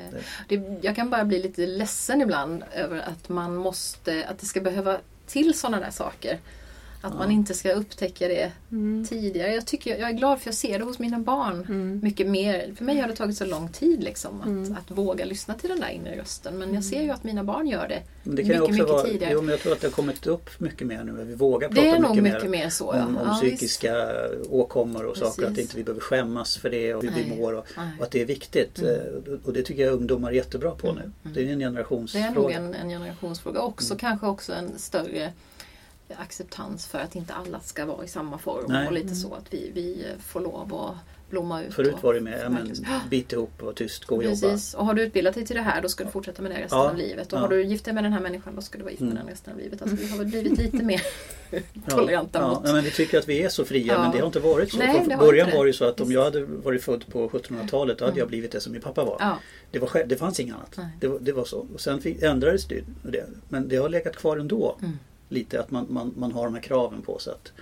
det, 0.49 0.79
jag 0.83 0.97
kan 0.97 1.11
bara 1.11 1.25
bli 1.25 1.43
lite 1.43 1.67
ledsen 1.67 2.23
ibland 2.23 2.65
över 2.75 2.99
att 3.01 3.29
man 3.29 3.57
måste, 3.57 4.27
att 4.29 4.39
det 4.39 4.47
ska 4.47 4.61
behöva 4.61 4.99
till 5.27 5.59
sådana 5.59 5.81
där 5.81 5.91
saker. 5.91 6.39
Att 7.01 7.13
Ja. 7.13 7.19
man 7.19 7.31
inte 7.31 7.55
ska 7.55 7.73
upptäcka 7.73 8.29
det 8.29 8.53
Mm. 8.73 9.07
tidigare. 9.09 9.55
Jag, 9.55 9.67
tycker, 9.67 9.99
jag 9.99 10.09
är 10.11 10.13
glad 10.15 10.41
för 10.41 10.49
jag 10.49 10.55
ser 10.55 10.79
det 10.79 10.85
hos 10.85 10.99
mina 10.99 11.19
barn 11.19 11.67
Mm. 11.69 12.01
mycket 12.03 12.27
mer. 12.27 12.73
För 12.77 12.85
mig 12.85 12.99
har 12.99 13.09
det 13.09 13.17
tagit 13.17 13.37
så 13.37 13.45
lång 13.45 13.69
tid 13.69 14.03
liksom, 14.05 14.41
att, 14.41 14.47
Mm. 14.47 14.73
att 14.73 14.91
våga 14.99 15.25
lyssna 15.25 15.55
till 15.55 15.69
den 15.71 15.81
där 15.81 15.89
inre 15.89 16.19
rösten. 16.21 16.59
Men 16.59 16.75
jag 16.75 16.85
ser 16.85 17.03
ju 17.03 17.11
att 17.11 17.25
mina 17.25 17.45
barn 17.45 17.67
gör 17.67 17.89
det. 17.89 18.03
Det 18.25 18.31
Mycket, 18.31 18.71
mycket 18.71 18.89
vara, 18.89 19.03
tidigare. 19.03 19.33
jo, 19.33 19.41
men 19.41 19.51
jag 19.51 19.61
tror 19.61 19.73
att 19.73 19.81
det 19.81 19.87
har 19.87 19.93
kommit 19.93 20.27
upp 20.27 20.61
mycket 20.61 20.87
mer 20.87 21.05
nu. 21.05 21.25
Vi 21.25 21.35
vågar 21.35 21.69
Det 21.69 21.75
prata 21.75 21.89
är 21.89 21.99
nog 22.01 22.11
mycket, 22.11 22.23
mycket 22.23 22.51
mer 22.51 22.59
mer 22.59 22.71
så. 22.71 22.91
om, 22.91 22.99
ja. 22.99 23.07
om 23.07 23.29
Ja, 23.29 23.35
psykiska 23.35 24.13
åkommor 24.51 25.07
och 25.07 25.17
saker. 25.17 25.43
Att 25.43 25.49
Precis. 25.49 25.63
inte 25.65 25.77
vi 25.77 25.85
behöver 25.85 26.01
skämmas 26.01 26.57
för 26.57 26.71
det 26.71 26.95
och 26.95 27.03
hur 27.05 27.11
vi 27.25 27.37
mår. 27.37 27.53
Och, 27.53 27.67
och 27.99 28.05
att 28.05 28.11
det 28.11 28.21
är 28.21 28.27
viktigt. 28.27 28.79
Mm. 28.79 28.91
Eh, 28.95 29.33
Och 29.45 29.53
det 29.53 29.63
tycker 29.63 29.85
jag 29.85 29.93
ungdomar 29.95 30.29
är 30.31 30.33
jättebra 30.35 30.71
på 30.71 30.87
nu. 30.87 31.01
Mm. 31.01 31.13
Mm. 31.25 31.35
Det 31.35 31.41
är 31.41 31.43
en 31.43 31.47
Det 31.47 31.53
är 31.53 31.55
nog 31.57 31.61
generationsfråga. 31.63 32.57
en, 32.57 32.75
en 32.75 32.89
generationsfråga. 32.89 33.61
Också 33.61 33.87
Mm. 33.95 33.99
kanske 33.99 34.27
också 34.27 34.53
en 34.53 34.79
större 34.79 35.33
acceptans 36.17 36.87
för 36.87 36.99
att 36.99 37.17
inte 37.17 37.35
alla 37.35 37.61
ska 37.61 37.87
vara 37.87 38.05
i 38.05 38.09
samma 38.09 38.39
form. 38.39 38.65
Nej. 38.69 38.87
Och 38.87 38.93
lite 38.93 39.15
så 39.15 39.35
att 39.35 39.45
vi, 39.55 39.71
vi 39.75 40.07
får 40.19 40.41
lov 40.41 40.75
att 40.75 40.97
blomma 41.31 41.63
ut. 41.63 41.75
Förut 41.75 41.95
var 42.03 42.15
det 42.15 42.21
med 42.21 42.41
ja, 42.45 42.49
men, 42.49 42.73
bit 43.11 43.33
ihop 43.33 43.63
och 43.63 43.75
tyst, 43.77 44.05
gå 44.05 44.17
och 44.17 44.25
jobba. 44.25 44.37
Precis. 44.41 44.75
Och 44.75 44.87
har 44.87 44.95
du 44.95 45.03
utbildat 45.03 45.35
dig 45.35 45.47
till 45.47 45.57
det 45.57 45.63
här 45.63 45.83
då 45.83 45.89
ska 45.89 46.05
du 46.05 46.11
fortsätta 46.11 46.43
med 46.43 46.51
det 46.51 46.55
resten 46.63 46.79
Ja. 46.79 46.91
av 46.91 46.97
livet. 46.97 47.33
Och 47.33 47.39
Ja. 47.39 47.41
har 47.43 47.49
du 47.49 47.65
gift 47.65 47.85
dig 47.85 47.95
med 47.95 48.05
den 48.05 48.13
här 48.13 48.21
människan 48.21 48.55
då 48.57 48.63
ska 48.63 48.79
du 48.79 48.85
vara 48.85 48.91
gift 48.91 49.01
med 49.03 49.11
Mm. 49.13 49.23
den 49.25 49.33
resten 49.33 49.53
av 49.53 49.59
livet. 49.59 49.83
Alltså, 49.83 49.97
vi 49.97 50.09
har 50.09 50.19
väl 50.19 50.27
blivit 50.27 50.59
lite 50.59 50.85
mer 50.85 51.03
toleranta 51.89 52.39
ja, 52.39 52.49
mot... 52.49 52.61
ja, 52.65 52.73
men 52.73 52.85
vi 52.85 52.91
tycker 52.91 53.19
att 53.19 53.29
vi 53.29 53.43
är 53.43 53.49
så 53.49 53.65
fria 53.65 53.93
Ja. 53.93 54.03
men 54.03 54.11
det 54.13 54.19
har 54.19 54.27
inte 54.27 54.41
varit 54.41 54.71
så. 54.73 54.79
Nej, 54.79 55.05
Från 55.05 55.19
början 55.19 55.51
var 55.55 55.65
det 55.65 55.69
ju 55.69 55.73
så 55.73 55.85
att 55.85 56.01
om 56.01 56.13
jag 56.13 56.25
hade 56.25 56.45
varit 56.45 56.83
född 56.83 57.05
på 57.13 57.29
1700-talet 57.29 57.99
då 57.99 58.05
hade 58.05 58.13
Mm. 58.13 58.19
jag 58.19 58.29
blivit 58.29 58.53
det 58.53 58.61
som 58.61 58.73
min 58.73 58.83
pappa 58.83 59.05
var. 59.05 59.17
Ja, 59.21 59.39
Det, 59.71 59.79
var 59.79 59.87
själv- 59.89 60.09
det 60.09 60.17
fanns 60.17 60.41
inget 60.41 60.55
annat. 60.55 60.79
Det 61.01 61.09
var, 61.09 61.19
det 61.19 61.33
var 61.33 61.45
så. 61.45 61.67
Och 61.75 61.81
sen 61.81 62.01
fick, 62.01 62.23
ändrades 62.23 62.65
det, 62.67 62.81
det. 63.03 63.25
Men 63.49 63.69
det 63.69 63.77
har 63.77 63.89
legat 63.89 64.17
kvar 64.17 64.37
ändå. 64.37 64.77
Mm. 64.83 64.99
Lite 65.29 65.61
att 65.61 65.71
man, 65.71 65.87
man, 65.91 66.15
man 66.17 66.33
har 66.33 66.45
de 66.45 66.55
här 66.55 66.63
kraven 66.63 67.03
på 67.03 67.19
sig. 67.19 67.33
Att 67.33 67.53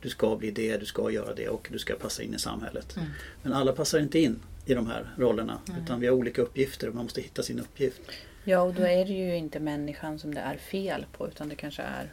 du 0.00 0.08
ska 0.08 0.36
bli 0.36 0.50
det, 0.50 0.76
du 0.76 0.86
ska 0.86 1.10
göra 1.10 1.34
det 1.34 1.48
och 1.48 1.68
du 1.72 1.78
ska 1.78 1.94
passa 1.94 2.22
in 2.22 2.34
i 2.34 2.38
samhället. 2.38 2.96
Mm. 2.96 3.08
Men 3.42 3.52
alla 3.52 3.72
passar 3.72 3.98
inte 3.98 4.18
in 4.18 4.40
i 4.66 4.74
de 4.74 4.86
här 4.86 5.14
rollerna. 5.16 5.58
Nej. 5.64 5.76
Utan 5.84 6.00
vi 6.00 6.06
har 6.06 6.14
olika 6.14 6.42
uppgifter 6.42 6.88
och 6.88 6.94
man 6.94 7.04
måste 7.04 7.20
hitta 7.20 7.42
sin 7.42 7.60
uppgift. 7.60 8.00
Ja, 8.44 8.60
och 8.60 8.74
då 8.74 8.82
är 8.82 9.04
det 9.04 9.12
ju 9.12 9.36
inte 9.36 9.60
människan 9.60 10.18
som 10.18 10.34
det 10.34 10.40
är 10.40 10.56
fel 10.56 11.06
på 11.12 11.28
utan 11.28 11.48
det 11.48 11.54
kanske 11.54 11.82
är 11.82 12.12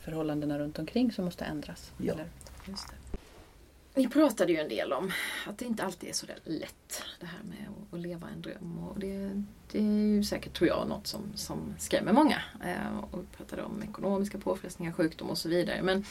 förhållandena 0.00 0.58
runt 0.58 0.78
omkring 0.78 1.12
som 1.12 1.24
måste 1.24 1.44
ändras. 1.44 1.92
Ja. 1.98 2.12
Eller? 2.12 2.26
just 2.68 2.88
det. 2.88 3.18
Vi 3.94 4.08
pratade 4.08 4.52
ju 4.52 4.58
en 4.58 4.68
del 4.68 4.92
om 4.92 5.10
att 5.46 5.58
det 5.58 5.64
inte 5.64 5.84
alltid 5.84 6.08
är 6.08 6.12
så 6.12 6.26
lätt 6.44 7.02
det 7.20 7.26
här 7.26 7.42
med 7.42 7.66
att, 7.68 7.94
att 7.94 8.00
leva 8.00 8.28
en 8.28 8.42
dröm. 8.42 8.78
Och 8.78 9.00
det, 9.00 9.44
det 9.72 9.78
är 9.78 10.16
ju 10.16 10.24
säkert, 10.24 10.54
tror 10.54 10.68
jag, 10.68 10.88
något 10.88 11.06
som, 11.06 11.22
som 11.34 11.74
skrämmer 11.78 12.12
många. 12.12 12.36
Eh, 12.64 12.98
och 13.10 13.18
vi 13.20 13.36
pratade 13.36 13.62
om 13.62 13.82
ekonomiska 13.82 14.38
påfrestningar, 14.38 14.92
sjukdom 14.92 15.30
och 15.30 15.38
så 15.38 15.48
vidare. 15.48 15.82
Men 15.82 16.04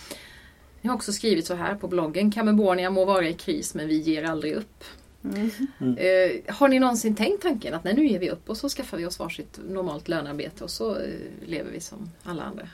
ni 0.81 0.89
har 0.89 0.95
också 0.95 1.13
skrivit 1.13 1.45
så 1.45 1.55
här 1.55 1.75
på 1.75 1.87
bloggen. 1.87 2.31
Camebornia 2.31 2.89
må 2.89 3.05
vara 3.05 3.27
i 3.27 3.33
kris 3.33 3.75
men 3.75 3.87
vi 3.87 3.97
ger 3.97 4.23
aldrig 4.23 4.53
upp. 4.53 4.83
Mm. 5.23 5.49
Eh, 5.97 6.55
har 6.55 6.67
ni 6.67 6.79
någonsin 6.79 7.15
tänkt 7.15 7.41
tanken 7.41 7.73
att 7.73 7.83
nej, 7.83 7.93
nu 7.93 8.07
ger 8.07 8.19
vi 8.19 8.29
upp 8.29 8.49
och 8.49 8.57
så 8.57 8.69
skaffar 8.69 8.97
vi 8.97 9.05
oss 9.05 9.19
varsitt 9.19 9.59
normalt 9.69 10.07
lönearbete 10.07 10.63
och 10.63 10.69
så 10.69 10.95
eh, 10.95 11.09
lever 11.45 11.71
vi 11.71 11.79
som 11.79 12.09
alla 12.23 12.43
andra? 12.43 12.69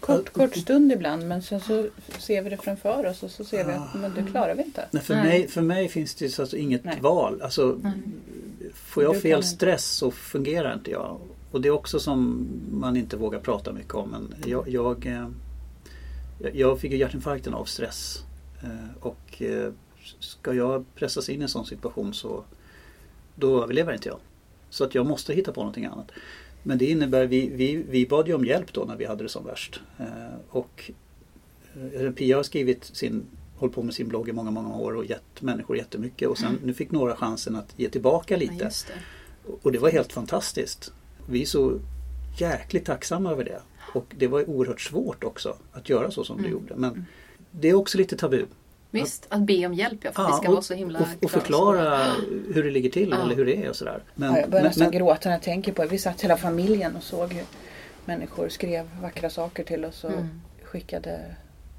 Kort, 0.00 0.32
kort 0.32 0.56
stund 0.56 0.92
ibland 0.92 1.28
men 1.28 1.42
sen 1.42 1.60
så 1.60 1.86
ser 2.18 2.42
vi 2.42 2.50
det 2.50 2.56
framför 2.56 3.06
oss 3.06 3.22
och 3.22 3.30
så 3.30 3.44
ser 3.44 3.64
vi 3.64 3.72
att 3.72 3.94
men 3.94 4.14
det 4.14 4.30
klarar 4.30 4.54
vi 4.54 4.62
inte. 4.62 4.88
Nej, 4.90 5.02
för, 5.02 5.14
Nej. 5.14 5.24
Mig, 5.24 5.48
för 5.48 5.62
mig 5.62 5.88
finns 5.88 6.14
det 6.14 6.28
så 6.28 6.42
alltså 6.42 6.56
inget 6.56 6.84
Nej. 6.84 6.98
val. 7.00 7.42
Alltså, 7.42 7.78
Nej. 7.82 7.92
får 8.74 9.02
jag 9.02 9.22
fel 9.22 9.42
stress 9.42 9.84
så 9.84 10.10
fungerar 10.10 10.74
inte 10.74 10.90
jag. 10.90 11.20
Och 11.50 11.60
det 11.60 11.68
är 11.68 11.72
också 11.72 12.00
som 12.00 12.48
man 12.70 12.96
inte 12.96 13.16
vågar 13.16 13.38
prata 13.40 13.72
mycket 13.72 13.94
om. 13.94 14.10
Men 14.10 14.34
jag, 14.46 14.68
jag, 14.68 15.06
eh, 15.06 15.28
jag 16.52 16.80
fick 16.80 16.92
ju 16.92 16.98
hjärtinfarkten 16.98 17.54
av 17.54 17.64
stress. 17.64 18.24
Eh, 18.62 18.96
Och 19.00 19.42
eh, 19.42 19.72
ska 20.20 20.54
jag 20.54 20.84
pressas 20.94 21.28
in 21.28 21.40
i 21.40 21.42
en 21.42 21.48
sån 21.48 21.66
situation 21.66 22.14
så 22.14 22.44
då 23.34 23.62
överlever 23.62 23.92
inte 23.92 24.08
jag. 24.08 24.18
Så 24.70 24.84
att 24.84 24.94
jag 24.94 25.06
måste 25.06 25.34
hitta 25.34 25.52
på 25.52 25.60
någonting 25.60 25.84
annat. 25.84 26.10
Men 26.62 26.78
det 26.78 26.84
innebär, 26.90 27.26
vi, 27.26 27.48
vi, 27.48 27.76
vi 27.76 28.06
bad 28.06 28.28
ju 28.28 28.34
om 28.34 28.44
hjälp 28.44 28.72
då 28.72 28.84
när 28.84 28.96
vi 28.96 29.04
hade 29.04 29.22
det 29.22 29.28
som 29.28 29.44
värst. 29.46 29.80
Eh, 29.98 30.06
Och 30.50 30.90
eh, 31.94 32.10
Pia 32.12 32.36
har 32.36 32.42
skrivit 32.42 32.84
sin, 32.84 33.22
hållit 33.56 33.74
på 33.74 33.82
med 33.82 33.94
sin 33.94 34.08
blogg 34.08 34.28
i 34.28 34.32
många, 34.32 34.50
många 34.50 34.74
år 34.76 34.92
och 34.96 35.04
gett 35.04 35.42
människor 35.42 35.76
jättemycket. 35.76 36.28
Och 36.28 36.38
sen 36.38 36.58
nu 36.64 36.74
fick 36.74 36.90
några 36.90 37.16
chansen 37.16 37.56
att 37.56 37.74
ge 37.76 37.88
tillbaka 37.88 38.34
Ja, 38.34 38.38
lite. 38.40 38.64
just 38.64 38.86
det. 38.86 38.92
Och 39.62 39.72
det 39.72 39.78
var 39.78 39.90
helt 39.90 40.12
fantastiskt. 40.12 40.92
Vi 41.28 41.42
är 41.42 41.46
så 41.46 41.78
jäkligt 42.38 42.84
tacksamma 42.84 43.30
över 43.30 43.44
det. 43.44 43.60
Och 43.94 44.14
det 44.18 44.26
var 44.26 44.50
oerhört 44.50 44.80
svårt 44.80 45.24
också 45.24 45.56
att 45.72 45.88
göra 45.88 46.10
så 46.10 46.24
som 46.24 46.36
du 46.36 46.42
Mm. 46.48 46.52
gjorde. 46.52 46.74
Men 46.76 47.06
det 47.50 47.68
är 47.68 47.74
också 47.74 47.98
lite 47.98 48.16
tabu. 48.16 48.44
Visst, 48.90 49.26
att 49.28 49.40
be 49.40 49.66
om 49.66 49.74
hjälp 49.74 49.98
ja, 50.02 50.12
för 50.12 50.22
att 50.22 50.28
vi 50.28 50.32
ska 50.36 50.46
och, 50.48 50.52
vara 50.52 50.62
så 50.62 50.74
himla 50.74 50.98
och, 50.98 51.06
och 51.24 51.30
klara. 51.30 51.40
förklara 51.42 52.04
hur 52.54 52.64
det 52.64 52.70
ligger 52.70 52.90
till 52.90 53.10
Ja. 53.10 53.22
eller 53.22 53.34
hur 53.34 53.46
det 53.46 53.56
är 53.64 53.68
och 53.70 53.76
sådär. 53.76 54.02
Men, 54.14 54.32
Ja, 54.32 54.40
jag 54.40 54.50
börjar 54.50 54.64
nästan 54.64 54.84
men, 54.90 54.98
gråta 54.98 55.28
när 55.28 55.36
jag 55.36 55.42
tänker 55.42 55.72
på 55.72 55.82
det. 55.82 55.88
Vi 55.88 55.98
satt 55.98 56.20
hela 56.20 56.36
familjen 56.36 56.96
och 56.96 57.02
såg 57.02 57.32
hur 57.32 57.44
människor 58.04 58.48
skrev 58.48 58.88
vackra 59.02 59.30
saker 59.30 59.64
till 59.64 59.84
oss 59.84 60.04
och 60.04 60.10
Mm. 60.12 60.40
skickade 60.64 61.20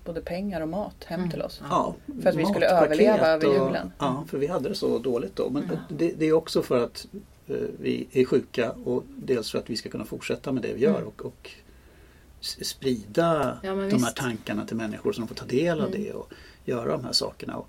både 0.06 0.22
pengar 0.22 0.62
och 0.62 0.68
mat 0.70 1.04
hem 1.04 1.20
Mm. 1.20 1.32
till 1.32 1.42
oss. 1.42 1.62
ja, 1.70 1.96
För 2.22 2.30
att 2.30 2.36
vi 2.36 2.46
skulle 2.46 2.66
överleva 2.70 3.28
över 3.28 3.48
och- 3.48 3.54
julen. 3.54 3.92
Ja, 4.00 4.24
för 4.30 4.38
vi 4.38 4.48
hade 4.48 4.70
det 4.70 4.76
så 4.76 4.98
dåligt 5.00 5.36
då. 5.36 5.50
Men 5.50 5.64
Ja. 5.72 5.78
det, 5.90 6.12
det 6.18 6.26
är 6.26 6.34
också 6.34 6.62
för 6.62 6.84
att 6.84 7.08
eh, 7.48 7.56
vi 7.80 8.08
är 8.12 8.26
sjuka 8.26 8.72
och 8.72 9.04
dels 9.08 9.52
för 9.52 9.60
att 9.60 9.70
vi 9.70 9.76
ska 9.76 9.90
kunna 9.90 10.06
fortsätta 10.06 10.52
med 10.52 10.64
det 10.64 10.74
vi 10.74 10.82
gör 10.82 10.96
Mm. 10.96 11.08
och, 11.08 11.26
och 11.26 11.50
sprida 12.62 13.58
Ja, 13.64 13.72
de 13.74 14.04
här 14.04 14.12
tankarna 14.12 14.66
till 14.66 14.76
människor 14.78 15.14
så 15.14 15.22
de 15.22 15.28
får 15.28 15.36
ta 15.36 15.46
del 15.46 15.82
av 15.82 15.88
Mm. 15.88 16.02
det 16.04 16.12
och 16.14 16.32
göra 16.72 16.92
de 16.92 17.04
här 17.06 17.12
sakerna. 17.12 17.56
Och 17.58 17.68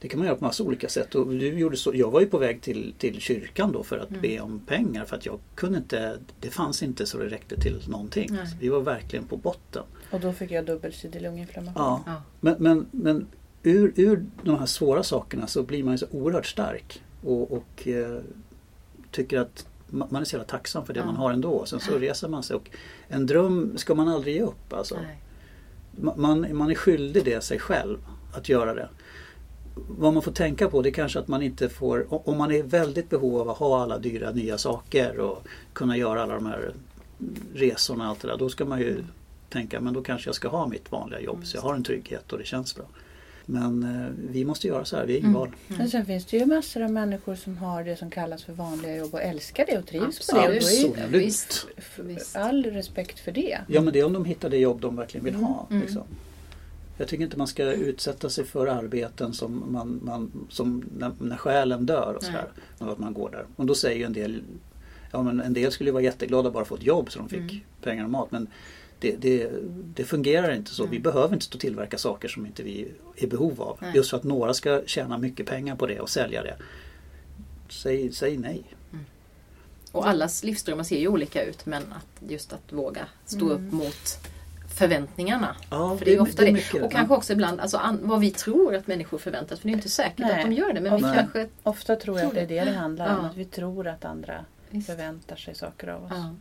det 0.00 0.08
kan 0.08 0.18
man 0.18 0.26
göra 0.26 0.36
på 0.36 0.44
massa 0.44 0.62
olika 0.62 0.88
sätt. 0.88 1.14
Och 1.14 1.26
du 1.26 1.58
gjorde 1.58 1.76
så, 1.76 1.92
jag 1.94 2.10
var 2.10 2.20
ju 2.20 2.26
på 2.26 2.38
väg 2.38 2.62
till, 2.62 2.94
till 2.98 3.20
kyrkan 3.20 3.72
då 3.72 3.82
för 3.82 3.98
att 3.98 4.10
Mm. 4.10 4.22
be 4.22 4.40
om 4.40 4.60
pengar 4.66 5.04
för 5.04 5.16
att 5.16 5.26
jag 5.26 5.38
kunde 5.54 5.78
inte, 5.78 6.18
det 6.40 6.50
fanns 6.50 6.82
inte 6.82 7.06
så 7.06 7.18
det 7.18 7.28
räckte 7.28 7.60
till 7.60 7.80
någonting. 7.88 8.28
Nej. 8.32 8.46
Vi 8.60 8.68
var 8.68 8.80
verkligen 8.80 9.24
på 9.24 9.36
botten. 9.36 9.82
Och 10.10 10.20
då 10.20 10.32
fick 10.32 10.50
jag 10.50 10.66
dubbelsidig 10.66 11.22
lunginflammation. 11.22 11.82
Ja. 11.82 12.02
Ja. 12.06 12.22
Men, 12.40 12.56
men, 12.58 12.86
men 12.90 13.26
ur, 13.62 13.92
ur 13.96 14.24
de 14.42 14.58
här 14.58 14.66
svåra 14.66 15.02
sakerna 15.02 15.46
så 15.46 15.62
blir 15.62 15.84
man 15.84 15.94
ju 15.94 15.98
så 15.98 16.06
oerhört 16.10 16.46
stark 16.46 17.02
och, 17.24 17.52
och 17.52 17.88
eh, 17.88 18.18
tycker 19.10 19.38
att 19.40 19.66
ma- 19.90 20.06
man 20.10 20.20
är 20.22 20.24
så 20.24 20.36
jävla 20.36 20.48
tacksam 20.48 20.86
för 20.86 20.94
det 20.94 21.00
Ja. 21.00 21.06
man 21.06 21.16
har 21.16 21.32
ändå. 21.32 21.66
Sen 21.66 21.80
så 21.80 21.98
reser 21.98 22.28
man 22.28 22.42
sig 22.42 22.56
och 22.56 22.70
en 23.08 23.26
dröm 23.26 23.72
ska 23.78 23.94
man 23.94 24.08
aldrig 24.08 24.34
ge 24.34 24.42
upp. 24.42 24.72
Alltså. 24.72 24.98
Man, 26.16 26.46
man 26.56 26.70
är 26.70 26.74
skyldig 26.74 27.24
det 27.24 27.44
sig 27.44 27.58
själv 27.58 27.98
att 28.32 28.48
göra 28.48 28.74
det. 28.74 28.88
Vad 29.74 30.12
man 30.14 30.22
får 30.22 30.32
tänka 30.32 30.68
på 30.68 30.82
det 30.82 30.88
är 30.88 30.92
kanske 30.92 31.18
att 31.18 31.28
man 31.28 31.42
inte 31.42 31.68
får, 31.68 32.28
om 32.28 32.38
man 32.38 32.52
är 32.52 32.62
väldigt 32.62 33.10
behov 33.10 33.40
av 33.40 33.50
att 33.50 33.56
ha 33.56 33.82
alla 33.82 33.98
dyra 33.98 34.30
nya 34.30 34.58
saker 34.58 35.18
och 35.18 35.42
kunna 35.72 35.96
göra 35.96 36.22
alla 36.22 36.34
de 36.34 36.46
här 36.46 36.72
resorna 37.54 38.04
och 38.04 38.10
allt 38.10 38.20
det 38.20 38.28
där. 38.28 38.36
Då 38.36 38.48
ska 38.48 38.64
man 38.64 38.80
ju 38.80 39.04
tänka, 39.50 39.80
men 39.80 39.94
då 39.94 40.02
kanske 40.02 40.28
jag 40.28 40.34
ska 40.34 40.48
ha 40.48 40.66
mitt 40.66 40.92
vanliga 40.92 41.20
jobb 41.20 41.46
så 41.46 41.56
jag 41.56 41.62
har 41.62 41.74
en 41.74 41.84
trygghet 41.84 42.32
och 42.32 42.38
det 42.38 42.44
känns 42.44 42.74
bra. 42.76 42.84
Men 43.46 43.82
eh, 43.82 44.08
vi 44.32 44.44
måste 44.44 44.66
göra 44.68 44.84
så 44.84 44.96
här, 44.96 45.06
vi 45.06 45.12
har 45.12 45.18
inget 45.18 45.28
Mm. 45.28 45.40
val. 45.40 45.50
Men 45.66 45.90
sen 45.90 46.06
finns 46.06 46.24
det 46.26 46.36
ju 46.36 46.46
massor 46.46 46.82
av 46.82 46.90
människor 46.90 47.34
som 47.34 47.56
har 47.56 47.84
det 47.84 47.96
som 47.96 48.10
kallas 48.10 48.42
för 48.44 48.52
vanliga 48.52 48.96
jobb 48.96 49.14
och 49.14 49.22
älskar 49.22 49.66
det 49.66 49.78
och 49.78 49.86
trivs 49.86 50.30
på 50.30 50.36
Absolut. 50.36 50.62
det. 50.62 50.82
Då 50.82 50.86
är 51.00 51.04
Absolut. 51.04 51.22
Visst. 51.26 51.66
f- 51.76 52.00
Visst. 52.02 52.36
all 52.36 52.64
respekt 52.64 53.18
för 53.20 53.32
det. 53.32 53.58
Ja 53.68 53.80
men 53.80 53.92
det 53.92 54.00
är 54.00 54.04
om 54.04 54.12
de 54.12 54.24
hittar 54.24 54.50
det 54.50 54.56
jobb 54.58 54.80
de 54.80 54.96
verkligen 54.96 55.24
vill 55.24 55.34
ha. 55.34 55.66
Mm. 55.70 55.82
Liksom. 55.82 56.02
Jag 56.96 57.08
tycker 57.08 57.24
inte 57.24 57.36
man 57.36 57.46
ska 57.46 57.72
utsätta 57.72 58.30
sig 58.30 58.44
för 58.44 58.66
arbeten 58.66 59.32
som, 59.32 59.72
man, 59.72 60.00
man, 60.02 60.46
som 60.50 60.84
när, 60.98 61.12
när 61.18 61.36
själen 61.36 61.86
dör 61.86 62.14
och 62.16 62.22
sådär. 62.24 62.46
Att 62.78 62.98
man 62.98 63.14
går 63.14 63.30
där. 63.30 63.46
Och 63.56 63.66
då 63.66 63.74
säger 63.74 63.98
ju 63.98 64.04
en 64.04 64.12
del 64.12 64.42
Ja 65.14 65.22
men 65.22 65.40
en 65.40 65.52
del 65.52 65.72
skulle 65.72 65.88
ju 65.88 65.92
vara 65.92 66.02
jätteglada 66.02 66.50
bara 66.50 66.64
få 66.64 66.74
ett 66.74 66.82
jobb 66.82 67.12
så 67.12 67.18
de 67.18 67.28
fick 67.28 67.38
Mm. 67.40 67.60
pengar 67.82 68.04
och 68.04 68.10
mat. 68.10 68.30
Men 68.32 68.46
det, 69.00 69.16
det, 69.16 69.50
det 69.94 70.04
fungerar 70.04 70.54
inte 70.54 70.70
så. 70.74 70.82
Vi 70.82 70.88
Mm. 70.96 71.02
behöver 71.02 71.34
inte 71.34 71.44
stå 71.44 71.56
och 71.56 71.60
tillverka 71.60 71.98
saker 71.98 72.28
som 72.28 72.46
inte 72.46 72.62
vi 72.62 72.82
är 73.16 73.24
i 73.24 73.26
behov 73.26 73.62
av. 73.62 73.78
Nej. 73.82 73.92
Just 73.94 74.10
för 74.10 74.16
att 74.16 74.24
några 74.24 74.54
ska 74.54 74.82
tjäna 74.86 75.18
mycket 75.18 75.46
pengar 75.46 75.76
på 75.76 75.86
det 75.86 76.00
och 76.00 76.10
sälja 76.10 76.42
det. 76.42 76.56
Säg, 77.68 78.12
säg 78.12 78.36
nej. 78.38 78.62
Och 79.92 80.08
allas 80.08 80.44
livsdrömmar 80.44 80.84
ser 80.84 80.98
ju 80.98 81.08
olika 81.08 81.44
ut 81.44 81.66
men 81.66 81.82
att 81.92 82.30
just 82.30 82.52
att 82.52 82.72
våga 82.72 83.06
stå 83.24 83.50
Mm. 83.50 83.66
upp 83.66 83.72
mot 83.72 84.18
förväntningarna. 84.74 85.56
Ja, 85.70 85.96
För 85.98 86.04
det 86.04 86.14
är 86.14 86.20
ofta 86.20 86.44
det. 86.44 86.52
mycket 86.52 86.82
Och 86.82 86.92
kanske 86.92 87.14
också 87.14 87.32
ibland 87.32 87.60
alltså, 87.60 87.76
an, 87.76 87.98
vad 88.02 88.20
vi 88.20 88.30
tror 88.30 88.74
att 88.74 88.86
människor 88.86 89.18
förväntar 89.18 89.56
sig. 89.56 89.62
För 89.62 89.68
det 89.68 89.72
är 89.72 89.76
inte 89.76 89.88
säkert 89.88 90.18
Nej. 90.18 90.32
att 90.32 90.46
de 90.50 90.52
gör 90.52 90.72
det. 90.72 90.80
Men 90.80 90.96
vi 90.96 91.02
Nej. 91.02 91.14
kanske... 91.16 91.48
Ofta 91.62 91.96
tror 91.96 92.18
jag 92.18 92.26
att 92.28 92.34
det 92.34 92.40
är 92.40 92.46
det 92.46 92.64
det 92.64 92.70
handlar 92.76 93.18
om. 93.18 93.24
Ja. 93.24 93.30
Att 93.30 93.36
vi 93.36 93.44
tror 93.44 93.86
att 93.88 94.04
andra 94.04 94.44
Visst. 94.70 94.86
förväntar 94.86 95.36
sig 95.36 95.54
saker 95.54 95.88
av 95.88 96.04
oss. 96.04 96.10
Ja. 96.14 96.34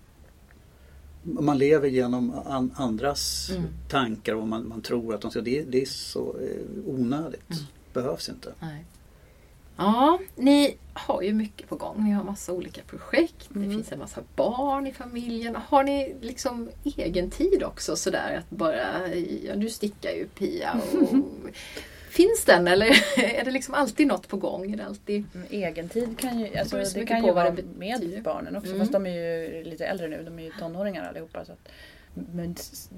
Man 1.24 1.58
lever 1.58 1.88
genom 1.88 2.34
an, 2.46 2.72
andras 2.76 3.50
Mm. 3.52 3.64
tankar 3.90 4.34
och 4.36 4.48
man, 4.48 4.68
man 4.68 4.82
tror 4.82 5.16
att 5.16 5.22
de 5.22 5.32
ska... 5.32 5.42
Det, 5.42 5.64
det 5.64 5.82
är 5.82 5.86
så 5.86 6.36
eh, 6.42 6.90
onödigt. 6.94 7.52
Mm. 7.52 7.64
Behövs 7.94 8.30
inte. 8.30 8.50
Nej. 8.60 8.86
Ja, 9.82 10.20
ni 10.36 10.78
har 10.94 11.22
ju 11.22 11.34
mycket 11.34 11.70
på 11.70 11.76
gång. 11.76 12.04
Ni 12.04 12.12
har 12.12 12.24
massa 12.24 12.54
olika 12.54 12.82
projekt. 12.82 13.36
Det 13.50 13.60
Mm. 13.60 13.72
finns 13.72 13.92
en 13.92 14.00
massa 14.00 14.22
barn 14.36 14.88
i 14.88 14.94
familjen. 14.94 15.56
Har 15.56 15.84
ni 15.84 16.16
liksom 16.22 16.70
egen 16.98 17.30
tid 17.30 17.64
också 17.64 17.96
sådär 17.96 18.38
att 18.40 18.50
bara... 18.50 19.08
Ja, 19.44 19.56
du 19.56 19.70
stickar 19.70 20.12
ju 20.12 20.28
Pia. 20.28 20.82
Och, 21.02 21.10
finns 22.10 22.46
den 22.46 22.68
eller 22.68 22.86
är 23.40 23.46
det 23.46 23.52
liksom 23.52 23.74
alltid 23.74 24.08
något 24.08 24.28
på 24.28 24.38
gång? 24.38 24.72
Är 24.74 24.78
det 24.78 24.86
alltid... 24.86 25.26
Men 25.34 25.46
Egen 25.50 25.90
tid 25.90 26.20
kan 26.20 26.40
ju, 26.40 26.58
alltså, 26.58 26.78
det 26.78 26.84
mycket 26.96 27.08
kan 27.08 27.26
ju 27.26 27.32
vara 27.32 27.50
det 27.52 27.64
med 27.78 28.22
barnen 28.24 28.56
också. 28.56 28.70
Mm. 28.70 28.80
Fast 28.80 28.92
de 28.92 29.06
är 29.06 29.12
ju 29.12 29.64
lite 29.64 29.86
äldre 29.86 30.08
nu. 30.08 30.24
De 30.24 30.40
är 30.40 30.44
ju 30.44 30.52
tonåringar 30.60 31.10
allihopa. 31.10 31.46
Så 31.46 31.52
att, 31.52 31.70
men 32.14 32.55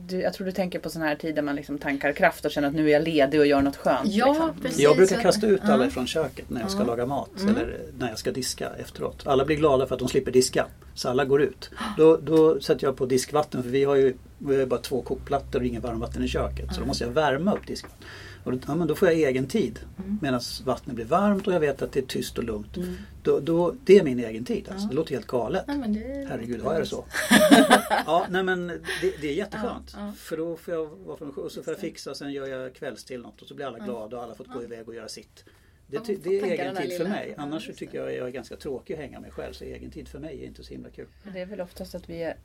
du, 0.08 0.22
jag 0.22 0.34
tror 0.34 0.46
du 0.46 0.52
tänker 0.52 0.80
på 0.80 0.90
sådana 0.90 1.10
här 1.10 1.16
tider 1.16 1.42
man 1.42 1.56
liksom 1.56 1.78
tankar 1.78 2.12
kraft 2.14 2.46
och 2.46 2.52
känner 2.52 2.68
att 2.68 2.74
nu 2.74 2.88
är 2.90 2.94
jag 2.94 3.04
ledig 3.04 3.40
och 3.40 3.46
gör 3.48 3.62
något 3.62 3.76
skönt. 3.76 4.08
Ja, 4.14 4.28
liksom. 4.28 4.52
precis. 4.62 4.80
Jag 4.80 4.96
brukar 4.98 5.22
kasta 5.22 5.48
ut 5.48 5.62
alla 5.64 5.90
från 5.90 6.08
köket 6.08 6.50
när 6.50 6.62
jag 6.62 6.72
ska 6.72 6.84
laga 6.84 7.06
mat 7.06 7.30
Mm. 7.42 7.56
eller 7.56 7.80
när 8.00 8.10
jag 8.10 8.18
ska 8.18 8.32
diska 8.32 8.70
efteråt. 8.78 9.28
Alla 9.28 9.46
blir 9.46 9.56
glada 9.56 9.88
för 9.88 9.96
att 9.96 10.00
de 10.00 10.08
slipper 10.08 10.32
diska. 10.32 10.66
Så 10.96 11.10
alla 11.10 11.26
går 11.26 11.42
ut. 11.42 11.70
Då, 11.98 12.18
då 12.18 12.60
sätter 12.62 12.88
jag 12.88 12.96
på 12.98 13.06
diskvatten 13.06 13.64
för 13.64 13.70
vi 13.70 13.84
har 13.84 13.96
ju 13.96 14.14
vi 14.38 14.54
har 14.54 14.60
ju 14.60 14.66
bara 14.66 14.80
två 14.82 15.02
kokplattor 15.02 15.60
och 15.60 15.66
inget 15.66 15.84
varmvatten 15.84 16.24
i 16.24 16.28
köket. 16.28 16.66
Så 16.68 16.72
då 16.74 16.78
Mm. 16.78 16.88
måste 16.88 17.04
jag 17.04 17.12
värma 17.12 17.54
upp 17.54 17.68
diskvatten. 17.68 18.08
Och 18.44 18.52
då, 18.52 18.60
ja, 18.68 18.76
men 18.76 18.88
då 18.88 18.96
får 18.96 19.08
jag 19.08 19.18
egen 19.18 19.48
tid 19.48 19.80
Mm. 20.00 20.20
medan 20.22 20.42
vattnet 20.66 20.96
blir 20.96 21.06
varmt 21.06 21.48
och 21.48 21.54
jag 21.54 21.60
vet 21.60 21.82
att 21.82 21.92
det 21.92 22.00
är 22.00 22.06
tyst 22.06 22.38
och 22.38 22.44
lugnt. 22.44 22.78
Mm. 22.78 22.94
Då, 23.24 23.40
då, 23.40 23.76
det 23.86 23.98
är 24.00 24.04
min 24.04 24.20
egen 24.20 24.46
tid. 24.46 24.68
Alltså. 24.70 24.86
Ja. 24.86 24.90
Det 24.90 24.96
låter 24.96 25.14
helt 25.16 25.28
galet. 25.28 25.68
Men 25.68 25.94
det... 25.94 26.28
Herregud, 26.30 26.62
har 26.62 26.74
jag 26.74 26.82
det 26.82 26.86
så? 26.86 27.06
ja, 28.06 28.26
nej 28.30 28.44
men 28.44 28.68
det, 28.68 28.82
det 29.22 29.28
är 29.30 29.34
jätteskönt. 29.34 29.92
Ja, 29.98 30.06
ja. 30.06 30.12
För 30.18 30.38
då 30.38 30.58
får 30.58 30.74
jag 30.74 30.86
vara 31.06 31.18
själv. 31.18 31.38
Och 31.38 31.52
så 31.52 31.64
får 31.64 31.74
jag 31.74 31.82
fixa 31.82 32.16
sen 32.16 32.32
gör 32.32 32.48
jag 32.48 32.74
kvälls 32.76 33.04
till 33.04 33.22
något 33.22 33.42
och 33.42 33.48
så 33.48 33.54
blir 33.56 33.66
alla 33.66 33.78
Ja. 33.78 33.86
glada 33.86 34.18
och 34.18 34.24
alla 34.24 34.36
fått 34.36 34.48
gå 34.48 34.60
Ja. 34.60 34.64
iväg 34.64 34.88
och 34.88 34.96
göra 34.96 35.08
sitt. 35.08 35.44
Det, 35.88 35.96
Ja, 35.96 36.04
får 36.04 36.14
det 36.24 36.40
är 36.40 36.44
egen 36.46 36.76
tid 36.76 36.98
för 36.98 37.06
mig. 37.10 37.34
Ja, 37.38 37.44
Annars 37.44 37.70
tycker 37.78 37.98
jag 37.98 38.16
jag 38.16 38.28
är 38.28 38.32
ganska 38.32 38.56
tråkig 38.56 38.94
att 38.94 39.00
hänga 39.00 39.20
mig 39.20 39.32
själv. 39.32 39.54
Så 39.54 39.64
egen 39.64 39.92
tid 39.92 40.08
för 40.08 40.20
mig 40.20 40.44
är 40.44 40.48
inte 40.48 40.64
så 40.64 40.74
himla 40.74 40.90
kul. 40.90 41.08
Det 41.34 41.40
är 41.40 41.46
väl 41.46 41.62
oftast 41.62 41.96
att 41.96 42.10
vi 42.10 42.24
är 42.24 42.36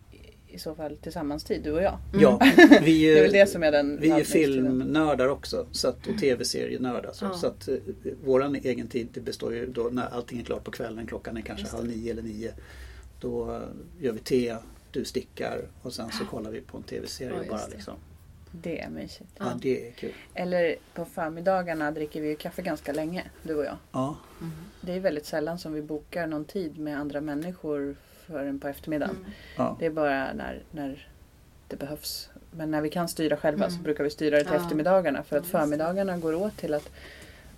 i- 0.49 0.59
så 0.59 0.75
fall 0.75 0.97
tillsammans 0.97 1.45
tid, 1.45 1.63
du 1.63 1.71
och 1.73 1.83
jag. 1.83 1.99
Mm. 2.13 2.23
Ja, 2.23 2.39
vi 2.83 3.05
Det 3.05 3.19
är 3.19 3.23
väl 3.23 3.33
det 3.33 3.47
som 3.47 3.63
är 3.63 3.73
den 3.73 4.01
vi 4.01 4.11
är 4.11 4.25
filmnördar 4.25 5.29
också 5.29 5.67
så 5.73 5.89
att, 5.89 6.07
och 6.07 6.19
tv-serienördar. 6.19 7.13
Så, 7.13 7.25
Ja. 7.25 7.33
så 7.35 7.47
att 7.47 7.69
eh, 7.69 7.75
våran 8.25 8.55
egen 8.55 8.87
tid 8.89 9.09
det 9.13 9.21
består 9.21 9.55
ju 9.55 9.67
då 9.67 9.89
när 9.93 10.07
allting 10.07 10.41
är 10.41 10.45
klart 10.45 10.65
på 10.65 10.71
kvällen. 10.71 11.07
Klockan 11.07 11.37
är 11.37 11.41
kanske 11.41 11.67
halv 11.77 11.87
nio 11.87 12.13
eller 12.13 12.23
nio. 12.23 12.53
Då 13.21 13.55
eh, 13.55 13.61
gör 14.05 14.13
vi 14.13 14.19
te, 14.19 14.57
du 14.93 15.05
stickar 15.05 15.61
och 15.83 15.93
sen 15.93 16.11
så 16.11 16.25
kollar 16.25 16.51
vi 16.51 16.61
på 16.61 16.77
en 16.77 16.83
tv-serie 16.83 17.33
Ja, 17.43 17.51
bara 17.51 17.67
det. 17.67 17.75
liksom. 17.75 17.95
Det 18.53 18.81
är 18.81 18.89
mysigt. 18.91 19.31
Ja, 19.39 19.45
det 19.63 19.89
är 19.89 19.93
kul. 19.93 20.13
Eller 20.35 20.77
på 20.95 21.05
förmiddagarna 21.05 21.91
dricker 21.91 22.21
vi 22.21 22.29
ju 22.29 22.37
kaffe 22.37 22.63
ganska 22.63 22.93
länge, 22.93 23.25
du 23.43 23.55
och 23.55 23.65
jag. 23.65 23.77
Ja, 23.93 24.17
Mm. 24.41 24.53
Det 24.81 24.93
är 24.93 25.01
väldigt 25.01 25.27
sällan 25.27 25.59
som 25.59 25.73
vi 25.73 25.83
bokar 25.83 26.27
någon 26.27 26.45
tid 26.45 26.79
med 26.79 26.99
andra 26.99 27.21
människor 27.21 27.97
förrän 28.29 28.59
på 28.61 28.69
eftermiddagen. 28.69 29.17
Mm. 29.17 29.31
ja. 29.57 29.77
Det 29.79 29.87
är 29.87 29.91
bara 29.91 30.33
när, 30.33 30.61
när 30.71 31.09
det 31.69 31.77
behövs. 31.77 32.29
Men 32.51 32.71
när 32.71 32.81
vi 32.81 32.91
kan 32.91 33.09
styra 33.09 33.37
själva 33.37 33.65
Mm. 33.65 33.77
så 33.77 33.83
brukar 33.83 34.05
vi 34.05 34.11
styra 34.11 34.37
det 34.39 34.45
till 34.45 34.53
Ja. 34.55 34.61
eftermiddagarna. 34.63 35.23
För 35.23 35.37
att 35.39 35.47
förmiddagarna 35.47 36.19
går 36.19 36.35
åt 36.35 36.57
till 36.57 36.75
att 36.75 36.89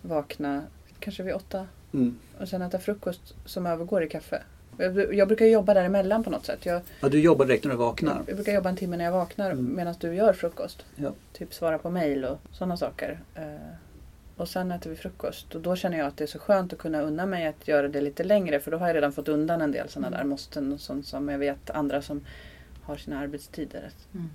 vakna 0.03 0.63
kanske 0.99 1.23
vid 1.23 1.35
åtta 1.35 1.67
Mm. 1.95 2.17
och 2.41 2.49
sen 2.49 2.63
äta 2.63 2.79
frukost 2.79 3.35
som 3.45 3.67
övergår 3.67 4.03
i 4.03 4.09
kaffe. 4.09 4.43
Jag, 4.77 5.15
jag 5.15 5.29
brukar 5.29 5.47
jobba 5.47 5.75
däremellan 5.75 6.25
på 6.25 6.31
något 6.31 6.47
sätt. 6.47 6.67
Jag, 6.67 6.83
ja, 7.01 7.09
du 7.09 7.21
jobbar 7.21 7.47
direkt 7.47 7.65
när 7.65 7.71
du 7.71 7.77
vaknar. 7.77 8.23
jag 8.27 8.37
brukar 8.37 8.53
jobba 8.53 8.69
en 8.69 8.77
timme 8.77 8.97
när 8.97 9.05
jag 9.05 9.13
vaknar 9.13 9.51
Mm. 9.51 9.77
medan 9.77 9.95
du 10.01 10.15
gör 10.15 10.33
frukost. 10.33 10.85
Ja. 10.97 11.13
Typ 11.33 11.55
svara 11.55 11.79
på 11.79 11.91
mail 11.91 12.25
och 12.25 12.39
sådana 12.53 12.77
saker. 12.77 13.19
Och 14.41 14.49
sen 14.49 14.73
äter 14.73 14.91
vi 14.91 14.97
frukost. 14.97 15.55
Och 15.55 15.61
då 15.61 15.77
känner 15.77 15.99
jag 15.99 16.07
att 16.07 16.17
det 16.17 16.25
är 16.25 16.29
så 16.29 16.39
skönt 16.39 16.73
att 16.73 16.79
kunna 16.79 17.01
unna 17.01 17.27
mig 17.27 17.47
att 17.47 17.69
göra 17.69 17.89
det 17.89 18.01
lite 18.01 18.25
längre. 18.25 18.61
För 18.61 18.71
då 18.71 18.77
har 18.79 18.87
jag 18.87 18.97
redan 18.97 19.13
fått 19.13 19.29
undan 19.29 19.61
en 19.63 19.73
del 19.73 19.89
sådana 19.89 20.07
Mm. 20.07 20.19
där 20.19 20.25
måsten. 20.25 20.73
Och 20.73 20.81
sånt 20.81 21.07
som 21.07 21.29
jag 21.29 21.39
vet 21.39 21.71
andra 21.71 22.03
som 22.03 22.25
har 22.83 22.97
sina 22.97 23.19
arbetstider. 23.19 23.91
Mm. 24.15 24.31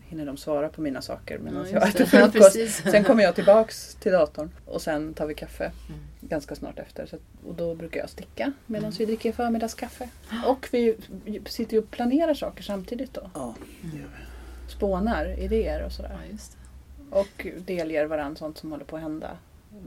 hinner 0.00 0.26
de 0.26 0.36
svara 0.36 0.68
på 0.68 0.80
mina 0.80 1.02
saker 1.02 1.38
medan 1.38 1.66
Ja, 1.66 1.70
jag 1.72 1.88
äter. 1.88 2.00
Ja, 2.00 2.06
frukost. 2.06 2.32
precis. 2.34 2.76
Sen 2.90 3.04
kommer 3.04 3.22
jag 3.22 3.34
tillbaks 3.34 3.94
till 3.94 4.12
datorn 4.12 4.50
och 4.66 4.82
sen 4.82 5.14
tar 5.14 5.26
vi 5.26 5.34
kaffe 5.34 5.64
Mm. 5.64 6.00
ganska 6.20 6.54
snart 6.54 6.78
efter. 6.78 7.06
Så, 7.06 7.16
att- 7.16 7.46
och 7.46 7.54
då 7.54 7.74
brukar 7.74 8.00
jag 8.00 8.10
sticka 8.10 8.52
medan 8.66 8.84
Mm. 8.84 8.96
vi 8.98 9.04
dricker 9.06 9.32
förmiddagskaffe. 9.32 10.08
Och 10.46 10.68
vi 10.72 10.96
sitter 11.46 11.72
ju 11.72 11.78
och 11.82 11.90
planerar 11.90 12.34
saker 12.34 12.62
samtidigt 12.62 13.14
då. 13.14 13.30
Ja, 13.34 13.54
Mm. 13.82 13.90
det 13.94 13.98
gör 14.02 14.08
vi. 14.08 14.70
Spånar 14.72 15.38
idéer 15.38 15.82
och 15.84 15.92
sådär. 15.92 16.10
Ja, 16.24 16.32
just 16.32 16.52
det. 16.52 17.16
Och 17.18 17.46
delger 17.66 18.04
varandra 18.06 18.38
sånt 18.38 18.58
som 18.58 18.70
håller 18.72 18.84
på 18.84 18.96
att 18.96 19.02
hända. 19.02 19.36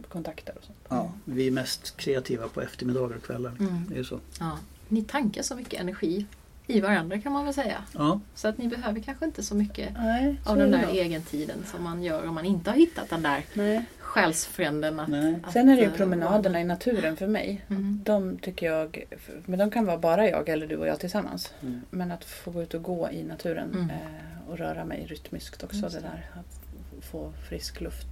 Kontakter 0.09 0.53
och 0.57 0.63
sånt. 0.63 0.77
ja, 0.89 1.11
vi 1.25 1.47
är 1.47 1.51
mest 1.51 1.97
kreativa 1.97 2.47
på 2.47 2.61
eftermiddagar 2.61 3.15
och 3.15 3.23
kvällar. 3.23 3.51
Mm. 3.59 3.85
Det 3.89 3.99
är 3.99 4.03
så. 4.03 4.19
Ja. 4.39 4.57
Ni 4.87 5.03
tankar 5.03 5.41
så 5.41 5.55
mycket 5.55 5.79
energi 5.81 6.25
i 6.67 6.81
varandra 6.81 7.21
kan 7.21 7.31
man 7.31 7.45
väl 7.45 7.53
säga. 7.53 7.83
Ja, 7.93 8.19
Så 8.35 8.47
att 8.47 8.57
ni 8.57 8.67
behöver 8.67 8.99
kanske 8.99 9.25
inte 9.25 9.43
så 9.43 9.55
mycket 9.55 9.93
Nej, 9.97 10.35
så 10.43 10.49
av 10.51 10.57
den 10.57 10.71
där 10.71 10.95
egentiden 10.95 11.57
som 11.71 11.83
man 11.83 12.03
gör 12.03 12.27
om 12.27 12.35
man 12.35 12.45
inte 12.45 12.69
har 12.69 12.77
hittat 12.77 13.09
den 13.09 13.21
där 13.23 13.45
Nej. 13.53 13.85
själsfränden. 13.99 14.99
Att, 14.99 15.07
nej. 15.07 15.39
att, 15.43 15.53
Sen 15.53 15.69
är 15.69 15.75
det 15.75 15.81
ju 15.81 15.91
promenaderna 15.91 16.61
i 16.61 16.63
naturen 16.63 17.17
för 17.17 17.27
mig. 17.27 17.65
Mm. 17.69 18.01
De 18.05 18.37
tycker 18.37 18.65
jag, 18.65 19.03
men 19.45 19.59
de 19.59 19.71
kan 19.71 19.85
vara 19.85 19.97
bara 19.97 20.29
jag 20.29 20.49
eller 20.49 20.67
du 20.67 20.75
och 20.77 20.87
jag 20.87 20.99
tillsammans. 20.99 21.53
Mm. 21.61 21.81
Men 21.89 22.11
att 22.11 22.25
få 22.25 22.51
gå 22.51 22.61
ut 22.63 22.73
och 22.73 22.83
gå 22.83 23.09
i 23.11 23.23
naturen 23.23 23.69
Mm. 23.73 23.89
eh, 23.89 24.49
och 24.49 24.57
röra 24.57 24.85
mig 24.85 25.05
rytmiskt 25.09 25.63
också. 25.63 25.81
Det. 25.89 25.99
där 25.99 26.25
att 26.33 26.59
få 27.05 27.33
frisk 27.49 27.81
luft. 27.81 28.07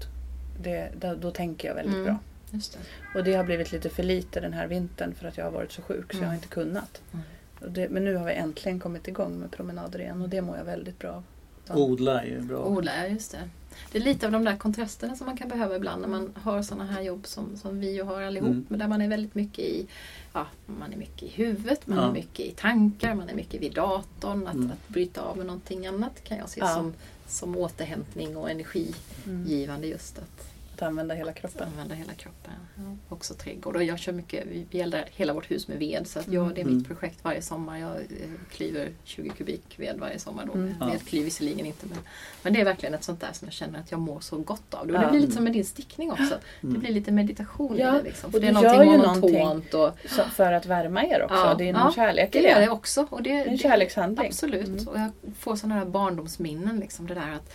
Det, 0.62 0.92
då, 1.00 1.16
då 1.16 1.32
tänker 1.32 1.68
jag 1.68 1.76
väldigt 1.76 1.94
Mm. 1.94 2.06
bra. 2.06 2.18
Just 2.52 2.74
det. 2.74 2.80
Och 3.20 3.24
det 3.26 3.34
har 3.34 3.44
blivit 3.44 3.72
lite 3.72 3.90
för 3.90 4.04
lite 4.04 4.40
den 4.40 4.54
här 4.54 4.68
vintern 4.68 5.14
för 5.16 5.28
att 5.28 5.38
jag 5.38 5.46
har 5.46 5.52
varit 5.52 5.72
så 5.72 5.82
sjuk 5.82 6.12
så 6.14 6.18
jag 6.18 6.22
har 6.22 6.26
Mm. 6.26 6.36
inte 6.36 6.48
kunnat. 6.48 7.02
Mm. 7.14 7.26
Och 7.62 7.72
det, 7.72 7.90
men 7.90 8.04
nu 8.06 8.16
har 8.16 8.26
vi 8.26 8.34
äntligen 8.34 8.80
kommit 8.80 9.08
igång 9.08 9.40
med 9.40 9.52
promenader 9.52 10.02
igen 10.02 10.22
och 10.22 10.30
det 10.30 10.42
mår 10.42 10.58
jag 10.58 10.64
väldigt 10.66 11.00
bra 11.00 11.10
av. 11.12 11.24
Så- 11.68 11.74
Odla 11.86 12.22
är 12.22 12.26
ju 12.26 12.42
bra. 12.42 12.66
Odla, 12.66 12.92
ja, 12.98 13.08
just 13.08 13.32
det. 13.32 13.50
Det 13.92 13.98
är 13.98 14.04
lite 14.04 14.26
av 14.26 14.32
de 14.32 14.44
där 14.46 14.56
kontrasterna 14.58 15.16
som 15.16 15.26
man 15.26 15.38
kan 15.38 15.48
behöva 15.50 15.76
ibland 15.76 16.02
när 16.02 16.08
man 16.10 16.34
har 16.36 16.62
sådana 16.64 16.86
här 16.92 17.02
jobb 17.02 17.28
som, 17.28 17.58
som 17.58 17.80
vi 17.80 17.92
ju 17.96 18.04
har 18.04 18.22
allihop. 18.22 18.50
Mm. 18.50 18.66
Men 18.70 18.80
där 18.80 18.88
man 18.88 19.02
är 19.02 19.08
väldigt 19.08 19.36
mycket 19.36 19.60
i 19.66 19.88
ja, 20.34 20.48
man 20.66 20.94
är 20.94 20.98
mycket 20.98 21.24
i 21.24 21.28
huvudet, 21.28 21.88
man 21.88 21.98
Ja. 21.98 22.10
är 22.10 22.14
mycket 22.14 22.46
i 22.46 22.52
tankar, 22.52 23.16
man 23.16 23.30
är 23.30 23.36
mycket 23.36 23.62
vid 23.62 23.74
datorn. 23.74 24.48
Att, 24.48 24.54
Mm. 24.54 24.72
att 24.72 24.88
bryta 24.88 25.22
av 25.22 25.38
med 25.38 25.46
någonting 25.46 25.88
annat 25.88 26.24
kan 26.24 26.38
jag 26.38 26.50
se 26.50 26.60
Ja. 26.60 26.68
som, 26.76 26.94
som 27.28 27.58
återhämtning 27.58 28.38
och 28.38 28.50
energigivande 28.52 29.88
just 29.88 30.18
att 30.18 30.51
Att 30.82 30.88
använda 30.88 31.16
hela 31.16 31.34
kroppen. 31.34 31.68
använda 31.68 31.96
hela 31.96 32.14
kroppen. 32.14 32.54
Ja. 32.76 32.82
Också 33.16 33.34
trädgård. 33.34 33.76
Och 33.76 33.84
jag 33.84 34.00
kör 34.00 34.12
mycket, 34.14 34.44
vi 34.70 34.80
eldar 34.82 35.06
hela 35.12 35.34
vårt 35.34 35.52
hus 35.52 35.68
med 35.68 35.78
ved. 35.80 36.08
Så 36.08 36.20
att 36.20 36.28
jag, 36.28 36.56
det 36.56 36.62
är 36.62 36.66
Mm. 36.66 36.78
mitt 36.78 36.88
projekt 36.88 37.24
varje 37.24 37.42
sommar. 37.42 37.78
Jag 37.78 37.92
eh, 37.96 38.06
klyver 38.52 38.90
20 39.04 39.30
kubik 39.30 39.64
ved 39.80 39.96
varje 40.00 40.20
sommar. 40.20 40.46
Då. 40.46 40.54
Mm. 40.54 40.74
Ja. 40.80 40.86
Vedklyv 40.86 41.24
visserligen 41.26 41.66
inte. 41.66 41.86
Men, 41.88 41.98
men 42.44 42.54
det 42.54 42.62
är 42.62 42.66
verkligen 42.66 42.96
ett 42.96 43.04
sånt 43.04 43.20
där 43.22 43.30
som 43.34 43.46
jag 43.46 43.54
känner 43.54 43.80
att 43.80 43.92
jag 43.92 44.00
mår 44.00 44.20
så 44.20 44.38
gott 44.38 44.74
av. 44.74 44.88
Det. 44.88 44.94
Och 44.94 45.00
det 45.04 45.10
blir 45.12 45.20
lite 45.20 45.34
som 45.34 45.44
med 45.44 45.54
din 45.54 45.66
stickning 45.66 46.12
också. 46.12 46.38
Det 46.62 46.68
Mm. 46.68 46.80
blir 46.80 46.92
lite 46.92 47.12
meditation 47.12 47.78
Ja, 47.78 47.96
i 47.96 47.98
det. 47.98 48.04
Liksom. 48.04 48.32
För 48.32 48.38
och 48.38 48.42
det 48.42 48.48
är 48.48 48.52
någonting 48.54 48.78
gör 48.80 48.92
ju 48.94 48.98
monotont. 48.98 49.74
Och, 49.74 50.00
för 50.32 50.52
att 50.54 50.66
värma 50.66 51.04
er 51.06 51.24
också. 51.24 51.36
Ja, 51.36 51.56
det 51.58 51.70
är 51.70 51.74
någon 51.74 51.82
ja, 51.82 51.92
kärlek 51.96 52.30
det 52.34 52.40
i 52.40 52.44
gör 52.44 52.56
det. 52.60 52.66
det 52.66 52.70
också. 52.72 53.08
Och 53.10 53.24
det, 53.24 53.30
Det 53.30 53.36
är 53.40 53.48
en 53.48 53.58
kärlekshandling. 53.58 54.28
Absolut. 54.28 54.68
Mm. 54.68 54.88
Och 54.88 55.00
jag 55.00 55.12
får 55.40 55.56
sådana 55.56 55.76
här 55.76 55.86
barndomsminnen. 55.86 56.80
Liksom, 56.80 57.08
det 57.08 57.14
där 57.14 57.32
att 57.36 57.54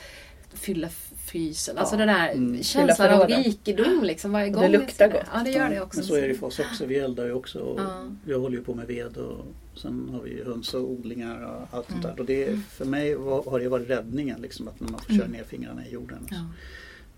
fylla 0.58 0.88
frysen. 1.26 1.78
Alltså 1.78 1.94
Ja. 1.94 1.98
det 1.98 2.04
där 2.12 2.32
Mm. 2.32 2.62
känslan 2.62 3.20
av 3.20 3.28
rikedom 3.28 4.00
liksom, 4.04 4.32
varje 4.32 4.46
Och 4.48 4.52
gång. 4.54 4.62
det 4.62 4.78
luktar 4.78 5.08
gott. 5.08 5.22
Ja, 5.34 5.40
det 5.44 5.50
gör 5.50 5.70
det 5.70 5.80
också. 5.80 5.98
Men 5.98 6.06
så 6.06 6.14
är 6.16 6.28
det 6.28 6.34
för 6.34 6.46
oss 6.46 6.58
också. 6.58 6.86
Vi 6.86 6.96
eldar 6.98 7.24
ju 7.26 7.32
också. 7.32 7.58
Och 7.58 7.80
Ja. 7.80 8.04
Jag 8.26 8.40
håller 8.40 8.56
ju 8.58 8.64
på 8.64 8.74
med 8.74 8.86
ved 8.86 9.16
och 9.16 9.44
sen 9.74 10.08
har 10.12 10.22
vi 10.22 10.30
ju 10.30 10.44
höns 10.44 10.74
och 10.74 10.90
odlingar 10.90 11.42
och 11.44 11.76
allt 11.76 11.86
sånt 11.90 12.04
Mm. 12.04 12.16
där. 12.16 12.20
Och 12.20 12.26
det, 12.26 12.58
för 12.70 12.84
mig 12.84 13.14
var, 13.14 13.42
har 13.50 13.60
det 13.60 13.68
varit 13.68 13.90
räddningen 13.90 14.40
liksom 14.40 14.68
att 14.68 14.80
när 14.80 14.88
man 14.88 15.00
får 15.00 15.14
köra 15.14 15.24
Mm. 15.24 15.36
ner 15.36 15.44
fingrarna 15.44 15.86
i 15.86 15.92
jorden. 15.92 16.26
Ja. 16.30 16.36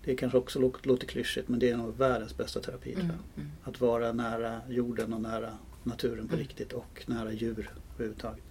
Det 0.05 0.15
kanske 0.15 0.37
också 0.37 0.59
låter, 0.83 1.07
klyschigt 1.07 1.49
men 1.49 1.59
det 1.59 1.69
är 1.69 1.77
nog 1.77 1.97
världens 1.97 2.37
bästa 2.37 2.59
terapi 2.59 2.93
Mm. 2.93 3.05
Mm. 3.05 3.49
Att 3.63 3.81
vara 3.81 4.11
nära 4.11 4.61
jorden 4.69 5.13
och 5.13 5.21
nära 5.21 5.49
naturen 5.83 6.27
på 6.27 6.33
Mm. 6.33 6.47
riktigt 6.47 6.73
och 6.73 7.03
nära 7.05 7.31
djur 7.31 7.69
överhuvudtaget. 7.95 8.43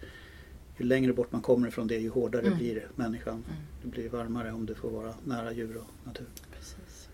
Ju 0.78 0.84
längre 0.84 1.12
bort 1.12 1.32
man 1.32 1.42
kommer 1.42 1.68
ifrån 1.68 1.86
det 1.86 1.94
ju 1.96 2.08
hårdare 2.10 2.46
Mm. 2.46 2.58
blir 2.58 2.86
människan. 2.94 3.34
Mm. 3.34 3.44
Det 3.82 3.88
blir 3.88 4.08
varmare 4.08 4.52
om 4.52 4.66
du 4.66 4.74
får 4.74 4.90
vara 4.90 5.14
nära 5.24 5.52
djur 5.52 5.76
och 5.76 6.06
natur. 6.06 6.26
Precis. 6.58 7.08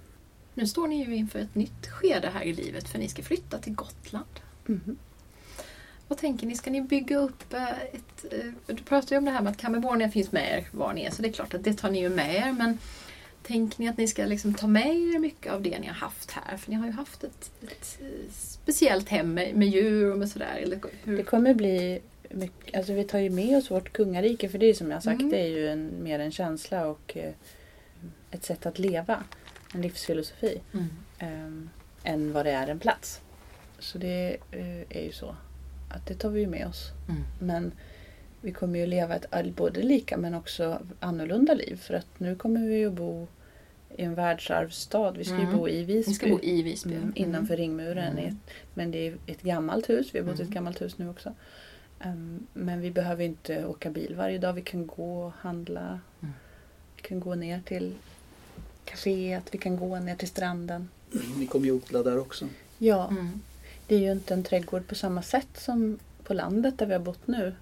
Nu 0.55 0.67
står 0.67 0.89
ni 0.89 1.05
ju 1.05 1.15
inför 1.17 1.39
ett 1.39 1.55
nytt 1.55 1.87
skede 1.87 2.29
här 2.35 2.43
i 2.43 2.53
livet 2.53 2.89
för 2.89 2.99
ni 2.99 3.09
ska 3.09 3.23
flytta 3.23 3.59
till 3.59 3.75
Gotland. 3.75 4.27
Mhm. 4.67 4.97
Vad 6.09 6.19
tänker 6.19 6.47
ni? 6.47 6.55
Ska 6.57 6.71
ni 6.71 6.81
bygga 6.83 7.19
upp 7.19 7.53
eh, 7.55 7.83
ett... 7.83 8.25
eh, 8.31 8.51
Du 8.67 8.77
pratar 8.83 9.13
ju 9.17 9.19
om 9.19 9.25
det 9.25 9.31
här 9.31 9.43
med 9.43 9.51
att 9.51 9.57
Kamerbornia 9.59 10.11
finns 10.11 10.33
med 10.33 10.59
er 10.59 10.69
var 10.73 10.93
ni 10.93 11.03
är, 11.05 11.11
så 11.11 11.23
det 11.23 11.29
är 11.29 11.33
klart 11.33 11.55
att 11.55 11.65
det 11.65 11.75
tar 11.75 11.91
ni 11.91 12.01
ju 12.01 12.09
med 12.09 12.35
er. 12.35 12.53
Men 12.53 12.79
tänker 13.43 13.81
ni 13.81 13.89
att 13.89 13.97
ni 13.97 14.09
ska 14.09 14.25
liksom 14.27 14.55
ta 14.55 14.67
med 14.67 14.97
er 14.97 15.19
mycket 15.19 15.53
av 15.53 15.63
det 15.63 15.79
ni 15.79 15.87
har 15.87 15.95
haft 15.95 16.31
här? 16.31 16.57
För 16.57 16.71
ni 16.71 16.77
har 16.77 16.87
ju 16.87 16.93
haft 16.93 17.25
ett, 17.25 17.51
ett 17.63 17.99
eh, 18.01 18.33
speciellt 18.33 19.09
hem 19.09 19.35
med, 19.35 19.55
med 19.55 19.69
djur 19.69 20.13
och 20.13 20.19
med 20.19 20.29
sådär. 20.29 20.59
Eller 20.63 20.81
hur? 21.05 21.17
Det 21.17 21.23
kommer 21.23 21.55
bli 21.55 22.01
mycket, 22.35 22.77
alltså 22.77 22.93
vi 22.93 23.05
tar 23.05 23.19
ju 23.19 23.31
med 23.31 23.57
oss 23.59 23.71
vårt 23.71 23.93
kungarike 23.93 24.49
för 24.49 24.59
det 24.59 24.67
är 24.67 24.75
som 24.75 24.91
jag 24.91 25.03
sagt, 25.03 25.21
Mm. 25.21 25.31
det 25.31 25.41
är 25.41 25.49
ju 25.49 25.69
en, 25.69 26.03
mer 26.03 26.19
en 26.19 26.31
känsla 26.33 26.87
och 26.87 27.17
eh, 27.17 27.33
ett 28.31 28.45
sätt 28.45 28.67
att 28.67 28.79
leva. 28.79 29.25
En 29.75 29.83
livsfilosofi. 29.83 30.61
Mm. 30.75 30.87
ehm, 31.19 31.71
än 32.05 32.33
vad 32.33 32.47
det 32.47 32.51
är 32.53 32.69
en 32.69 32.79
plats. 32.79 33.21
Så 33.79 33.99
det 33.99 34.37
eh, 34.51 34.81
är 34.99 35.03
ju 35.05 35.13
så 35.13 35.37
att 35.95 36.07
det 36.07 36.15
tar 36.15 36.31
vi 36.31 36.41
ju 36.41 36.47
med 36.47 36.67
oss. 36.67 36.91
Mm. 37.09 37.23
Men 37.41 37.73
vi 38.41 38.53
kommer 38.53 38.79
ju 38.79 38.87
leva 38.87 39.15
ett 39.17 39.55
både 39.57 39.83
lika 39.83 40.17
men 40.17 40.35
också 40.35 40.81
annorlunda 41.01 41.55
liv. 41.55 41.77
För 41.77 41.95
att 41.95 42.07
nu 42.21 42.37
kommer 42.37 42.61
vi 42.69 42.77
ju 42.79 42.91
bo 42.91 43.27
i 43.97 44.03
en 44.03 44.15
världsarvsstad. 44.15 45.11
Vi 45.13 45.25
ska 45.25 45.35
ju 45.35 45.41
Mm. 45.43 45.57
bo 45.57 45.69
i 45.69 45.85
Visby. 45.85 46.11
Vi 46.13 46.15
ska 46.15 46.27
bo 46.29 46.41
i 46.43 46.63
Visby. 46.63 46.95
Mm, 46.95 47.13
innanför 47.15 47.57
ringmuren. 47.57 48.13
Mm. 48.13 48.25
i 48.25 48.29
ett- 48.29 48.51
Men 48.75 48.91
det 48.91 48.99
är 49.09 49.17
ett 49.27 49.43
gammalt 49.43 49.89
hus. 49.89 50.09
Vi 50.15 50.19
har 50.19 50.27
bott 50.27 50.33
i 50.41 50.43
ett 50.43 50.49
Mm. 50.49 50.55
gammalt 50.55 50.83
hus 50.83 50.99
nu 50.99 51.09
också. 51.09 51.35
Ehm, 52.05 52.47
men 52.53 52.81
vi 52.81 52.91
behöver 52.91 53.25
inte 53.25 53.65
åka 53.67 53.91
bil 53.91 54.15
varje 54.17 54.39
dag. 54.39 54.53
Vi 54.53 54.63
kan 54.63 54.87
gå 54.87 55.25
och 55.27 55.33
handla. 55.33 56.01
Mm. 56.23 56.35
Vi 56.97 57.03
kan 57.03 57.21
gå 57.21 57.35
ner 57.35 57.61
till 57.65 57.95
kaféet. 58.85 59.43
Vi 59.51 59.59
kan 59.59 59.77
gå 59.77 59.99
ner 60.01 60.17
till 60.17 60.29
stranden. 60.29 60.89
Ni 61.37 61.47
kommer 61.47 61.67
ju 61.67 61.73
odla 61.73 62.03
där 62.03 62.19
också. 62.19 62.49
Ja, 62.79 63.09
Mm. 63.11 63.41
det 63.87 63.95
är 63.95 63.99
ju 64.01 64.13
inte 64.13 64.35
en 64.35 64.43
trädgård 64.45 64.87
på 64.87 64.95
samma 64.95 65.23
sätt 65.23 65.49
som 65.55 65.99
på 66.25 66.35
landet 66.35 66.79
där 66.79 66.87
vi 66.87 66.93
har 66.93 67.01
bott 67.01 67.27
nu. 67.27 67.55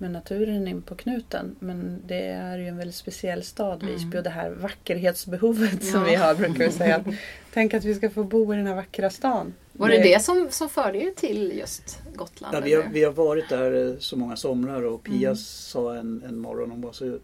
Med 0.00 0.10
naturen 0.10 0.68
in 0.68 0.82
på 0.82 0.94
knuten. 0.94 1.56
Men 1.58 2.02
det 2.06 2.22
är 2.26 2.58
ju 2.58 2.68
en 2.68 2.76
väldigt 2.76 2.94
speciell 2.96 3.42
stad, 3.42 3.82
Mm. 3.82 3.94
Visby. 3.94 4.18
Och 4.18 4.22
det 4.22 4.30
här 4.30 4.50
vackerhetsbehovet 4.50 5.84
som 5.84 6.00
Ja. 6.00 6.06
vi 6.08 6.14
har 6.14 6.34
brukar 6.34 6.64
vi 6.66 6.70
säga. 6.72 6.96
Att, 6.96 7.06
tänk 7.52 7.74
att 7.74 7.84
vi 7.84 7.94
ska 7.94 8.10
få 8.10 8.24
bo 8.24 8.54
i 8.54 8.56
den 8.56 8.66
här 8.66 8.74
vackra 8.74 9.10
stan. 9.10 9.54
Var 9.72 9.88
det 9.88 10.02
det 10.02 10.22
som, 10.24 10.46
som 10.50 10.68
förde 10.68 10.98
er 10.98 11.10
till 11.10 11.58
just 11.58 11.98
Gotland? 12.14 12.56
Ja, 12.56 12.60
vi, 12.60 12.74
har, 12.74 12.84
vi 12.92 13.04
har 13.04 13.12
varit 13.12 13.48
där 13.48 13.88
eh, 13.92 13.98
så 13.98 14.16
många 14.16 14.36
somrar 14.36 14.82
och 14.82 15.02
Pia 15.02 15.28
Mm. 15.28 15.36
sa 15.36 15.94
en, 15.96 16.22
en 16.28 16.38
morgon, 16.38 16.70
hon 16.70 16.80
var 16.80 16.92
så 16.92 17.18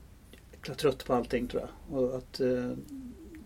jäkla 0.52 0.74
trött 0.74 1.04
på 1.04 1.14
allting 1.14 1.46
tror 1.48 1.62
jag. 1.62 1.98
Och 1.98 2.16
att 2.16 2.40
eh, 2.40 2.70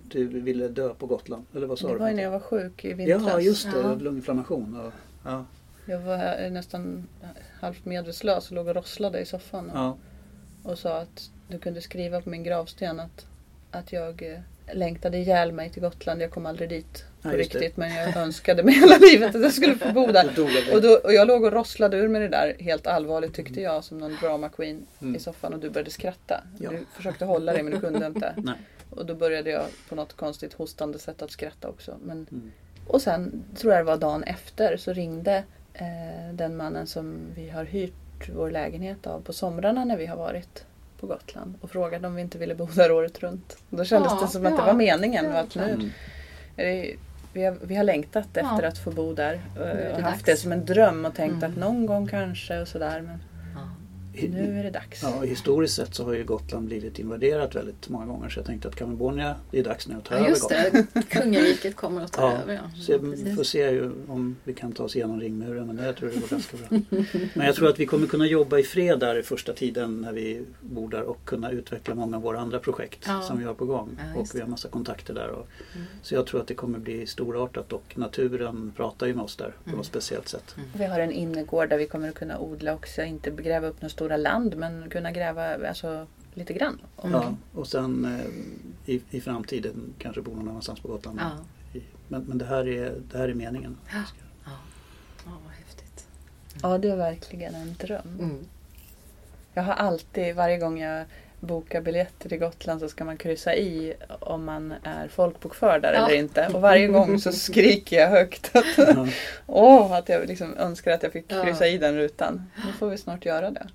du 0.09 0.27
ville 0.27 0.69
dö 0.69 0.95
på 0.95 1.07
Gotland. 1.07 1.45
Eller 1.55 1.67
vad 1.67 1.79
sa 1.79 1.87
Det 1.89 1.93
du? 1.95 1.99
var 1.99 2.09
ju 2.09 2.15
när 2.15 2.23
jag 2.23 2.31
var 2.31 2.41
sjuk 2.41 2.85
i 2.85 2.93
vintras. 2.93 3.23
Ja, 3.27 3.41
just 3.41 3.65
det. 3.73 3.81
Ja. 3.81 3.95
Lunginflammation. 3.95 4.81
Och, 4.87 4.93
ja, 5.25 5.45
Jag 5.91 5.99
var 6.01 6.51
nästan 6.51 7.09
halvt 7.61 7.85
medvetslös 7.85 8.49
och 8.51 8.55
låg 8.57 8.69
och 8.69 8.75
rosslade 8.75 9.19
i 9.21 9.25
soffan. 9.27 9.71
ja. 9.75 9.97
Och 10.63 10.79
sa 10.79 10.99
att 10.99 11.31
du 11.49 11.59
kunde 11.59 11.81
skriva 11.81 12.21
på 12.21 12.31
min 12.31 12.45
gravsten 12.45 13.01
att, 13.01 13.27
att 13.71 13.93
jag 13.93 14.23
eh, 14.23 14.39
längtade 14.77 15.19
ihjäl 15.19 15.53
mig 15.53 15.71
till 15.71 15.83
Gotland. 15.83 16.23
Jag 16.23 16.31
kom 16.31 16.47
aldrig 16.47 16.69
dit 16.69 17.05
på 17.23 17.29
Ja, 17.29 17.37
riktigt. 17.39 17.77
Men 17.77 17.95
jag 17.95 18.17
önskade 18.17 18.63
mig 18.63 18.75
hela 18.75 18.97
livet 18.97 19.35
att 19.35 19.43
jag 19.43 19.53
skulle 19.53 19.75
få 19.77 19.93
bo 19.93 20.07
där. 20.07 20.27
Och, 20.75 20.83
då, 20.83 21.01
och 21.05 21.13
jag 21.13 21.29
låg 21.29 21.45
och 21.45 21.53
rosslade 21.53 21.97
ur 21.97 22.09
med 22.09 22.21
det 22.23 22.29
där 22.29 22.57
helt 22.61 22.87
allvarligt 22.87 23.35
tyckte 23.35 23.61
jag 23.61 23.85
som 23.85 23.99
någon 23.99 24.17
drama 24.23 24.49
queen 24.49 24.87
Mm. 25.03 25.17
i 25.17 25.19
soffan 25.19 25.55
och 25.55 25.61
du 25.61 25.71
började 25.71 25.91
skratta. 25.91 26.41
Ja. 26.59 26.71
Du 26.71 26.87
försökte 26.97 27.25
hålla 27.25 27.53
dig 27.53 27.63
men 27.63 27.73
du 27.73 27.81
kunde 27.81 28.07
inte. 28.07 28.35
Nej. 28.37 28.55
Och 28.91 29.07
då 29.07 29.15
började 29.15 29.51
jag 29.51 29.65
på 29.89 29.95
något 29.95 30.13
konstigt 30.17 30.53
hostande 30.53 30.99
sätt 30.99 31.23
att 31.23 31.31
skratta 31.31 31.69
också. 31.69 31.97
Men, 32.03 32.27
Mm. 32.31 32.53
och 32.87 33.03
sen 33.03 33.45
tror 33.57 33.73
jag 33.73 33.81
det 33.81 33.87
var 33.87 33.97
dagen 33.97 34.23
efter 34.23 34.77
så 34.77 34.93
ringde 34.93 35.45
den 36.33 36.57
mannen 36.57 36.87
som 36.87 37.19
vi 37.35 37.49
har 37.51 37.65
hyrt 37.65 38.29
vår 38.35 38.51
lägenhet 38.51 39.07
av 39.07 39.21
på 39.21 39.33
somrarna 39.33 39.85
när 39.85 39.97
vi 39.97 40.07
har 40.07 40.17
varit 40.17 40.65
på 41.01 41.07
Gotland 41.07 41.55
och 41.61 41.71
frågade 41.71 42.07
om 42.07 42.15
vi 42.15 42.23
inte 42.23 42.39
ville 42.39 42.55
bo 42.55 42.67
där 42.67 42.93
året 42.93 43.19
runt. 43.23 43.57
Då 43.71 43.85
kändes 43.85 44.13
Ja, 44.13 44.21
det 44.21 44.29
som 44.33 44.47
att 44.47 44.57
det 44.57 44.63
var 44.63 44.73
meningen. 44.75 45.25
Ja, 45.25 45.39
att 45.39 45.55
nu, 45.55 45.91
det, 46.57 46.97
vi, 47.33 47.45
har, 47.45 47.57
vi 47.63 47.77
har 47.77 47.85
längtat 47.85 48.27
efter 48.37 48.63
Ja. 48.63 48.69
att 48.69 48.79
få 48.79 48.91
bo 48.91 49.15
där 49.15 49.35
eh, 49.57 49.61
och 49.63 49.67
dags. 49.93 50.03
haft 50.03 50.27
det 50.27 50.37
som 50.37 50.53
en 50.53 50.65
dröm 50.65 51.05
och 51.05 51.15
tänkt 51.15 51.33
Mm. 51.33 51.51
att 51.51 51.57
någon 51.57 51.87
gång 51.87 52.07
kanske 52.09 52.61
och 52.61 52.69
sådär. 52.69 53.01
Men. 53.01 53.19
Nu 54.29 54.59
är 54.59 54.65
det 54.65 54.71
dags. 54.71 55.03
Ja, 55.03 55.21
historiskt 55.23 55.75
sett 55.75 55.95
så 55.95 56.05
har 56.05 56.13
ju 56.13 56.25
Gotland 56.25 56.67
blivit 56.67 56.99
invaderat 56.99 57.55
väldigt 57.55 57.89
många 57.89 58.07
gånger 58.07 58.29
så 58.29 58.39
jag 58.39 58.47
tänkte 58.47 58.69
att 58.69 58.75
Kalifornien, 58.77 59.35
det 59.51 59.59
är 59.59 59.65
dags 59.65 59.89
nu 59.89 59.95
att 59.97 60.05
ta 60.05 60.15
Ja, 60.15 60.21
över 60.21 60.29
just 60.29 60.43
Gotland. 60.43 60.87
det. 60.93 61.03
Kungariket 61.11 61.77
kommer 61.77 62.05
att 62.05 62.13
ta 62.13 62.23
Ja, 62.33 62.43
över. 62.43 62.55
Ja. 62.55 62.61
Så 62.81 62.99
Precis. 62.99 63.37
får 63.37 63.45
se 63.45 63.71
ju 63.71 63.91
om 64.09 64.37
vi 64.45 64.55
kan 64.55 64.73
ta 64.73 64.83
oss 64.85 64.97
igenom 64.97 65.21
ringmuren 65.21 65.67
men 65.67 65.85
jag 65.85 65.97
tror 65.97 66.09
det 66.11 66.21
går 66.21 66.29
ganska 66.31 66.57
bra. 66.57 66.79
Men 67.35 67.47
jag 67.47 67.55
tror 67.55 67.69
att 67.69 67.79
vi 67.81 67.87
kommer 67.87 68.07
kunna 68.07 68.27
jobba 68.27 68.59
i 68.59 68.63
fred 68.63 68.99
där 68.99 69.19
i 69.19 69.23
första 69.23 69.53
tiden 69.53 70.01
när 70.01 70.13
vi 70.13 70.43
bor 70.61 70.89
där 70.89 71.03
och 71.03 71.19
kunna 71.25 71.51
utveckla 71.51 71.95
många 71.95 72.17
av 72.17 72.23
våra 72.23 72.39
andra 72.41 72.59
projekt 72.59 73.05
Ja. 73.07 73.23
som 73.23 73.39
vi 73.39 73.45
har 73.45 73.55
på 73.55 73.65
gång. 73.67 73.89
Ja, 73.99 74.21
just 74.21 74.33
och 74.33 74.37
vi 74.39 74.41
har 74.43 74.49
massa 74.49 74.69
kontakter 74.69 75.15
där. 75.15 75.29
Och, 75.29 75.47
Mm. 75.75 75.87
Så 76.03 76.15
jag 76.15 76.27
tror 76.27 76.41
att 76.41 76.47
det 76.47 76.55
kommer 76.55 76.79
bli 76.79 77.07
storartat 77.07 77.73
och 77.73 77.93
naturen 77.95 78.73
pratar 78.77 79.07
ju 79.07 79.15
med 79.15 79.25
oss 79.25 79.37
där 79.37 79.47
på 79.65 79.69
Mm. 79.71 79.77
något 79.77 79.87
speciellt 79.87 80.29
sätt. 80.29 80.55
Vi 80.75 80.85
har 80.85 81.01
en 81.01 81.13
innergård 81.13 81.69
där 81.69 81.79
vi 81.79 81.87
kommer 81.87 82.09
att 82.09 82.15
kunna 82.15 82.39
odla 82.39 82.75
också. 82.75 83.03
Inte 83.03 83.31
gräva 83.31 83.67
upp 83.69 83.83
några 83.83 83.91
stora 83.91 84.10
land 84.17 84.57
men 84.57 84.91
kunna 84.91 85.13
gräva 85.13 85.69
alltså, 85.69 86.07
lite 86.35 86.53
grann. 86.53 86.81
Och, 86.97 87.05
Mm. 87.09 87.21
Ja, 87.21 87.35
och 87.61 87.67
sen 87.67 88.05
eh, 88.05 88.95
i, 88.95 89.03
i 89.11 89.21
framtiden 89.21 89.95
kanske 89.99 90.23
bo 90.23 90.35
någon 90.35 90.49
annanstans 90.49 90.81
på 90.81 90.89
Gotland. 90.89 91.21
Ja. 91.23 91.31
Men, 92.09 92.23
men 92.25 92.39
det, 92.39 92.45
här 92.45 92.69
är, 92.69 92.93
det 93.13 93.19
här 93.19 93.29
är 93.29 93.35
meningen. 93.35 93.77
Ja. 93.93 94.03
Ja. 94.45 94.51
ja, 95.27 95.31
vad 95.45 95.53
häftigt. 95.53 96.07
ja, 96.63 96.79
det 96.79 96.89
är 96.91 96.97
verkligen 96.97 97.55
en 97.55 97.75
dröm. 97.81 98.19
Mm. 98.19 98.39
Jag 99.55 99.63
har 99.63 99.73
alltid, 99.73 100.35
varje 100.37 100.59
gång 100.59 100.81
jag 100.81 101.05
bokar 101.41 101.81
biljetter 101.81 102.29
till 102.29 102.39
Gotland 102.39 102.81
så 102.81 102.89
ska 102.89 103.05
man 103.05 103.17
kryssa 103.17 103.55
i 103.55 103.95
om 104.21 104.45
man 104.45 104.75
är 104.83 105.09
folkbokförd 105.09 105.83
där 105.83 105.93
Ja. 105.93 106.07
eller 106.09 106.19
inte. 106.19 106.49
Och 106.55 106.61
varje 106.61 106.87
gång 106.89 107.19
så 107.19 107.33
skriker 107.33 107.97
jag 108.01 108.09
högt 108.09 108.51
att, 108.57 108.65
Ja. 108.77 109.09
åh, 109.47 109.93
att 109.93 110.09
jag 110.09 110.27
liksom 110.29 110.57
önskar 110.57 110.91
att 110.93 111.03
jag 111.03 111.13
fick 111.13 111.25
Ja. 111.29 111.45
kryssa 111.45 111.67
i 111.67 111.79
den 111.79 111.95
rutan. 111.97 112.43
Nu 112.67 112.73
får 112.73 112.89
vi 112.91 112.99
snart 112.99 113.25
göra 113.25 113.51
det. 113.51 113.67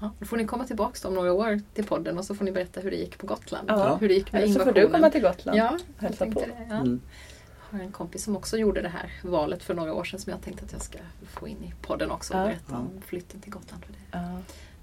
Ja, 0.00 0.10
då 0.18 0.26
får 0.26 0.36
ni 0.36 0.44
komma 0.46 0.64
tillbaka 0.64 1.08
om 1.08 1.14
några 1.14 1.32
år 1.32 1.60
till 1.74 1.84
podden 1.84 2.18
och 2.18 2.24
så 2.24 2.34
får 2.34 2.44
ni 2.44 2.52
berätta 2.52 2.80
hur 2.80 2.90
det 2.90 2.96
gick 2.96 3.18
på 3.18 3.26
Gotland. 3.26 3.70
Ja. 3.70 3.96
Hur 3.96 4.08
det 4.08 4.14
gick 4.14 4.32
med 4.32 4.42
Eller 4.42 4.52
så 4.54 4.64
får 4.64 4.72
du 4.72 4.88
komma 4.88 5.10
till 5.10 5.22
Gotland. 5.22 5.58
Ja, 5.58 5.78
jag 5.98 6.02
hälsa 6.08 6.26
på. 6.26 6.40
det. 6.40 6.66
Ja. 6.68 6.74
Mm. 6.76 7.00
Jag 7.70 7.78
har 7.78 7.84
en 7.84 7.92
kompis 7.92 8.24
som 8.24 8.36
också 8.36 8.56
gjorde 8.56 8.82
det 8.82 8.88
här 8.88 9.12
valet 9.24 9.62
för 9.62 9.74
några 9.74 9.94
år 9.94 10.04
sedan 10.04 10.20
som 10.20 10.30
jag 10.30 10.42
tänkte 10.42 10.64
att 10.64 10.72
jag 10.72 10.82
ska 10.82 10.98
få 11.26 11.48
in 11.48 11.64
i 11.64 11.74
podden 11.82 12.10
också 12.10 12.34
och 12.34 12.44
berätta 12.44 12.76
om 12.76 12.90
flytten 13.06 13.40
till 13.40 13.52
Gotland. 13.52 13.84
För 13.84 13.92
det. 13.92 14.18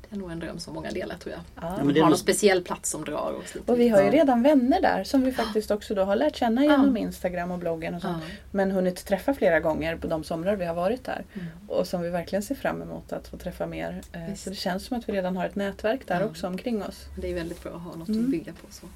Det 0.09 0.15
är 0.15 0.19
nog 0.19 0.31
en 0.31 0.39
dröm 0.39 0.59
som 0.59 0.73
många 0.73 0.91
delar 0.91 1.15
tror 1.15 1.35
jag. 1.35 1.41
Ja. 1.69 1.77
är 1.93 1.99
har 2.01 2.09
någon 2.09 2.17
speciell 2.17 2.63
plats 2.63 2.89
som 2.89 3.03
drar 3.05 3.33
lite. 3.55 3.71
Och 3.71 3.79
vi 3.79 3.89
har 3.89 4.01
ju 4.01 4.09
redan 4.09 4.43
vänner 4.43 4.81
där 4.81 5.03
som 5.03 5.21
vi 5.21 5.31
faktiskt 5.31 5.71
också 5.71 5.95
då 5.95 6.03
har 6.03 6.15
lärt 6.15 6.35
känna 6.35 6.63
genom 6.63 6.97
Ja. 6.97 7.01
Instagram 7.03 7.51
och 7.51 7.59
bloggen 7.59 7.95
och 7.95 8.01
sånt. 8.01 8.23
ja. 8.29 8.35
Men 8.51 8.71
hunnit 8.71 9.05
träffa 9.05 9.33
flera 9.33 9.59
gånger 9.59 9.95
på 9.95 10.07
de 10.07 10.23
somrar 10.23 10.55
vi 10.55 10.65
har 10.65 10.75
varit 10.75 11.03
där. 11.03 11.25
Mm. 11.33 11.47
Och 11.67 11.87
som 11.87 12.01
vi 12.01 12.09
verkligen 12.09 12.43
ser 12.43 12.55
fram 12.55 12.81
emot 12.81 13.13
att 13.13 13.27
få 13.27 13.37
träffa 13.37 13.65
mer. 13.65 14.01
Eh, 14.11 14.21
Visst. 14.29 14.43
Så 14.43 14.49
det 14.49 14.55
känns 14.55 14.85
som 14.85 14.97
att 14.99 15.09
vi 15.09 15.13
redan 15.13 15.37
har 15.37 15.45
ett 15.45 15.55
nätverk 15.55 16.01
där 16.07 16.19
Ja. 16.19 16.25
också 16.25 16.47
omkring 16.47 16.83
oss. 16.83 17.05
Det 17.21 17.31
är 17.31 17.35
väldigt 17.35 17.63
bra 17.63 17.71
att 17.75 17.81
ha 17.81 17.95
något 17.95 18.07
Mm. 18.07 18.23
att 18.25 18.31
bygga 18.31 18.53
på. 18.53 18.67
Så. 18.73 18.87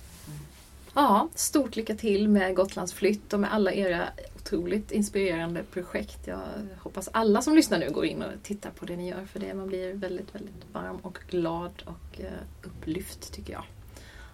Ja, 0.96 1.30
stort 1.36 1.76
lycka 1.76 1.96
till 1.96 2.30
med 2.30 2.56
Gotlands 2.56 2.94
flytt 2.94 3.34
och 3.34 3.40
med 3.40 3.54
alla 3.54 3.74
era 3.74 4.08
otroligt 4.36 4.92
inspirerande 4.92 5.64
projekt. 5.64 6.28
Jag 6.28 6.40
hoppas 6.80 7.10
alla 7.14 7.42
som 7.42 7.56
lyssnar 7.56 7.80
nu 7.80 7.90
går 7.92 8.06
in 8.06 8.22
och 8.22 8.32
tittar 8.44 8.70
på 8.72 8.86
det 8.86 8.96
ni 8.96 9.10
gör 9.10 9.26
för 9.26 9.40
det 9.40 9.54
man 9.54 9.68
blir 9.68 9.94
väldigt, 9.94 10.36
väldigt 10.36 10.66
varm 10.74 10.96
och 10.96 11.20
glad 11.30 11.84
och 11.86 12.22
eh, 12.22 12.32
upplyft 12.64 13.34
tycker 13.34 13.54
jag. 13.54 13.64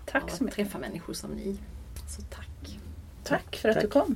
Tack 0.05 0.23
av 0.23 0.27
så 0.27 0.33
att 0.33 0.41
mycket. 0.41 0.55
träffa 0.55 0.77
människor 0.77 1.13
som 1.13 1.31
ni. 1.31 1.57
Så 2.09 2.21
tack! 2.21 2.79
Tack 3.23 3.55
för 3.55 3.69
att 3.69 3.75
Tack. 3.75 3.83
du 3.83 3.89
kom. 3.89 4.15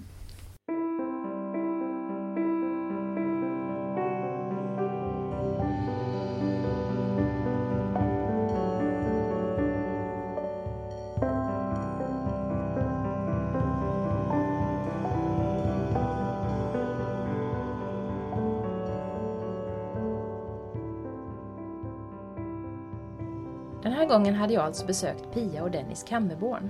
Gången 24.12 24.36
hade 24.36 24.54
jag 24.54 24.64
alltså 24.64 24.86
besökt 24.86 25.34
Pia 25.34 25.64
och 25.64 25.72
Dennis 25.72 26.04
Kammerborn. 26.04 26.70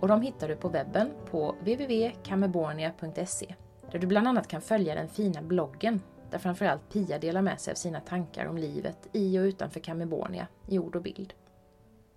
Och 0.00 0.08
de 0.08 0.22
hittar 0.22 0.48
du 0.48 0.56
på 0.56 0.68
webben 0.68 1.10
på 1.30 1.52
www.kammerbornia.se 1.60 3.54
där 3.90 3.98
du 3.98 4.06
bland 4.06 4.28
annat 4.28 4.48
kan 4.48 4.60
följa 4.60 4.94
den 4.94 5.08
fina 5.08 5.42
bloggen 5.42 6.00
där 6.30 6.38
framförallt 6.38 6.92
Pia 6.92 7.18
delar 7.18 7.42
med 7.42 7.60
sig 7.60 7.70
av 7.70 7.74
sina 7.74 8.00
tankar 8.00 8.46
om 8.46 8.58
livet 8.58 9.08
i 9.12 9.38
och 9.38 9.42
utanför 9.42 9.80
Kammerbornia 9.80 10.46
i 10.66 10.78
ord 10.78 10.96
och 10.96 11.02
bild. 11.02 11.34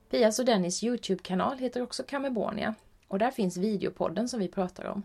Pias 0.09 0.39
och 0.39 0.45
Dennis 0.45 0.83
Youtube-kanal 0.83 1.57
heter 1.57 1.81
också 1.81 2.03
Kammerbornia 2.03 2.75
och 3.07 3.19
där 3.19 3.31
finns 3.31 3.57
videopodden 3.57 4.29
som 4.29 4.39
vi 4.39 4.47
pratar 4.47 4.85
om. 4.85 5.03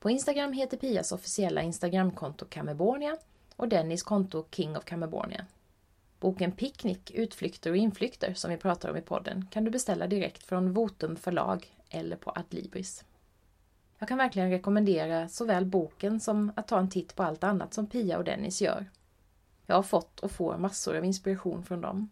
På 0.00 0.10
Instagram 0.10 0.52
heter 0.52 0.76
Pias 0.76 1.12
officiella 1.12 1.62
Instagramkonto 1.62 2.46
Kammerbornia 2.48 3.16
och 3.56 3.68
Dennis 3.68 4.02
konto 4.02 4.44
King 4.50 4.76
of 4.76 4.84
Kammerbornia. 4.84 5.46
Boken 6.22 6.52
Picknick, 6.52 7.10
utflykter 7.10 7.70
och 7.70 7.76
inflykter 7.76 8.34
som 8.34 8.50
vi 8.50 8.56
pratar 8.56 8.90
om 8.90 8.96
i 8.96 9.00
podden 9.00 9.46
kan 9.50 9.64
du 9.64 9.70
beställa 9.70 10.06
direkt 10.06 10.42
från 10.42 10.72
Votum 10.72 11.16
förlag 11.16 11.76
eller 11.90 12.16
på 12.16 12.32
Adlibris. 12.34 13.04
Jag 13.98 14.08
kan 14.08 14.18
verkligen 14.18 14.50
rekommendera 14.50 15.28
såväl 15.28 15.64
boken 15.64 16.20
som 16.20 16.52
att 16.56 16.68
ta 16.68 16.78
en 16.78 16.90
titt 16.90 17.16
på 17.16 17.22
allt 17.22 17.44
annat 17.44 17.74
som 17.74 17.86
Pia 17.86 18.18
och 18.18 18.24
Dennis 18.24 18.62
gör. 18.62 18.90
Jag 19.66 19.76
har 19.76 19.82
fått 19.82 20.20
och 20.20 20.30
får 20.30 20.58
massor 20.58 20.96
av 20.96 21.04
inspiration 21.04 21.64
från 21.64 21.80
dem. 21.80 22.10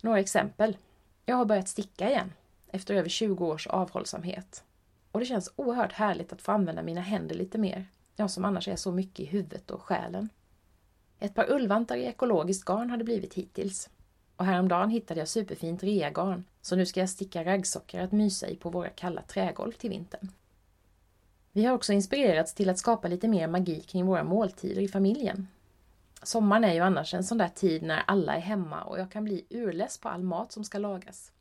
Några 0.00 0.20
exempel. 0.20 0.76
Jag 1.24 1.36
har 1.36 1.44
börjat 1.44 1.68
sticka 1.68 2.10
igen 2.10 2.32
efter 2.66 2.94
över 2.94 3.08
20 3.08 3.46
års 3.46 3.66
avhållsamhet. 3.66 4.64
Och 5.12 5.20
det 5.20 5.26
känns 5.26 5.52
oerhört 5.56 5.92
härligt 5.92 6.32
att 6.32 6.42
få 6.42 6.52
använda 6.52 6.82
mina 6.82 7.00
händer 7.00 7.34
lite 7.34 7.58
mer. 7.58 7.86
Jag 8.16 8.30
som 8.30 8.44
annars 8.44 8.68
är 8.68 8.76
så 8.76 8.92
mycket 8.92 9.20
i 9.20 9.24
huvudet 9.24 9.70
och 9.70 9.82
själen. 9.82 10.28
Ett 11.20 11.34
par 11.34 11.50
ullvantar 11.50 11.96
i 11.96 12.04
ekologiskt 12.04 12.64
garn 12.64 12.90
har 12.90 12.96
det 12.96 13.04
blivit 13.04 13.34
hittills. 13.34 13.90
Och 14.36 14.44
häromdagen 14.44 14.90
hittade 14.90 15.20
jag 15.20 15.28
superfint 15.28 15.82
reagarn, 15.82 16.44
så 16.60 16.76
nu 16.76 16.86
ska 16.86 17.00
jag 17.00 17.10
sticka 17.10 17.44
raggsockor 17.44 18.00
att 18.00 18.12
mysa 18.12 18.48
i 18.48 18.56
på 18.56 18.70
våra 18.70 18.88
kalla 18.88 19.22
trägolv 19.22 19.72
till 19.72 19.90
vintern. 19.90 20.28
Vi 21.52 21.64
har 21.64 21.74
också 21.74 21.92
inspirerats 21.92 22.54
till 22.54 22.70
att 22.70 22.78
skapa 22.78 23.08
lite 23.08 23.28
mer 23.28 23.48
magi 23.48 23.80
kring 23.80 24.06
våra 24.06 24.24
måltider 24.24 24.82
i 24.82 24.88
familjen. 24.88 25.48
Sommaren 26.22 26.64
är 26.64 26.74
ju 26.74 26.80
annars 26.80 27.14
en 27.14 27.24
sån 27.24 27.38
där 27.38 27.48
tid 27.48 27.82
när 27.82 28.02
alla 28.06 28.36
är 28.36 28.40
hemma 28.40 28.82
och 28.82 28.98
jag 28.98 29.10
kan 29.10 29.24
bli 29.24 29.44
urless 29.50 29.98
på 29.98 30.08
all 30.08 30.22
mat 30.22 30.52
som 30.52 30.64
ska 30.64 30.78
lagas. 30.78 31.32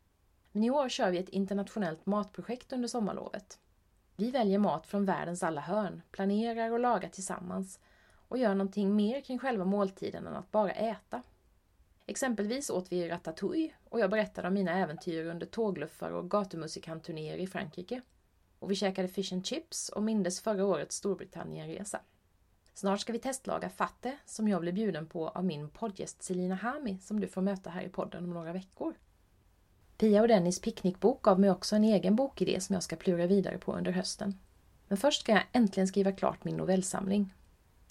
Men 0.52 0.64
i 0.64 0.70
år 0.70 0.90
kör 0.90 1.12
vi 1.12 1.18
ett 1.18 1.30
internationellt 1.30 2.06
matprojekt 2.06 2.74
under 2.74 2.88
sommarlovet. 2.88 3.60
Vi 4.16 4.32
väljer 4.32 4.60
mat 4.60 4.88
från 4.88 5.06
världens 5.06 5.44
alla 5.44 5.62
hörn, 5.62 6.02
planerar 6.12 6.72
och 6.72 6.80
lagar 6.80 7.10
tillsammans 7.10 7.80
och 8.28 8.38
gör 8.38 8.56
någonting 8.56 8.96
mer 8.96 9.22
kring 9.22 9.40
själva 9.40 9.66
måltiden 9.66 10.28
än 10.28 10.36
att 10.36 10.52
bara 10.52 10.72
äta. 10.72 11.22
Exempelvis 12.06 12.70
åt 12.70 12.92
vi 12.92 13.10
ratatouille 13.10 13.74
och 13.90 14.00
jag 14.00 14.10
berättade 14.10 14.48
om 14.48 14.54
mina 14.54 14.72
äventyr 14.72 15.26
under 15.26 15.46
tågluffar 15.46 16.12
och 16.12 16.30
gatumusikantturnéer 16.30 17.38
i 17.38 17.48
Frankrike. 17.48 18.02
Och 18.60 18.72
vi 18.72 18.76
käkade 18.76 19.08
fish 19.08 19.34
and 19.34 19.46
chips 19.46 19.90
och 19.90 20.04
mindes 20.04 20.42
förra 20.42 20.66
årets 20.66 20.96
Storbritannienresa. 20.96 22.00
Snart 22.74 23.00
ska 23.00 23.14
vi 23.14 23.20
testlaga 23.20 23.70
fatte 23.70 24.18
som 24.26 24.48
jag 24.48 24.62
blev 24.62 24.74
bjuden 24.74 25.08
på 25.08 25.30
av 25.30 25.46
min 25.46 25.70
poddgäst 25.70 26.24
Selina 26.24 26.56
Hami 26.56 26.98
som 27.02 27.20
du 27.20 27.28
får 27.28 27.42
möta 27.42 27.70
här 27.70 27.82
i 27.82 27.90
podden 27.90 28.24
om 28.24 28.34
några 28.34 28.54
veckor. 28.54 28.96
Pia 29.98 30.22
och 30.22 30.28
Dennis 30.28 30.62
picknickbok 30.62 31.22
gav 31.22 31.40
mig 31.40 31.52
också 31.52 31.76
en 31.76 31.84
egen 31.84 32.16
bokidé 32.16 32.62
som 32.62 32.74
jag 32.74 32.84
ska 32.84 32.96
plura 32.96 33.28
vidare 33.28 33.58
på 33.58 33.74
under 33.74 33.92
hösten. 33.92 34.40
Men 34.88 34.98
först 34.98 35.22
ska 35.22 35.32
jag 35.32 35.44
äntligen 35.52 35.88
skriva 35.88 36.12
klart 36.12 36.44
min 36.44 36.58
novellsamling. 36.58 37.34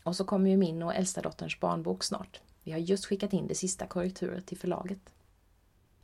Och 0.07 0.17
så 0.17 0.25
kommer 0.25 0.51
ju 0.51 0.57
min 0.57 0.83
och 0.83 0.95
äldsta 0.95 1.21
dotterns 1.21 1.61
barnbok 1.61 2.05
snart. 2.05 2.41
Vi 2.63 2.73
har 2.73 2.79
just 2.79 3.07
skickat 3.07 3.33
in 3.33 3.47
det 3.47 3.55
sista 3.55 3.87
korrekturet 3.87 4.47
till 4.47 4.59
förlaget. 4.59 5.15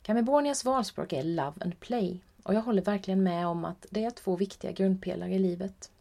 Camebornias 0.01 0.65
valspråk 0.65 1.13
är 1.13 1.23
Love 1.23 1.53
and 1.61 1.79
Play 1.79 2.21
och 2.43 2.53
jag 2.53 2.61
håller 2.61 2.81
verkligen 2.81 3.23
med 3.23 3.47
om 3.47 3.65
att 3.65 3.85
det 3.89 4.03
är 4.03 4.11
två 4.11 4.35
viktiga 4.35 4.71
grundpelare 4.71 5.33
i 5.33 5.39
livet. 5.39 5.91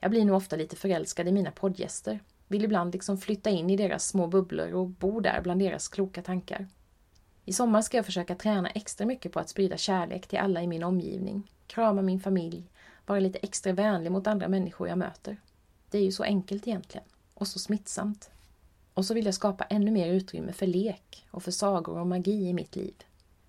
Jag 0.00 0.10
blir 0.10 0.24
nog 0.24 0.36
ofta 0.36 0.56
lite 0.56 0.76
förälskad 0.76 1.28
i 1.28 1.32
mina 1.32 1.50
poddgäster, 1.50 2.20
vill 2.48 2.64
ibland 2.64 2.92
liksom 2.92 3.18
flytta 3.18 3.50
in 3.50 3.70
i 3.70 3.76
deras 3.76 4.06
små 4.06 4.26
bubblor 4.26 4.74
och 4.74 4.88
bo 4.88 5.20
där 5.20 5.40
bland 5.42 5.60
deras 5.60 5.88
kloka 5.88 6.22
tankar. 6.22 6.66
I 7.44 7.52
sommar 7.52 7.82
ska 7.82 7.96
jag 7.96 8.06
försöka 8.06 8.34
träna 8.34 8.70
extra 8.70 9.06
mycket 9.06 9.32
på 9.32 9.40
att 9.40 9.48
sprida 9.48 9.76
kärlek 9.76 10.26
till 10.26 10.38
alla 10.38 10.62
i 10.62 10.66
min 10.66 10.84
omgivning, 10.84 11.50
krama 11.66 12.02
min 12.02 12.20
familj, 12.20 12.70
vara 13.06 13.20
lite 13.20 13.38
extra 13.38 13.72
vänlig 13.72 14.12
mot 14.12 14.26
andra 14.26 14.48
människor 14.48 14.88
jag 14.88 14.98
möter. 14.98 15.36
Det 15.90 15.98
är 15.98 16.02
ju 16.02 16.12
så 16.12 16.22
enkelt 16.22 16.68
egentligen, 16.68 17.06
och 17.40 17.48
så 17.48 17.58
smittsamt. 17.58 18.30
Och 18.94 19.04
så 19.04 19.14
vill 19.14 19.24
jag 19.24 19.34
skapa 19.34 19.64
ännu 19.64 19.90
mer 19.90 20.12
utrymme 20.12 20.52
för 20.52 20.66
lek 20.66 21.26
och 21.30 21.42
för 21.42 21.50
sagor 21.50 21.98
och 21.98 22.06
magi 22.06 22.48
i 22.48 22.52
mitt 22.52 22.76
liv. 22.76 22.94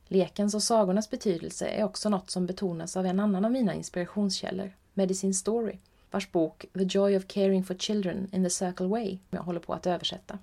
Lekens 0.08 0.56
och 0.56 0.64
sagornas 0.64 1.10
betydelse 1.10 1.68
är 1.68 1.84
också 1.84 2.10
något 2.10 2.30
som 2.30 2.46
betonas 2.46 2.98
av 2.98 3.06
en 3.06 3.20
annan 3.20 3.46
av 3.46 3.52
mina 3.52 3.74
inspirationskällor, 3.74 4.72
Medicine 4.94 5.34
Story, 5.34 5.78
vars 6.12 6.32
bok 6.32 6.66
The 6.74 6.84
Joy 6.84 7.18
of 7.18 7.28
Caring 7.28 7.64
for 7.64 7.74
Children 7.76 8.30
in 8.32 8.44
the 8.44 8.50
Circle 8.50 8.88
Way 8.88 9.18
jag 9.30 9.42
håller 9.42 9.60
på 9.60 9.74
att 9.74 9.88
översätta. 9.88 10.40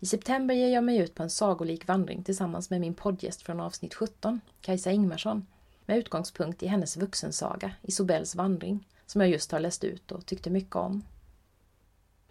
I 0.00 0.06
september 0.06 0.54
ger 0.54 0.68
jag 0.68 0.84
mig 0.84 0.98
ut 0.98 1.14
på 1.14 1.22
en 1.22 1.30
sagolik 1.30 1.88
vandring 1.88 2.24
tillsammans 2.24 2.70
med 2.70 2.80
min 2.80 2.94
poddgäst 2.94 3.42
från 3.42 3.60
avsnitt 3.60 3.94
17, 3.94 4.40
Kajsa 4.60 4.90
Ingmarsson, 4.90 5.46
med 5.86 5.98
utgångspunkt 5.98 6.62
i 6.62 6.66
hennes 6.66 6.96
vuxensaga 6.96 7.72
Isobels 7.82 8.34
vandring, 8.34 8.88
som 9.06 9.20
jag 9.20 9.30
just 9.30 9.52
har 9.52 9.60
läst 9.60 9.84
ut 9.84 10.12
och 10.12 10.26
tyckte 10.26 10.50
mycket 10.50 10.76
om. 10.76 11.02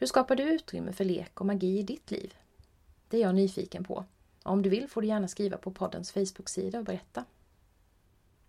Hur 0.02 0.08
skapar 0.08 0.36
du 0.36 0.44
utrymme 0.44 0.94
för 0.94 1.06
lek 1.06 1.42
och 1.42 1.46
magi 1.46 1.80
i 1.80 1.84
ditt 1.84 2.12
liv? 2.12 2.34
Det 3.10 3.18
är 3.18 3.22
jag 3.22 3.36
nyfiken 3.36 3.84
på. 3.84 4.06
Om 4.44 4.62
du 4.62 4.70
vill 4.70 4.88
får 4.88 5.02
du 5.02 5.08
gärna 5.08 5.28
skriva 5.28 5.58
på 5.58 5.72
poddens 5.72 6.12
Facebook-sida 6.12 6.80
och 6.80 6.86
berätta. 6.86 7.26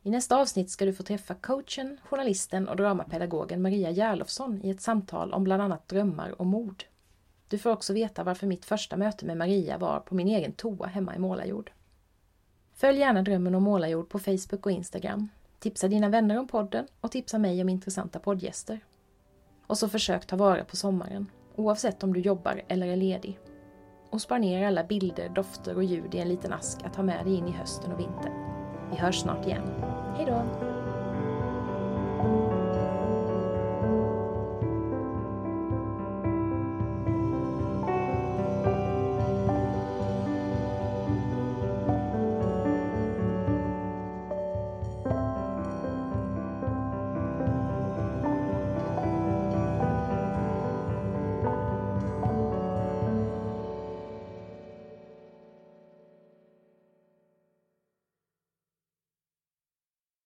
I 0.02 0.10
nästa 0.10 0.36
avsnitt 0.36 0.70
ska 0.70 0.84
du 0.84 0.92
få 0.92 1.02
träffa 1.02 1.34
coachen, 1.34 2.00
journalisten 2.04 2.68
och 2.68 2.76
dramapedagogen 2.76 3.62
Maria 3.62 3.90
Järlofsson 3.90 4.60
i 4.64 4.70
ett 4.70 4.80
samtal 4.80 5.32
om 5.32 5.44
bland 5.44 5.62
annat 5.62 5.88
drömmar 5.88 6.40
och 6.40 6.46
mod. 6.46 6.84
Du 7.48 7.58
får 7.58 7.70
också 7.70 7.92
veta 7.92 8.24
varför 8.24 8.46
mitt 8.46 8.64
första 8.64 8.96
möte 8.96 9.26
med 9.26 9.36
Maria 9.36 9.78
var 9.78 10.00
på 10.00 10.14
min 10.14 10.28
egen 10.28 10.52
toa 10.52 10.86
hemma 10.86 11.16
i 11.16 11.18
Målarjord. 11.18 11.70
Följ 12.74 12.98
gärna 12.98 13.22
Drömmen 13.22 13.54
om 13.54 13.62
Målarjord 13.62 14.08
på 14.08 14.18
Facebook 14.18 14.66
och 14.66 14.72
Instagram. 14.72 15.28
Tipsa 15.58 15.88
dina 15.88 16.08
vänner 16.08 16.38
om 16.38 16.48
podden 16.48 16.86
och 17.00 17.10
tipsa 17.10 17.38
mig 17.38 17.62
om 17.62 17.68
intressanta 17.68 18.18
poddgäster. 18.18 18.80
Och 19.66 19.78
så 19.78 19.88
försök 19.88 20.26
ta 20.26 20.36
vara 20.36 20.64
på 20.64 20.76
sommaren, 20.76 21.26
oavsett 21.56 22.02
om 22.02 22.12
du 22.12 22.20
jobbar 22.20 22.62
eller 22.68 22.86
är 22.86 22.96
ledig. 22.96 23.38
Och 24.10 24.20
spar 24.20 24.38
ner 24.38 24.66
alla 24.66 24.84
bilder, 24.84 25.28
dofter 25.28 25.76
och 25.76 25.84
ljud 25.84 26.14
i 26.14 26.18
en 26.18 26.28
liten 26.28 26.52
ask 26.52 26.84
att 26.84 26.96
ha 26.96 27.02
med 27.02 27.24
dig 27.24 27.34
in 27.34 27.48
i 27.48 27.52
hösten 27.52 27.92
och 27.92 28.00
vintern. 28.00 28.32
Vi 28.90 28.96
hörs 28.96 29.20
snart 29.20 29.46
igen. 29.46 29.62
Hejdå! 30.16 30.71